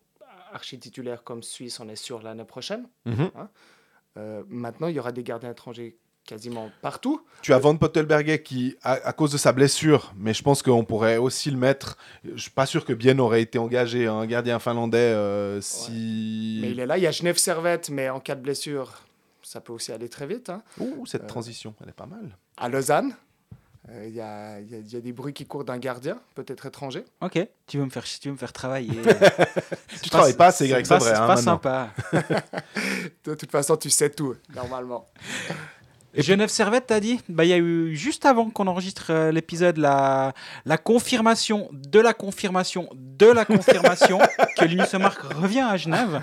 archi 0.52 0.78
titulaires 0.78 1.22
comme 1.22 1.42
Suisse, 1.42 1.80
on 1.80 1.88
est 1.90 1.96
sûr 1.96 2.22
l'année 2.22 2.44
prochaine. 2.44 2.88
Mhm. 3.04 3.30
Euh, 4.16 4.42
maintenant, 4.48 4.86
il 4.86 4.96
y 4.96 4.98
aura 4.98 5.12
des 5.12 5.22
gardiens 5.22 5.50
étrangers 5.50 5.98
quasiment 6.26 6.70
partout. 6.82 7.22
Tu 7.42 7.52
as 7.54 7.58
Van 7.58 7.76
Pottelberger 7.76 8.42
qui, 8.42 8.76
à, 8.82 8.92
à 8.92 9.12
cause 9.12 9.32
de 9.32 9.38
sa 9.38 9.52
blessure, 9.52 10.12
mais 10.18 10.34
je 10.34 10.42
pense 10.42 10.62
qu'on 10.62 10.84
pourrait 10.84 11.16
aussi 11.16 11.50
le 11.50 11.56
mettre. 11.56 11.96
Je 12.24 12.40
suis 12.42 12.50
pas 12.50 12.66
sûr 12.66 12.84
que 12.84 12.92
Bien 12.92 13.18
aurait 13.18 13.42
été 13.42 13.58
engagé, 13.58 14.06
un 14.06 14.26
gardien 14.26 14.58
finlandais, 14.58 14.98
euh, 14.98 15.60
si. 15.60 16.58
Mais 16.60 16.70
il 16.72 16.80
est 16.80 16.86
là. 16.86 16.98
Il 16.98 17.02
y 17.02 17.06
a 17.06 17.10
Genève 17.12 17.36
Servette, 17.38 17.88
mais 17.90 18.10
en 18.10 18.20
cas 18.20 18.34
de 18.34 18.40
blessure, 18.42 18.92
ça 19.42 19.60
peut 19.60 19.72
aussi 19.72 19.92
aller 19.92 20.08
très 20.08 20.26
vite. 20.26 20.50
hein. 20.50 20.62
Ouh, 20.80 21.06
cette 21.06 21.22
Euh, 21.22 21.26
transition, 21.26 21.74
elle 21.82 21.90
est 21.90 21.92
pas 21.92 22.06
mal. 22.06 22.36
À 22.56 22.68
Lausanne, 22.68 23.14
euh, 23.90 24.06
il 24.08 24.14
y, 24.14 24.20
a, 24.20 25.00
des 25.00 25.12
bruits 25.12 25.32
qui 25.32 25.46
courent 25.46 25.64
d'un 25.64 25.78
gardien, 25.78 26.18
peut-être 26.34 26.66
étranger. 26.66 27.04
Ok, 27.20 27.38
tu 27.68 27.78
veux 27.78 27.84
me 27.84 27.90
faire, 27.90 28.02
tu 28.02 28.28
veux 28.28 28.32
me 28.34 28.38
faire 28.38 28.52
travailler. 28.52 28.90
Tu 30.02 30.10
travailles 30.10 30.34
pas 30.34 30.46
assez, 30.46 30.68
Greg, 30.68 30.84
c'est 30.84 30.98
vrai. 30.98 31.10
C'est 31.10 31.16
hein, 31.16 31.26
pas 31.26 31.36
sympa. 31.36 31.90
De 33.24 33.34
toute 33.34 33.50
façon, 33.50 33.76
tu 33.76 33.90
sais 33.90 34.10
tout, 34.10 34.34
normalement. 34.54 35.06
Et 36.18 36.22
Genève 36.22 36.48
Servette, 36.48 36.86
t'as 36.86 36.98
dit 36.98 37.20
bah, 37.28 37.44
Il 37.44 37.48
y 37.48 37.52
a 37.52 37.58
eu, 37.58 37.94
juste 37.94 38.24
avant 38.24 38.48
qu'on 38.48 38.66
enregistre 38.68 39.08
euh, 39.10 39.30
l'épisode, 39.30 39.76
la, 39.76 40.32
la 40.64 40.78
confirmation 40.78 41.68
de 41.72 42.00
la 42.00 42.14
confirmation 42.14 42.88
de 42.94 43.26
la 43.26 43.44
confirmation 43.44 44.18
que 44.56 44.64
l'Unisomark 44.64 45.20
revient 45.34 45.60
à 45.60 45.76
Genève. 45.76 46.22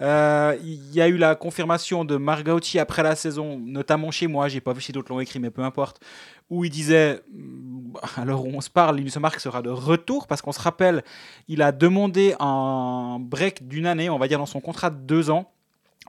Euh, 0.00 0.56
Il 0.62 0.94
y 0.94 1.00
a 1.00 1.08
eu 1.08 1.16
la 1.16 1.34
confirmation 1.34 2.04
de 2.04 2.16
Margauchi 2.16 2.78
après 2.78 3.02
la 3.02 3.16
saison, 3.16 3.58
notamment 3.58 4.12
chez 4.12 4.28
moi, 4.28 4.46
j'ai 4.46 4.60
pas 4.60 4.72
vu 4.72 4.80
si 4.80 4.92
d'autres 4.92 5.12
l'ont 5.12 5.18
écrit, 5.18 5.40
mais 5.40 5.50
peu 5.50 5.62
importe, 5.64 6.00
où 6.48 6.64
il 6.64 6.70
disait, 6.70 7.20
mm, 7.32 7.94
à 8.16 8.24
l'heure 8.24 8.44
où 8.44 8.50
on 8.54 8.60
se 8.60 8.70
parle, 8.70 8.96
l'Unisomark 8.96 9.40
sera 9.40 9.60
de 9.60 9.70
retour, 9.70 10.28
parce 10.28 10.40
qu'on 10.40 10.52
se 10.52 10.60
rappelle, 10.60 11.02
il 11.48 11.62
a 11.62 11.72
demandé 11.72 12.36
un 12.38 13.18
break 13.18 13.66
d'une 13.66 13.86
année, 13.86 14.08
on 14.08 14.18
va 14.18 14.28
dire 14.28 14.38
dans 14.38 14.46
son 14.46 14.60
contrat 14.60 14.90
de 14.90 14.98
deux 14.98 15.30
ans, 15.30 15.50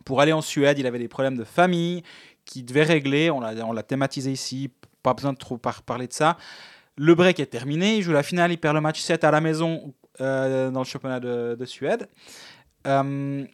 pour 0.05 0.21
aller 0.21 0.33
en 0.33 0.41
Suède. 0.41 0.79
Il 0.79 0.87
avait 0.87 0.99
des 0.99 1.07
problèmes 1.07 1.37
de 1.37 1.43
famille 1.43 2.03
qui 2.45 2.63
devait 2.63 2.83
régler. 2.83 3.29
On 3.29 3.39
l'a, 3.39 3.83
thématisé 3.83 4.31
ici. 4.31 4.71
Pas 5.03 5.13
besoin 5.13 5.33
de 5.33 5.37
trop 5.37 5.57
par- 5.57 5.83
parler 5.83 6.07
de 6.07 6.13
ça. 6.13 6.37
Le 6.97 7.15
break 7.15 7.39
est 7.39 7.47
terminé. 7.47 7.97
Il 7.97 8.03
joue 8.03 8.11
la 8.11 8.23
finale. 8.23 8.51
Il 8.51 8.57
perd 8.57 8.75
le 8.75 8.81
match 8.81 8.99
7 8.99 9.23
à 9.23 9.31
la 9.31 9.41
maison 9.41 9.93
euh, 10.19 10.69
dans 10.69 10.81
le 10.81 10.85
championnat 10.85 11.19
de, 11.19 11.55
de 11.59 11.65
Suède. 11.65 12.07
Euh, 12.87 13.45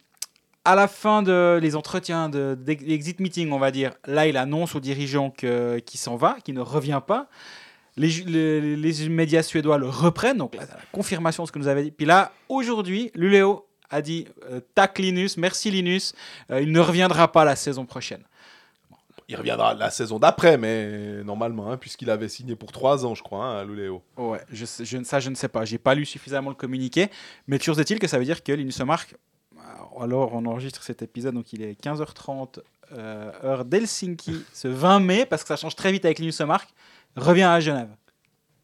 à 0.68 0.76
la 0.76 0.88
fin 0.90 1.24
de 1.24 1.76
entretiens 1.76 2.28
de, 2.28 2.58
d'exit 2.60 3.22
meeting, 3.22 3.52
on 3.54 3.60
va 3.60 3.72
dire, 3.72 3.94
là, 4.06 4.28
il 4.28 4.36
annonce 4.36 4.76
aux 4.76 4.82
dirigeants 4.82 5.30
qu'il 5.30 5.82
s'en 6.00 6.18
va, 6.18 6.38
qu'il 6.44 6.56
ne 6.56 6.62
revient 6.62 7.00
pas. 7.06 7.30
Les, 7.96 8.10
les, 8.10 9.10
médias 9.10 9.44
suédois 9.44 9.78
le 9.78 9.88
reprennent, 9.88 10.38
donc 10.38 10.56
la 10.56 10.66
confirmation 10.92 11.44
de 11.44 11.48
ce 11.48 11.54
que 11.54 11.58
nous 11.58 11.70
avait 11.70 11.84
dit. 11.84 11.92
Puis 11.92 12.06
là, 12.06 12.34
aujourd'hui, 12.50 13.12
Luléo 13.16 13.66
a 13.90 14.02
dit 14.02 14.28
euh, 14.52 14.60
tac 14.76 15.00
Linus, 15.00 15.38
merci 15.38 15.72
Linus, 15.72 16.14
euh, 16.52 16.62
il 16.62 16.72
ne 16.72 16.80
reviendra 16.82 17.32
pas 17.32 17.46
la 17.46 17.56
saison 17.56 17.86
prochaine. 17.86 18.24
Il 19.30 19.36
reviendra 19.36 19.74
la 19.74 19.90
saison 19.90 20.20
d'après, 20.20 20.58
mais 20.58 21.22
normalement, 21.24 21.70
hein, 21.70 21.76
puisqu'il 21.78 22.10
avait 22.10 22.30
signé 22.30 22.56
pour 22.56 22.72
trois 22.72 23.06
ans, 23.06 23.14
je 23.14 23.24
crois, 23.24 23.44
hein, 23.46 23.60
à 23.60 23.64
Luléo. 23.66 24.02
Ouais, 24.16 24.40
je, 24.52 24.66
sais- 24.66 24.86
je, 24.86 25.04
ça 25.04 25.20
je 25.20 25.30
ne 25.30 25.36
sais 25.36 25.50
pas, 25.50 25.66
j'ai 25.66 25.78
pas 25.78 25.96
lu 25.96 26.06
suffisamment 26.06 26.50
le 26.50 26.56
communiqué, 26.56 27.10
mais 27.48 27.60
toujours 27.60 27.78
est-il 27.80 28.00
que 28.00 28.08
ça 28.08 28.18
veut 28.20 28.26
dire 28.26 28.42
que 28.42 28.54
Linus 28.54 28.80
Mark, 28.82 29.16
alors 30.00 30.34
on 30.34 30.46
enregistre 30.46 30.82
cet 30.84 31.02
épisode, 31.02 31.34
donc 31.36 31.52
il 31.52 31.62
est 31.62 31.78
15h30 31.82 32.60
euh, 32.94 33.32
heure 33.44 33.66
d'Helsinki, 33.66 34.46
ce 34.54 34.70
20 34.70 35.00
mai, 35.02 35.26
parce 35.26 35.42
que 35.44 35.50
ça 35.50 35.58
change 35.58 35.76
très 35.76 35.92
vite 35.92 36.06
avec 36.06 36.20
Linus 36.20 36.40
Mark, 36.42 36.70
revient 37.18 37.44
à 37.44 37.60
Genève. 37.60 37.90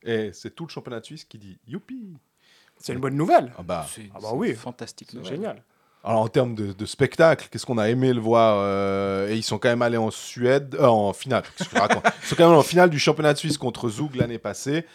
Et 0.03 0.32
c'est 0.34 0.55
tout 0.55 0.66
le 0.66 0.70
championnat 0.70 0.99
de 1.01 1.05
Suisse 1.05 1.26
qui 1.26 1.38
dit 1.38 1.57
youpi. 1.68 2.14
C'est 2.78 2.93
une 2.93 2.99
bonne 2.99 3.16
nouvelle. 3.16 3.51
Ah 3.57 3.64
bah. 3.64 3.86
C'est 3.89 4.09
Ah 4.14 4.20
bah 4.22 4.30
oui. 4.34 4.53
fantastique. 4.53 5.14
Nouvelle. 5.14 5.30
génial. 5.34 5.64
Alors 6.04 6.20
en 6.20 6.28
termes 6.28 6.54
de, 6.54 6.86
spectacle, 6.86 7.47
qu'est-ce 7.49 7.66
qu'on 7.66 7.78
a 7.78 7.89
aimé 7.89 8.12
le 8.12 8.20
voir 8.20 8.58
euh, 8.60 9.30
Et 9.30 9.36
ils 9.36 9.43
sont 9.43 9.58
quand 9.58 9.70
même 9.70 9.82
allés 9.82 9.97
en 9.97 10.12
Suède, 10.12 10.76
euh, 10.78 10.86
en 10.86 11.14
finale. 11.14 11.43
que 11.43 11.64
je 11.64 11.80
raconte 11.80 12.04
Ils 12.24 12.28
sont 12.28 12.36
quand 12.36 12.49
même 12.49 12.58
en 12.58 12.64
finale 12.64 12.89
du 12.89 12.99
championnat 12.99 13.34
de 13.34 13.38
Suisse 13.38 13.58
contre 13.58 13.88
Zug 13.88 14.16
l'année 14.16 14.38
passée. 14.38 14.86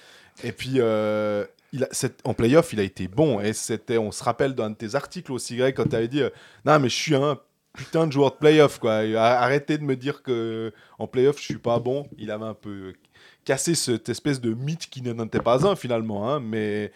Et 0.45 0.53
puis 0.53 0.75
euh, 0.77 1.47
il 1.73 1.85
a, 1.85 1.89
en 2.25 2.35
playoff, 2.35 2.73
il 2.75 2.81
a 2.81 2.83
été 2.83 3.09
bon. 3.09 3.41
Et 3.41 3.55
c'était, 3.55 3.97
on 3.97 4.13
se 4.13 4.23
rappelle 4.23 4.55
d'un 4.55 4.71
de 4.71 4.75
tes 4.75 4.95
articles 4.95 5.33
aussi, 5.33 5.57
Greg, 5.57 5.75
quand 5.75 5.89
tu 5.89 5.97
avais 5.97 6.09
dit 6.09 6.23
euh, 6.23 6.31
non 6.67 6.79
mais 6.79 6.91
je 6.91 6.97
suis 6.97 7.15
un 7.15 7.39
putain 7.73 8.07
de 8.07 8.13
joueur 8.13 8.33
de 8.33 8.37
playoff 8.37 8.79
quoi. 8.79 8.97
Arrêtez 9.17 9.79
de 9.79 9.85
me 9.85 9.97
dire 9.97 10.23
que 10.23 10.73
en 10.99 11.07
playoff 11.07 11.39
je 11.39 11.45
suis 11.45 11.59
pas 11.59 11.79
bon. 11.79 12.07
Il 12.19 12.31
avait 12.31 12.45
un 12.45 12.55
peu 12.55 12.93
cassé 13.47 13.75
cette 13.75 14.11
espèce 14.11 14.43
de 14.43 14.53
mythe 14.53 14.91
qui 14.91 15.01
n'en 15.01 15.25
était 15.25 15.41
pas 15.41 15.67
un 15.67 15.75
finalement. 15.75 16.29
hein, 16.29 16.41
mais 16.41 16.93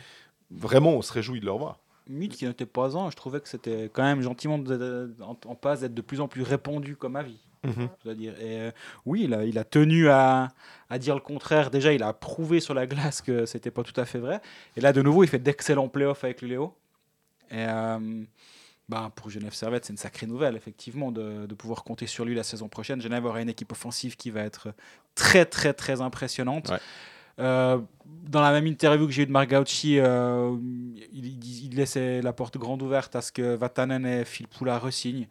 vraiment, 0.50 0.90
on 0.90 1.02
se 1.02 1.12
réjouit 1.12 1.40
de 1.40 1.46
le 1.46 1.52
revoir. 1.52 1.78
Mythe 2.12 2.36
qui 2.36 2.46
n'était 2.46 2.66
pas 2.66 2.96
un, 2.96 3.10
je 3.10 3.16
trouvais 3.16 3.40
que 3.40 3.48
c'était 3.48 3.90
quand 3.92 4.02
même 4.02 4.22
gentiment 4.22 4.62
en, 5.20 5.36
en 5.46 5.54
passe 5.54 5.80
d'être 5.80 5.94
de 5.94 6.02
plus 6.02 6.20
en 6.20 6.28
plus 6.28 6.42
répandu 6.42 6.96
comme 6.96 7.16
avis. 7.16 7.38
Dois 8.04 8.14
dire. 8.14 8.34
Et 8.40 8.58
euh, 8.58 8.70
oui, 9.06 9.22
il 9.24 9.34
a, 9.34 9.44
il 9.44 9.56
a 9.56 9.64
tenu 9.64 10.08
à, 10.08 10.48
à 10.90 10.98
dire 10.98 11.14
le 11.14 11.20
contraire. 11.20 11.70
Déjà, 11.70 11.92
il 11.92 12.02
a 12.02 12.12
prouvé 12.12 12.58
sur 12.58 12.74
la 12.74 12.86
glace 12.86 13.22
que 13.22 13.46
c'était 13.46 13.70
pas 13.70 13.84
tout 13.84 13.98
à 14.00 14.04
fait 14.04 14.18
vrai. 14.18 14.40
Et 14.76 14.80
là, 14.80 14.92
de 14.92 15.00
nouveau, 15.00 15.22
il 15.22 15.28
fait 15.28 15.38
d'excellents 15.38 15.88
playoffs 15.88 16.24
avec 16.24 16.42
le 16.42 16.48
Léo. 16.48 16.74
Et 17.50 17.64
euh, 17.68 18.24
Ben, 18.88 19.10
pour 19.14 19.30
Genève 19.30 19.54
Servette, 19.54 19.84
c'est 19.84 19.92
une 19.92 19.96
sacrée 19.96 20.26
nouvelle, 20.26 20.56
effectivement, 20.56 21.12
de, 21.12 21.46
de 21.46 21.54
pouvoir 21.54 21.84
compter 21.84 22.06
sur 22.08 22.24
lui 22.24 22.34
la 22.34 22.42
saison 22.42 22.68
prochaine. 22.68 23.00
Genève 23.00 23.24
aura 23.24 23.40
une 23.40 23.48
équipe 23.48 23.70
offensive 23.70 24.16
qui 24.16 24.30
va 24.30 24.40
être 24.42 24.74
très, 25.14 25.44
très, 25.46 25.72
très 25.72 26.00
impressionnante. 26.00 26.68
Ouais. 26.68 26.78
Euh, 27.38 27.78
dans 28.04 28.40
la 28.40 28.52
même 28.52 28.66
interview 28.66 29.06
que 29.06 29.12
j'ai 29.12 29.22
eu 29.22 29.26
de 29.26 29.32
Marc 29.32 29.50
Gauchi, 29.50 29.98
euh, 29.98 30.56
il, 31.12 31.44
il- 31.44 31.74
laissait 31.74 32.20
la 32.20 32.32
porte 32.32 32.58
grande 32.58 32.82
ouverte 32.82 33.16
à 33.16 33.22
ce 33.22 33.32
que 33.32 33.54
Vatanen 33.54 34.04
et 34.04 34.24
Phil 34.24 34.46
Poula 34.46 34.78
re-signent. 34.78 35.26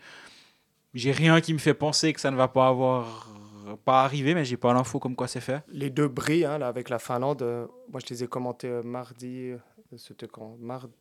J'ai 0.93 1.11
rien 1.11 1.39
qui 1.39 1.53
me 1.53 1.59
fait 1.59 1.73
penser 1.75 2.11
que 2.13 2.19
ça 2.19 2.31
ne 2.31 2.35
va 2.35 2.47
pas 2.47 2.67
avoir 2.67 3.29
pas 3.85 4.03
arriver, 4.03 4.33
mais 4.33 4.43
j'ai 4.43 4.57
pas 4.57 4.73
l'info 4.73 4.99
comme 4.99 5.15
quoi 5.15 5.27
c'est 5.27 5.39
fait. 5.39 5.63
Les 5.69 5.89
deux 5.89 6.07
brillent 6.07 6.45
hein, 6.45 6.61
avec 6.61 6.89
la 6.89 6.99
Finlande. 6.99 7.41
Euh, 7.43 7.67
moi, 7.91 8.01
je 8.05 8.13
les 8.13 8.23
ai 8.23 8.27
commentés 8.27 8.81
mardi. 8.83 9.51
C'était 9.97 10.27
quand? 10.27 10.57
Mardi, 10.59 10.93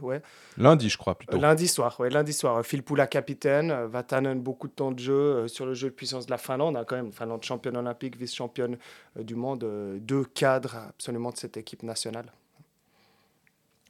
ouais. 0.00 0.22
Lundi, 0.56 0.88
je 0.88 0.98
crois, 0.98 1.16
plutôt. 1.16 1.36
Euh, 1.36 1.40
Lundi 1.40 1.68
soir, 1.68 1.98
ouais, 2.00 2.10
lundi 2.10 2.32
soir. 2.32 2.64
Phil 2.64 2.82
Poula 2.82 3.06
capitaine, 3.06 3.70
euh, 3.70 3.86
Vatanen 3.86 4.40
beaucoup 4.40 4.68
de 4.68 4.72
temps 4.72 4.92
de 4.92 4.98
jeu 4.98 5.12
euh, 5.12 5.48
sur 5.48 5.66
le 5.66 5.74
jeu 5.74 5.88
de 5.88 5.94
puissance 5.94 6.26
de 6.26 6.30
la 6.30 6.38
Finlande. 6.38 6.76
hein, 6.76 6.84
quand 6.86 6.96
même, 6.96 7.12
Finlande 7.12 7.42
championne 7.44 7.76
olympique, 7.76 8.16
vice-championne 8.16 8.76
euh, 9.16 9.22
du 9.22 9.34
monde, 9.34 9.64
euh, 9.64 9.98
deux 10.00 10.24
cadres 10.24 10.76
absolument 10.88 11.30
de 11.30 11.36
cette 11.36 11.56
équipe 11.56 11.82
nationale. 11.82 12.32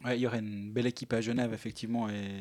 Ouais, 0.05 0.16
il 0.16 0.20
y 0.22 0.26
aurait 0.26 0.39
une 0.39 0.70
belle 0.72 0.87
équipe 0.87 1.12
à 1.12 1.20
Genève, 1.20 1.53
effectivement. 1.53 2.09
Et... 2.09 2.41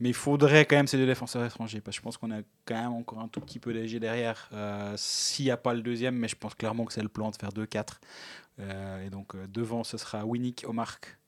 Mais 0.00 0.08
il 0.08 0.14
faudrait 0.14 0.64
quand 0.64 0.74
même 0.74 0.88
ces 0.88 0.96
deux 0.96 1.06
défenseurs 1.06 1.44
étrangers. 1.44 1.80
Parce 1.80 1.96
que 1.96 2.00
je 2.00 2.02
pense 2.04 2.16
qu'on 2.16 2.32
a 2.32 2.40
quand 2.64 2.74
même 2.74 2.92
encore 2.92 3.20
un 3.20 3.28
tout 3.28 3.40
petit 3.40 3.60
peu 3.60 3.70
léger 3.70 4.00
derrière. 4.00 4.48
euh, 4.52 4.94
S'il 4.96 5.44
n'y 5.44 5.50
a 5.52 5.56
pas 5.56 5.74
le 5.74 5.80
deuxième, 5.82 6.16
mais 6.16 6.26
je 6.26 6.34
pense 6.34 6.54
clairement 6.56 6.84
que 6.84 6.92
c'est 6.92 7.02
le 7.02 7.08
plan 7.08 7.30
de 7.30 7.36
faire 7.36 7.50
2-4. 7.50 8.00
Euh, 8.58 9.06
et 9.06 9.10
donc 9.10 9.36
euh, 9.36 9.46
devant, 9.46 9.84
ce 9.84 9.96
sera 9.96 10.24
Winnick, 10.26 10.64
Omark, 10.66 11.18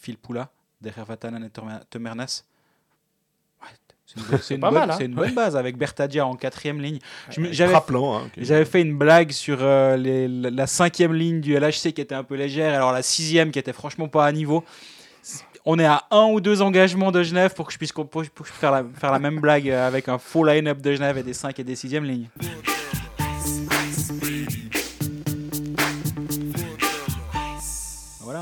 Phil 0.00 0.16
Poula. 0.16 0.50
Derrière 0.80 1.04
Vatanen 1.04 1.42
et. 1.44 2.44
Ouais, 3.60 3.68
c'est 4.06 4.16
une, 4.20 4.26
bonne- 4.30 4.40
c'est 4.40 4.54
une 4.54 4.60
pas 4.60 4.70
bonne- 4.70 4.78
mal, 4.78 4.90
hein. 4.90 4.94
c'est 4.98 5.04
une 5.06 5.14
bonne 5.14 5.34
base 5.34 5.56
avec 5.56 5.76
Bertadia 5.76 6.24
en 6.26 6.36
quatrième 6.36 6.80
ligne. 6.80 6.98
J'avais 7.52 7.72
hein, 8.16 8.30
j'avais 8.36 8.64
fait 8.64 8.80
une 8.80 8.96
blague 8.96 9.32
sur 9.32 9.58
euh, 9.60 9.96
les- 9.96 10.28
la 10.28 10.66
cinquième 10.66 11.12
ligne 11.14 11.40
du 11.40 11.54
LHC 11.56 11.92
qui 11.92 12.00
était 12.00 12.14
un 12.14 12.24
peu 12.24 12.36
légère, 12.36 12.74
alors 12.74 12.92
la 12.92 13.02
sixième 13.02 13.50
qui 13.50 13.58
était 13.58 13.72
franchement 13.72 14.08
pas 14.08 14.24
à 14.26 14.32
niveau. 14.32 14.64
On 15.64 15.78
est 15.78 15.84
à 15.84 16.04
un 16.10 16.26
ou 16.26 16.40
deux 16.40 16.62
engagements 16.62 17.12
de 17.12 17.22
Genève 17.22 17.52
pour 17.52 17.66
que 17.66 17.72
je 17.72 17.78
puisse, 17.78 17.92
pour 17.92 18.08
que 18.08 18.22
je 18.24 18.30
puisse 18.30 18.48
faire, 18.48 18.70
la, 18.70 18.84
faire 18.94 19.10
la 19.12 19.18
même 19.18 19.40
blague 19.40 19.68
euh, 19.68 19.86
avec 19.86 20.08
un 20.08 20.16
faux 20.16 20.44
line-up 20.44 20.80
de 20.80 20.94
Genève 20.94 21.18
et 21.18 21.22
des 21.22 21.34
5 21.34 21.58
et 21.58 21.64
des 21.64 21.76
6 21.76 21.88
lignes. 22.06 22.28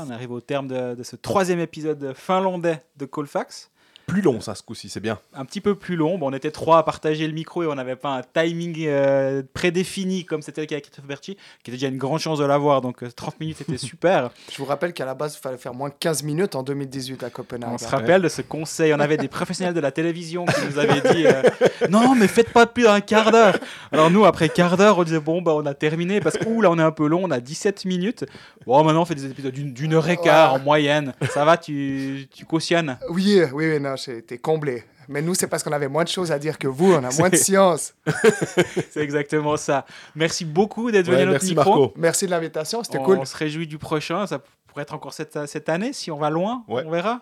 On 0.07 0.11
arrive 0.11 0.31
au 0.31 0.41
terme 0.41 0.67
de, 0.67 1.03
ce 1.03 1.15
troisième 1.15 1.59
épisode 1.59 2.13
finlandais 2.15 2.83
de 2.97 3.05
Colfax. 3.05 3.71
Plus 4.07 4.21
long, 4.21 4.39
ça, 4.39 4.55
ce 4.55 4.63
coup-ci, 4.63 4.87
c'est 4.87 5.01
bien. 5.01 5.19
un 5.35 5.43
petit 5.43 5.59
peu 5.59 5.75
plus 5.75 5.97
long. 5.97 6.17
Bon, 6.17 6.29
on 6.31 6.33
était 6.33 6.49
trois 6.49 6.77
à 6.77 6.83
partager 6.83 7.27
le 7.27 7.33
micro 7.33 7.61
et 7.63 7.67
on 7.67 7.75
n'avait 7.75 7.97
pas 7.97 8.15
un 8.15 8.21
timing 8.21 8.85
euh, 8.87 9.43
prédéfini 9.53 10.23
comme 10.23 10.41
c'était 10.41 10.61
le 10.61 10.67
cas 10.67 10.75
avec 10.75 10.85
Christophe 10.85 11.05
Berti, 11.05 11.35
qui 11.35 11.69
était 11.69 11.71
déjà 11.71 11.87
une 11.89 11.97
grande 11.97 12.19
chance 12.19 12.39
de 12.39 12.45
l'avoir. 12.45 12.79
Donc 12.79 13.03
euh, 13.03 13.11
30 13.11 13.37
minutes 13.41 13.57
c'était 13.57 13.77
super. 13.77 14.31
Je 14.49 14.57
vous 14.59 14.63
rappelle 14.65 14.93
qu'à 14.93 15.03
la 15.03 15.13
base, 15.13 15.35
il 15.35 15.41
fallait 15.41 15.57
faire 15.57 15.73
moins 15.73 15.89
de 15.89 15.93
15 15.99 16.23
minutes 16.23 16.55
en 16.55 16.63
2018 16.63 17.21
à 17.23 17.29
Copenhague. 17.29 17.69
on 17.73 17.77
se 17.77 17.87
rappelle 17.87 18.21
de 18.21 18.29
ce 18.29 18.41
conseil. 18.41 18.93
On 18.93 18.99
avait 19.01 19.17
des 19.17 19.27
professionnels 19.27 19.73
de 19.73 19.79
la 19.81 19.91
télévision 19.91 20.45
qui 20.45 20.65
nous 20.71 20.79
avaient 20.79 21.01
dit 21.13 21.27
euh, 21.27 21.43
non, 21.89 22.15
mais 22.15 22.29
faites 22.29 22.53
pas 22.53 22.65
plus 22.65 22.83
d'un 22.83 23.01
quart 23.01 23.31
d'heure. 23.31 23.57
Alors 23.91 24.09
nous, 24.09 24.23
après 24.23 24.47
quart 24.47 24.77
d'heure, 24.77 24.99
on 24.99 25.03
disait 25.03 25.19
bon, 25.19 25.41
bah 25.41 25.51
on 25.53 25.65
a 25.65 25.73
terminé 25.73 26.21
parce 26.21 26.37
que 26.37 26.47
ouh, 26.47 26.61
là 26.61 26.71
on 26.71 26.79
est 26.79 26.81
un 26.81 26.91
peu 26.91 27.07
long, 27.07 27.25
on 27.25 27.31
a 27.31 27.41
17 27.41 27.83
minutes. 27.83 28.23
Bon, 28.65 28.81
maintenant 28.85 29.01
on 29.01 29.05
fait 29.05 29.15
des 29.15 29.25
épisodes 29.25 29.53
d'une 29.53 29.93
heure 29.93 30.07
et 30.07 30.15
quart 30.15 30.53
en 30.53 30.59
moyenne. 30.59 31.13
Ça 31.29 31.43
va, 31.43 31.57
tu, 31.57 32.27
tu 32.33 32.45
cautionnes? 32.45 32.97
Oui, 33.09 33.41
oui, 33.53 33.69
oui, 33.71 33.79
non, 33.97 34.15
j'étais 34.15 34.37
comblé. 34.37 34.83
Mais 35.07 35.21
nous, 35.21 35.35
c'est 35.35 35.47
parce 35.47 35.63
qu'on 35.63 35.71
avait 35.71 35.87
moins 35.87 36.03
de 36.03 36.09
choses 36.09 36.31
à 36.31 36.39
dire 36.39 36.57
que 36.57 36.67
vous, 36.67 36.91
on 36.93 37.03
a 37.03 37.09
moins 37.17 37.29
de 37.29 37.35
science. 37.35 37.93
C'est 38.91 39.01
exactement 39.01 39.55
ça. 39.55 39.85
Merci 40.15 40.43
beaucoup 40.43 40.91
d'être 40.91 41.05
venu 41.05 41.15
Ouais, 41.15 41.21
à 41.21 41.25
notre 41.25 41.43
merci, 41.43 41.55
micro. 41.55 41.79
Marco. 41.79 41.93
Merci 41.95 42.25
de 42.25 42.31
l'invitation, 42.31 42.83
c'était 42.83 42.97
cool. 42.99 43.17
on 43.17 43.25
se 43.25 43.35
réjouit 43.35 43.67
du 43.67 43.77
prochain. 43.77 44.27
Ça 44.27 44.39
pourrait 44.67 44.83
être 44.83 44.93
encore 44.93 45.13
cette, 45.13 45.47
cette 45.47 45.69
année 45.69 45.93
si 45.93 46.11
on 46.11 46.17
va 46.17 46.29
loin. 46.29 46.65
Ouais. 46.67 46.83
On 46.85 46.91
verra. 46.91 47.21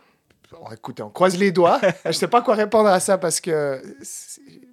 Bon, 0.51 0.71
écoutez, 0.71 1.03
on 1.03 1.09
croise 1.09 1.37
les 1.37 1.51
doigts. 1.51 1.79
je 2.05 2.11
sais 2.11 2.27
pas 2.27 2.41
quoi 2.41 2.55
répondre 2.55 2.89
à 2.89 2.99
ça 2.99 3.17
parce 3.17 3.39
que 3.39 3.81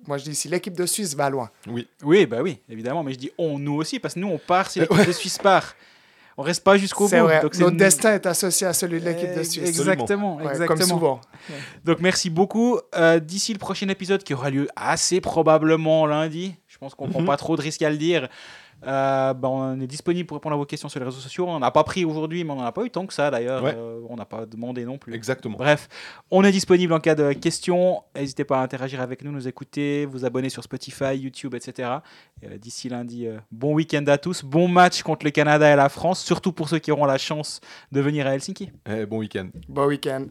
moi, 0.07 0.16
je 0.16 0.24
dis 0.24 0.34
si 0.34 0.48
l'équipe 0.48 0.74
de 0.74 0.86
Suisse 0.86 1.14
va 1.14 1.28
loin. 1.28 1.50
Oui. 1.66 1.88
Oui, 2.03 2.26
bah 2.26 2.38
oui, 2.42 2.61
évidemment. 2.68 3.03
Mais 3.03 3.12
je 3.12 3.18
dis 3.18 3.30
on, 3.36 3.59
nous 3.59 3.74
aussi, 3.74 3.98
parce 3.98 4.14
que 4.14 4.20
nous, 4.20 4.28
on 4.28 4.38
part 4.38 4.70
si 4.70 4.80
l'équipe 4.80 5.07
de 5.07 5.12
Suisse 5.12 5.38
part. 5.38 5.74
On 6.39 6.43
reste 6.43 6.64
pas 6.64 6.76
jusqu'au 6.78 7.05
bout. 7.05 7.11
C'est 7.11 7.20
vrai. 7.20 7.41
Donc 7.43 7.55
Notre 7.59 7.72
une- 7.72 7.76
destin 7.78 8.14
est 8.14 8.26
associé 8.26 8.66
à 8.66 8.72
celui 8.72 9.01
de 9.01 9.05
l'équipe 9.05 9.35
de 9.37 9.43
Suisse. 9.43 9.68
Exactement, 9.68 10.37
Ouais, 10.37 10.45
exactement. 10.49 10.66
comme 10.78 10.87
souvent. 10.87 11.20
Donc 11.85 11.99
merci 12.01 12.30
beaucoup. 12.30 12.78
Euh, 12.95 13.18
D'ici 13.20 13.53
le 13.53 13.59
prochain 13.59 13.89
épisode 13.89 14.22
qui 14.22 14.33
aura 14.35 14.51
lieu 14.51 14.68
assez 14.76 15.20
probablement 15.20 16.07
lundi, 16.07 16.55
je 16.68 16.78
pense 16.78 16.95
qu'on 16.95 17.09
prend 17.09 17.20
Mhm. 17.20 17.26
pas 17.26 17.37
trop 17.37 17.57
de 17.57 17.62
risques 17.62 17.83
à 17.83 17.91
le 17.91 17.97
dire. 17.99 18.28
Euh, 18.87 19.35
ben, 19.35 19.49
on 19.49 19.80
est 19.80 19.87
disponible 19.87 20.26
pour 20.26 20.37
répondre 20.37 20.55
à 20.55 20.57
vos 20.57 20.64
questions 20.64 20.89
sur 20.89 21.01
les 21.01 21.07
réseaux 21.07 21.20
sociaux. 21.20 21.47
On 21.49 21.59
n'a 21.59 21.70
pas 21.70 21.85
pris 21.85 22.05
aujourd'hui, 22.05 22.45
mais 22.45 22.53
on 22.53 22.57
n'en 22.57 22.64
a 22.64 22.72
pas 22.72 22.85
eu 22.85 22.91
tant 22.91 23.07
que 23.07 23.14
ça 23.14 23.30
d'ailleurs. 23.30 23.62
Ouais. 23.62 23.74
Euh, 23.76 24.01
on 24.09 24.16
n'a 24.16 24.24
pas 24.24 24.47
demandé 24.47 24.85
non 24.85 24.99
plus. 24.99 25.14
Exactement. 25.14 25.57
Bref, 25.57 25.89
on 26.30 26.45
est 26.45 26.53
disponible 26.53 26.93
en 26.93 27.01
cas 27.01 27.14
de 27.14 27.33
questions. 27.33 28.03
N'hésitez 28.16 28.45
pas 28.45 28.61
à 28.61 28.62
interagir 28.62 29.01
avec 29.01 29.24
nous, 29.24 29.33
nous 29.33 29.49
écouter, 29.49 30.07
vous 30.07 30.24
abonner 30.24 30.49
sur 30.49 30.62
Spotify, 30.62 31.16
YouTube, 31.16 31.55
etc. 31.55 31.89
Et, 32.43 32.47
euh, 32.47 32.59
D'ici 32.59 32.89
lundi, 32.89 33.26
euh, 33.26 33.39
bon 33.51 33.74
week-end 33.74 34.05
à 34.07 34.18
tous. 34.18 34.45
Bon 34.45 34.68
match 34.68 35.03
contre 35.03 35.24
le 35.24 35.30
Canada 35.30 35.72
et 35.72 35.76
la 35.76 35.89
France, 35.89 36.22
surtout 36.22 36.53
pour 36.53 36.68
ceux 36.68 36.78
qui 36.78 36.93
auront 36.93 37.07
la 37.07 37.18
chance 37.18 37.61
de 37.91 38.01
venir 38.01 38.26
à 38.26 38.35
Helsinki. 38.35 38.70
Eh, 38.89 39.07
bon 39.07 39.18
week-end. 39.18 39.49
Bon 39.68 39.87
week-end. 39.87 40.26